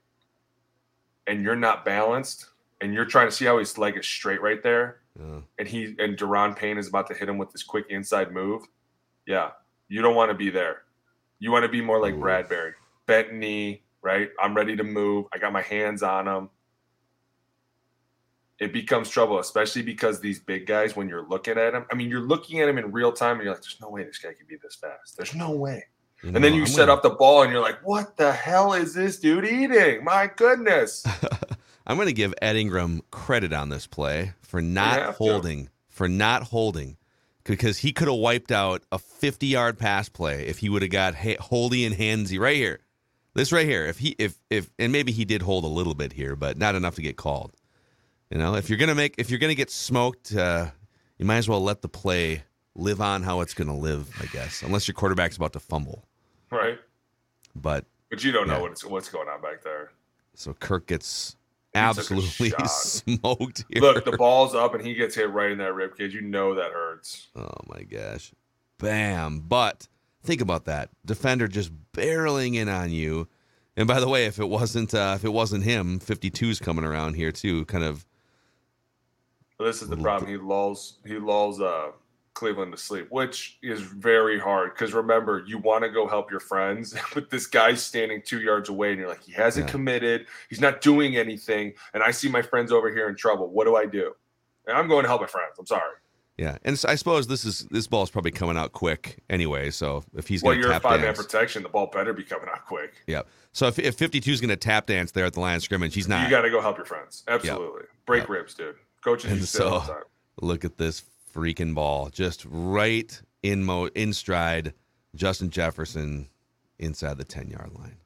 and 1.28 1.42
you're 1.44 1.56
not 1.56 1.86
balanced, 1.86 2.48
and 2.82 2.94
you're 2.94 3.06
trying 3.06 3.28
to 3.28 3.32
see 3.32 3.46
how 3.46 3.60
his 3.60 3.78
leg 3.78 3.98
is 3.98 4.06
straight 4.06 4.42
right 4.42 4.62
there, 4.64 5.02
Yeah. 5.20 5.42
and 5.60 5.68
he 5.68 5.96
and 6.00 6.18
Daron 6.18 6.56
Payne 6.56 6.78
is 6.78 6.88
about 6.88 7.08
to 7.08 7.14
hit 7.14 7.30
him 7.30 7.38
with 7.38 7.52
this 7.52 7.64
quick 7.64 7.86
inside 7.90 8.32
move, 8.32 8.64
yeah, 9.26 9.52
you 9.88 10.02
don't 10.02 10.16
want 10.16 10.32
to 10.32 10.36
be 10.36 10.50
there. 10.50 10.84
You 11.40 11.52
want 11.52 11.64
to 11.64 11.70
be 11.70 11.82
more 11.82 12.00
like 12.00 12.16
Ooh. 12.16 12.20
Bradbury, 12.20 12.74
bent 13.08 13.34
knee, 13.34 13.84
right? 14.02 14.30
I'm 14.40 14.56
ready 14.56 14.76
to 14.76 14.84
move. 14.84 15.26
I 15.34 15.38
got 15.38 15.54
my 15.54 15.62
hands 15.62 16.04
on 16.04 16.28
him. 16.28 16.50
It 18.60 18.74
becomes 18.74 19.10
trouble, 19.10 19.40
especially 19.40 19.82
because 19.82 20.20
these 20.20 20.40
big 20.40 20.68
guys, 20.68 20.96
when 20.96 21.10
you're 21.10 21.28
looking 21.28 21.58
at 21.58 21.74
them, 21.74 21.86
I 21.92 21.96
mean, 21.96 22.10
you're 22.10 22.20
looking 22.22 22.60
at 22.62 22.70
him 22.70 22.78
in 22.78 22.92
real 22.92 23.12
time, 23.12 23.38
and 23.38 23.44
you're 23.44 23.54
like, 23.54 23.64
"There's 23.64 23.82
no 23.82 23.90
way 23.90 24.04
this 24.04 24.20
guy 24.20 24.34
can 24.34 24.46
be 24.48 24.56
this 24.58 24.76
fast. 24.76 25.18
There's 25.18 25.34
no 25.34 25.52
way." 25.52 25.86
And 26.24 26.44
then 26.44 26.54
you 26.54 26.62
I'm 26.62 26.68
set 26.68 26.82
gonna- 26.88 26.94
up 26.94 27.04
the 27.04 27.10
ball, 27.10 27.42
and 27.44 27.52
you're 27.52 27.62
like, 27.62 27.80
"What 27.86 28.18
the 28.18 28.32
hell 28.32 28.74
is 28.74 28.94
this 28.94 29.18
dude 29.20 29.46
eating? 29.46 30.04
My 30.04 30.30
goodness!" 30.36 31.04
I'm 31.88 31.96
going 31.98 32.08
to 32.08 32.14
give 32.14 32.34
Ed 32.42 32.56
Ingram 32.56 33.02
credit 33.10 33.52
on 33.54 33.70
this 33.70 33.88
play 33.88 34.34
for 34.42 34.62
not 34.62 35.00
have 35.00 35.18
to. 35.18 35.24
holding, 35.24 35.70
for 35.90 36.08
not 36.08 36.44
holding, 36.44 36.96
because 37.44 37.80
he 37.80 37.92
could 37.92 38.08
have 38.08 38.18
wiped 38.18 38.52
out 38.52 38.84
a 38.92 39.00
50 39.00 39.48
yard 39.48 39.80
pass 39.80 40.08
play 40.08 40.46
if 40.46 40.60
he 40.60 40.70
would 40.70 40.84
have 40.84 40.92
got 40.92 41.16
ha- 41.16 41.38
Holdy 41.40 41.84
and 41.86 41.96
Hansy 41.96 42.38
right 42.40 42.56
here. 42.56 42.82
This 43.34 43.52
right 43.52 43.66
here. 43.66 43.86
If 43.86 43.98
he, 43.98 44.16
if, 44.20 44.36
if, 44.50 44.70
and 44.78 44.92
maybe 44.92 45.12
he 45.12 45.26
did 45.26 45.42
hold 45.42 45.64
a 45.64 45.68
little 45.68 45.96
bit 45.96 46.14
here, 46.14 46.36
but 46.36 46.56
not 46.58 46.76
enough 46.76 46.96
to 46.96 47.02
get 47.02 47.18
called. 47.18 47.54
You 48.30 48.38
know, 48.38 48.56
if 48.56 48.70
you're 48.70 48.78
gonna 48.78 48.96
make, 48.96 49.16
if 49.18 49.30
you're 49.32 49.40
gonna 49.40 49.56
get 49.56 49.72
smoked, 49.72 50.36
uh, 50.36 50.68
you 51.18 51.26
might 51.26 51.38
as 51.38 51.50
well 51.50 51.62
let 51.64 51.82
the 51.82 51.90
play 51.90 52.44
live 52.76 53.02
on 53.02 53.24
how 53.24 53.42
it's 53.42 53.54
gonna 53.56 53.76
live, 53.76 54.08
I 54.22 54.28
guess, 54.28 54.62
unless 54.62 54.88
your 54.88 54.94
quarterback's 54.96 55.36
about 55.36 55.54
to 55.54 55.60
fumble. 55.60 56.06
Right. 56.52 56.80
But 57.56 57.86
But 58.10 58.24
you 58.24 58.32
don't 58.32 58.48
know 58.48 58.62
what's 58.62 58.84
what's 58.86 59.10
going 59.10 59.28
on 59.28 59.42
back 59.42 59.64
there. 59.64 59.92
so 60.36 60.54
Kirk 60.54 60.88
gets 60.88 61.36
He 61.74 61.80
absolutely 61.80 62.54
smoked 62.68 63.66
here. 63.70 63.82
Look, 63.82 64.06
the 64.06 64.18
ball's 64.18 64.54
up 64.54 64.74
and 64.76 64.86
he 64.86 64.94
gets 64.94 65.16
hit 65.16 65.30
right 65.32 65.52
in 65.52 65.58
that 65.60 65.74
rib 65.74 65.98
cage. 65.98 66.14
You 66.14 66.22
know 66.22 66.56
that 66.56 66.72
hurts. 66.72 67.30
Oh 67.36 67.50
my 67.68 67.84
gosh. 67.84 68.34
Bam. 68.78 69.40
But 69.40 69.88
think 70.24 70.42
about 70.42 70.66
that. 70.66 70.90
Defender 71.06 71.48
just 71.48 71.72
barreling 71.94 72.56
in 72.56 72.68
on 72.70 72.92
you. 72.92 73.28
And 73.78 73.88
by 73.88 74.00
the 74.02 74.10
way, 74.10 74.26
if 74.26 74.38
it 74.40 74.50
wasn't 74.50 74.94
uh, 74.94 75.14
if 75.16 75.24
it 75.24 75.30
wasn't 75.32 75.64
him, 75.64 76.00
52's 76.00 76.60
coming 76.60 76.84
around 76.84 77.14
here 77.16 77.32
too, 77.32 77.64
kind 77.66 77.84
of 77.84 78.06
But 79.58 79.66
this 79.66 79.82
is 79.82 79.88
the 79.88 79.98
problem. 79.98 80.30
He 80.30 80.38
lulls 80.38 81.00
he 81.06 81.18
lulls 81.18 81.62
uh 81.62 81.92
Cleveland 82.34 82.72
to 82.72 82.78
sleep, 82.78 83.08
which 83.10 83.58
is 83.62 83.82
very 83.82 84.40
hard 84.40 84.74
because 84.74 84.94
remember, 84.94 85.44
you 85.46 85.58
want 85.58 85.84
to 85.84 85.90
go 85.90 86.08
help 86.08 86.32
your 86.32 86.40
friends, 86.40 86.96
but 87.14 87.30
this 87.30 87.46
guy's 87.48 87.82
standing 87.84 88.22
two 88.26 88.42
yards 88.42 88.70
away, 88.70 88.92
and 88.92 89.00
you're 89.00 89.10
like, 89.10 89.22
he 89.24 89.32
hasn't 89.34 89.68
Yeah. 89.68 89.72
committed, 89.72 90.28
he's 90.50 90.62
not 90.62 90.82
doing 90.82 91.18
anything, 91.18 91.74
and 91.94 92.02
I 92.04 92.12
see 92.12 92.30
my 92.30 92.42
friends 92.42 92.72
over 92.72 92.90
here 92.90 93.10
in 93.10 93.16
trouble. 93.16 93.50
What 93.50 93.66
do 93.66 93.76
I 93.76 93.86
do? 93.86 94.14
And 94.68 94.78
I'm 94.78 94.88
going 94.88 95.04
to 95.04 95.10
help 95.10 95.22
my 95.22 95.28
friends. 95.28 95.54
I'm 95.60 95.66
sorry. 95.66 95.96
yeah. 96.38 96.58
And 96.64 96.78
so 96.80 96.88
I 96.88 96.96
suppose 96.96 97.28
this 97.28 97.44
is 97.46 97.68
this 97.72 97.88
ball 97.88 98.04
is 98.04 98.10
probably 98.10 98.32
coming 98.32 98.58
out 98.58 98.72
quick 98.72 99.18
anyway. 99.30 99.70
So 99.72 100.04
if 100.16 100.28
he's 100.28 100.42
Well, 100.44 100.54
you're 100.56 100.80
five 100.80 101.02
man 101.02 101.14
protection. 101.16 101.64
The 101.64 101.70
ball 101.70 101.88
better 101.88 102.14
be 102.14 102.24
coming 102.24 102.48
out 102.48 102.66
quick. 102.66 102.94
yeah. 103.08 103.24
So 103.54 103.68
if 103.68 103.78
if 103.80 103.96
52 103.96 104.32
is 104.32 104.40
gonna 104.42 104.56
tap 104.56 104.86
dance 104.86 105.12
there 105.12 105.26
at 105.26 105.34
the 105.34 105.40
line 105.42 105.58
of 105.58 105.64
scrimmage, 105.64 105.94
he's 105.96 106.08
not. 106.08 106.24
You 106.24 106.30
got 106.30 106.44
to 106.44 106.50
go 106.50 106.62
help 106.62 106.78
your 106.78 106.86
friends. 106.86 107.24
Absolutely. 107.28 107.84
Break 108.06 108.22
Yep. 108.22 108.30
ribs, 108.30 108.54
dude. 108.54 108.76
Coaches 109.04 109.32
And 109.32 109.40
use 109.42 109.54
it 109.56 109.62
all 109.62 109.80
the 109.82 109.86
so- 109.88 109.94
time. 109.94 110.04
Look 110.42 110.64
at 110.64 110.78
this 110.78 111.04
freaking 111.34 111.74
ball, 111.76 112.10
just 112.10 112.46
right 112.50 113.22
in 113.44 113.64
mo 113.64 113.88
in 113.88 114.14
stride. 114.14 114.74
Justin 115.16 115.50
Jefferson 115.50 116.30
inside 116.80 117.18
the 117.18 117.26
ten 117.26 117.50
yard 117.50 117.72
line, 117.78 117.98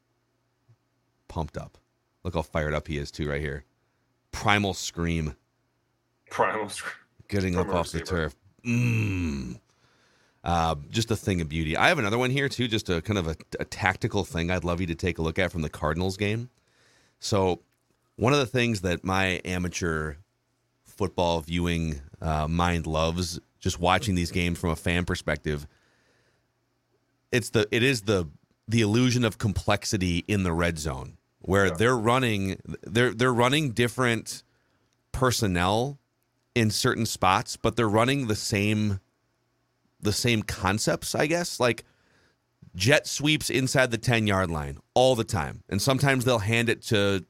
pumped 1.27 1.57
up. 1.57 1.77
Look 2.23 2.33
how 2.33 2.41
fired 2.41 2.73
up 2.73 2.87
he 2.87 2.97
is 2.97 3.11
too, 3.11 3.29
right 3.29 3.41
here. 3.41 3.63
Primal 4.31 4.73
scream, 4.73 5.35
Primal. 6.29 6.69
scream. 6.69 6.93
getting 7.27 7.55
up 7.55 7.67
From 7.67 7.75
a 7.75 7.79
off 7.79 7.91
the 7.91 8.01
turf. 8.01 8.35
Mmm. 8.65 9.59
Uh, 10.43 10.75
just 10.89 11.09
a 11.09 11.15
thing 11.15 11.41
of 11.41 11.49
beauty. 11.49 11.75
I 11.75 11.87
have 11.87 11.97
another 11.97 12.17
one 12.19 12.29
here 12.29 12.47
too, 12.49 12.67
just 12.67 12.89
a 12.89 13.01
kind 13.01 13.17
of 13.17 13.27
a, 13.27 13.35
a 13.59 13.65
tactical 13.65 14.23
thing 14.23 14.51
I'd 14.51 14.63
love 14.63 14.79
you 14.79 14.87
to 14.87 14.95
take 14.95 15.17
a 15.17 15.21
look 15.23 15.39
at 15.39 15.51
from 15.51 15.63
the 15.63 15.69
Cardinals 15.69 16.17
game. 16.17 16.49
So, 17.19 17.61
one 18.15 18.31
of 18.33 18.39
the 18.39 18.45
things 18.45 18.81
that 18.81 19.03
my 19.03 19.41
amateur 19.43 20.15
football 20.95 21.41
viewing 21.41 22.01
uh, 22.21 22.47
mind 22.47 22.87
loves, 22.87 23.39
just 23.59 23.79
watching 23.79 24.15
these 24.15 24.31
games 24.31 24.59
from 24.59 24.69
a 24.69 24.75
fan 24.75 25.05
perspective, 25.05 25.67
it's 27.31 27.49
the 27.49 27.67
it 27.71 27.83
is 27.83 28.03
the 28.03 28.27
the 28.67 28.81
illusion 28.81 29.23
of 29.23 29.37
complexity 29.37 30.23
in 30.27 30.43
the 30.43 30.53
red 30.53 30.79
zone 30.79 31.17
where 31.39 31.69
they're 31.69 31.97
running 31.97 32.59
they're 32.83 33.13
they're 33.13 33.33
running 33.33 33.71
different 33.71 34.43
personnel 35.11 35.99
in 36.55 36.71
certain 36.71 37.05
spots, 37.05 37.57
but 37.57 37.75
they're 37.75 37.89
running 37.89 38.27
the 38.27 38.35
same 38.35 38.99
the 40.01 40.13
same 40.13 40.43
concepts, 40.43 41.13
I 41.13 41.27
guess. 41.27 41.59
Like 41.59 41.83
jet 42.75 43.07
sweeps 43.07 43.49
inside 43.49 43.91
the 43.91 43.97
10 43.97 44.27
yard 44.27 44.49
line 44.49 44.77
all 44.93 45.15
the 45.15 45.23
time. 45.23 45.63
And 45.69 45.81
sometimes 45.81 46.25
they'll 46.25 46.39
hand 46.39 46.69
it 46.69 46.81
to 46.83 47.25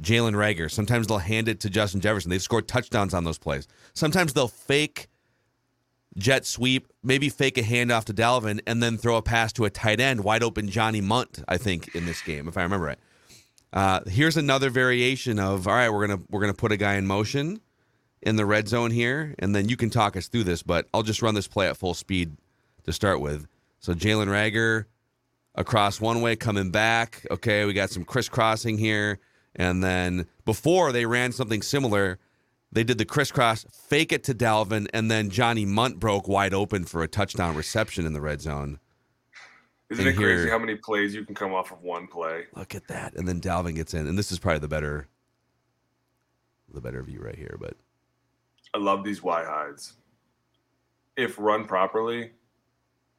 Jalen 0.00 0.34
Reagor. 0.34 0.70
Sometimes 0.70 1.06
they'll 1.06 1.18
hand 1.18 1.48
it 1.48 1.60
to 1.60 1.70
Justin 1.70 2.00
Jefferson. 2.00 2.30
They've 2.30 2.42
scored 2.42 2.68
touchdowns 2.68 3.14
on 3.14 3.24
those 3.24 3.38
plays. 3.38 3.68
Sometimes 3.94 4.32
they'll 4.32 4.48
fake 4.48 5.08
jet 6.16 6.44
sweep, 6.44 6.88
maybe 7.02 7.28
fake 7.28 7.58
a 7.58 7.62
handoff 7.62 8.04
to 8.04 8.14
Dalvin, 8.14 8.60
and 8.66 8.82
then 8.82 8.96
throw 8.96 9.16
a 9.16 9.22
pass 9.22 9.52
to 9.54 9.64
a 9.64 9.70
tight 9.70 10.00
end, 10.00 10.24
wide 10.24 10.42
open 10.42 10.68
Johnny 10.68 11.00
Mundt, 11.00 11.42
I 11.48 11.56
think, 11.56 11.94
in 11.94 12.06
this 12.06 12.20
game, 12.22 12.48
if 12.48 12.56
I 12.56 12.62
remember 12.62 12.86
right. 12.86 12.98
Uh, 13.72 14.00
here's 14.08 14.36
another 14.36 14.68
variation 14.70 15.38
of 15.38 15.68
all 15.68 15.74
right, 15.74 15.90
we're 15.90 16.06
gonna 16.06 16.22
we're 16.28 16.40
gonna 16.40 16.54
put 16.54 16.72
a 16.72 16.76
guy 16.76 16.94
in 16.94 17.06
motion 17.06 17.60
in 18.22 18.36
the 18.36 18.44
red 18.44 18.68
zone 18.68 18.90
here, 18.90 19.34
and 19.38 19.54
then 19.54 19.68
you 19.68 19.76
can 19.76 19.90
talk 19.90 20.16
us 20.16 20.26
through 20.26 20.44
this, 20.44 20.62
but 20.62 20.88
I'll 20.92 21.04
just 21.04 21.22
run 21.22 21.34
this 21.34 21.46
play 21.46 21.68
at 21.68 21.76
full 21.76 21.94
speed 21.94 22.36
to 22.84 22.92
start 22.92 23.20
with. 23.20 23.46
So 23.78 23.94
Jalen 23.94 24.26
Reagor 24.26 24.86
across 25.54 26.00
one 26.00 26.20
way, 26.20 26.34
coming 26.34 26.70
back. 26.70 27.24
Okay, 27.30 27.64
we 27.64 27.72
got 27.72 27.90
some 27.90 28.04
crisscrossing 28.04 28.76
here. 28.76 29.20
And 29.54 29.82
then 29.82 30.26
before 30.44 30.92
they 30.92 31.06
ran 31.06 31.32
something 31.32 31.62
similar, 31.62 32.18
they 32.72 32.84
did 32.84 32.98
the 32.98 33.04
crisscross, 33.04 33.64
fake 33.72 34.12
it 34.12 34.22
to 34.24 34.34
Dalvin, 34.34 34.86
and 34.94 35.10
then 35.10 35.28
Johnny 35.30 35.64
Mundt 35.64 35.98
broke 35.98 36.28
wide 36.28 36.54
open 36.54 36.84
for 36.84 37.02
a 37.02 37.08
touchdown 37.08 37.56
reception 37.56 38.06
in 38.06 38.12
the 38.12 38.20
red 38.20 38.40
zone. 38.40 38.78
Isn't 39.90 40.06
And 40.06 40.14
it 40.14 40.16
crazy 40.16 40.42
here- 40.44 40.50
how 40.50 40.58
many 40.58 40.76
plays 40.76 41.14
you 41.14 41.24
can 41.24 41.34
come 41.34 41.52
off 41.52 41.72
of 41.72 41.82
one 41.82 42.06
play? 42.06 42.46
Look 42.54 42.76
at 42.76 42.86
that. 42.86 43.14
And 43.14 43.26
then 43.26 43.40
Dalvin 43.40 43.74
gets 43.74 43.92
in. 43.92 44.06
And 44.06 44.16
this 44.16 44.30
is 44.30 44.38
probably 44.38 44.60
the 44.60 44.68
better 44.68 45.08
the 46.72 46.80
better 46.80 47.02
view 47.02 47.20
right 47.20 47.34
here, 47.34 47.56
but 47.58 47.76
I 48.72 48.78
love 48.78 49.02
these 49.02 49.20
Y 49.20 49.42
hides. 49.44 49.94
If 51.16 51.36
run 51.36 51.64
properly, 51.64 52.30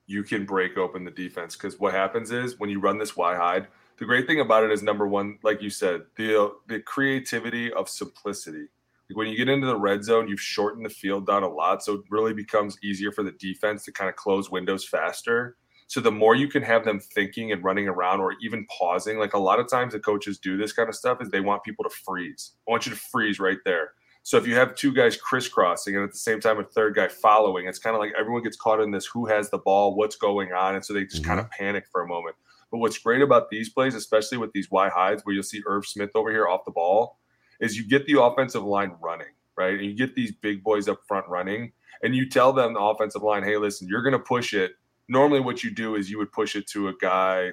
you 0.06 0.24
can 0.24 0.46
break 0.46 0.78
open 0.78 1.04
the 1.04 1.12
defense 1.12 1.58
because 1.58 1.78
what 1.78 1.94
happens 1.94 2.32
is 2.32 2.58
when 2.58 2.70
you 2.70 2.80
run 2.80 2.98
this 2.98 3.18
Y 3.18 3.36
hide, 3.36 3.68
the 4.02 4.08
great 4.08 4.26
thing 4.26 4.40
about 4.40 4.64
it 4.64 4.72
is 4.72 4.82
number 4.82 5.08
one, 5.08 5.38
like 5.44 5.62
you 5.62 5.70
said, 5.70 6.02
the 6.18 6.52
the 6.68 6.80
creativity 6.80 7.72
of 7.72 7.88
simplicity. 7.88 8.66
Like 9.08 9.16
when 9.16 9.28
you 9.28 9.38
get 9.38 9.48
into 9.48 9.68
the 9.68 9.78
red 9.78 10.04
zone, 10.04 10.28
you've 10.28 10.42
shortened 10.42 10.84
the 10.84 10.90
field 10.90 11.28
down 11.28 11.44
a 11.44 11.48
lot, 11.48 11.84
so 11.84 11.94
it 11.94 12.02
really 12.10 12.34
becomes 12.34 12.80
easier 12.84 13.12
for 13.12 13.22
the 13.22 13.34
defense 13.34 13.86
to 13.86 13.92
kind 13.92 14.10
of 14.10 14.16
close 14.16 14.50
windows 14.50 14.84
faster. 14.84 15.56
So 15.86 16.00
the 16.00 16.12
more 16.12 16.34
you 16.34 16.48
can 16.48 16.64
have 16.64 16.84
them 16.84 17.00
thinking 17.00 17.52
and 17.52 17.64
running 17.64 17.88
around 17.88 18.22
or 18.22 18.34
even 18.42 18.66
pausing, 18.76 19.20
like 19.20 19.36
a 19.36 19.38
lot 19.38 19.60
of 19.60 19.70
times 19.70 19.94
the 19.94 20.00
coaches 20.00 20.40
do 20.40 20.58
this 20.58 20.74
kind 20.74 20.90
of 20.90 20.96
stuff 20.96 21.22
is 21.22 21.30
they 21.30 21.40
want 21.40 21.64
people 21.64 21.84
to 21.84 21.96
freeze. 22.04 22.54
I 22.68 22.72
want 22.72 22.88
you 22.88 22.94
to 22.94 22.98
freeze 22.98 23.40
right 23.40 23.60
there. 23.66 23.92
So 24.24 24.38
if 24.38 24.48
you 24.48 24.56
have 24.56 24.74
two 24.74 24.94
guys 24.94 25.16
crisscrossing 25.16 25.96
and 25.96 26.04
at 26.04 26.12
the 26.12 26.18
same 26.18 26.40
time 26.40 26.60
a 26.60 26.64
third 26.64 26.96
guy 26.96 27.08
following, 27.08 27.68
it's 27.68 27.78
kind 27.78 27.96
of 27.96 28.00
like 28.00 28.14
everyone 28.20 28.42
gets 28.42 28.58
caught 28.58 28.82
in 28.82 28.90
this 28.90 29.06
who 29.06 29.28
has 29.28 29.52
the 29.52 29.60
ball, 29.60 29.96
what's 29.96 30.16
going 30.16 30.54
on, 30.54 30.74
and 30.74 30.84
so 30.84 30.92
they 30.92 31.04
just 31.04 31.24
kind 31.24 31.40
of 31.40 31.46
mm-hmm. 31.48 31.64
panic 31.64 31.86
for 31.92 32.02
a 32.02 32.08
moment. 32.08 32.36
But 32.72 32.78
what's 32.78 32.98
great 32.98 33.22
about 33.22 33.50
these 33.50 33.70
plays, 33.70 33.96
especially 33.96 34.38
with 34.38 34.54
these 34.54 34.72
Y 34.72 34.90
hides, 34.90 35.24
where 35.24 35.36
you'll 35.36 35.44
see 35.44 35.62
Irv 35.68 35.86
Smith 35.86 36.12
over 36.16 36.32
here 36.32 36.48
off 36.48 36.66
the 36.66 36.72
ball, 36.72 37.20
is 37.60 37.78
you 37.78 37.88
get 37.88 38.06
the 38.06 38.22
offensive 38.22 38.64
line 38.64 38.94
running, 39.02 39.34
right? 39.58 39.74
And 39.74 39.86
you 39.86 39.94
get 39.94 40.16
these 40.16 40.32
big 40.32 40.64
boys 40.64 40.88
up 40.88 41.00
front 41.08 41.28
running, 41.28 41.74
and 42.02 42.16
you 42.16 42.30
tell 42.30 42.54
them 42.54 42.74
the 42.74 42.80
offensive 42.80 43.22
line, 43.22 43.44
hey, 43.44 43.58
listen, 43.58 43.88
you're 43.88 44.02
going 44.02 44.14
to 44.14 44.20
push 44.20 44.54
it. 44.54 44.72
Normally, 45.08 45.42
what 45.42 45.64
you 45.64 45.72
do 45.72 45.96
is 45.96 46.10
you 46.10 46.18
would 46.18 46.32
push 46.32 46.56
it 46.56 46.66
to 46.68 46.88
a 46.88 46.94
guy 47.02 47.52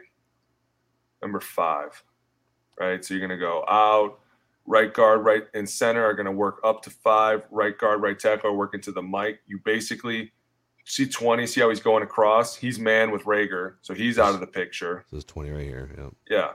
number 1.21 1.41
five, 1.41 2.03
right? 2.79 3.05
So 3.05 3.15
you're 3.15 3.27
going 3.27 3.39
to 3.39 3.45
go 3.45 3.65
out, 3.69 4.21
right 4.67 4.93
guard, 4.93 5.25
right 5.25 5.45
and 5.55 5.69
center 5.69 6.05
are 6.05 6.15
going 6.15 6.27
to 6.27 6.33
work 6.33 6.61
up 6.63 6.83
to 6.83 6.91
five, 6.91 7.43
right 7.51 7.77
guard, 7.77 8.03
right 8.03 8.19
tackle 8.19 8.51
are 8.51 8.55
working 8.55 8.81
to 8.83 8.93
the 8.93 9.03
mic. 9.03 9.41
You 9.47 9.59
basically 9.65 10.33
see 10.89 11.07
20, 11.07 11.47
see 11.47 11.61
how 11.61 11.69
he's 11.69 11.81
going 11.81 12.03
across. 12.03 12.57
He's 12.57 12.79
man 12.79 13.11
with 13.11 13.25
Reagor, 13.25 13.75
so 13.83 13.95
he's 13.95 14.19
out 14.19 14.35
of 14.35 14.41
the 14.41 14.47
picture. 14.47 15.05
this 15.11 15.19
is 15.19 15.25
20 15.27 15.51
right 15.51 15.65
here. 15.65 15.91
Yeah. 15.97 16.09
Yeah. 16.29 16.51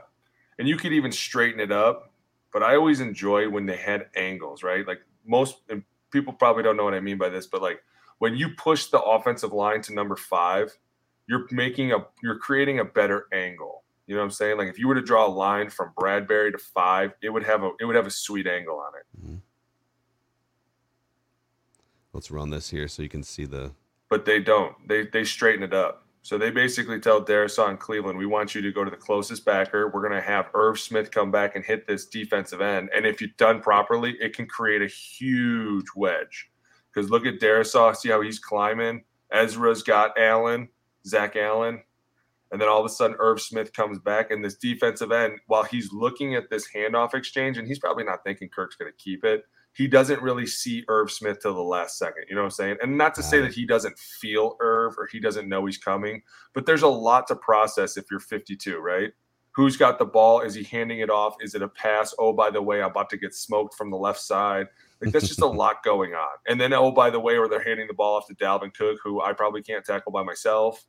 And 0.58 0.68
you 0.68 0.76
could 0.76 0.92
even 0.92 1.12
straighten 1.12 1.60
it 1.60 1.72
up, 1.72 2.12
but 2.52 2.62
I 2.62 2.76
always 2.76 3.00
enjoy 3.00 3.48
when 3.48 3.64
they 3.64 3.76
had 3.76 4.06
angles, 4.16 4.62
right? 4.62 4.86
Like 4.86 5.00
most 5.24 5.58
and 5.68 5.82
people 6.12 6.32
probably 6.32 6.62
don't 6.62 6.76
know 6.76 6.84
what 6.84 6.94
I 6.94 7.00
mean 7.00 7.16
by 7.16 7.28
this, 7.28 7.46
but 7.46 7.62
like 7.62 7.82
when 8.18 8.36
you 8.36 8.50
push 8.50 8.86
the 8.86 9.00
offensive 9.00 9.52
line 9.52 9.80
to 9.82 9.94
number 9.94 10.16
5, 10.16 10.76
you're 11.28 11.46
making 11.50 11.92
a 11.92 11.98
you're 12.22 12.38
creating 12.38 12.80
a 12.80 12.84
better 12.84 13.26
angle. 13.32 13.84
You 14.06 14.14
know 14.14 14.20
what 14.20 14.26
I'm 14.26 14.30
saying? 14.32 14.58
Like 14.58 14.68
if 14.68 14.78
you 14.78 14.88
were 14.88 14.94
to 14.94 15.02
draw 15.02 15.26
a 15.26 15.28
line 15.28 15.70
from 15.70 15.92
Bradbury 15.96 16.52
to 16.52 16.58
5, 16.58 17.12
it 17.22 17.30
would 17.30 17.44
have 17.44 17.62
a 17.62 17.70
it 17.80 17.84
would 17.84 17.96
have 17.96 18.06
a 18.06 18.10
sweet 18.10 18.46
angle 18.46 18.78
on 18.78 18.92
it. 18.98 19.20
Mm-hmm. 19.20 19.36
Let's 22.12 22.30
run 22.30 22.50
this 22.50 22.70
here 22.70 22.86
so 22.86 23.02
you 23.02 23.08
can 23.08 23.24
see 23.24 23.44
the 23.44 23.72
But 24.10 24.24
they 24.24 24.40
don't. 24.40 24.76
They 24.88 25.06
they 25.06 25.24
straighten 25.24 25.62
it 25.62 25.74
up. 25.74 26.04
So 26.24 26.38
they 26.38 26.50
basically 26.50 27.00
tell 27.00 27.22
Darrisaw 27.22 27.68
and 27.68 27.78
Cleveland, 27.78 28.18
we 28.18 28.24
want 28.24 28.54
you 28.54 28.62
to 28.62 28.72
go 28.72 28.82
to 28.82 28.90
the 28.90 28.96
closest 28.96 29.44
backer. 29.44 29.90
We're 29.90 30.00
going 30.00 30.18
to 30.18 30.26
have 30.26 30.48
Irv 30.54 30.80
Smith 30.80 31.10
come 31.10 31.30
back 31.30 31.54
and 31.54 31.62
hit 31.62 31.86
this 31.86 32.06
defensive 32.06 32.62
end. 32.62 32.88
And 32.96 33.04
if 33.04 33.20
you've 33.20 33.36
done 33.36 33.60
properly, 33.60 34.16
it 34.18 34.34
can 34.34 34.46
create 34.46 34.80
a 34.80 34.86
huge 34.86 35.84
wedge. 35.94 36.50
Because 36.90 37.10
look 37.10 37.26
at 37.26 37.40
Darrisaw, 37.40 37.94
see 37.94 38.08
how 38.08 38.22
he's 38.22 38.38
climbing. 38.38 39.04
Ezra's 39.32 39.82
got 39.82 40.18
Allen, 40.18 40.70
Zach 41.06 41.36
Allen. 41.36 41.82
And 42.50 42.58
then 42.58 42.70
all 42.70 42.80
of 42.80 42.86
a 42.86 42.88
sudden, 42.88 43.16
Irv 43.18 43.42
Smith 43.42 43.74
comes 43.74 43.98
back, 43.98 44.30
and 44.30 44.42
this 44.42 44.54
defensive 44.54 45.12
end, 45.12 45.40
while 45.48 45.64
he's 45.64 45.92
looking 45.92 46.36
at 46.36 46.48
this 46.48 46.68
handoff 46.74 47.12
exchange, 47.12 47.58
and 47.58 47.68
he's 47.68 47.80
probably 47.80 48.04
not 48.04 48.24
thinking 48.24 48.48
Kirk's 48.48 48.76
going 48.76 48.90
to 48.90 48.96
keep 48.96 49.24
it, 49.24 49.44
he 49.74 49.88
doesn't 49.88 50.22
really 50.22 50.46
see 50.46 50.84
Irv 50.88 51.10
Smith 51.10 51.40
till 51.42 51.54
the 51.54 51.60
last 51.60 51.98
second. 51.98 52.24
You 52.28 52.36
know 52.36 52.42
what 52.42 52.46
I'm 52.46 52.50
saying? 52.52 52.76
And 52.80 52.96
not 52.96 53.14
to 53.16 53.22
say 53.22 53.40
that 53.40 53.52
he 53.52 53.66
doesn't 53.66 53.98
feel 53.98 54.56
Irv 54.60 54.94
or 54.96 55.08
he 55.10 55.18
doesn't 55.18 55.48
know 55.48 55.66
he's 55.66 55.78
coming, 55.78 56.22
but 56.54 56.64
there's 56.64 56.82
a 56.82 56.88
lot 56.88 57.26
to 57.28 57.36
process 57.36 57.96
if 57.96 58.04
you're 58.10 58.20
52, 58.20 58.78
right? 58.78 59.10
Who's 59.56 59.76
got 59.76 59.98
the 59.98 60.04
ball? 60.04 60.40
Is 60.40 60.54
he 60.54 60.62
handing 60.64 61.00
it 61.00 61.10
off? 61.10 61.36
Is 61.40 61.54
it 61.54 61.62
a 61.62 61.68
pass? 61.68 62.14
Oh, 62.18 62.32
by 62.32 62.50
the 62.50 62.62
way, 62.62 62.82
I'm 62.82 62.90
about 62.90 63.10
to 63.10 63.16
get 63.16 63.34
smoked 63.34 63.74
from 63.74 63.90
the 63.90 63.96
left 63.96 64.20
side. 64.20 64.66
Like 65.00 65.12
that's 65.12 65.28
just 65.28 65.42
a 65.42 65.46
lot 65.62 65.82
going 65.84 66.14
on. 66.14 66.36
And 66.46 66.60
then, 66.60 66.72
oh, 66.72 66.92
by 66.92 67.10
the 67.10 67.20
way, 67.20 67.38
where 67.38 67.48
they're 67.48 67.62
handing 67.62 67.88
the 67.88 67.94
ball 67.94 68.16
off 68.16 68.26
to 68.28 68.34
Dalvin 68.34 68.74
Cook, 68.74 68.98
who 69.02 69.22
I 69.22 69.32
probably 69.32 69.62
can't 69.62 69.84
tackle 69.84 70.12
by 70.12 70.22
myself. 70.22 70.84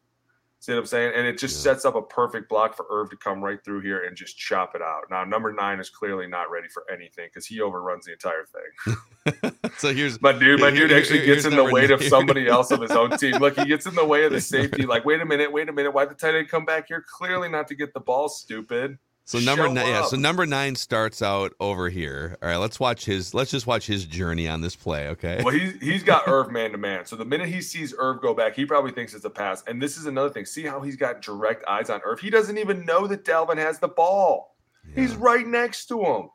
See 0.65 0.71
what 0.71 0.79
I'm 0.79 0.85
saying? 0.87 1.13
And 1.15 1.27
it 1.27 1.37
just 1.37 1.57
yeah. 1.57 1.73
sets 1.73 1.85
up 1.85 1.93
a 1.93 2.01
perfect 2.01 2.49
block 2.49 2.75
for 2.75 2.87
Irv 2.89 3.11
to 3.11 3.17
come 3.17 3.39
right 3.39 3.63
through 3.63 3.81
here 3.81 4.05
and 4.05 4.17
just 4.17 4.35
chop 4.35 4.73
it 4.73 4.81
out. 4.81 5.03
Now, 5.11 5.23
number 5.23 5.53
nine 5.53 5.79
is 5.79 5.91
clearly 5.91 6.25
not 6.25 6.49
ready 6.49 6.67
for 6.69 6.83
anything 6.91 7.27
because 7.27 7.45
he 7.45 7.61
overruns 7.61 8.07
the 8.07 8.13
entire 8.13 8.47
thing. 8.47 9.61
so 9.77 9.93
here's 9.93 10.19
my 10.23 10.31
dude. 10.31 10.59
My 10.59 10.71
dude 10.71 10.91
actually 10.91 11.23
gets 11.23 11.45
in 11.45 11.55
the 11.55 11.65
way 11.65 11.85
of 11.91 12.01
somebody 12.01 12.47
else 12.47 12.71
of 12.71 12.81
his 12.81 12.89
own 12.89 13.11
team. 13.19 13.33
Look, 13.33 13.59
he 13.59 13.65
gets 13.65 13.85
in 13.85 13.93
the 13.93 14.05
way 14.05 14.25
of 14.25 14.31
the 14.31 14.41
safety. 14.41 14.87
Like, 14.87 15.05
wait 15.05 15.21
a 15.21 15.25
minute, 15.25 15.51
wait 15.51 15.69
a 15.69 15.71
minute. 15.71 15.91
Why 15.91 16.05
the 16.05 16.15
tight 16.15 16.33
end 16.33 16.49
come 16.49 16.65
back 16.65 16.87
here? 16.87 17.05
Clearly 17.15 17.47
not 17.47 17.67
to 17.67 17.75
get 17.75 17.93
the 17.93 17.99
ball, 17.99 18.27
stupid. 18.27 18.97
So 19.27 19.39
number 19.39 19.67
nine, 19.67 19.87
yeah. 19.87 20.05
So 20.05 20.17
number 20.17 20.45
nine 20.45 20.75
starts 20.75 21.23
out 21.23 21.53
over 21.59 21.89
here. 21.89 22.37
All 22.43 22.49
right, 22.49 22.57
let's 22.57 22.79
watch 22.79 23.05
his. 23.05 23.33
Let's 23.33 23.49
just 23.49 23.65
watch 23.65 23.87
his 23.87 24.05
journey 24.05 24.47
on 24.47 24.61
this 24.61 24.75
play. 24.75 25.07
Okay. 25.09 25.41
Well, 25.43 25.53
he's 25.53 25.73
he's 25.81 26.03
got 26.03 26.23
Irv 26.27 26.51
man 26.51 26.71
to 26.73 26.77
man. 26.77 27.07
So 27.07 27.15
the 27.15 27.25
minute 27.25 27.49
he 27.49 27.59
sees 27.59 27.93
Irv 27.97 28.21
go 28.21 28.35
back, 28.35 28.55
he 28.55 28.67
probably 28.67 28.91
thinks 28.91 29.15
it's 29.15 29.25
a 29.25 29.29
pass. 29.31 29.63
And 29.65 29.81
this 29.81 29.97
is 29.97 30.05
another 30.05 30.29
thing. 30.29 30.45
See 30.45 30.63
how 30.63 30.79
he's 30.79 30.95
got 30.95 31.23
direct 31.23 31.65
eyes 31.67 31.89
on 31.89 32.01
Irv. 32.05 32.19
He 32.19 32.29
doesn't 32.29 32.59
even 32.59 32.85
know 32.85 33.07
that 33.07 33.25
Dalvin 33.25 33.57
has 33.57 33.79
the 33.79 33.87
ball. 33.87 34.55
Yeah. 34.87 35.01
He's 35.01 35.15
right 35.15 35.47
next 35.47 35.87
to 35.87 36.03
him. 36.03 36.29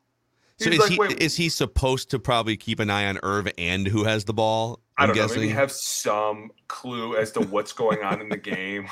He's 0.58 0.66
so 0.66 0.72
is 0.72 0.78
like, 0.80 0.90
he 0.90 0.98
Wait, 0.98 1.22
is 1.22 1.36
he 1.36 1.48
supposed 1.48 2.10
to 2.10 2.18
probably 2.18 2.56
keep 2.56 2.80
an 2.80 2.90
eye 2.90 3.06
on 3.06 3.20
Irv 3.22 3.48
and 3.56 3.86
who 3.86 4.02
has 4.02 4.24
the 4.24 4.34
ball? 4.34 4.80
I 5.00 5.06
do 5.06 5.14
not 5.14 5.30
know. 5.30 5.36
Maybe 5.36 5.48
have 5.48 5.72
some 5.72 6.50
clue 6.68 7.16
as 7.16 7.32
to 7.32 7.40
what's 7.40 7.72
going 7.72 8.02
on 8.02 8.20
in 8.20 8.28
the 8.28 8.36
game. 8.36 8.88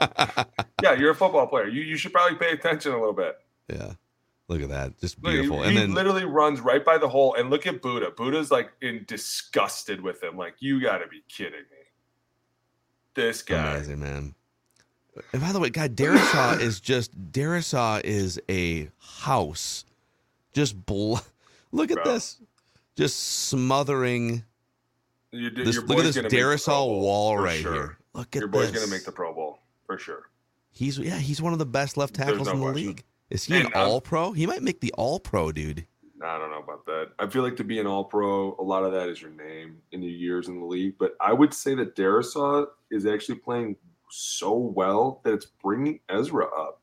yeah, 0.82 0.92
you're 0.92 1.10
a 1.10 1.14
football 1.14 1.46
player. 1.46 1.66
You 1.66 1.82
you 1.82 1.96
should 1.96 2.12
probably 2.12 2.36
pay 2.36 2.52
attention 2.52 2.92
a 2.92 2.98
little 2.98 3.14
bit. 3.14 3.36
Yeah. 3.68 3.92
Look 4.48 4.62
at 4.62 4.68
that. 4.68 4.98
Just 5.00 5.20
beautiful. 5.20 5.58
Look, 5.58 5.66
he, 5.66 5.70
and 5.70 5.78
then 5.78 5.94
literally 5.94 6.24
runs 6.24 6.60
right 6.60 6.84
by 6.84 6.98
the 6.98 7.08
hole. 7.08 7.34
And 7.34 7.50
look 7.50 7.66
at 7.66 7.82
Buddha. 7.82 8.12
Buddha's 8.16 8.50
like 8.50 8.70
in 8.80 9.04
disgusted 9.08 10.00
with 10.00 10.22
him. 10.22 10.36
Like, 10.36 10.54
you 10.60 10.80
gotta 10.80 11.08
be 11.08 11.22
kidding 11.28 11.52
me. 11.52 11.86
This 13.14 13.42
guy. 13.42 13.74
Amazing, 13.74 14.00
man. 14.00 14.34
And 15.32 15.42
by 15.42 15.52
the 15.52 15.58
way, 15.58 15.70
God, 15.70 15.96
Darrisaw 15.96 16.60
is 16.60 16.80
just 16.80 17.32
Darrisaw 17.32 18.04
is 18.04 18.40
a 18.48 18.88
house. 18.98 19.84
Just 20.52 20.86
bl- 20.86 21.16
look 21.72 21.90
at 21.90 21.96
Bro. 21.96 22.12
this. 22.12 22.38
Just 22.94 23.48
smothering 23.48 24.44
you, 25.36 25.50
this, 25.50 25.76
look 25.82 25.98
at 25.98 26.04
this 26.04 26.16
Darrisaw 26.16 26.86
wall 26.86 27.36
right 27.36 27.60
sure. 27.60 27.72
here. 27.72 27.98
Look 28.14 28.34
at 28.34 28.40
your 28.40 28.48
boy's 28.48 28.72
this. 28.72 28.80
gonna 28.80 28.90
make 28.90 29.04
the 29.04 29.12
Pro 29.12 29.34
Bowl 29.34 29.58
for 29.86 29.98
sure. 29.98 30.30
He's 30.70 30.98
yeah, 30.98 31.18
he's 31.18 31.40
one 31.40 31.52
of 31.52 31.58
the 31.58 31.66
best 31.66 31.96
left 31.96 32.14
tackles 32.14 32.46
no 32.46 32.52
in 32.52 32.60
the 32.60 32.66
question. 32.66 32.86
league. 32.88 33.04
Is 33.30 33.44
he 33.44 33.56
and, 33.56 33.66
an 33.66 33.72
um, 33.74 33.88
All 33.88 34.00
Pro? 34.00 34.32
He 34.32 34.46
might 34.46 34.62
make 34.62 34.80
the 34.80 34.92
All 34.92 35.18
Pro, 35.18 35.52
dude. 35.52 35.86
I 36.22 36.38
don't 36.38 36.50
know 36.50 36.62
about 36.62 36.86
that. 36.86 37.10
I 37.18 37.26
feel 37.26 37.42
like 37.42 37.56
to 37.56 37.64
be 37.64 37.78
an 37.78 37.86
All 37.86 38.04
Pro, 38.04 38.56
a 38.58 38.62
lot 38.62 38.84
of 38.84 38.92
that 38.92 39.08
is 39.08 39.20
your 39.20 39.30
name 39.30 39.78
in 39.92 40.02
your 40.02 40.12
years 40.12 40.48
in 40.48 40.58
the 40.58 40.64
league. 40.64 40.94
But 40.98 41.14
I 41.20 41.32
would 41.32 41.52
say 41.52 41.74
that 41.74 41.94
Darrisaw 41.94 42.66
is 42.90 43.06
actually 43.06 43.36
playing 43.36 43.76
so 44.10 44.54
well 44.54 45.20
that 45.24 45.34
it's 45.34 45.46
bringing 45.46 46.00
Ezra 46.08 46.46
up. 46.46 46.80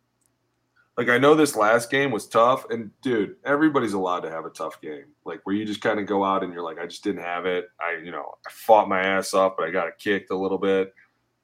Like 0.97 1.09
I 1.09 1.17
know 1.17 1.33
this 1.33 1.55
last 1.55 1.89
game 1.89 2.11
was 2.11 2.27
tough, 2.27 2.69
and 2.69 2.91
dude, 3.01 3.35
everybody's 3.45 3.93
allowed 3.93 4.21
to 4.21 4.29
have 4.29 4.45
a 4.45 4.51
tough 4.51 4.79
game. 4.79 5.05
Like 5.25 5.41
where 5.43 5.55
you 5.55 5.65
just 5.65 5.81
kind 5.81 5.99
of 5.99 6.05
go 6.05 6.23
out 6.23 6.43
and 6.43 6.53
you're 6.53 6.63
like, 6.63 6.79
I 6.79 6.85
just 6.85 7.03
didn't 7.03 7.23
have 7.23 7.45
it. 7.45 7.65
I, 7.79 7.99
you 8.03 8.11
know, 8.11 8.35
I 8.45 8.51
fought 8.51 8.89
my 8.89 9.01
ass 9.01 9.33
off, 9.33 9.53
but 9.57 9.67
I 9.67 9.71
got 9.71 9.97
kicked 9.97 10.29
a 10.29 10.37
little 10.37 10.59
bit. 10.59 10.93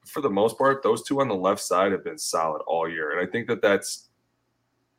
For 0.06 0.20
the 0.20 0.30
most 0.30 0.56
part, 0.56 0.82
those 0.82 1.02
two 1.02 1.20
on 1.20 1.28
the 1.28 1.34
left 1.34 1.60
side 1.60 1.92
have 1.92 2.04
been 2.04 2.18
solid 2.18 2.62
all 2.66 2.88
year, 2.88 3.10
and 3.10 3.26
I 3.26 3.30
think 3.30 3.48
that 3.48 3.60
that's 3.60 4.08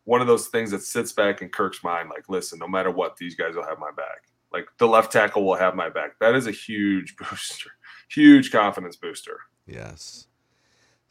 one 0.03 0.21
of 0.21 0.27
those 0.27 0.47
things 0.47 0.71
that 0.71 0.81
sits 0.81 1.11
back 1.13 1.41
in 1.41 1.49
Kirk's 1.49 1.83
mind, 1.83 2.09
like, 2.09 2.27
listen, 2.27 2.59
no 2.59 2.67
matter 2.67 2.91
what, 2.91 3.15
these 3.17 3.35
guys 3.35 3.55
will 3.55 3.65
have 3.65 3.79
my 3.79 3.91
back. 3.95 4.23
Like 4.51 4.67
the 4.77 4.87
left 4.87 5.11
tackle 5.11 5.45
will 5.45 5.55
have 5.55 5.75
my 5.75 5.89
back. 5.89 6.19
That 6.19 6.35
is 6.35 6.47
a 6.47 6.51
huge 6.51 7.15
booster, 7.17 7.71
huge 8.09 8.51
confidence 8.51 8.95
booster. 8.95 9.39
Yes. 9.65 10.27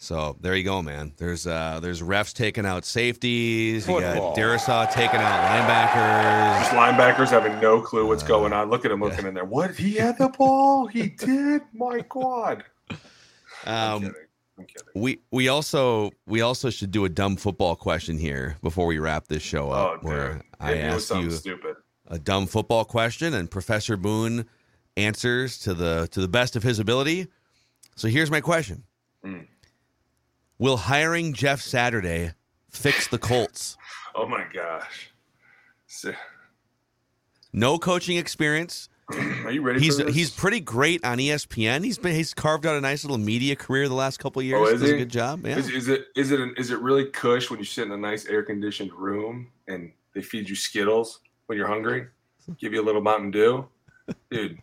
So 0.02 0.34
there 0.40 0.56
you 0.56 0.64
go, 0.64 0.80
man. 0.80 1.12
There's 1.18 1.46
uh 1.46 1.78
there's 1.82 2.00
refs 2.00 2.32
taking 2.32 2.64
out 2.64 2.86
safeties. 2.86 3.86
You 3.86 4.00
got 4.00 4.34
Darrisaw 4.34 4.90
taking 4.90 5.20
out 5.20 5.44
linebackers. 5.44 6.60
Just 6.60 6.70
linebackers 6.72 7.28
having 7.28 7.60
no 7.60 7.82
clue 7.82 8.06
what's 8.06 8.22
uh, 8.22 8.26
going 8.26 8.54
on. 8.54 8.70
Look 8.70 8.86
at 8.86 8.90
him 8.90 9.02
looking 9.02 9.24
yeah. 9.24 9.28
in 9.28 9.34
there. 9.34 9.44
What? 9.44 9.76
He 9.76 9.96
had 9.96 10.16
the 10.16 10.30
ball. 10.30 10.86
He 10.86 11.08
did. 11.18 11.60
My 11.74 12.00
God. 12.08 12.64
Um, 13.66 14.14
we 14.94 15.20
we 15.30 15.48
also 15.48 16.12
we 16.26 16.40
also 16.40 16.70
should 16.70 16.92
do 16.92 17.04
a 17.04 17.10
dumb 17.10 17.36
football 17.36 17.76
question 17.76 18.16
here 18.18 18.56
before 18.62 18.86
we 18.86 18.98
wrap 18.98 19.28
this 19.28 19.42
show 19.42 19.70
up. 19.70 20.00
Oh, 20.02 20.08
where 20.08 20.40
I 20.58 20.78
ask 20.78 21.14
you 21.14 21.30
stupid. 21.30 21.76
a 22.08 22.18
dumb 22.18 22.46
football 22.46 22.86
question, 22.86 23.34
and 23.34 23.50
Professor 23.50 23.98
Boone 23.98 24.46
answers 24.96 25.58
to 25.58 25.74
the 25.74 26.08
to 26.12 26.22
the 26.22 26.28
best 26.28 26.56
of 26.56 26.62
his 26.62 26.78
ability. 26.78 27.26
So 27.96 28.08
here's 28.08 28.30
my 28.30 28.40
question: 28.40 28.84
mm. 29.22 29.46
Will 30.60 30.76
hiring 30.76 31.32
Jeff 31.32 31.62
Saturday 31.62 32.34
fix 32.68 33.08
the 33.08 33.16
Colts? 33.16 33.78
oh 34.14 34.28
my 34.28 34.44
gosh! 34.52 35.10
No 37.52 37.78
coaching 37.78 38.18
experience, 38.18 38.90
Are 39.44 39.50
you 39.50 39.62
ready? 39.62 39.80
He's 39.80 39.96
he's 40.14 40.30
pretty 40.30 40.60
great 40.60 41.02
on 41.02 41.16
ESPN. 41.16 41.82
He's 41.82 41.96
been 41.96 42.14
he's 42.14 42.34
carved 42.34 42.66
out 42.66 42.76
a 42.76 42.80
nice 42.80 43.04
little 43.04 43.18
media 43.18 43.56
career 43.56 43.88
the 43.88 43.94
last 43.94 44.18
couple 44.18 44.42
years. 44.42 44.60
Oh, 44.60 44.66
is 44.66 44.80
Does 44.80 44.90
he? 44.90 44.96
a 44.96 44.98
good 44.98 45.08
job. 45.08 45.46
Yeah. 45.46 45.56
Is, 45.56 45.70
is 45.70 45.88
it 45.88 46.08
is 46.14 46.30
it 46.30 46.40
an, 46.40 46.54
is 46.56 46.70
it 46.70 46.78
really 46.80 47.06
cush 47.06 47.50
when 47.50 47.58
you 47.58 47.64
sit 47.64 47.86
in 47.86 47.92
a 47.92 47.96
nice 47.96 48.26
air 48.26 48.42
conditioned 48.42 48.92
room 48.92 49.48
and 49.66 49.92
they 50.14 50.20
feed 50.20 50.48
you 50.48 50.54
Skittles 50.54 51.20
when 51.46 51.56
you're 51.56 51.66
hungry, 51.66 52.08
give 52.58 52.74
you 52.74 52.82
a 52.82 52.84
little 52.84 53.00
Mountain 53.00 53.30
Dew, 53.30 53.66
dude? 54.30 54.58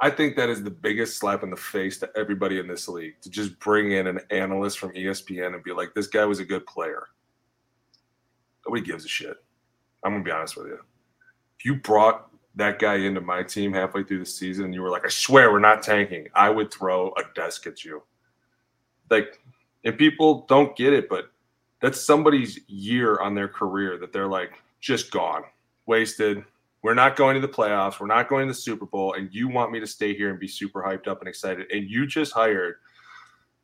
I 0.00 0.10
think 0.10 0.36
that 0.36 0.48
is 0.48 0.62
the 0.62 0.70
biggest 0.70 1.18
slap 1.18 1.42
in 1.42 1.50
the 1.50 1.56
face 1.56 1.98
to 1.98 2.10
everybody 2.16 2.60
in 2.60 2.68
this 2.68 2.88
league 2.88 3.20
to 3.22 3.30
just 3.30 3.58
bring 3.58 3.92
in 3.92 4.06
an 4.06 4.20
analyst 4.30 4.78
from 4.78 4.92
ESPN 4.92 5.54
and 5.54 5.64
be 5.64 5.72
like, 5.72 5.92
this 5.94 6.06
guy 6.06 6.24
was 6.24 6.38
a 6.38 6.44
good 6.44 6.64
player. 6.66 7.08
Nobody 8.64 8.84
gives 8.84 9.04
a 9.04 9.08
shit. 9.08 9.36
I'm 10.04 10.12
gonna 10.12 10.24
be 10.24 10.30
honest 10.30 10.56
with 10.56 10.66
you. 10.66 10.78
If 11.58 11.64
you 11.64 11.76
brought 11.76 12.28
that 12.54 12.78
guy 12.78 12.96
into 12.96 13.20
my 13.20 13.42
team 13.42 13.72
halfway 13.72 14.04
through 14.04 14.20
the 14.20 14.26
season 14.26 14.66
and 14.66 14.74
you 14.74 14.82
were 14.82 14.90
like, 14.90 15.04
I 15.04 15.08
swear 15.08 15.50
we're 15.50 15.58
not 15.58 15.82
tanking, 15.82 16.28
I 16.34 16.50
would 16.50 16.72
throw 16.72 17.08
a 17.12 17.22
desk 17.34 17.66
at 17.66 17.84
you. 17.84 18.02
Like, 19.10 19.40
and 19.84 19.98
people 19.98 20.44
don't 20.48 20.76
get 20.76 20.92
it, 20.92 21.08
but 21.08 21.30
that's 21.80 22.00
somebody's 22.00 22.60
year 22.68 23.20
on 23.20 23.34
their 23.34 23.48
career 23.48 23.98
that 23.98 24.12
they're 24.12 24.28
like, 24.28 24.62
just 24.80 25.10
gone, 25.10 25.42
wasted. 25.86 26.44
We're 26.82 26.94
not 26.94 27.16
going 27.16 27.34
to 27.34 27.40
the 27.40 27.52
playoffs. 27.52 28.00
We're 28.00 28.06
not 28.06 28.28
going 28.28 28.46
to 28.46 28.52
the 28.52 28.60
Super 28.60 28.86
Bowl. 28.86 29.14
And 29.14 29.28
you 29.32 29.48
want 29.48 29.72
me 29.72 29.80
to 29.80 29.86
stay 29.86 30.14
here 30.14 30.30
and 30.30 30.38
be 30.38 30.48
super 30.48 30.82
hyped 30.82 31.08
up 31.08 31.20
and 31.20 31.28
excited. 31.28 31.66
And 31.72 31.88
you 31.90 32.06
just 32.06 32.32
hired 32.32 32.76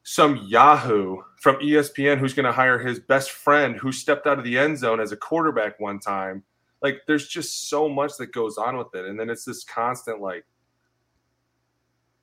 some 0.02 0.36
Yahoo 0.36 1.22
from 1.40 1.56
ESPN 1.56 2.18
who's 2.18 2.34
going 2.34 2.44
to 2.44 2.52
hire 2.52 2.78
his 2.78 2.98
best 3.00 3.30
friend 3.30 3.76
who 3.76 3.92
stepped 3.92 4.26
out 4.26 4.38
of 4.38 4.44
the 4.44 4.58
end 4.58 4.78
zone 4.78 5.00
as 5.00 5.12
a 5.12 5.16
quarterback 5.16 5.80
one 5.80 5.98
time 5.98 6.42
like 6.82 7.00
there's 7.06 7.26
just 7.26 7.70
so 7.70 7.88
much 7.88 8.18
that 8.18 8.30
goes 8.30 8.58
on 8.58 8.76
with 8.76 8.94
it 8.94 9.06
and 9.06 9.18
then 9.18 9.30
it's 9.30 9.46
this 9.46 9.64
constant 9.64 10.20
like 10.20 10.44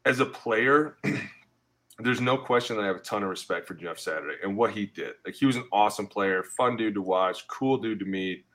as 0.06 0.20
a 0.20 0.26
player 0.26 0.96
there's 2.04 2.22
no 2.22 2.38
question 2.38 2.76
that 2.76 2.84
I 2.84 2.88
have 2.88 2.98
a 2.98 3.00
ton 3.00 3.24
of 3.24 3.30
respect 3.30 3.68
for 3.68 3.74
Jeff 3.74 4.00
Saturday 4.00 4.36
and 4.44 4.56
what 4.56 4.72
he 4.72 4.88
did. 4.88 5.14
Like 5.26 5.36
he 5.36 5.46
was 5.46 5.56
an 5.56 5.68
awesome 5.72 6.08
player, 6.08 6.44
fun 6.44 6.78
dude 6.78 6.96
to 6.96 7.02
watch, 7.02 7.48
cool 7.48 7.78
dude 7.78 8.00
to 8.00 8.06
meet. 8.06 8.46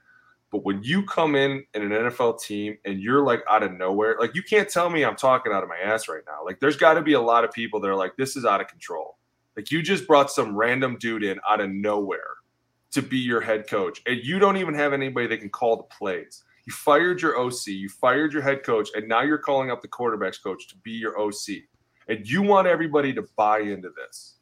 But 0.57 0.65
when 0.65 0.83
you 0.83 1.03
come 1.03 1.35
in 1.35 1.67
in 1.75 1.83
an 1.83 1.91
NFL 1.91 2.41
team 2.41 2.79
and 2.87 2.99
you're 2.99 3.23
like 3.23 3.43
out 3.47 3.63
of 3.63 3.73
nowhere, 3.73 4.17
like 4.19 4.35
you 4.35 4.43
can't 4.43 4.67
tell 4.67 4.89
me 4.89 5.05
I'm 5.05 5.15
talking 5.15 5.53
out 5.53 5.63
of 5.63 5.69
my 5.69 5.77
ass 5.77 6.09
right 6.09 6.23
now. 6.27 6.47
Like 6.47 6.61
there's 6.61 6.79
got 6.79 6.95
to 6.95 7.03
be 7.03 7.13
a 7.13 7.21
lot 7.21 7.45
of 7.45 7.53
people 7.53 7.79
that 7.79 7.89
are 7.89 7.95
like, 7.95 8.17
this 8.17 8.37
is 8.37 8.47
out 8.47 8.63
of 8.63 8.67
control. 8.67 9.19
Like 9.55 9.71
you 9.71 9.83
just 9.83 10.07
brought 10.07 10.31
some 10.31 10.57
random 10.57 10.97
dude 10.99 11.25
in 11.25 11.39
out 11.47 11.61
of 11.61 11.69
nowhere 11.69 12.37
to 12.93 13.03
be 13.03 13.19
your 13.19 13.43
head 13.43 13.69
coach, 13.69 14.01
and 14.07 14.17
you 14.25 14.39
don't 14.39 14.57
even 14.57 14.73
have 14.73 14.95
anybody 14.95 15.27
that 15.27 15.41
can 15.41 15.51
call 15.51 15.77
the 15.77 15.83
plays. 15.83 16.43
You 16.67 16.73
fired 16.73 17.21
your 17.21 17.39
OC, 17.39 17.67
you 17.67 17.91
fired 17.91 18.33
your 18.33 18.41
head 18.41 18.63
coach, 18.63 18.89
and 18.95 19.07
now 19.07 19.21
you're 19.21 19.37
calling 19.37 19.71
up 19.71 19.83
the 19.83 19.89
quarterbacks 19.89 20.43
coach 20.43 20.69
to 20.69 20.77
be 20.77 20.93
your 20.93 21.21
OC. 21.21 21.65
And 22.09 22.27
you 22.27 22.41
want 22.41 22.67
everybody 22.67 23.13
to 23.13 23.27
buy 23.37 23.59
into 23.59 23.91
this. 23.91 24.36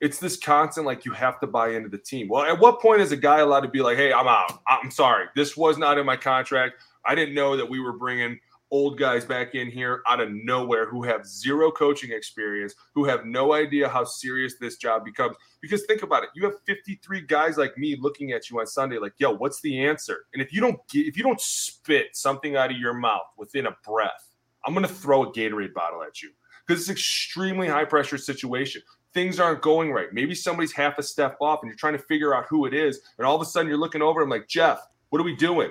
It's 0.00 0.18
this 0.18 0.36
constant 0.36 0.86
like 0.86 1.04
you 1.04 1.12
have 1.12 1.40
to 1.40 1.46
buy 1.46 1.70
into 1.70 1.88
the 1.88 1.98
team. 1.98 2.28
Well, 2.28 2.42
at 2.42 2.58
what 2.58 2.80
point 2.80 3.02
is 3.02 3.12
a 3.12 3.16
guy 3.16 3.40
allowed 3.40 3.60
to 3.60 3.68
be 3.68 3.82
like, 3.82 3.96
"Hey, 3.96 4.12
I'm 4.12 4.28
out. 4.28 4.60
I'm 4.66 4.90
sorry. 4.90 5.26
This 5.36 5.56
was 5.56 5.76
not 5.78 5.98
in 5.98 6.06
my 6.06 6.16
contract. 6.16 6.76
I 7.04 7.14
didn't 7.14 7.34
know 7.34 7.56
that 7.56 7.68
we 7.68 7.80
were 7.80 7.92
bringing 7.92 8.38
old 8.70 8.98
guys 8.98 9.24
back 9.24 9.54
in 9.54 9.68
here 9.68 10.02
out 10.06 10.20
of 10.20 10.30
nowhere 10.30 10.88
who 10.88 11.02
have 11.02 11.26
zero 11.26 11.70
coaching 11.70 12.12
experience, 12.12 12.74
who 12.94 13.04
have 13.04 13.26
no 13.26 13.52
idea 13.52 13.88
how 13.88 14.04
serious 14.04 14.54
this 14.60 14.76
job 14.76 15.04
becomes. 15.04 15.36
Because 15.60 15.84
think 15.86 16.02
about 16.02 16.22
it, 16.22 16.30
you 16.34 16.44
have 16.44 16.54
53 16.66 17.22
guys 17.22 17.58
like 17.58 17.76
me 17.76 17.96
looking 18.00 18.32
at 18.32 18.48
you 18.48 18.60
on 18.60 18.66
Sunday, 18.66 18.98
like, 18.98 19.14
yo, 19.18 19.32
what's 19.32 19.60
the 19.60 19.84
answer? 19.84 20.26
And 20.32 20.42
if 20.42 20.52
you 20.52 20.60
don't 20.60 20.78
get, 20.88 21.06
if 21.06 21.16
you 21.16 21.22
don't 21.22 21.40
spit 21.40 22.10
something 22.14 22.56
out 22.56 22.70
of 22.70 22.76
your 22.76 22.94
mouth 22.94 23.26
within 23.36 23.66
a 23.66 23.76
breath, 23.84 24.28
I'm 24.64 24.74
gonna 24.74 24.88
throw 24.88 25.24
a 25.24 25.32
Gatorade 25.32 25.74
bottle 25.74 26.02
at 26.02 26.22
you 26.22 26.30
because 26.66 26.82
it's 26.82 26.88
an 26.88 26.94
extremely 26.94 27.66
high 27.66 27.84
pressure 27.84 28.18
situation. 28.18 28.82
Things 29.12 29.40
aren't 29.40 29.60
going 29.62 29.92
right. 29.92 30.08
Maybe 30.12 30.34
somebody's 30.34 30.72
half 30.72 30.98
a 30.98 31.02
step 31.02 31.36
off, 31.40 31.60
and 31.62 31.68
you're 31.68 31.76
trying 31.76 31.94
to 31.94 32.02
figure 32.04 32.34
out 32.34 32.46
who 32.48 32.66
it 32.66 32.74
is, 32.74 33.00
and 33.18 33.26
all 33.26 33.34
of 33.34 33.42
a 33.42 33.44
sudden 33.44 33.68
you're 33.68 33.78
looking 33.78 34.02
over. 34.02 34.20
and 34.22 34.32
I'm 34.32 34.38
like, 34.38 34.48
Jeff, 34.48 34.80
what 35.10 35.20
are 35.20 35.24
we 35.24 35.34
doing? 35.36 35.70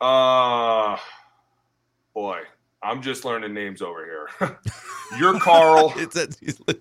Uh 0.00 0.96
boy, 2.12 2.40
I'm 2.82 3.00
just 3.00 3.24
learning 3.24 3.54
names 3.54 3.80
over 3.80 4.04
here. 4.04 4.58
you're 5.18 5.38
Carl. 5.38 5.92
It's 5.96 6.16
a, 6.16 6.28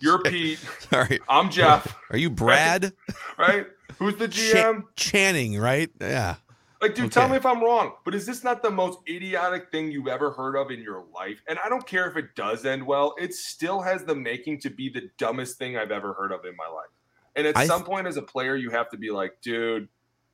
You're 0.02 0.20
Pete. 0.22 0.60
Sorry. 0.90 1.20
I'm 1.30 1.50
Jeff. 1.50 1.96
Are 2.10 2.18
you 2.18 2.30
Brad? 2.30 2.92
Right? 3.38 3.68
Who's 3.98 4.16
the 4.18 4.28
GM? 4.28 4.84
Channing, 4.96 5.58
right? 5.58 5.90
Yeah. 6.02 6.36
Like, 6.84 6.96
dude, 6.96 7.14
tell 7.14 7.30
me 7.30 7.38
if 7.38 7.46
I'm 7.46 7.64
wrong, 7.64 7.94
but 8.04 8.14
is 8.14 8.26
this 8.26 8.44
not 8.44 8.62
the 8.62 8.70
most 8.70 9.00
idiotic 9.08 9.72
thing 9.72 9.90
you've 9.90 10.10
ever 10.10 10.32
heard 10.32 10.58
of 10.58 10.70
in 10.70 10.82
your 10.82 11.06
life? 11.16 11.42
And 11.48 11.58
I 11.64 11.70
don't 11.70 11.88
care 11.88 12.10
if 12.10 12.18
it 12.18 12.36
does 12.36 12.66
end 12.66 12.86
well, 12.86 13.16
it 13.18 13.34
still 13.34 13.82
has 13.82 14.04
the 14.04 14.14
making 14.14 14.60
to 14.60 14.70
be 14.70 14.90
the 14.90 15.10
dumbest 15.18 15.58
thing 15.58 15.78
I've 15.78 15.92
ever 15.92 16.12
heard 16.14 16.34
of 16.34 16.44
in 16.44 16.58
my 16.58 16.68
life. 16.68 16.90
And 17.38 17.48
at 17.48 17.56
I 17.56 17.68
some 17.68 17.80
th- 17.80 17.90
point, 17.90 18.06
as 18.06 18.18
a 18.18 18.22
player, 18.22 18.58
you 18.58 18.70
have 18.72 18.90
to 18.90 18.98
be 18.98 19.12
like, 19.12 19.38
dude, 19.42 19.88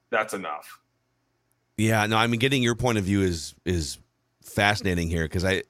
that's 0.10 0.34
enough. 0.34 0.80
Yeah, 1.78 2.08
no, 2.08 2.18
I 2.18 2.26
mean, 2.26 2.40
getting 2.40 2.64
your 2.64 2.74
point 2.74 2.98
of 2.98 3.04
view 3.04 3.22
is 3.22 3.54
is 3.64 4.00
fascinating 4.42 5.08
here 5.08 5.26
because 5.26 5.46
I, 5.46 5.62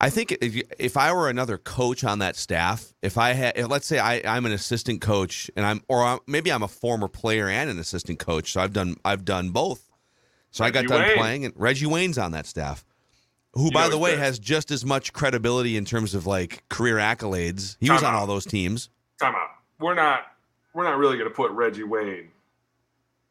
I 0.00 0.10
think 0.10 0.30
if 0.40 0.62
if 0.78 0.96
I 0.96 1.12
were 1.12 1.28
another 1.28 1.58
coach 1.58 2.04
on 2.04 2.20
that 2.20 2.36
staff, 2.36 2.94
if 3.02 3.18
I 3.18 3.32
had, 3.32 3.58
if, 3.58 3.68
let's 3.68 3.86
say 3.86 3.98
I 3.98 4.22
I'm 4.24 4.46
an 4.46 4.52
assistant 4.52 5.00
coach 5.00 5.50
and 5.56 5.66
I'm 5.66 5.82
or 5.88 6.04
I'm, 6.04 6.20
maybe 6.28 6.52
I'm 6.52 6.62
a 6.62 6.68
former 6.68 7.08
player 7.08 7.48
and 7.48 7.68
an 7.68 7.80
assistant 7.80 8.20
coach, 8.20 8.52
so 8.52 8.60
I've 8.60 8.72
done 8.72 8.96
I've 9.04 9.24
done 9.24 9.50
both. 9.50 9.87
So 10.50 10.64
I 10.64 10.70
got 10.70 10.86
done 10.86 11.02
Wayne. 11.02 11.16
playing, 11.18 11.44
and 11.44 11.54
Reggie 11.56 11.86
Wayne's 11.86 12.18
on 12.18 12.32
that 12.32 12.46
staff, 12.46 12.84
who 13.52 13.66
You 13.66 13.70
by 13.70 13.88
the 13.88 13.98
way 13.98 14.10
good. 14.12 14.18
has 14.20 14.38
just 14.38 14.70
as 14.70 14.84
much 14.84 15.12
credibility 15.12 15.76
in 15.76 15.84
terms 15.84 16.14
of 16.14 16.26
like 16.26 16.64
career 16.68 16.96
accolades. 16.96 17.76
He 17.80 17.90
was 17.90 18.00
Time 18.00 18.08
on 18.10 18.14
out. 18.14 18.20
all 18.20 18.26
those 18.26 18.44
teams. 18.46 18.88
Time 19.20 19.34
out. 19.34 19.50
We're 19.78 19.94
not 19.94 20.22
we're 20.74 20.84
not 20.84 20.98
really 20.98 21.18
gonna 21.18 21.30
put 21.30 21.50
Reggie 21.52 21.82
Wayne 21.84 22.30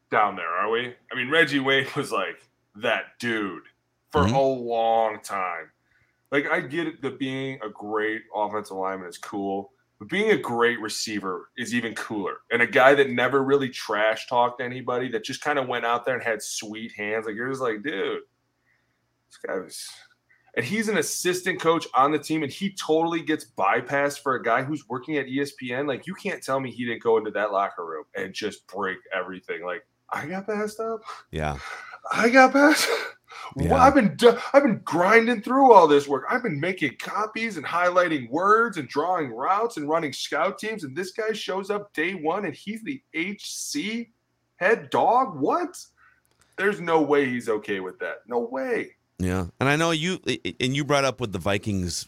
down 0.09 0.35
there, 0.35 0.47
are 0.47 0.69
we? 0.69 0.93
I 1.11 1.15
mean, 1.15 1.29
Reggie 1.29 1.59
Wayne 1.59 1.87
was 1.95 2.11
like 2.11 2.41
that 2.75 3.17
dude 3.19 3.63
for 4.11 4.23
Mhm. 4.25 4.33
a 4.35 4.39
long 4.39 5.19
time. 5.21 5.69
Like 6.31 6.49
I 6.49 6.61
get 6.61 6.87
it 6.87 7.01
that 7.01 7.19
being 7.19 7.59
a 7.63 7.69
great 7.69 8.23
offensive 8.35 8.77
lineman 8.77 9.07
is 9.09 9.17
cool, 9.17 9.71
but 9.99 10.09
being 10.09 10.31
a 10.31 10.37
great 10.37 10.79
receiver 10.79 11.49
is 11.57 11.73
even 11.73 11.95
cooler. 11.95 12.37
And 12.51 12.61
a 12.61 12.67
guy 12.67 12.93
that 12.95 13.09
never 13.09 13.43
really 13.43 13.69
trash 13.69 14.27
talked 14.27 14.61
anybody, 14.61 15.09
that 15.09 15.23
just 15.23 15.41
kind 15.41 15.57
of 15.57 15.67
went 15.67 15.85
out 15.85 16.05
there 16.05 16.15
and 16.15 16.23
had 16.23 16.41
sweet 16.41 16.91
hands. 16.93 17.25
Like 17.25 17.35
you're 17.35 17.49
just 17.49 17.61
like, 17.61 17.83
dude, 17.83 18.21
this 19.29 19.37
guy 19.45 19.59
was 19.59 19.87
and 20.57 20.65
he's 20.65 20.87
an 20.89 20.97
assistant 20.97 21.61
coach 21.61 21.85
on 21.93 22.11
the 22.11 22.17
team 22.17 22.41
and 22.41 22.51
he 22.51 22.71
totally 22.71 23.21
gets 23.21 23.45
bypassed 23.45 24.23
for 24.23 24.33
a 24.33 24.43
guy 24.43 24.63
who's 24.63 24.89
working 24.89 25.17
at 25.17 25.27
ESPN. 25.27 25.87
Like 25.87 26.07
you 26.07 26.15
can't 26.15 26.41
tell 26.41 26.59
me 26.59 26.71
he 26.71 26.83
didn't 26.83 27.03
go 27.03 27.17
into 27.17 27.29
that 27.31 27.51
locker 27.51 27.85
room 27.85 28.05
and 28.15 28.33
just 28.33 28.65
break 28.65 28.97
everything. 29.13 29.63
Like 29.63 29.85
I 30.09 30.25
got 30.25 30.47
passed 30.47 30.79
up. 30.79 31.01
Yeah, 31.31 31.59
I 32.11 32.29
got 32.29 32.53
passed. 32.53 32.89
Yeah. 33.55 33.71
Well, 33.71 33.81
I've 33.81 33.95
been 33.95 34.17
I've 34.53 34.63
been 34.63 34.81
grinding 34.83 35.41
through 35.41 35.71
all 35.71 35.87
this 35.87 36.07
work. 36.07 36.25
I've 36.29 36.43
been 36.43 36.59
making 36.59 36.97
copies 36.99 37.57
and 37.57 37.65
highlighting 37.65 38.29
words 38.29 38.77
and 38.77 38.87
drawing 38.87 39.31
routes 39.31 39.77
and 39.77 39.87
running 39.87 40.13
scout 40.13 40.59
teams. 40.59 40.83
And 40.83 40.95
this 40.95 41.11
guy 41.11 41.31
shows 41.33 41.69
up 41.69 41.93
day 41.93 42.13
one 42.13 42.45
and 42.45 42.55
he's 42.55 42.83
the 42.83 43.01
HC 43.15 44.09
head 44.57 44.89
dog. 44.89 45.39
What? 45.39 45.77
There's 46.57 46.81
no 46.81 47.01
way 47.01 47.29
he's 47.29 47.49
okay 47.49 47.79
with 47.79 47.99
that. 47.99 48.17
No 48.27 48.39
way. 48.39 48.95
yeah, 49.19 49.45
and 49.59 49.69
I 49.69 49.75
know 49.75 49.91
you 49.91 50.19
and 50.59 50.75
you 50.75 50.83
brought 50.83 51.05
up 51.05 51.21
with 51.21 51.31
the 51.31 51.39
Vikings 51.39 52.07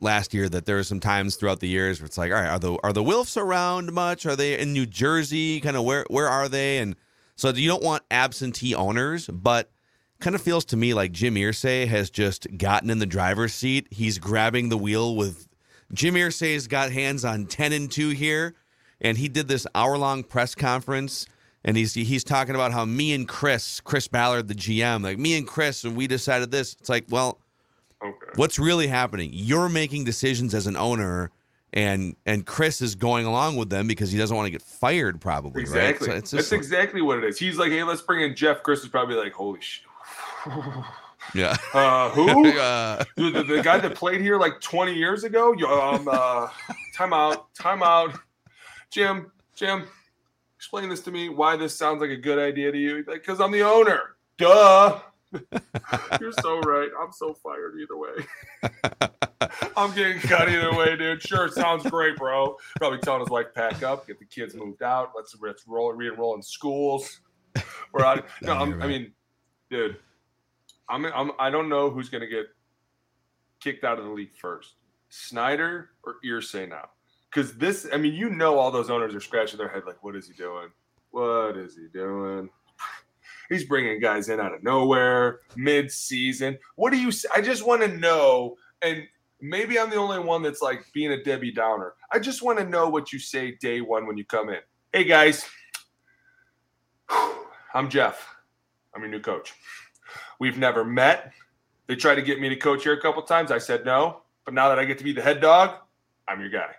last 0.00 0.34
year 0.34 0.48
that 0.48 0.66
there 0.66 0.78
are 0.78 0.84
some 0.84 1.00
times 1.00 1.36
throughout 1.36 1.60
the 1.60 1.68
years 1.68 2.00
where 2.00 2.06
it's 2.06 2.18
like, 2.18 2.30
all 2.30 2.38
right, 2.40 2.48
are 2.48 2.58
the 2.58 2.78
are 2.82 2.92
the 2.92 3.02
Wilfs 3.02 3.36
around 3.36 3.92
much? 3.92 4.26
Are 4.26 4.36
they 4.36 4.58
in 4.58 4.72
New 4.72 4.86
Jersey? 4.86 5.60
Kind 5.60 5.76
of 5.76 5.84
where 5.84 6.04
where 6.10 6.28
are 6.28 6.48
they? 6.48 6.78
And 6.78 6.96
so 7.36 7.48
you 7.50 7.68
don't 7.68 7.82
want 7.82 8.02
absentee 8.10 8.74
owners, 8.74 9.26
but 9.28 9.70
kind 10.24 10.34
of 10.34 10.42
feels 10.42 10.64
to 10.66 10.76
me 10.76 10.94
like 10.94 11.12
Jim 11.12 11.34
Irsay 11.36 11.86
has 11.86 12.10
just 12.10 12.46
gotten 12.58 12.90
in 12.90 12.98
the 12.98 13.06
driver's 13.06 13.54
seat. 13.54 13.86
He's 13.90 14.18
grabbing 14.18 14.70
the 14.70 14.78
wheel 14.78 15.14
with 15.14 15.46
Jim 15.92 16.14
Irsay's 16.14 16.66
got 16.66 16.90
hands 16.90 17.24
on 17.24 17.46
ten 17.46 17.72
and 17.72 17.90
two 17.90 18.08
here, 18.10 18.54
and 19.00 19.18
he 19.18 19.28
did 19.28 19.46
this 19.48 19.66
hour 19.74 19.96
long 19.98 20.24
press 20.24 20.54
conference. 20.54 21.26
And 21.66 21.76
he's 21.76 21.94
he's 21.94 22.24
talking 22.24 22.54
about 22.54 22.72
how 22.72 22.84
me 22.84 23.14
and 23.14 23.26
Chris, 23.28 23.80
Chris 23.80 24.06
Ballard, 24.08 24.48
the 24.48 24.54
GM, 24.54 25.02
like 25.02 25.18
me 25.18 25.36
and 25.38 25.46
Chris, 25.46 25.84
and 25.84 25.96
we 25.96 26.06
decided 26.06 26.50
this. 26.50 26.74
It's 26.80 26.88
like, 26.88 27.04
well, 27.10 27.38
Okay. 28.02 28.32
what's 28.34 28.58
really 28.58 28.86
happening 28.88 29.30
you're 29.32 29.70
making 29.70 30.04
decisions 30.04 30.52
as 30.52 30.66
an 30.66 30.76
owner 30.76 31.30
and 31.72 32.16
and 32.26 32.44
chris 32.44 32.82
is 32.82 32.94
going 32.96 33.24
along 33.24 33.56
with 33.56 33.70
them 33.70 33.86
because 33.86 34.12
he 34.12 34.18
doesn't 34.18 34.36
want 34.36 34.46
to 34.46 34.50
get 34.50 34.60
fired 34.60 35.22
probably 35.22 35.62
Exactly. 35.62 36.08
right 36.08 36.14
so 36.14 36.18
it's 36.18 36.30
That's 36.32 36.50
just 36.50 36.52
exactly 36.52 37.00
what 37.00 37.16
it 37.18 37.24
is. 37.24 37.38
He's 37.38 37.56
like, 37.56 37.70
hey, 37.70 37.82
let's 37.82 38.02
bring 38.02 38.20
in 38.20 38.36
Jeff. 38.36 38.62
Chris 38.62 38.82
is 38.82 38.88
probably 38.88 39.14
like, 39.16 39.32
holy 39.32 39.60
shit. 39.62 39.86
Yeah 41.34 41.56
Uh, 41.72 42.10
who? 42.10 42.48
uh, 42.58 43.04
the, 43.16 43.44
the, 43.46 43.62
guy 43.62 43.78
that 43.78 43.94
played 43.94 44.20
here 44.20 44.38
like 44.38 44.60
20 44.60 44.94
years 44.94 45.24
ago? 45.24 45.52
Um, 45.52 46.08
uh, 46.10 46.48
time 46.94 47.12
out. 47.12 47.52
Time 47.54 47.82
out. 47.82 48.18
Jim, 48.90 49.30
Jim, 49.56 49.84
explain 50.56 50.88
this 50.88 51.00
to 51.00 51.10
me. 51.10 51.28
Why 51.28 51.56
this 51.56 51.76
sounds 51.76 52.00
like 52.00 52.10
a 52.10 52.16
good 52.16 52.38
idea 52.38 52.70
to 52.72 52.78
you? 52.78 53.04
Because 53.04 53.40
I'm 53.40 53.52
the 53.52 53.62
owner. 53.62 54.16
Duh. 54.38 55.00
You're 56.20 56.32
so 56.40 56.60
right. 56.60 56.90
I'm 57.00 57.12
so 57.12 57.34
fired 57.34 57.74
either 57.80 57.96
way. 57.96 59.10
I'm 59.76 59.94
getting 59.94 60.18
cut 60.20 60.48
either 60.48 60.72
way, 60.74 60.96
dude. 60.96 61.22
Sure, 61.22 61.48
sounds 61.48 61.88
great, 61.90 62.16
bro. 62.16 62.56
Probably 62.76 62.98
telling 62.98 63.20
his 63.20 63.30
wife 63.30 63.52
pack 63.54 63.82
up, 63.82 64.06
get 64.06 64.18
the 64.18 64.24
kids 64.24 64.54
moved 64.54 64.82
out. 64.82 65.12
Let's 65.14 65.36
let's 65.40 65.66
roll 65.66 65.92
re-enroll 65.92 66.34
in 66.36 66.42
schools. 66.42 67.20
We're 67.92 68.04
out. 68.04 68.24
No, 68.42 68.54
No, 68.54 68.60
I'm, 68.60 68.82
I 68.82 68.86
mean, 68.86 69.12
dude, 69.70 69.96
I'm, 70.88 71.06
I'm 71.06 71.32
I 71.38 71.50
don't 71.50 71.68
know 71.68 71.90
who's 71.90 72.08
gonna 72.08 72.26
get 72.26 72.46
kicked 73.60 73.84
out 73.84 73.98
of 73.98 74.04
the 74.04 74.10
league 74.10 74.34
first, 74.34 74.74
Snyder 75.08 75.90
or 76.04 76.16
Irsay 76.24 76.68
now. 76.68 76.90
Because 77.30 77.56
this, 77.56 77.88
I 77.92 77.96
mean, 77.96 78.14
you 78.14 78.30
know, 78.30 78.58
all 78.58 78.70
those 78.70 78.90
owners 78.90 79.14
are 79.14 79.20
scratching 79.20 79.58
their 79.58 79.68
head 79.68 79.82
like, 79.86 80.04
what 80.04 80.14
is 80.14 80.28
he 80.28 80.34
doing? 80.34 80.68
What 81.10 81.56
is 81.56 81.76
he 81.76 81.88
doing? 81.92 82.48
He's 83.48 83.64
bringing 83.64 84.00
guys 84.00 84.28
in 84.28 84.38
out 84.38 84.54
of 84.54 84.62
nowhere 84.62 85.40
mid-season. 85.56 86.58
What 86.76 86.92
do 86.92 86.98
you? 86.98 87.10
I 87.34 87.40
just 87.40 87.66
want 87.66 87.82
to 87.82 87.88
know, 87.88 88.56
and 88.82 89.02
maybe 89.40 89.78
I'm 89.78 89.90
the 89.90 89.96
only 89.96 90.20
one 90.20 90.42
that's 90.42 90.62
like 90.62 90.84
being 90.92 91.12
a 91.12 91.22
Debbie 91.22 91.52
Downer. 91.52 91.94
I 92.12 92.18
just 92.18 92.42
want 92.42 92.58
to 92.58 92.64
know 92.64 92.88
what 92.88 93.12
you 93.12 93.18
say 93.18 93.56
day 93.60 93.80
one 93.80 94.06
when 94.06 94.16
you 94.16 94.24
come 94.24 94.48
in. 94.50 94.60
Hey 94.92 95.04
guys, 95.04 95.44
I'm 97.74 97.90
Jeff. 97.90 98.28
I'm 98.94 99.02
your 99.02 99.10
new 99.10 99.20
coach. 99.20 99.54
We've 100.38 100.58
never 100.58 100.84
met. 100.84 101.32
They 101.86 101.96
tried 101.96 102.16
to 102.16 102.22
get 102.22 102.40
me 102.40 102.48
to 102.48 102.56
coach 102.56 102.82
here 102.84 102.92
a 102.94 103.00
couple 103.00 103.22
times. 103.22 103.50
I 103.50 103.58
said 103.58 103.84
no, 103.84 104.22
but 104.44 104.54
now 104.54 104.68
that 104.68 104.78
I 104.78 104.84
get 104.84 104.98
to 104.98 105.04
be 105.04 105.12
the 105.12 105.22
head 105.22 105.40
dog, 105.40 105.76
I'm 106.28 106.40
your 106.40 106.50
guy. 106.50 106.74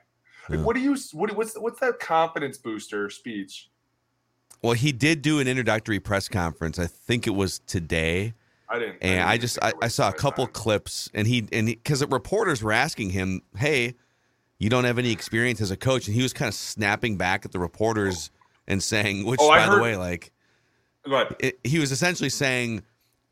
Like, 0.49 0.59
Yeah. 0.59 0.63
what 0.65 0.75
do 0.75 0.81
you? 0.81 0.95
What, 1.13 1.35
what's 1.35 1.57
what's 1.57 1.79
that 1.79 1.99
confidence 1.99 2.57
booster 2.57 3.09
speech? 3.09 3.69
well 4.61 4.73
he 4.73 4.91
did 4.93 5.21
do 5.21 5.39
an 5.39 5.47
introductory 5.47 5.99
press 5.99 6.27
conference 6.29 6.79
i 6.79 6.87
think 6.87 7.27
it 7.27 7.31
was 7.31 7.59
today 7.67 8.33
I 8.69 8.79
didn't. 8.79 8.93
and 8.93 9.01
didn't 9.01 9.27
i 9.27 9.37
just 9.37 9.59
i, 9.61 9.73
I 9.81 9.89
saw 9.89 10.09
a 10.09 10.13
couple 10.13 10.45
time. 10.45 10.53
clips 10.53 11.09
and 11.13 11.27
he 11.27 11.45
and 11.51 11.67
because 11.67 11.99
the 11.99 12.07
reporters 12.07 12.63
were 12.63 12.71
asking 12.71 13.09
him 13.09 13.41
hey 13.57 13.95
you 14.57 14.69
don't 14.69 14.85
have 14.85 14.97
any 14.97 15.11
experience 15.11 15.59
as 15.61 15.71
a 15.71 15.77
coach 15.77 16.07
and 16.07 16.15
he 16.15 16.23
was 16.23 16.31
kind 16.31 16.47
of 16.47 16.55
snapping 16.55 17.17
back 17.17 17.43
at 17.45 17.51
the 17.51 17.59
reporters 17.59 18.31
and 18.65 18.81
saying 18.81 19.25
which 19.25 19.39
Oh, 19.43 19.49
I 19.51 19.67
by 19.67 19.75
the 19.75 19.81
way 19.81 19.97
like 19.97 20.31
it, 21.39 21.59
he 21.63 21.77
was 21.77 21.91
essentially 21.91 22.29
saying 22.29 22.81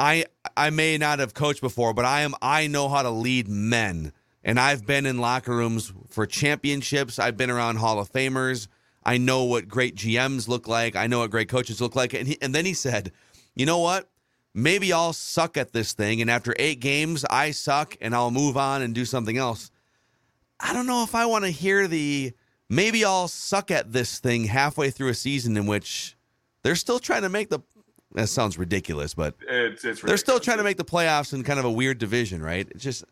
i 0.04 0.26
i 0.58 0.70
may 0.70 0.98
not 0.98 1.20
have 1.20 1.34
coached 1.34 1.62
before 1.62 1.94
but 1.94 2.04
i 2.04 2.22
am 2.22 2.36
i 2.42 2.68
know 2.68 2.90
how 2.90 3.02
to 3.02 3.10
lead 3.10 3.48
men. 3.48 4.12
And 4.44 4.60
i've 4.60 4.86
been 4.86 5.06
in 5.06 5.20
locker 5.20 5.56
rooms 5.56 5.94
for 6.10 6.26
championships. 6.26 7.18
I've 7.18 7.38
been 7.38 7.50
around 7.50 7.78
hall 7.78 8.00
of 8.00 8.12
famers. 8.12 8.68
I 9.06 9.18
know 9.18 9.46
what 9.46 9.70
great 9.70 9.96
gms 9.96 10.48
look 10.50 10.68
like. 10.68 10.98
I 10.98 11.08
know 11.08 11.20
what 11.20 11.32
great 11.32 11.48
coaches 11.48 11.80
look 11.80 11.96
like. 11.96 12.14
And, 12.14 12.28
he, 12.28 12.38
and 12.42 12.54
then 12.54 12.66
he 12.66 12.74
said 12.74 13.12
you 13.56 13.66
know 13.66 13.80
what? 13.80 14.10
Maybe 14.54 14.92
i'll 14.92 15.14
suck 15.14 15.56
at 15.58 15.72
this 15.72 15.94
thing. 15.94 16.22
And 16.22 16.30
after 16.30 16.54
eight 16.60 16.82
games 16.82 17.26
i 17.30 17.52
suck 17.52 17.96
and 18.02 18.14
i'll 18.14 18.32
move 18.32 18.58
on 18.58 18.82
and 18.82 18.94
do 18.94 19.06
something 19.06 19.38
else. 19.38 19.72
I 20.60 20.74
don't 20.74 20.88
know 20.88 21.04
if 21.04 21.16
i 21.16 21.26
want 21.26 21.46
to 21.46 21.52
hear 21.52 21.88
the 21.88 22.34
maybe 22.70 23.06
i'll 23.06 23.30
suck 23.30 23.72
at 23.72 23.94
this 23.94 24.20
thing 24.20 24.46
halfway 24.46 24.90
through 24.90 25.10
a 25.10 25.14
season 25.14 25.56
in 25.56 25.66
which 25.66 26.18
they're 26.64 26.76
still 26.76 27.00
trying 27.00 27.22
to 27.22 27.30
make 27.30 27.50
the 27.50 27.60
that 28.14 28.28
sounds 28.28 28.58
ridiculous, 28.58 29.14
but 29.14 29.36
It's 29.48 29.84
it's 29.86 30.02
they're 30.02 30.18
still 30.18 30.40
trying 30.40 30.58
to 30.58 30.64
make 30.64 30.78
the 30.78 30.86
playoffs 30.86 31.34
in 31.34 31.44
kind 31.44 31.60
of 31.60 31.66
a 31.66 31.72
weird 31.72 31.98
division, 31.98 32.42
right? 32.42 32.68
It's 32.72 32.84
just 32.84 33.04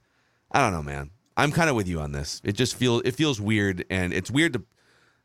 I 0.52 0.60
don't 0.60 0.74
know, 0.74 0.84
man. 0.84 1.12
I'm 1.38 1.52
kind 1.52 1.70
of 1.70 1.76
with 1.76 1.88
you 1.88 2.00
on 2.00 2.12
this. 2.12 2.42
It 2.44 2.54
just 2.54 2.76
feels 2.76 3.02
it 3.06 3.16
feels 3.16 3.40
weird, 3.42 3.86
and 3.90 4.14
it's 4.14 4.30
weird 4.30 4.54
to. 4.54 4.64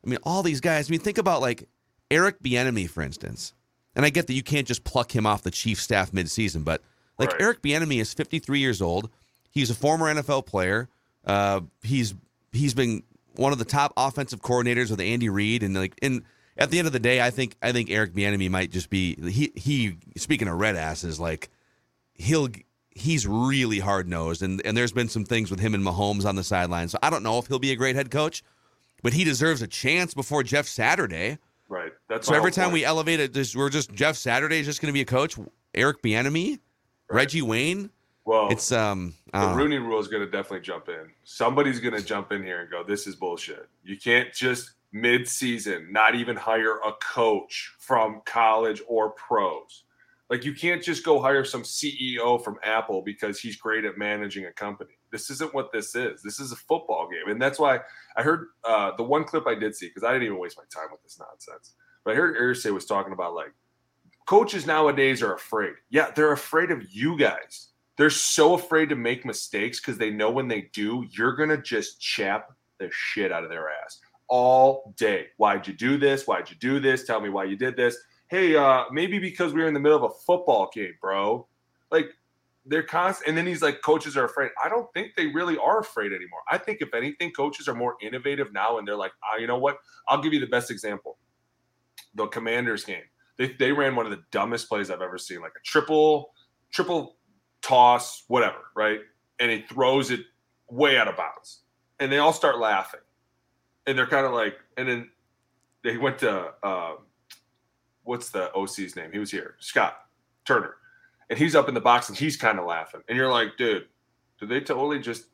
I 0.05 0.09
mean, 0.09 0.19
all 0.23 0.43
these 0.43 0.61
guys. 0.61 0.89
I 0.89 0.93
mean, 0.93 1.01
think 1.01 1.19
about 1.19 1.41
like 1.41 1.69
Eric 2.11 2.43
Bieniemy, 2.43 2.89
for 2.89 3.03
instance. 3.03 3.53
And 3.95 4.05
I 4.05 4.11
get 4.11 4.27
that 4.27 4.35
you 4.35 4.43
can't 4.43 4.67
just 4.67 4.85
pluck 4.85 5.15
him 5.15 5.27
off 5.27 5.43
the 5.43 5.51
chief 5.51 5.81
staff 5.81 6.13
midseason, 6.13 6.65
but 6.65 6.83
like 7.19 7.33
Right. 7.33 7.41
Eric 7.41 7.63
Bieniemy 7.63 7.99
is 8.01 8.13
53 8.13 8.61
years 8.61 8.83
old. 8.83 9.11
He's 9.51 9.71
a 9.71 9.75
former 9.75 10.13
NFL 10.15 10.47
player. 10.47 10.89
Uh, 11.25 11.63
he's 11.83 12.15
he's 12.53 12.75
been 12.75 13.03
one 13.37 13.53
of 13.53 13.59
the 13.59 13.65
top 13.65 13.93
offensive 13.97 14.41
coordinators 14.43 14.91
with 14.91 15.01
Andy 15.01 15.29
Reid, 15.29 15.63
and 15.63 15.75
like 15.75 15.95
in 16.03 16.25
at 16.59 16.71
the 16.71 16.79
end 16.79 16.87
of 16.87 16.93
the 16.93 17.01
day, 17.01 17.21
I 17.21 17.31
think 17.31 17.57
I 17.63 17.73
think 17.73 17.91
Eric 17.91 18.15
Bieniemy 18.15 18.51
might 18.51 18.71
just 18.71 18.91
be 18.91 19.15
he 19.31 19.53
he. 19.57 19.97
Speaking 20.17 20.49
of 20.49 20.59
red 20.59 20.77
asses, 20.77 21.19
like 21.21 21.49
he'll 22.15 22.49
he's 22.91 23.27
really 23.27 23.79
hard 23.79 24.09
nosed, 24.09 24.43
and 24.43 24.61
and 24.65 24.77
there's 24.77 24.93
been 24.93 25.09
some 25.09 25.25
things 25.25 25.51
with 25.51 25.61
him 25.61 25.75
and 25.75 25.85
Mahomes 25.85 26.25
on 26.25 26.37
the 26.37 26.45
sideline. 26.45 26.89
So 26.89 26.99
I 27.03 27.11
don't 27.11 27.23
know 27.23 27.39
if 27.39 27.47
he'll 27.47 27.59
be 27.59 27.73
a 27.73 27.77
great 27.77 27.97
head 27.97 28.11
coach, 28.11 28.43
but 29.03 29.13
he 29.13 29.25
deserves 29.25 29.63
a 29.63 29.67
chance 29.67 30.15
before 30.15 30.43
Jeff 30.43 30.67
Saturday. 30.67 31.39
right. 31.69 31.93
That's 32.09 32.27
So 32.29 32.35
every 32.35 32.53
time 32.53 32.67
point. 32.67 32.75
we 32.75 32.85
elevate 32.85 33.21
it, 33.21 33.35
just, 33.35 33.55
we're 33.57 33.69
just 33.71 33.93
Jeff 33.93 34.17
Saturday 34.17 34.61
is 34.61 34.67
just 34.67 34.81
going 34.81 34.89
to 34.89 34.95
be 34.95 35.03
a 35.03 35.05
coach. 35.05 35.37
Eric 35.75 36.01
Bieniemy, 36.01 36.59
Reggie 37.11 37.43
Wayne. 37.43 37.91
well, 38.25 38.49
It's 38.51 38.73
um. 38.73 39.13
The 39.33 39.41
don't. 39.41 39.57
Rooney 39.59 39.77
Rule 39.77 40.01
is 40.01 40.09
going 40.09 40.25
to 40.25 40.31
definitely 40.31 40.61
jump 40.63 40.89
in. 40.89 41.11
Somebody's 41.25 41.81
going 41.81 41.95
to 41.95 42.03
jump 42.03 42.33
in 42.33 42.43
here 42.43 42.61
and 42.63 42.71
go, 42.71 42.83
"This 42.83 43.07
is 43.07 43.15
bullshit." 43.15 43.69
You 43.85 43.99
can't 43.99 44.33
just 44.33 44.71
mid-season 45.01 45.89
not 45.91 46.15
even 46.15 46.37
hire 46.37 46.79
a 46.79 46.93
coach 47.01 47.75
from 47.79 48.23
college 48.25 48.83
or 48.89 49.11
pros. 49.11 49.85
Like 50.29 50.45
you 50.45 50.55
can't 50.55 50.83
just 50.83 51.05
go 51.05 51.21
hire 51.21 51.45
some 51.45 51.63
CEO 51.63 52.43
from 52.43 52.59
Apple 52.65 53.03
because 53.03 53.39
he's 53.39 53.57
great 53.57 53.85
at 53.85 53.97
managing 53.97 54.47
a 54.47 54.53
company. 54.53 54.91
This 55.13 55.31
isn't 55.31 55.55
what 55.55 55.71
this 55.73 55.95
is. 55.95 56.21
This 56.23 56.41
is 56.41 56.51
a 56.51 56.57
football 56.57 57.09
game, 57.09 57.31
and 57.31 57.41
that's 57.41 57.61
why 57.61 57.81
I 58.17 58.23
heard 58.23 58.49
uh, 58.65 58.93
the 58.97 59.05
one 59.05 59.25
clip 59.25 59.47
I 59.47 59.55
did 59.55 59.77
see 59.77 59.87
because 59.87 60.03
I 60.03 60.13
didn't 60.13 60.25
even 60.25 60.39
waste 60.39 60.59
my 60.59 60.65
time 60.65 60.91
with 60.91 61.03
this 61.03 61.19
nonsense. 61.19 61.75
But 62.05 62.15
I 62.15 62.17
heard 62.17 62.37
Irsay 62.37 62.73
was 62.73 62.87
talking 62.87 63.13
about 63.13 63.35
like 63.35 63.53
coaches 64.27 64.67
nowadays 64.67 65.23
are 65.23 65.35
afraid. 65.35 65.75
Yeah, 65.91 66.11
they're 66.11 66.33
afraid 66.33 66.73
of 66.73 66.91
you 66.91 67.17
guys. 67.17 67.69
They're 67.97 68.11
so 68.11 68.55
afraid 68.55 68.89
to 68.89 68.97
make 68.97 69.25
mistakes 69.25 69.81
because 69.81 69.97
they 69.97 70.11
know 70.11 70.31
when 70.31 70.49
they 70.49 70.69
do, 70.73 71.07
you're 71.13 71.37
gonna 71.37 71.57
just 71.57 72.01
chap 72.01 72.51
the 72.79 72.91
shit 72.93 73.31
out 73.31 73.45
of 73.45 73.49
their 73.49 73.69
ass 73.71 74.01
all 74.29 74.95
day. 74.97 75.27
Why'd 75.37 75.67
you 75.67 75.75
do 75.75 75.99
this? 75.99 76.27
Why'd 76.27 76.51
you 76.51 76.57
do 76.57 76.81
this? 76.81 77.05
Tell 77.05 77.21
me 77.21 77.29
why 77.29 77.45
you 77.45 77.57
did 77.57 77.77
this. 77.77 77.97
Hey, 78.29 78.57
uh, 78.57 78.85
maybe 78.91 79.19
because 79.19 79.53
we 79.53 79.63
were 79.63 79.69
in 79.69 79.75
the 79.75 79.81
middle 79.81 80.05
of 80.05 80.11
a 80.11 80.15
football 80.27 80.71
game, 80.75 80.95
bro. 81.01 81.47
Like 81.91 82.11
they're 82.67 82.83
constant. 82.83 83.29
And 83.29 83.39
then 83.39 83.47
he's 83.47 83.63
like, 83.63 83.81
coaches 83.83 84.17
are 84.17 84.25
afraid. 84.25 84.51
I 84.63 84.69
don't 84.69 84.93
think 84.93 85.13
they 85.17 85.27
really 85.27 85.57
are 85.59 85.81
afraid 85.81 86.13
anymore. 86.13 86.41
I 86.51 86.59
think 86.59 86.79
if 86.81 86.93
anything, 86.95 87.31
coaches 87.31 87.69
are 87.69 87.75
more 87.75 87.97
innovative 88.03 88.53
now, 88.53 88.79
and 88.79 88.87
they're 88.87 88.97
like, 88.97 89.13
ah, 89.23 89.37
you 89.39 89.47
know 89.47 89.59
what? 89.59 89.79
I'll 90.09 90.21
give 90.21 90.33
you 90.33 90.41
the 90.41 90.47
best 90.47 90.71
example. 90.71 91.19
The 92.15 92.27
Commanders 92.27 92.85
game. 92.85 93.05
They, 93.39 93.53
they 93.53 93.71
ran 93.71 93.95
one 93.95 94.07
of 94.07 94.11
the 94.11 94.23
dumbest 94.31 94.69
plays 94.69 94.91
I've 94.91 95.03
ever 95.03 95.19
seen, 95.19 95.41
like 95.41 95.53
a 95.57 95.63
triple, 95.63 96.33
triple 96.73 97.17
toss, 97.63 98.25
whatever, 98.29 98.59
right? 98.75 99.01
And 99.39 99.51
he 99.51 99.61
throws 99.63 100.11
it 100.11 100.21
way 100.71 100.99
out 100.99 101.07
of 101.07 101.17
bounds. 101.17 101.61
And 102.01 102.11
they 102.11 102.19
all 102.19 102.33
start 102.33 102.59
laughing. 102.59 103.01
And 103.87 103.97
they're 103.97 104.07
kind 104.07 104.27
of 104.27 104.33
like, 104.33 104.57
and 104.77 104.89
then 104.89 105.11
they 105.85 105.97
went 105.97 106.19
to 106.19 106.53
um, 106.63 106.99
what's 108.05 108.31
the 108.31 108.53
OC's 108.53 108.97
name? 108.97 109.11
He 109.13 109.19
was 109.19 109.31
here, 109.31 109.57
Scott 109.61 109.97
Turner. 110.45 110.75
And 111.29 111.39
he's 111.39 111.55
up 111.55 111.69
in 111.69 111.75
the 111.75 111.81
box 111.81 112.09
and 112.09 112.17
he's 112.17 112.37
kind 112.37 112.59
of 112.59 112.67
laughing. 112.67 113.03
And 113.09 113.17
you're 113.17 113.31
like, 113.31 113.57
dude, 113.59 113.87
did 114.39 114.49
they 114.49 114.61
totally 114.61 115.01
just 115.01 115.27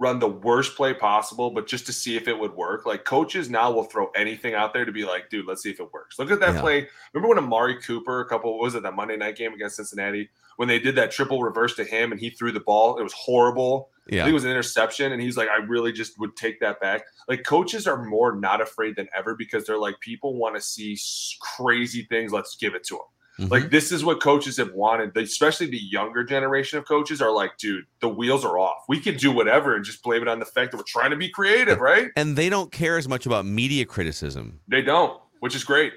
run 0.00 0.18
the 0.20 0.28
worst 0.28 0.76
play 0.76 0.94
possible, 0.94 1.50
but 1.50 1.66
just 1.66 1.84
to 1.86 1.92
see 1.92 2.16
if 2.16 2.28
it 2.28 2.38
would 2.38 2.54
work? 2.54 2.86
Like 2.86 3.04
coaches 3.04 3.50
now 3.50 3.70
will 3.72 3.84
throw 3.84 4.08
anything 4.14 4.54
out 4.54 4.72
there 4.72 4.84
to 4.84 4.92
be 4.92 5.04
like, 5.04 5.28
dude, 5.28 5.46
let's 5.46 5.62
see 5.62 5.70
if 5.70 5.80
it 5.80 5.92
works. 5.92 6.18
Look 6.18 6.30
at 6.30 6.38
that 6.40 6.54
Yeah. 6.54 6.60
play. 6.60 6.88
Remember 7.12 7.34
when 7.34 7.44
Amari 7.44 7.80
Cooper, 7.82 8.20
a 8.20 8.28
couple, 8.28 8.52
what 8.56 8.62
was 8.62 8.74
it 8.76 8.84
that 8.84 8.94
Monday 8.94 9.16
night 9.16 9.36
game 9.36 9.52
against 9.52 9.76
Cincinnati, 9.76 10.30
when 10.56 10.68
they 10.68 10.78
did 10.78 10.94
that 10.96 11.10
triple 11.10 11.42
reverse 11.42 11.74
to 11.76 11.84
him 11.84 12.12
and 12.12 12.20
he 12.20 12.30
threw 12.30 12.52
the 12.52 12.60
ball? 12.60 12.98
It 12.98 13.02
was 13.02 13.12
horrible. 13.12 13.90
Yeah. 14.10 14.26
it 14.26 14.32
was 14.32 14.44
an 14.44 14.50
interception, 14.50 15.12
and 15.12 15.20
he's 15.20 15.36
like, 15.36 15.50
I 15.50 15.56
really 15.56 15.92
just 15.92 16.18
would 16.18 16.34
take 16.34 16.60
that 16.60 16.80
back. 16.80 17.02
Like 17.28 17.42
coaches 17.44 17.86
are 17.86 18.02
more 18.06 18.34
not 18.34 18.62
afraid 18.62 18.96
than 18.96 19.06
ever 19.14 19.34
because 19.34 19.66
they're 19.66 19.76
like, 19.78 20.00
people 20.00 20.34
want 20.34 20.54
to 20.54 20.62
see 20.62 20.96
crazy 21.40 22.04
things. 22.04 22.32
Let's 22.32 22.56
give 22.56 22.74
it 22.74 22.84
to 22.84 22.94
them. 22.94 23.04
Mhm. 23.38 23.50
Like 23.50 23.70
this 23.70 23.92
is 23.92 24.04
what 24.04 24.20
coaches 24.20 24.56
have 24.56 24.72
wanted. 24.72 25.16
Especially 25.16 25.66
the 25.66 25.78
younger 25.78 26.24
generation 26.24 26.78
of 26.78 26.86
coaches 26.86 27.22
are 27.22 27.30
like, 27.30 27.56
dude, 27.56 27.86
the 28.00 28.08
wheels 28.08 28.44
are 28.44 28.58
off. 28.58 28.84
We 28.88 29.00
can 29.00 29.16
do 29.16 29.30
whatever 29.30 29.76
and 29.76 29.84
just 29.84 30.02
blame 30.02 30.22
it 30.22 30.28
on 30.28 30.40
the 30.40 30.44
fact 30.44 30.72
that 30.72 30.76
we're 30.76 30.82
trying 30.84 31.10
to 31.10 31.16
be 31.16 31.28
creative, 31.28 31.78
right? 31.80 32.10
and 32.16 32.36
they 32.36 32.48
don't 32.48 32.72
care 32.72 32.98
as 32.98 33.08
much 33.08 33.26
about 33.26 33.46
media 33.46 33.84
criticism. 33.84 34.60
They 34.68 34.82
don't, 34.82 35.20
which 35.40 35.54
is 35.54 35.62
great. 35.64 35.92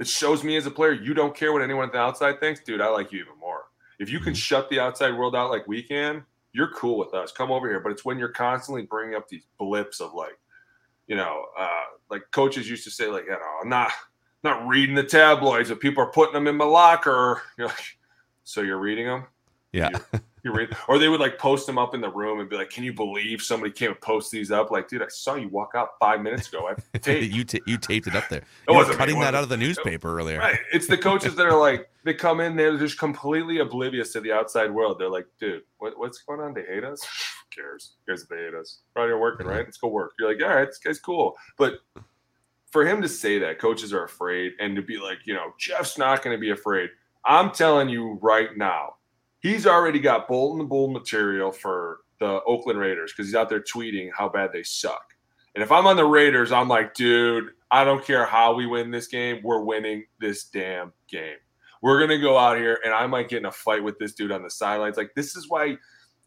It 0.00 0.08
shows 0.08 0.42
me 0.42 0.56
as 0.56 0.66
a 0.66 0.70
player, 0.70 0.92
you 0.92 1.14
don't 1.14 1.34
care 1.34 1.52
what 1.52 1.62
anyone 1.62 1.84
at 1.84 1.92
the 1.92 1.98
outside 1.98 2.40
thinks, 2.40 2.60
dude. 2.60 2.80
I 2.80 2.88
like 2.88 3.12
you 3.12 3.20
even 3.20 3.38
more. 3.38 3.64
If 3.98 4.10
you 4.10 4.18
can 4.18 4.34
shut 4.34 4.70
the 4.70 4.80
outside 4.80 5.16
world 5.16 5.36
out 5.36 5.50
like 5.50 5.68
we 5.68 5.82
can, 5.82 6.24
you're 6.52 6.72
cool 6.72 6.98
with 6.98 7.12
us. 7.14 7.30
Come 7.32 7.52
over 7.52 7.68
here. 7.68 7.80
But 7.80 7.92
it's 7.92 8.04
when 8.04 8.18
you're 8.18 8.30
constantly 8.30 8.82
bringing 8.82 9.14
up 9.14 9.28
these 9.28 9.44
blips 9.58 10.00
of 10.00 10.14
like, 10.14 10.38
you 11.06 11.16
know, 11.16 11.44
uh, 11.58 11.68
like 12.10 12.22
coaches 12.32 12.68
used 12.68 12.82
to 12.84 12.90
say, 12.90 13.06
like, 13.08 13.24
you 13.24 13.30
know, 13.30 13.38
I'm 13.62 13.68
not 13.68 13.92
not 14.42 14.66
reading 14.66 14.94
the 14.94 15.04
tabloids, 15.04 15.68
but 15.68 15.80
people 15.80 16.02
are 16.02 16.10
putting 16.10 16.34
them 16.34 16.46
in 16.46 16.56
my 16.56 16.64
locker. 16.64 17.42
You're 17.58 17.68
like, 17.68 17.98
so 18.44 18.62
you're 18.62 18.78
reading 18.78 19.06
them? 19.06 19.24
Yeah. 19.72 19.90
You 20.42 20.54
read, 20.54 20.74
or 20.88 20.98
they 20.98 21.08
would 21.08 21.20
like 21.20 21.38
post 21.38 21.66
them 21.66 21.76
up 21.76 21.94
in 21.94 22.00
the 22.00 22.08
room 22.08 22.40
and 22.40 22.48
be 22.48 22.56
like, 22.56 22.70
"Can 22.70 22.82
you 22.82 22.94
believe 22.94 23.42
somebody 23.42 23.70
came 23.72 23.90
and 23.90 24.00
post 24.00 24.30
these 24.30 24.50
up?" 24.50 24.70
Like, 24.70 24.88
dude, 24.88 25.02
I 25.02 25.08
saw 25.08 25.34
you 25.34 25.48
walk 25.48 25.72
out 25.74 25.90
five 26.00 26.22
minutes 26.22 26.48
ago. 26.48 26.66
I 26.66 26.98
taped. 26.98 27.34
you 27.34 27.44
ta 27.44 27.58
you 27.66 27.76
taped 27.76 28.06
it 28.06 28.16
up 28.16 28.24
there. 28.30 28.42
You 28.68 28.74
were 28.74 28.80
wasn't 28.80 28.96
me, 28.96 28.98
cutting 28.98 29.20
that 29.20 29.34
out 29.34 29.42
of 29.42 29.50
the 29.50 29.58
newspaper 29.58 30.18
earlier. 30.18 30.38
Right. 30.38 30.58
It's 30.72 30.86
the 30.86 30.96
coaches 30.96 31.34
that 31.34 31.46
are 31.46 31.58
like, 31.58 31.90
they 32.04 32.14
come 32.14 32.40
in, 32.40 32.56
they're 32.56 32.78
just 32.78 32.98
completely 32.98 33.58
oblivious 33.58 34.14
to 34.14 34.20
the 34.20 34.32
outside 34.32 34.70
world. 34.70 34.98
They're 34.98 35.10
like, 35.10 35.26
dude, 35.38 35.62
what, 35.76 35.98
what's 35.98 36.22
going 36.22 36.40
on? 36.40 36.54
They 36.54 36.62
hate 36.62 36.84
us? 36.84 37.02
Who 37.54 37.62
cares? 37.62 37.92
Who 37.98 38.10
cares 38.10 38.22
if 38.22 38.28
they 38.30 38.36
hate 38.36 38.54
us? 38.54 38.78
Right, 38.96 39.06
you're 39.06 39.20
working, 39.20 39.46
right? 39.46 39.66
Let's 39.66 39.76
go 39.76 39.88
work. 39.88 40.12
You're 40.18 40.32
like, 40.32 40.42
all 40.42 40.56
right, 40.56 40.66
this 40.66 40.78
guy's 40.78 41.00
cool. 41.00 41.36
But 41.58 41.80
for 42.70 42.86
him 42.86 43.02
to 43.02 43.08
say 43.08 43.38
that, 43.38 43.58
coaches 43.58 43.92
are 43.92 44.04
afraid, 44.04 44.52
and 44.60 44.76
to 44.76 44.82
be 44.82 44.98
like, 44.98 45.18
you 45.24 45.34
know, 45.34 45.52
Jeff's 45.58 45.98
not 45.98 46.22
going 46.22 46.36
to 46.36 46.40
be 46.40 46.50
afraid. 46.50 46.90
I'm 47.24 47.50
telling 47.50 47.88
you 47.88 48.18
right 48.22 48.56
now, 48.56 48.94
he's 49.40 49.66
already 49.66 49.98
got 49.98 50.28
Bolton 50.28 50.58
the 50.58 50.64
Bull 50.64 50.88
material 50.88 51.52
for 51.52 52.00
the 52.18 52.40
Oakland 52.44 52.78
Raiders 52.78 53.12
because 53.12 53.26
he's 53.26 53.34
out 53.34 53.48
there 53.48 53.62
tweeting 53.62 54.10
how 54.16 54.28
bad 54.28 54.50
they 54.52 54.62
suck. 54.62 55.14
And 55.54 55.64
if 55.64 55.72
I'm 55.72 55.86
on 55.86 55.96
the 55.96 56.04
Raiders, 56.04 56.52
I'm 56.52 56.68
like, 56.68 56.94
dude, 56.94 57.50
I 57.70 57.84
don't 57.84 58.04
care 58.04 58.24
how 58.24 58.54
we 58.54 58.66
win 58.66 58.90
this 58.90 59.08
game. 59.08 59.40
We're 59.42 59.62
winning 59.62 60.04
this 60.20 60.44
damn 60.44 60.92
game. 61.08 61.36
We're 61.82 61.98
gonna 61.98 62.20
go 62.20 62.36
out 62.36 62.58
here, 62.58 62.78
and 62.84 62.92
I 62.92 63.06
might 63.06 63.28
get 63.28 63.38
in 63.38 63.46
a 63.46 63.52
fight 63.52 63.82
with 63.82 63.98
this 63.98 64.12
dude 64.12 64.32
on 64.32 64.42
the 64.42 64.50
sidelines. 64.50 64.96
Like, 64.96 65.12
this 65.16 65.34
is 65.34 65.48
why, 65.48 65.76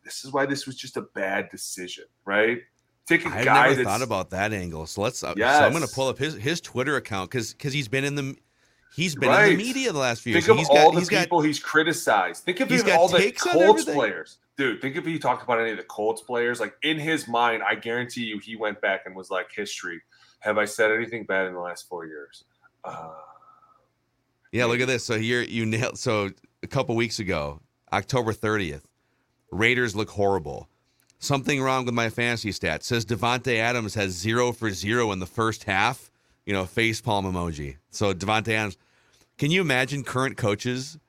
this 0.03 0.25
is 0.25 0.33
why 0.33 0.45
this 0.45 0.65
was 0.65 0.75
just 0.75 0.97
a 0.97 1.03
bad 1.13 1.49
decision, 1.49 2.05
right? 2.25 2.59
Take 3.05 3.25
a 3.25 3.29
I've 3.29 3.45
guy 3.45 3.63
never 3.69 3.75
that's 3.75 3.87
thought 3.87 4.01
about 4.01 4.29
that 4.29 4.53
angle. 4.53 4.85
So 4.87 5.01
let's. 5.01 5.23
Uh, 5.23 5.33
So 5.35 5.43
I'm 5.43 5.71
going 5.73 5.85
to 5.85 5.93
pull 5.93 6.07
up 6.07 6.17
his 6.17 6.35
his 6.35 6.61
Twitter 6.61 6.95
account 6.95 7.29
because 7.29 7.51
because 7.53 7.73
he's 7.73 7.87
been 7.87 8.05
in 8.05 8.15
the 8.15 8.35
he's 8.95 9.15
been 9.15 9.31
in 9.31 9.57
the 9.57 9.63
media 9.63 9.91
the 9.91 9.99
last 9.99 10.21
few 10.21 10.33
Think 10.33 10.45
years. 10.47 10.51
of 10.51 10.57
he's 10.57 10.69
all 10.69 10.75
got 10.75 10.93
the 10.93 10.99
he's 10.99 11.09
got 11.09 11.19
people 11.21 11.41
he's 11.41 11.59
criticized. 11.59 12.43
Think 12.43 12.59
of 12.61 12.71
even 12.71 12.85
got 12.85 12.99
all 12.99 13.09
the 13.09 13.31
Colts 13.31 13.85
players. 13.85 14.37
Dude, 14.55 14.81
think 14.81 14.95
if 14.95 15.05
he 15.05 15.17
talked 15.19 15.43
about 15.43 15.59
any 15.59 15.71
of 15.71 15.77
the 15.77 15.83
Colts 15.83 16.21
players. 16.21 16.59
Like 16.59 16.75
in 16.83 16.97
his 16.99 17.27
mind, 17.27 17.63
I 17.67 17.75
guarantee 17.75 18.23
you 18.23 18.39
he 18.39 18.55
went 18.55 18.79
back 18.81 19.01
and 19.05 19.15
was 19.15 19.29
like, 19.31 19.47
history. 19.53 20.01
Have 20.39 20.57
I 20.57 20.65
said 20.65 20.91
anything 20.91 21.23
bad 21.25 21.47
in 21.47 21.53
the 21.53 21.59
last 21.59 21.87
four 21.89 22.05
years? 22.05 22.43
Uh, 22.83 23.13
Yeah, 24.51 24.65
look 24.65 24.79
at 24.79 24.87
this. 24.87 25.03
So 25.03 25.17
here 25.17 25.41
you 25.41 25.65
nailed. 25.65 25.97
So 25.97 26.29
a 26.61 26.67
couple 26.67 26.95
weeks 26.95 27.19
ago, 27.19 27.61
October 27.91 28.33
30th, 28.33 28.83
Raiders 29.51 29.95
look 29.95 30.09
horrible. 30.09 30.69
Something 31.23 31.61
wrong 31.61 31.85
with 31.85 31.93
my 31.93 32.09
fantasy 32.09 32.49
stats. 32.49 32.83
Says 32.83 33.05
Davante 33.05 33.55
Adams 33.55 33.95
has 33.95 34.11
zero 34.11 34.51
for 34.51 34.71
zero 34.71 35.13
in 35.13 35.19
the 35.19 35.25
first 35.25 35.63
half. 35.63 36.11
You 36.45 36.51
know, 36.51 36.65
face 36.65 36.99
palm 36.99 37.23
emoji. 37.25 37.77
So 37.91 38.13
Davante 38.13 38.49
Adams. 38.49 38.77
Can 39.37 39.49
you 39.49 39.61
imagine 39.61 40.03
current 40.03 40.35
coaches? 40.35 40.99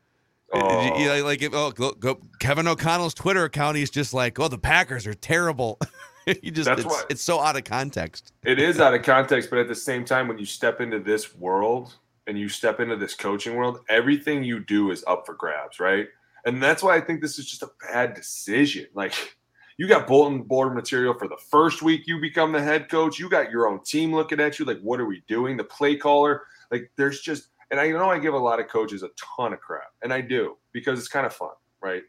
Uh, 0.53 0.61
oh. 0.63 0.99
You 1.01 1.07
know, 1.07 1.25
like 1.25 1.43
if, 1.43 1.53
oh, 1.53 1.73
go, 1.73 1.91
go, 1.95 2.21
Kevin 2.39 2.69
O'Connell's 2.69 3.13
Twitter 3.13 3.43
account, 3.43 3.77
he's 3.77 3.91
just 3.91 4.15
like, 4.15 4.39
"Oh, 4.39 4.47
the 4.47 4.57
Packers 4.57 5.05
are 5.09 5.15
terrible." 5.15 5.81
you 6.27 6.53
just 6.53 6.67
That's 6.67 6.83
it's, 6.83 6.89
why- 6.89 7.03
it's 7.11 7.23
so 7.23 7.41
out 7.41 7.57
of 7.57 7.65
context. 7.65 8.33
it 8.45 8.61
is 8.61 8.79
out 8.79 8.95
of 8.95 9.03
context, 9.03 9.51
but 9.51 9.59
at 9.59 9.67
the 9.67 9.75
same 9.75 10.05
time, 10.05 10.29
when 10.29 10.39
you 10.39 10.47
step 10.47 10.81
into 10.81 11.01
this 11.01 11.35
world 11.35 11.97
and 12.29 12.39
you 12.39 12.49
step 12.49 12.79
into 12.79 12.95
this 12.95 13.15
coaching 13.15 13.57
world, 13.57 13.81
everything 13.89 14.45
you 14.45 14.61
do 14.61 14.93
is 14.93 15.03
up 15.09 15.27
for 15.27 15.35
grabs, 15.35 15.81
right? 15.81 16.07
And 16.47 16.63
that's 16.63 16.85
why 16.85 16.95
I 16.95 17.01
think 17.01 17.21
this 17.21 17.37
is 17.41 17.51
just 17.51 17.65
a 17.65 17.71
bad 17.91 18.15
decision. 18.15 18.87
Like, 18.95 19.37
you 19.77 19.89
got 19.89 20.07
bulletin 20.07 20.43
board 20.43 20.75
material 20.75 21.15
for 21.15 21.29
the 21.29 21.39
first 21.51 21.83
week 21.83 22.07
you 22.07 22.21
become 22.21 22.53
the 22.53 22.63
head 22.63 22.89
coach. 22.89 23.19
You 23.19 23.29
got 23.29 23.51
your 23.51 23.69
own 23.69 23.83
team 23.83 24.15
looking 24.15 24.41
at 24.41 24.59
you, 24.59 24.65
like, 24.65 24.81
what 24.81 25.01
are 25.01 25.07
we 25.07 25.23
doing? 25.27 25.57
The 25.57 25.65
play 25.65 25.97
caller, 25.97 26.43
like, 26.71 26.91
there's 26.97 27.21
just 27.21 27.49
and 27.71 27.81
I 27.81 27.89
know 27.89 28.11
I 28.11 28.19
give 28.19 28.35
a 28.35 28.39
lot 28.39 28.61
of 28.61 28.69
coaches 28.69 29.03
a 29.03 29.11
ton 29.37 29.53
of 29.53 29.61
crap, 29.61 29.93
and 30.03 30.13
I 30.13 30.21
do 30.21 30.57
because 30.73 30.99
it's 30.99 31.09
kind 31.09 31.27
of 31.27 31.33
fun, 31.33 31.55
right? 31.81 32.03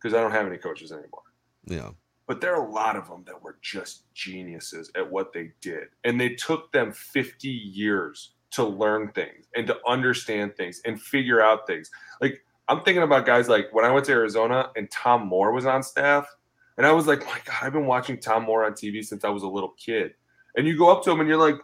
Because 0.00 0.14
I 0.14 0.20
don't 0.20 0.30
have 0.30 0.46
any 0.46 0.58
coaches 0.58 0.92
anymore. 0.92 1.22
Yeah. 1.64 1.90
But 2.28 2.40
there 2.40 2.54
are 2.54 2.66
a 2.66 2.70
lot 2.70 2.94
of 2.94 3.08
them 3.08 3.24
that 3.26 3.42
were 3.42 3.58
just 3.62 4.12
geniuses 4.14 4.92
at 4.94 5.10
what 5.10 5.32
they 5.32 5.52
did. 5.62 5.88
And 6.04 6.20
they 6.20 6.34
took 6.34 6.70
them 6.72 6.92
50 6.92 7.48
years 7.48 8.34
to 8.50 8.64
learn 8.64 9.10
things 9.12 9.46
and 9.56 9.66
to 9.66 9.78
understand 9.86 10.54
things 10.56 10.80
and 10.84 11.00
figure 11.00 11.40
out 11.40 11.66
things. 11.66 11.90
Like 12.20 12.44
I'm 12.68 12.82
thinking 12.82 13.02
about 13.02 13.26
guys 13.26 13.48
like 13.48 13.68
when 13.72 13.84
I 13.84 13.90
went 13.90 14.04
to 14.06 14.12
Arizona 14.12 14.70
and 14.76 14.90
Tom 14.90 15.26
Moore 15.26 15.52
was 15.52 15.64
on 15.66 15.82
staff, 15.82 16.26
and 16.78 16.86
I 16.86 16.92
was 16.92 17.06
like, 17.06 17.26
my 17.26 17.38
God, 17.44 17.56
I've 17.60 17.72
been 17.72 17.86
watching 17.86 18.18
Tom 18.18 18.44
Moore 18.44 18.64
on 18.64 18.72
TV 18.72 19.04
since 19.04 19.24
I 19.24 19.28
was 19.28 19.42
a 19.42 19.48
little 19.48 19.74
kid. 19.76 20.14
And 20.56 20.66
you 20.66 20.78
go 20.78 20.90
up 20.90 21.04
to 21.04 21.10
him 21.10 21.20
and 21.20 21.28
you're 21.28 21.38
like, 21.38 21.56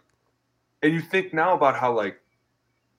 and 0.83 0.93
you 0.93 1.01
think 1.01 1.33
now 1.33 1.55
about 1.55 1.75
how 1.75 1.93
like 1.93 2.17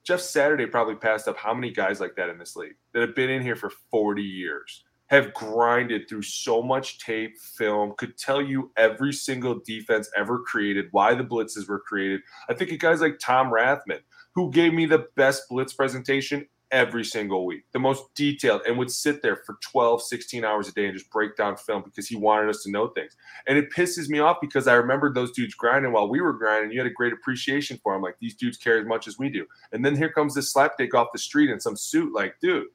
Jeff 0.03 0.19
Saturday 0.19 0.65
probably 0.65 0.95
passed 0.95 1.27
up 1.27 1.37
how 1.37 1.53
many 1.53 1.71
guys 1.71 1.99
like 1.99 2.15
that 2.15 2.29
in 2.29 2.39
this 2.39 2.55
league 2.55 2.75
that 2.93 3.01
have 3.01 3.15
been 3.15 3.29
in 3.29 3.41
here 3.41 3.55
for 3.55 3.69
40 3.91 4.23
years, 4.23 4.83
have 5.07 5.33
grinded 5.33 6.09
through 6.09 6.23
so 6.23 6.61
much 6.61 6.99
tape, 6.99 7.37
film, 7.37 7.93
could 7.97 8.17
tell 8.17 8.41
you 8.41 8.71
every 8.77 9.13
single 9.13 9.59
defense 9.65 10.09
ever 10.17 10.39
created, 10.39 10.87
why 10.91 11.13
the 11.13 11.23
blitzes 11.23 11.69
were 11.69 11.79
created. 11.79 12.21
I 12.49 12.53
think 12.53 12.71
of 12.71 12.79
guys 12.79 12.99
like 12.99 13.19
Tom 13.19 13.51
Rathman, 13.51 13.99
who 14.33 14.51
gave 14.51 14.73
me 14.73 14.85
the 14.85 15.07
best 15.15 15.43
blitz 15.49 15.73
presentation 15.73 16.47
every 16.71 17.05
single 17.05 17.45
week, 17.45 17.63
the 17.71 17.79
most 17.79 18.13
detailed, 18.15 18.61
and 18.67 18.77
would 18.77 18.91
sit 18.91 19.21
there 19.21 19.37
for 19.37 19.57
12, 19.61 20.01
16 20.03 20.43
hours 20.43 20.67
a 20.67 20.73
day 20.73 20.85
and 20.85 20.93
just 20.93 21.09
break 21.09 21.35
down 21.35 21.55
film 21.55 21.81
because 21.83 22.07
he 22.07 22.15
wanted 22.15 22.49
us 22.49 22.63
to 22.63 22.71
know 22.71 22.87
things. 22.87 23.15
And 23.47 23.57
it 23.57 23.71
pisses 23.71 24.09
me 24.09 24.19
off 24.19 24.37
because 24.41 24.67
I 24.67 24.73
remembered 24.73 25.15
those 25.15 25.31
dudes 25.31 25.55
grinding 25.55 25.91
while 25.91 26.09
we 26.09 26.21
were 26.21 26.33
grinding. 26.33 26.71
You 26.71 26.79
had 26.79 26.87
a 26.87 26.93
great 26.93 27.13
appreciation 27.13 27.79
for 27.81 27.93
them. 27.93 28.01
Like 28.01 28.17
these 28.19 28.35
dudes 28.35 28.57
care 28.57 28.79
as 28.79 28.85
much 28.85 29.07
as 29.07 29.17
we 29.17 29.29
do. 29.29 29.45
And 29.71 29.83
then 29.83 29.95
here 29.95 30.11
comes 30.11 30.35
this 30.35 30.53
slapdick 30.53 30.93
off 30.93 31.07
the 31.13 31.19
street 31.19 31.49
in 31.49 31.59
some 31.59 31.77
suit. 31.77 32.13
Like, 32.13 32.35
dude, 32.41 32.67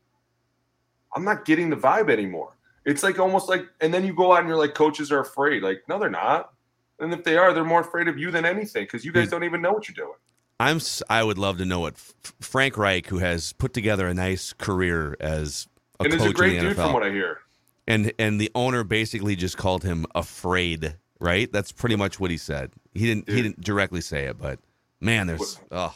I'm 1.14 1.24
not 1.24 1.44
getting 1.44 1.70
the 1.70 1.76
vibe 1.76 2.10
anymore. 2.10 2.56
It's 2.84 3.02
like 3.02 3.18
almost 3.18 3.48
like, 3.48 3.66
and 3.80 3.92
then 3.92 4.04
you 4.04 4.14
go 4.14 4.32
out 4.32 4.40
and 4.40 4.48
you're 4.48 4.56
like, 4.56 4.74
coaches 4.74 5.12
are 5.12 5.20
afraid. 5.20 5.62
Like, 5.62 5.82
no, 5.88 5.98
they're 5.98 6.10
not. 6.10 6.52
And 6.98 7.12
if 7.12 7.24
they 7.24 7.36
are, 7.36 7.52
they're 7.52 7.64
more 7.64 7.80
afraid 7.80 8.08
of 8.08 8.18
you 8.18 8.30
than 8.30 8.44
anything 8.44 8.84
because 8.84 9.04
you 9.04 9.12
guys 9.12 9.28
don't 9.28 9.44
even 9.44 9.60
know 9.60 9.72
what 9.72 9.88
you're 9.88 10.06
doing. 10.06 10.18
I'm. 10.60 10.80
I 11.10 11.22
would 11.24 11.38
love 11.38 11.58
to 11.58 11.64
know 11.64 11.80
what 11.80 11.94
F- 11.94 12.34
Frank 12.40 12.76
Reich, 12.76 13.06
who 13.06 13.18
has 13.18 13.52
put 13.52 13.72
together 13.72 14.06
a 14.06 14.14
nice 14.14 14.52
career 14.52 15.16
as 15.20 15.66
a 16.00 16.04
and 16.04 16.12
coach 16.12 16.22
is 16.22 16.26
a 16.30 16.32
great 16.32 16.54
in 16.56 16.64
the 16.64 16.68
dude 16.70 16.76
NFL, 16.78 16.82
from 16.84 16.92
what 16.92 17.02
I 17.02 17.10
hear. 17.10 17.38
and 17.88 18.12
and 18.18 18.40
the 18.40 18.50
owner 18.54 18.84
basically 18.84 19.34
just 19.36 19.56
called 19.56 19.82
him 19.82 20.06
afraid. 20.14 20.96
Right? 21.20 21.52
That's 21.52 21.70
pretty 21.70 21.94
much 21.96 22.18
what 22.18 22.30
he 22.32 22.36
said. 22.36 22.72
He 22.94 23.06
didn't. 23.06 23.28
He 23.28 23.40
didn't 23.42 23.60
directly 23.60 24.00
say 24.00 24.24
it, 24.26 24.38
but 24.38 24.58
man, 25.00 25.28
there's. 25.28 25.60
Oh, 25.70 25.94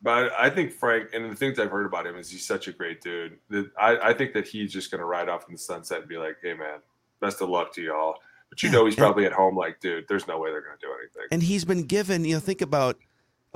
But 0.00 0.32
I 0.38 0.50
think 0.50 0.70
Frank, 0.72 1.08
and 1.12 1.30
the 1.30 1.34
things 1.34 1.58
I've 1.58 1.70
heard 1.72 1.86
about 1.86 2.06
him 2.06 2.16
is 2.16 2.30
he's 2.30 2.46
such 2.46 2.68
a 2.68 2.72
great 2.72 3.00
dude. 3.00 3.38
That 3.50 3.70
I, 3.76 4.10
I 4.10 4.12
think 4.14 4.34
that 4.34 4.46
he's 4.46 4.72
just 4.72 4.92
going 4.92 5.00
to 5.00 5.04
ride 5.04 5.28
off 5.28 5.46
in 5.48 5.52
the 5.54 5.58
sunset 5.58 5.98
and 6.00 6.08
be 6.08 6.16
like, 6.16 6.36
"Hey, 6.42 6.54
man, 6.54 6.78
best 7.20 7.40
of 7.42 7.48
luck 7.48 7.72
to 7.74 7.82
y'all." 7.82 8.18
But 8.50 8.62
you 8.62 8.68
Yeah, 8.68 8.76
know, 8.76 8.84
he's 8.86 8.94
probably 8.94 9.26
at 9.26 9.32
home 9.32 9.56
like, 9.56 9.80
"Dude, 9.80 10.06
there's 10.08 10.28
no 10.28 10.38
way 10.38 10.50
they're 10.52 10.62
going 10.62 10.78
to 10.78 10.86
do 10.86 10.92
anything." 11.02 11.26
and 11.32 11.42
he's 11.42 11.64
been 11.64 11.82
given. 11.82 12.24
You 12.24 12.34
know, 12.34 12.40
think 12.40 12.60
about. 12.62 12.96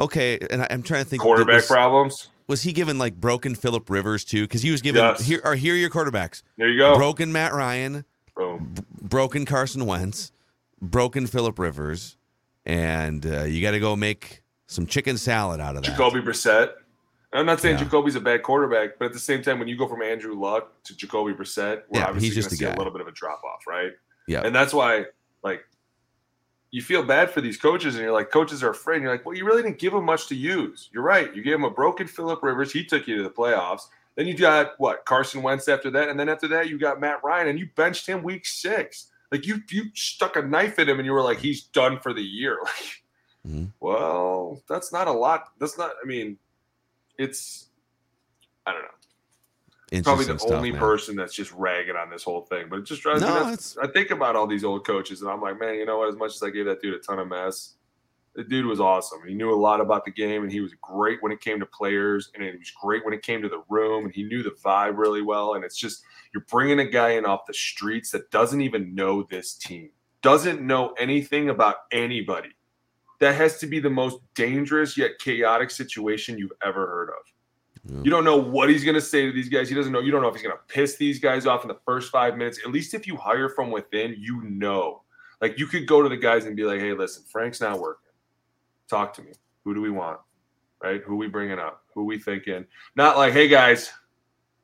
Okay, 0.03 0.39
and 0.51 0.63
I, 0.63 0.67
I'm 0.71 0.83
trying 0.83 1.05
to 1.05 1.09
think. 1.09 1.23
Quarterback 1.23 1.55
was, 1.57 1.67
problems. 1.67 2.29
was 2.49 2.63
he 2.63 2.73
given 2.73 2.99
like 2.99 3.15
broken 3.15 3.55
Philip 3.55 3.89
Rivers 3.89 4.25
too? 4.25 4.43
Because 4.43 4.63
he 4.63 4.71
was 4.71 4.83
given 4.83 5.01
Yes. 5.03 5.25
here 5.25 5.41
are 5.45 5.55
here 5.55 5.75
are 5.75 5.77
your 5.79 5.91
quarterbacks. 5.91 6.43
There 6.59 6.69
you 6.69 6.79
go. 6.79 6.97
Broken 6.97 7.33
Matt 7.33 7.53
Ryan, 7.55 8.05
Boom. 8.37 8.75
broken 9.01 9.45
Carson 9.47 9.87
Wentz, 9.87 10.33
broken 10.81 11.27
Philip 11.27 11.59
Rivers, 11.59 12.17
and 12.67 13.25
uh, 13.25 13.45
you 13.45 13.63
got 13.63 13.71
to 13.73 13.81
go 13.81 13.95
make 13.97 14.43
some 14.67 14.87
chicken 14.87 15.17
salad 15.19 15.61
out 15.61 15.77
of 15.77 15.83
that. 15.83 15.91
Jacoby 15.93 16.21
Brissett. 16.21 16.73
I'm 17.35 17.47
not 17.47 17.61
saying 17.61 17.79
Yeah. 17.79 17.85
Jacoby's 17.85 18.15
a 18.17 18.21
bad 18.21 18.43
quarterback, 18.43 18.99
but 18.99 19.07
at 19.07 19.13
the 19.15 19.19
same 19.19 19.43
time, 19.43 19.59
when 19.59 19.67
you 19.69 19.77
go 19.77 19.89
from 19.89 20.03
Andrew 20.03 20.35
Luck 20.39 20.71
to 20.85 20.95
Jacoby 20.97 21.33
Brissett, 21.33 21.83
we're 21.89 22.01
Yeah, 22.01 22.07
obviously 22.09 22.41
going 22.41 22.51
to 22.51 22.57
see 22.57 22.65
a 22.67 22.75
little 22.77 22.93
bit 22.93 23.01
of 23.01 23.07
a 23.07 23.13
drop 23.13 23.41
off, 23.45 23.67
right? 23.67 23.93
Yeah. 24.29 24.43
And 24.43 24.55
that's 24.55 24.75
why, 24.75 25.07
like, 25.43 25.63
you 26.73 26.83
feel 26.83 27.03
bad 27.05 27.31
for 27.31 27.41
these 27.41 27.57
coaches, 27.59 27.95
and 27.95 28.03
you're 28.03 28.13
like, 28.13 28.31
coaches 28.31 28.63
are 28.63 28.71
afraid. 28.71 28.97
And 28.97 29.05
you're 29.05 29.13
like, 29.13 29.25
well, 29.25 29.37
you 29.37 29.45
really 29.45 29.63
didn't 29.63 29.79
give 29.79 29.93
them 29.93 30.05
much 30.05 30.27
to 30.29 30.35
use. 30.35 30.89
You're 30.93 31.03
right. 31.05 31.33
You 31.37 31.43
gave 31.43 31.55
him 31.55 31.65
a 31.65 31.71
broken 31.71 32.07
Philip 32.07 32.43
Rivers. 32.43 32.73
He 32.73 32.83
took 32.83 33.07
you 33.07 33.17
to 33.19 33.23
the 33.23 33.31
playoffs. 33.31 33.83
Then 34.17 34.27
you 34.27 34.35
got 34.37 34.73
what 34.79 35.05
Carson 35.05 35.43
Wentz 35.43 35.69
after 35.69 35.91
that, 35.91 36.09
and 36.09 36.19
then 36.19 36.29
after 36.29 36.49
that 36.49 36.69
you 36.69 36.79
got 36.79 36.99
Matt 37.01 37.23
Ryan, 37.23 37.49
and 37.49 37.59
you 37.59 37.69
benched 37.77 38.07
him 38.07 38.23
week 38.23 38.45
six. 38.47 39.09
Like 39.31 39.47
you, 39.47 39.63
you 39.71 39.85
stuck 39.95 40.37
a 40.37 40.43
knife 40.43 40.79
in 40.79 40.89
him, 40.89 40.99
and 40.99 41.07
you 41.07 41.13
were 41.13 41.23
like, 41.23 41.39
he's 41.39 41.63
done 41.63 41.99
for 42.01 42.13
the 42.13 42.23
year. 42.23 42.59
Like, 43.45 43.55
Mhm. 43.55 43.73
well, 43.81 44.63
that's 44.69 44.93
not 44.93 45.09
a 45.09 45.13
lot. 45.13 45.49
That's 45.59 45.77
not. 45.77 45.91
I 46.01 46.07
mean, 46.07 46.39
it's. 47.19 47.67
I 48.65 48.73
don't 48.73 48.83
know 48.83 48.89
probably 50.01 50.25
the 50.25 50.39
stuff, 50.39 50.53
only 50.53 50.73
person 50.73 51.17
that's 51.17 51.35
just 51.35 51.53
ragging 51.53 51.97
on 51.97 52.11
this 52.11 52.25
whole 52.25 52.43
thing. 52.43 52.67
But 52.71 52.81
it 52.81 52.87
just 52.87 53.03
drives 53.03 53.21
No, 53.21 53.29
me 53.29 53.51
nuts. 53.51 53.77
I 53.83 53.87
think 53.89 54.11
about 54.11 54.37
all 54.37 54.47
these 54.47 54.65
old 54.65 54.87
coaches, 54.87 55.23
and 55.23 55.31
I'm 55.31 55.41
like, 55.41 55.61
man, 55.61 55.75
you 55.75 55.85
know 55.85 55.99
what? 55.99 56.09
As 56.09 56.17
much 56.17 56.35
as 56.35 56.43
I 56.43 56.51
gave 56.51 56.65
that 56.67 56.81
dude 56.81 56.95
a 56.95 56.99
ton 56.99 57.19
of 57.19 57.29
mess, 57.29 57.75
the 58.35 58.45
dude 58.45 58.67
was 58.67 58.81
awesome. 58.81 59.21
He 59.27 59.35
knew 59.35 59.53
a 59.53 59.55
lot 59.55 59.81
about 59.81 60.05
the 60.05 60.11
game, 60.11 60.43
and 60.43 60.51
he 60.51 60.61
was 60.61 60.75
great 60.81 61.23
when 61.23 61.33
it 61.33 61.41
came 61.41 61.61
to 61.61 61.67
players, 61.67 62.31
and 62.35 62.43
he 62.43 62.51
was 62.51 62.71
great 62.71 63.05
when 63.05 63.13
it 63.13 63.23
came 63.23 63.43
to 63.43 63.49
the 63.49 63.63
room, 63.69 64.05
and 64.07 64.15
he 64.15 64.23
knew 64.23 64.43
the 64.43 64.57
vibe 64.65 64.97
really 64.97 65.23
well. 65.23 65.55
And 65.55 65.65
it's 65.65 65.77
just 65.77 66.03
you're 66.33 66.47
bringing 66.51 66.81
a 66.81 66.89
guy 66.89 67.11
in 67.11 67.27
off 67.27 67.47
the 67.47 67.55
streets 67.55 68.11
that 68.13 68.31
doesn't 68.31 68.63
even 68.63 68.95
know 68.95 69.23
this 69.25 69.55
team, 69.55 69.91
doesn't 70.23 70.63
know 70.63 70.95
anything 70.99 71.51
about 71.51 71.77
anybody. 71.93 72.51
That 73.21 73.35
has 73.35 73.59
to 73.59 73.67
be 73.67 73.79
the 73.79 73.91
most 73.91 74.19
dangerous 74.35 74.97
yet 74.97 75.13
chaotic 75.21 75.71
situation 75.71 76.39
you've 76.39 76.53
ever 76.65 76.87
heard 76.87 77.11
of. 77.11 77.32
You 77.85 78.11
don't 78.11 78.25
know 78.25 78.37
what 78.37 78.69
he's 78.71 78.85
going 78.85 78.95
to 78.95 79.01
say 79.01 79.27
to 79.27 79.33
these 79.33 79.49
guys. 79.49 79.69
He 79.69 79.75
doesn't 79.75 79.91
know. 79.93 79.99
You 80.01 80.13
don't 80.13 80.23
know 80.23 80.29
if 80.29 80.35
he's 80.37 80.43
going 80.45 80.55
to 80.55 80.63
piss 80.73 80.97
these 80.97 81.19
guys 81.19 81.47
off 81.47 81.63
in 81.63 81.69
the 81.69 81.79
first 81.85 82.13
five 82.13 82.37
minutes. 82.37 82.61
At 82.65 82.71
least 82.71 82.95
if 82.95 83.09
you 83.09 83.17
hire 83.17 83.49
from 83.49 83.73
within, 83.73 84.15
you 84.19 84.41
know. 84.43 85.03
Like 85.41 85.59
you 85.59 85.67
could 85.67 85.89
go 85.89 86.01
to 86.01 86.09
the 86.09 86.17
guys 86.17 86.45
and 86.45 86.55
be 86.55 86.63
like, 86.63 86.79
"Hey, 86.79 86.93
listen, 86.93 87.25
Frank's 87.29 87.61
not 87.61 87.81
working. 87.81 88.13
Talk 88.89 89.13
to 89.15 89.23
me. 89.23 89.33
Who 89.65 89.75
do 89.75 89.81
we 89.81 89.91
want? 89.91 90.21
Right? 90.81 91.03
Who 91.03 91.17
we 91.17 91.27
bringing 91.27 91.59
up? 91.59 91.83
Who 91.95 92.05
we 92.05 92.19
thinking? 92.21 92.65
Not 92.95 93.17
like, 93.17 93.33
hey 93.33 93.49
guys, 93.49 93.91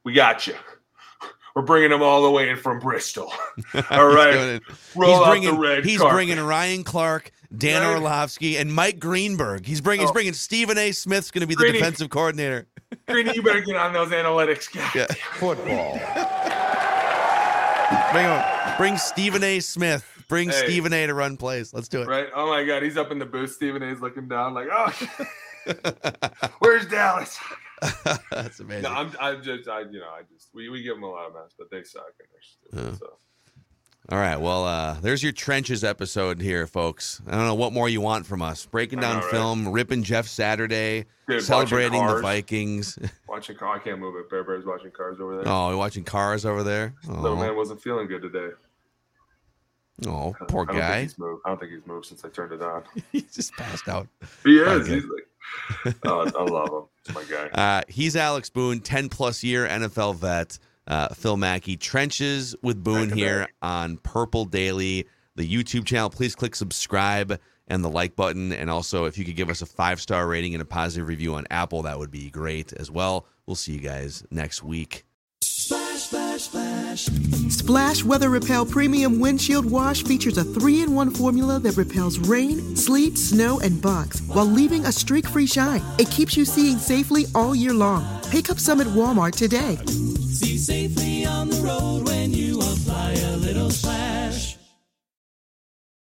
we 0.05 0.12
got 0.12 0.47
you. 0.47 0.55
We're 1.57 1.62
bringing 1.62 1.90
them 1.90 2.03
all 2.03 2.23
the 2.23 2.31
way 2.31 2.51
in 2.51 2.57
from 2.57 2.78
Bristol. 2.78 3.32
all 3.90 4.07
right, 4.07 4.15
He's 4.15 4.15
right, 4.15 4.32
doing 4.32 4.55
it. 4.57 4.62
roll 4.95 5.19
he's 5.19 5.27
bringing, 5.27 5.55
the 5.55 5.61
red 5.61 5.85
he's 5.85 5.99
carpet. 5.99 6.15
bringing 6.15 6.39
Ryan 6.40 6.85
Clark, 6.85 7.32
Dan 7.57 7.82
Right. 7.82 7.95
Orlovsky, 7.97 8.57
and 8.59 8.73
Mike 8.73 9.01
Greenberg. 9.01 9.66
He's 9.66 9.81
bringing 9.81 10.03
he's 10.03 10.11
Oh. 10.11 10.12
bringing 10.12 10.35
Stephen 10.35 10.78
A. 10.78 10.93
Smith's 10.93 11.32
going 11.32 11.40
to 11.40 11.49
be 11.49 11.55
the 11.57 11.62
Greeny. 11.62 11.78
defensive 11.78 12.11
coordinator. 12.11 12.69
Greeny, 13.09 13.35
you 13.35 13.43
better 13.43 13.60
get 13.60 13.76
on 13.76 13.93
those 13.93 14.10
analytics, 14.10 14.72
guys. 14.72 14.94
Yeah. 14.94 15.06
Football. 15.35 15.98
Bring 18.12 18.24
him, 18.26 18.43
bring 18.76 18.97
Stephen 18.97 19.43
A. 19.44 19.60
Smith. 19.60 20.05
Bring 20.28 20.51
Hey. 20.51 20.64
Stephen 20.64 20.93
A. 20.93 21.06
to 21.06 21.14
run 21.14 21.36
plays. 21.36 21.72
Let's 21.72 21.89
do 21.89 22.02
it. 22.02 22.09
Right? 22.09 22.28
Oh 22.35 22.48
my 22.48 22.64
God, 22.64 22.82
he's 22.82 22.97
up 22.97 23.10
in 23.10 23.18
the 23.18 23.26
booth. 23.26 23.52
Stephen 23.52 23.82
A's 23.82 24.01
looking 24.01 24.28
down, 24.28 24.52
like, 24.55 24.68
oh, 24.70 24.93
where's 26.59 26.86
Dallas? 26.86 27.39
That's 28.30 28.60
amazing. 28.60 28.82
No, 28.82 28.90
I'm, 28.90 29.12
I'm 29.20 29.43
just, 29.43 29.68
I, 29.68 29.80
you 29.80 30.01
know, 30.01 30.09
I 30.09 30.22
just, 30.32 30.48
we, 30.52 30.68
we 30.68 30.82
give 30.82 30.97
them 30.97 31.05
a 31.05 31.10
lot 31.10 31.28
of 31.28 31.35
mess, 31.35 31.55
but 31.59 31.70
they 31.70 31.82
suck. 31.82 32.05
And 32.18 32.28
they're 32.32 32.89
stupid, 32.90 32.98
so. 32.98 33.18
All 34.10 34.18
right. 34.18 34.36
Well, 34.40 34.64
uh, 34.64 34.94
there's 35.02 35.22
your 35.22 35.32
trenches 35.32 35.85
episode 35.85 36.40
here, 36.40 36.66
folks. 36.66 37.20
I 37.26 37.32
don't 37.32 37.44
know 37.47 37.55
what 37.55 37.74
more 37.74 37.90
you 37.90 38.01
want 38.01 38.24
from 38.24 38.40
us. 38.40 38.64
Breaking 38.64 39.01
down 39.01 39.16
know, 39.16 39.22
right? 39.22 39.30
film, 39.30 39.68
ripping 39.68 40.02
Jeff 40.02 40.26
Saturday, 40.26 41.05
Dude, 41.28 41.43
celebrating 41.43 42.06
the 42.06 42.20
Vikings. 42.22 42.98
Watching 43.28 43.56
car, 43.56 43.76
I 43.76 43.78
can't 43.80 43.98
move 43.98 44.16
it. 44.16 44.30
Bear 44.30 44.44
Bear's 44.44 44.64
watching 44.64 44.90
cars 44.93 45.20
over 45.20 45.36
there. 45.36 45.52
oh, 45.52 45.68
you're 45.68 45.76
watching 45.78 46.05
cars 46.05 46.47
over 46.47 46.62
there. 46.62 46.94
Little 47.06 47.36
man 47.36 47.51
Oh, 47.51 47.55
wasn't 47.55 47.82
feeling 47.82 48.06
good 48.06 48.22
today. 48.22 48.48
oh 50.06 50.35
poor 50.48 50.64
I 50.70 50.72
guy. 50.72 51.02
He's 51.02 51.18
moved. 51.18 51.43
I 51.44 51.51
don't 51.51 51.60
think 51.60 51.72
he's 51.72 51.86
moved 51.86 52.06
since 52.06 52.24
I 52.24 52.30
turned 52.30 52.52
it 52.52 52.62
on. 52.62 52.85
he 53.12 53.20
just 53.20 53.52
passed 53.52 53.89
out. 53.89 54.09
He 54.43 54.59
is. 54.59 54.86
He's 54.86 55.05
like, 55.85 55.97
oh, 56.06 56.20
I 56.35 56.43
love 56.51 56.68
him. 56.70 56.82
It's 57.05 57.14
my 57.14 57.24
guy. 57.24 57.48
Uh, 57.52 57.82
he's 57.89 58.16
Alex 58.16 58.48
Boone, 58.48 58.80
10 58.80 59.10
plus 59.10 59.44
year 59.44 59.66
NFL 59.68 60.14
vet. 60.16 60.59
Uh, 60.89 61.09
Phil 61.09 61.36
Mackey, 61.36 61.77
Trenches 61.77 62.56
with 62.62 62.82
Boone 62.82 63.10
here 63.10 63.47
on 63.60 63.98
Purple 63.98 64.47
Daily, 64.47 65.06
the 65.36 65.47
YouTube 65.47 65.85
channel. 65.85 66.09
Please 66.09 66.35
click 66.35 66.56
subscribe 66.56 67.39
and 67.69 67.85
the 67.85 67.90
like 67.90 68.16
button. 68.16 68.52
And 68.52 68.70
also, 68.70 69.05
if 69.05 69.19
you 69.19 69.24
could 69.24 69.36
give 69.36 69.51
us 69.51 69.60
a 69.60 69.66
five 69.66 70.01
star 70.01 70.27
rating 70.27 70.55
and 70.55 70.62
a 70.62 70.65
positive 70.65 71.06
review 71.06 71.35
on 71.35 71.47
Apple, 71.51 71.82
that 71.82 71.98
would 71.98 72.10
be 72.10 72.31
great 72.31 72.73
as 72.73 72.90
well. 72.90 73.27
We'll 73.47 73.55
see 73.55 73.73
you 73.73 73.81
guys 73.81 74.24
next 74.31 74.62
week. 74.62 75.05
Splash 76.99 78.03
Weather 78.03 78.29
Repel 78.29 78.66
Premium 78.66 79.20
Windshield 79.20 79.65
Wash 79.65 80.03
features 80.05 80.37
a 80.37 80.45
three 80.45 80.83
in 80.83 80.95
one 80.95 81.11
formula 81.11 81.59
that 81.61 81.77
repels 81.77 82.19
rain, 82.19 82.75
sleet, 82.77 83.16
snow, 83.16 83.61
and 83.61 83.81
bugs 83.81 84.23
while 84.23 84.45
leaving 84.45 84.85
a 84.85 84.93
streak 84.93 85.27
free 85.27 85.47
shine. 85.47 85.83
It 85.99 86.11
keeps 86.11 86.37
you 86.37 86.45
seeing 86.45 86.79
safely 86.79 87.27
all 87.35 87.55
year 87.55 87.73
long. 87.73 88.05
Pick 88.31 88.51
up 88.51 88.59
some 88.59 88.81
at 88.81 88.87
Walmart 88.89 89.37
today. 89.37 89.77
See 89.87 90.59
safely 90.59 91.25
on 91.25 91.49
the 91.51 91.62
road 91.62 92.07
when 92.07 92.33
you 92.33 92.59
apply 92.59 93.12
a 93.12 93.37
little 93.37 93.70
splash. 93.70 94.57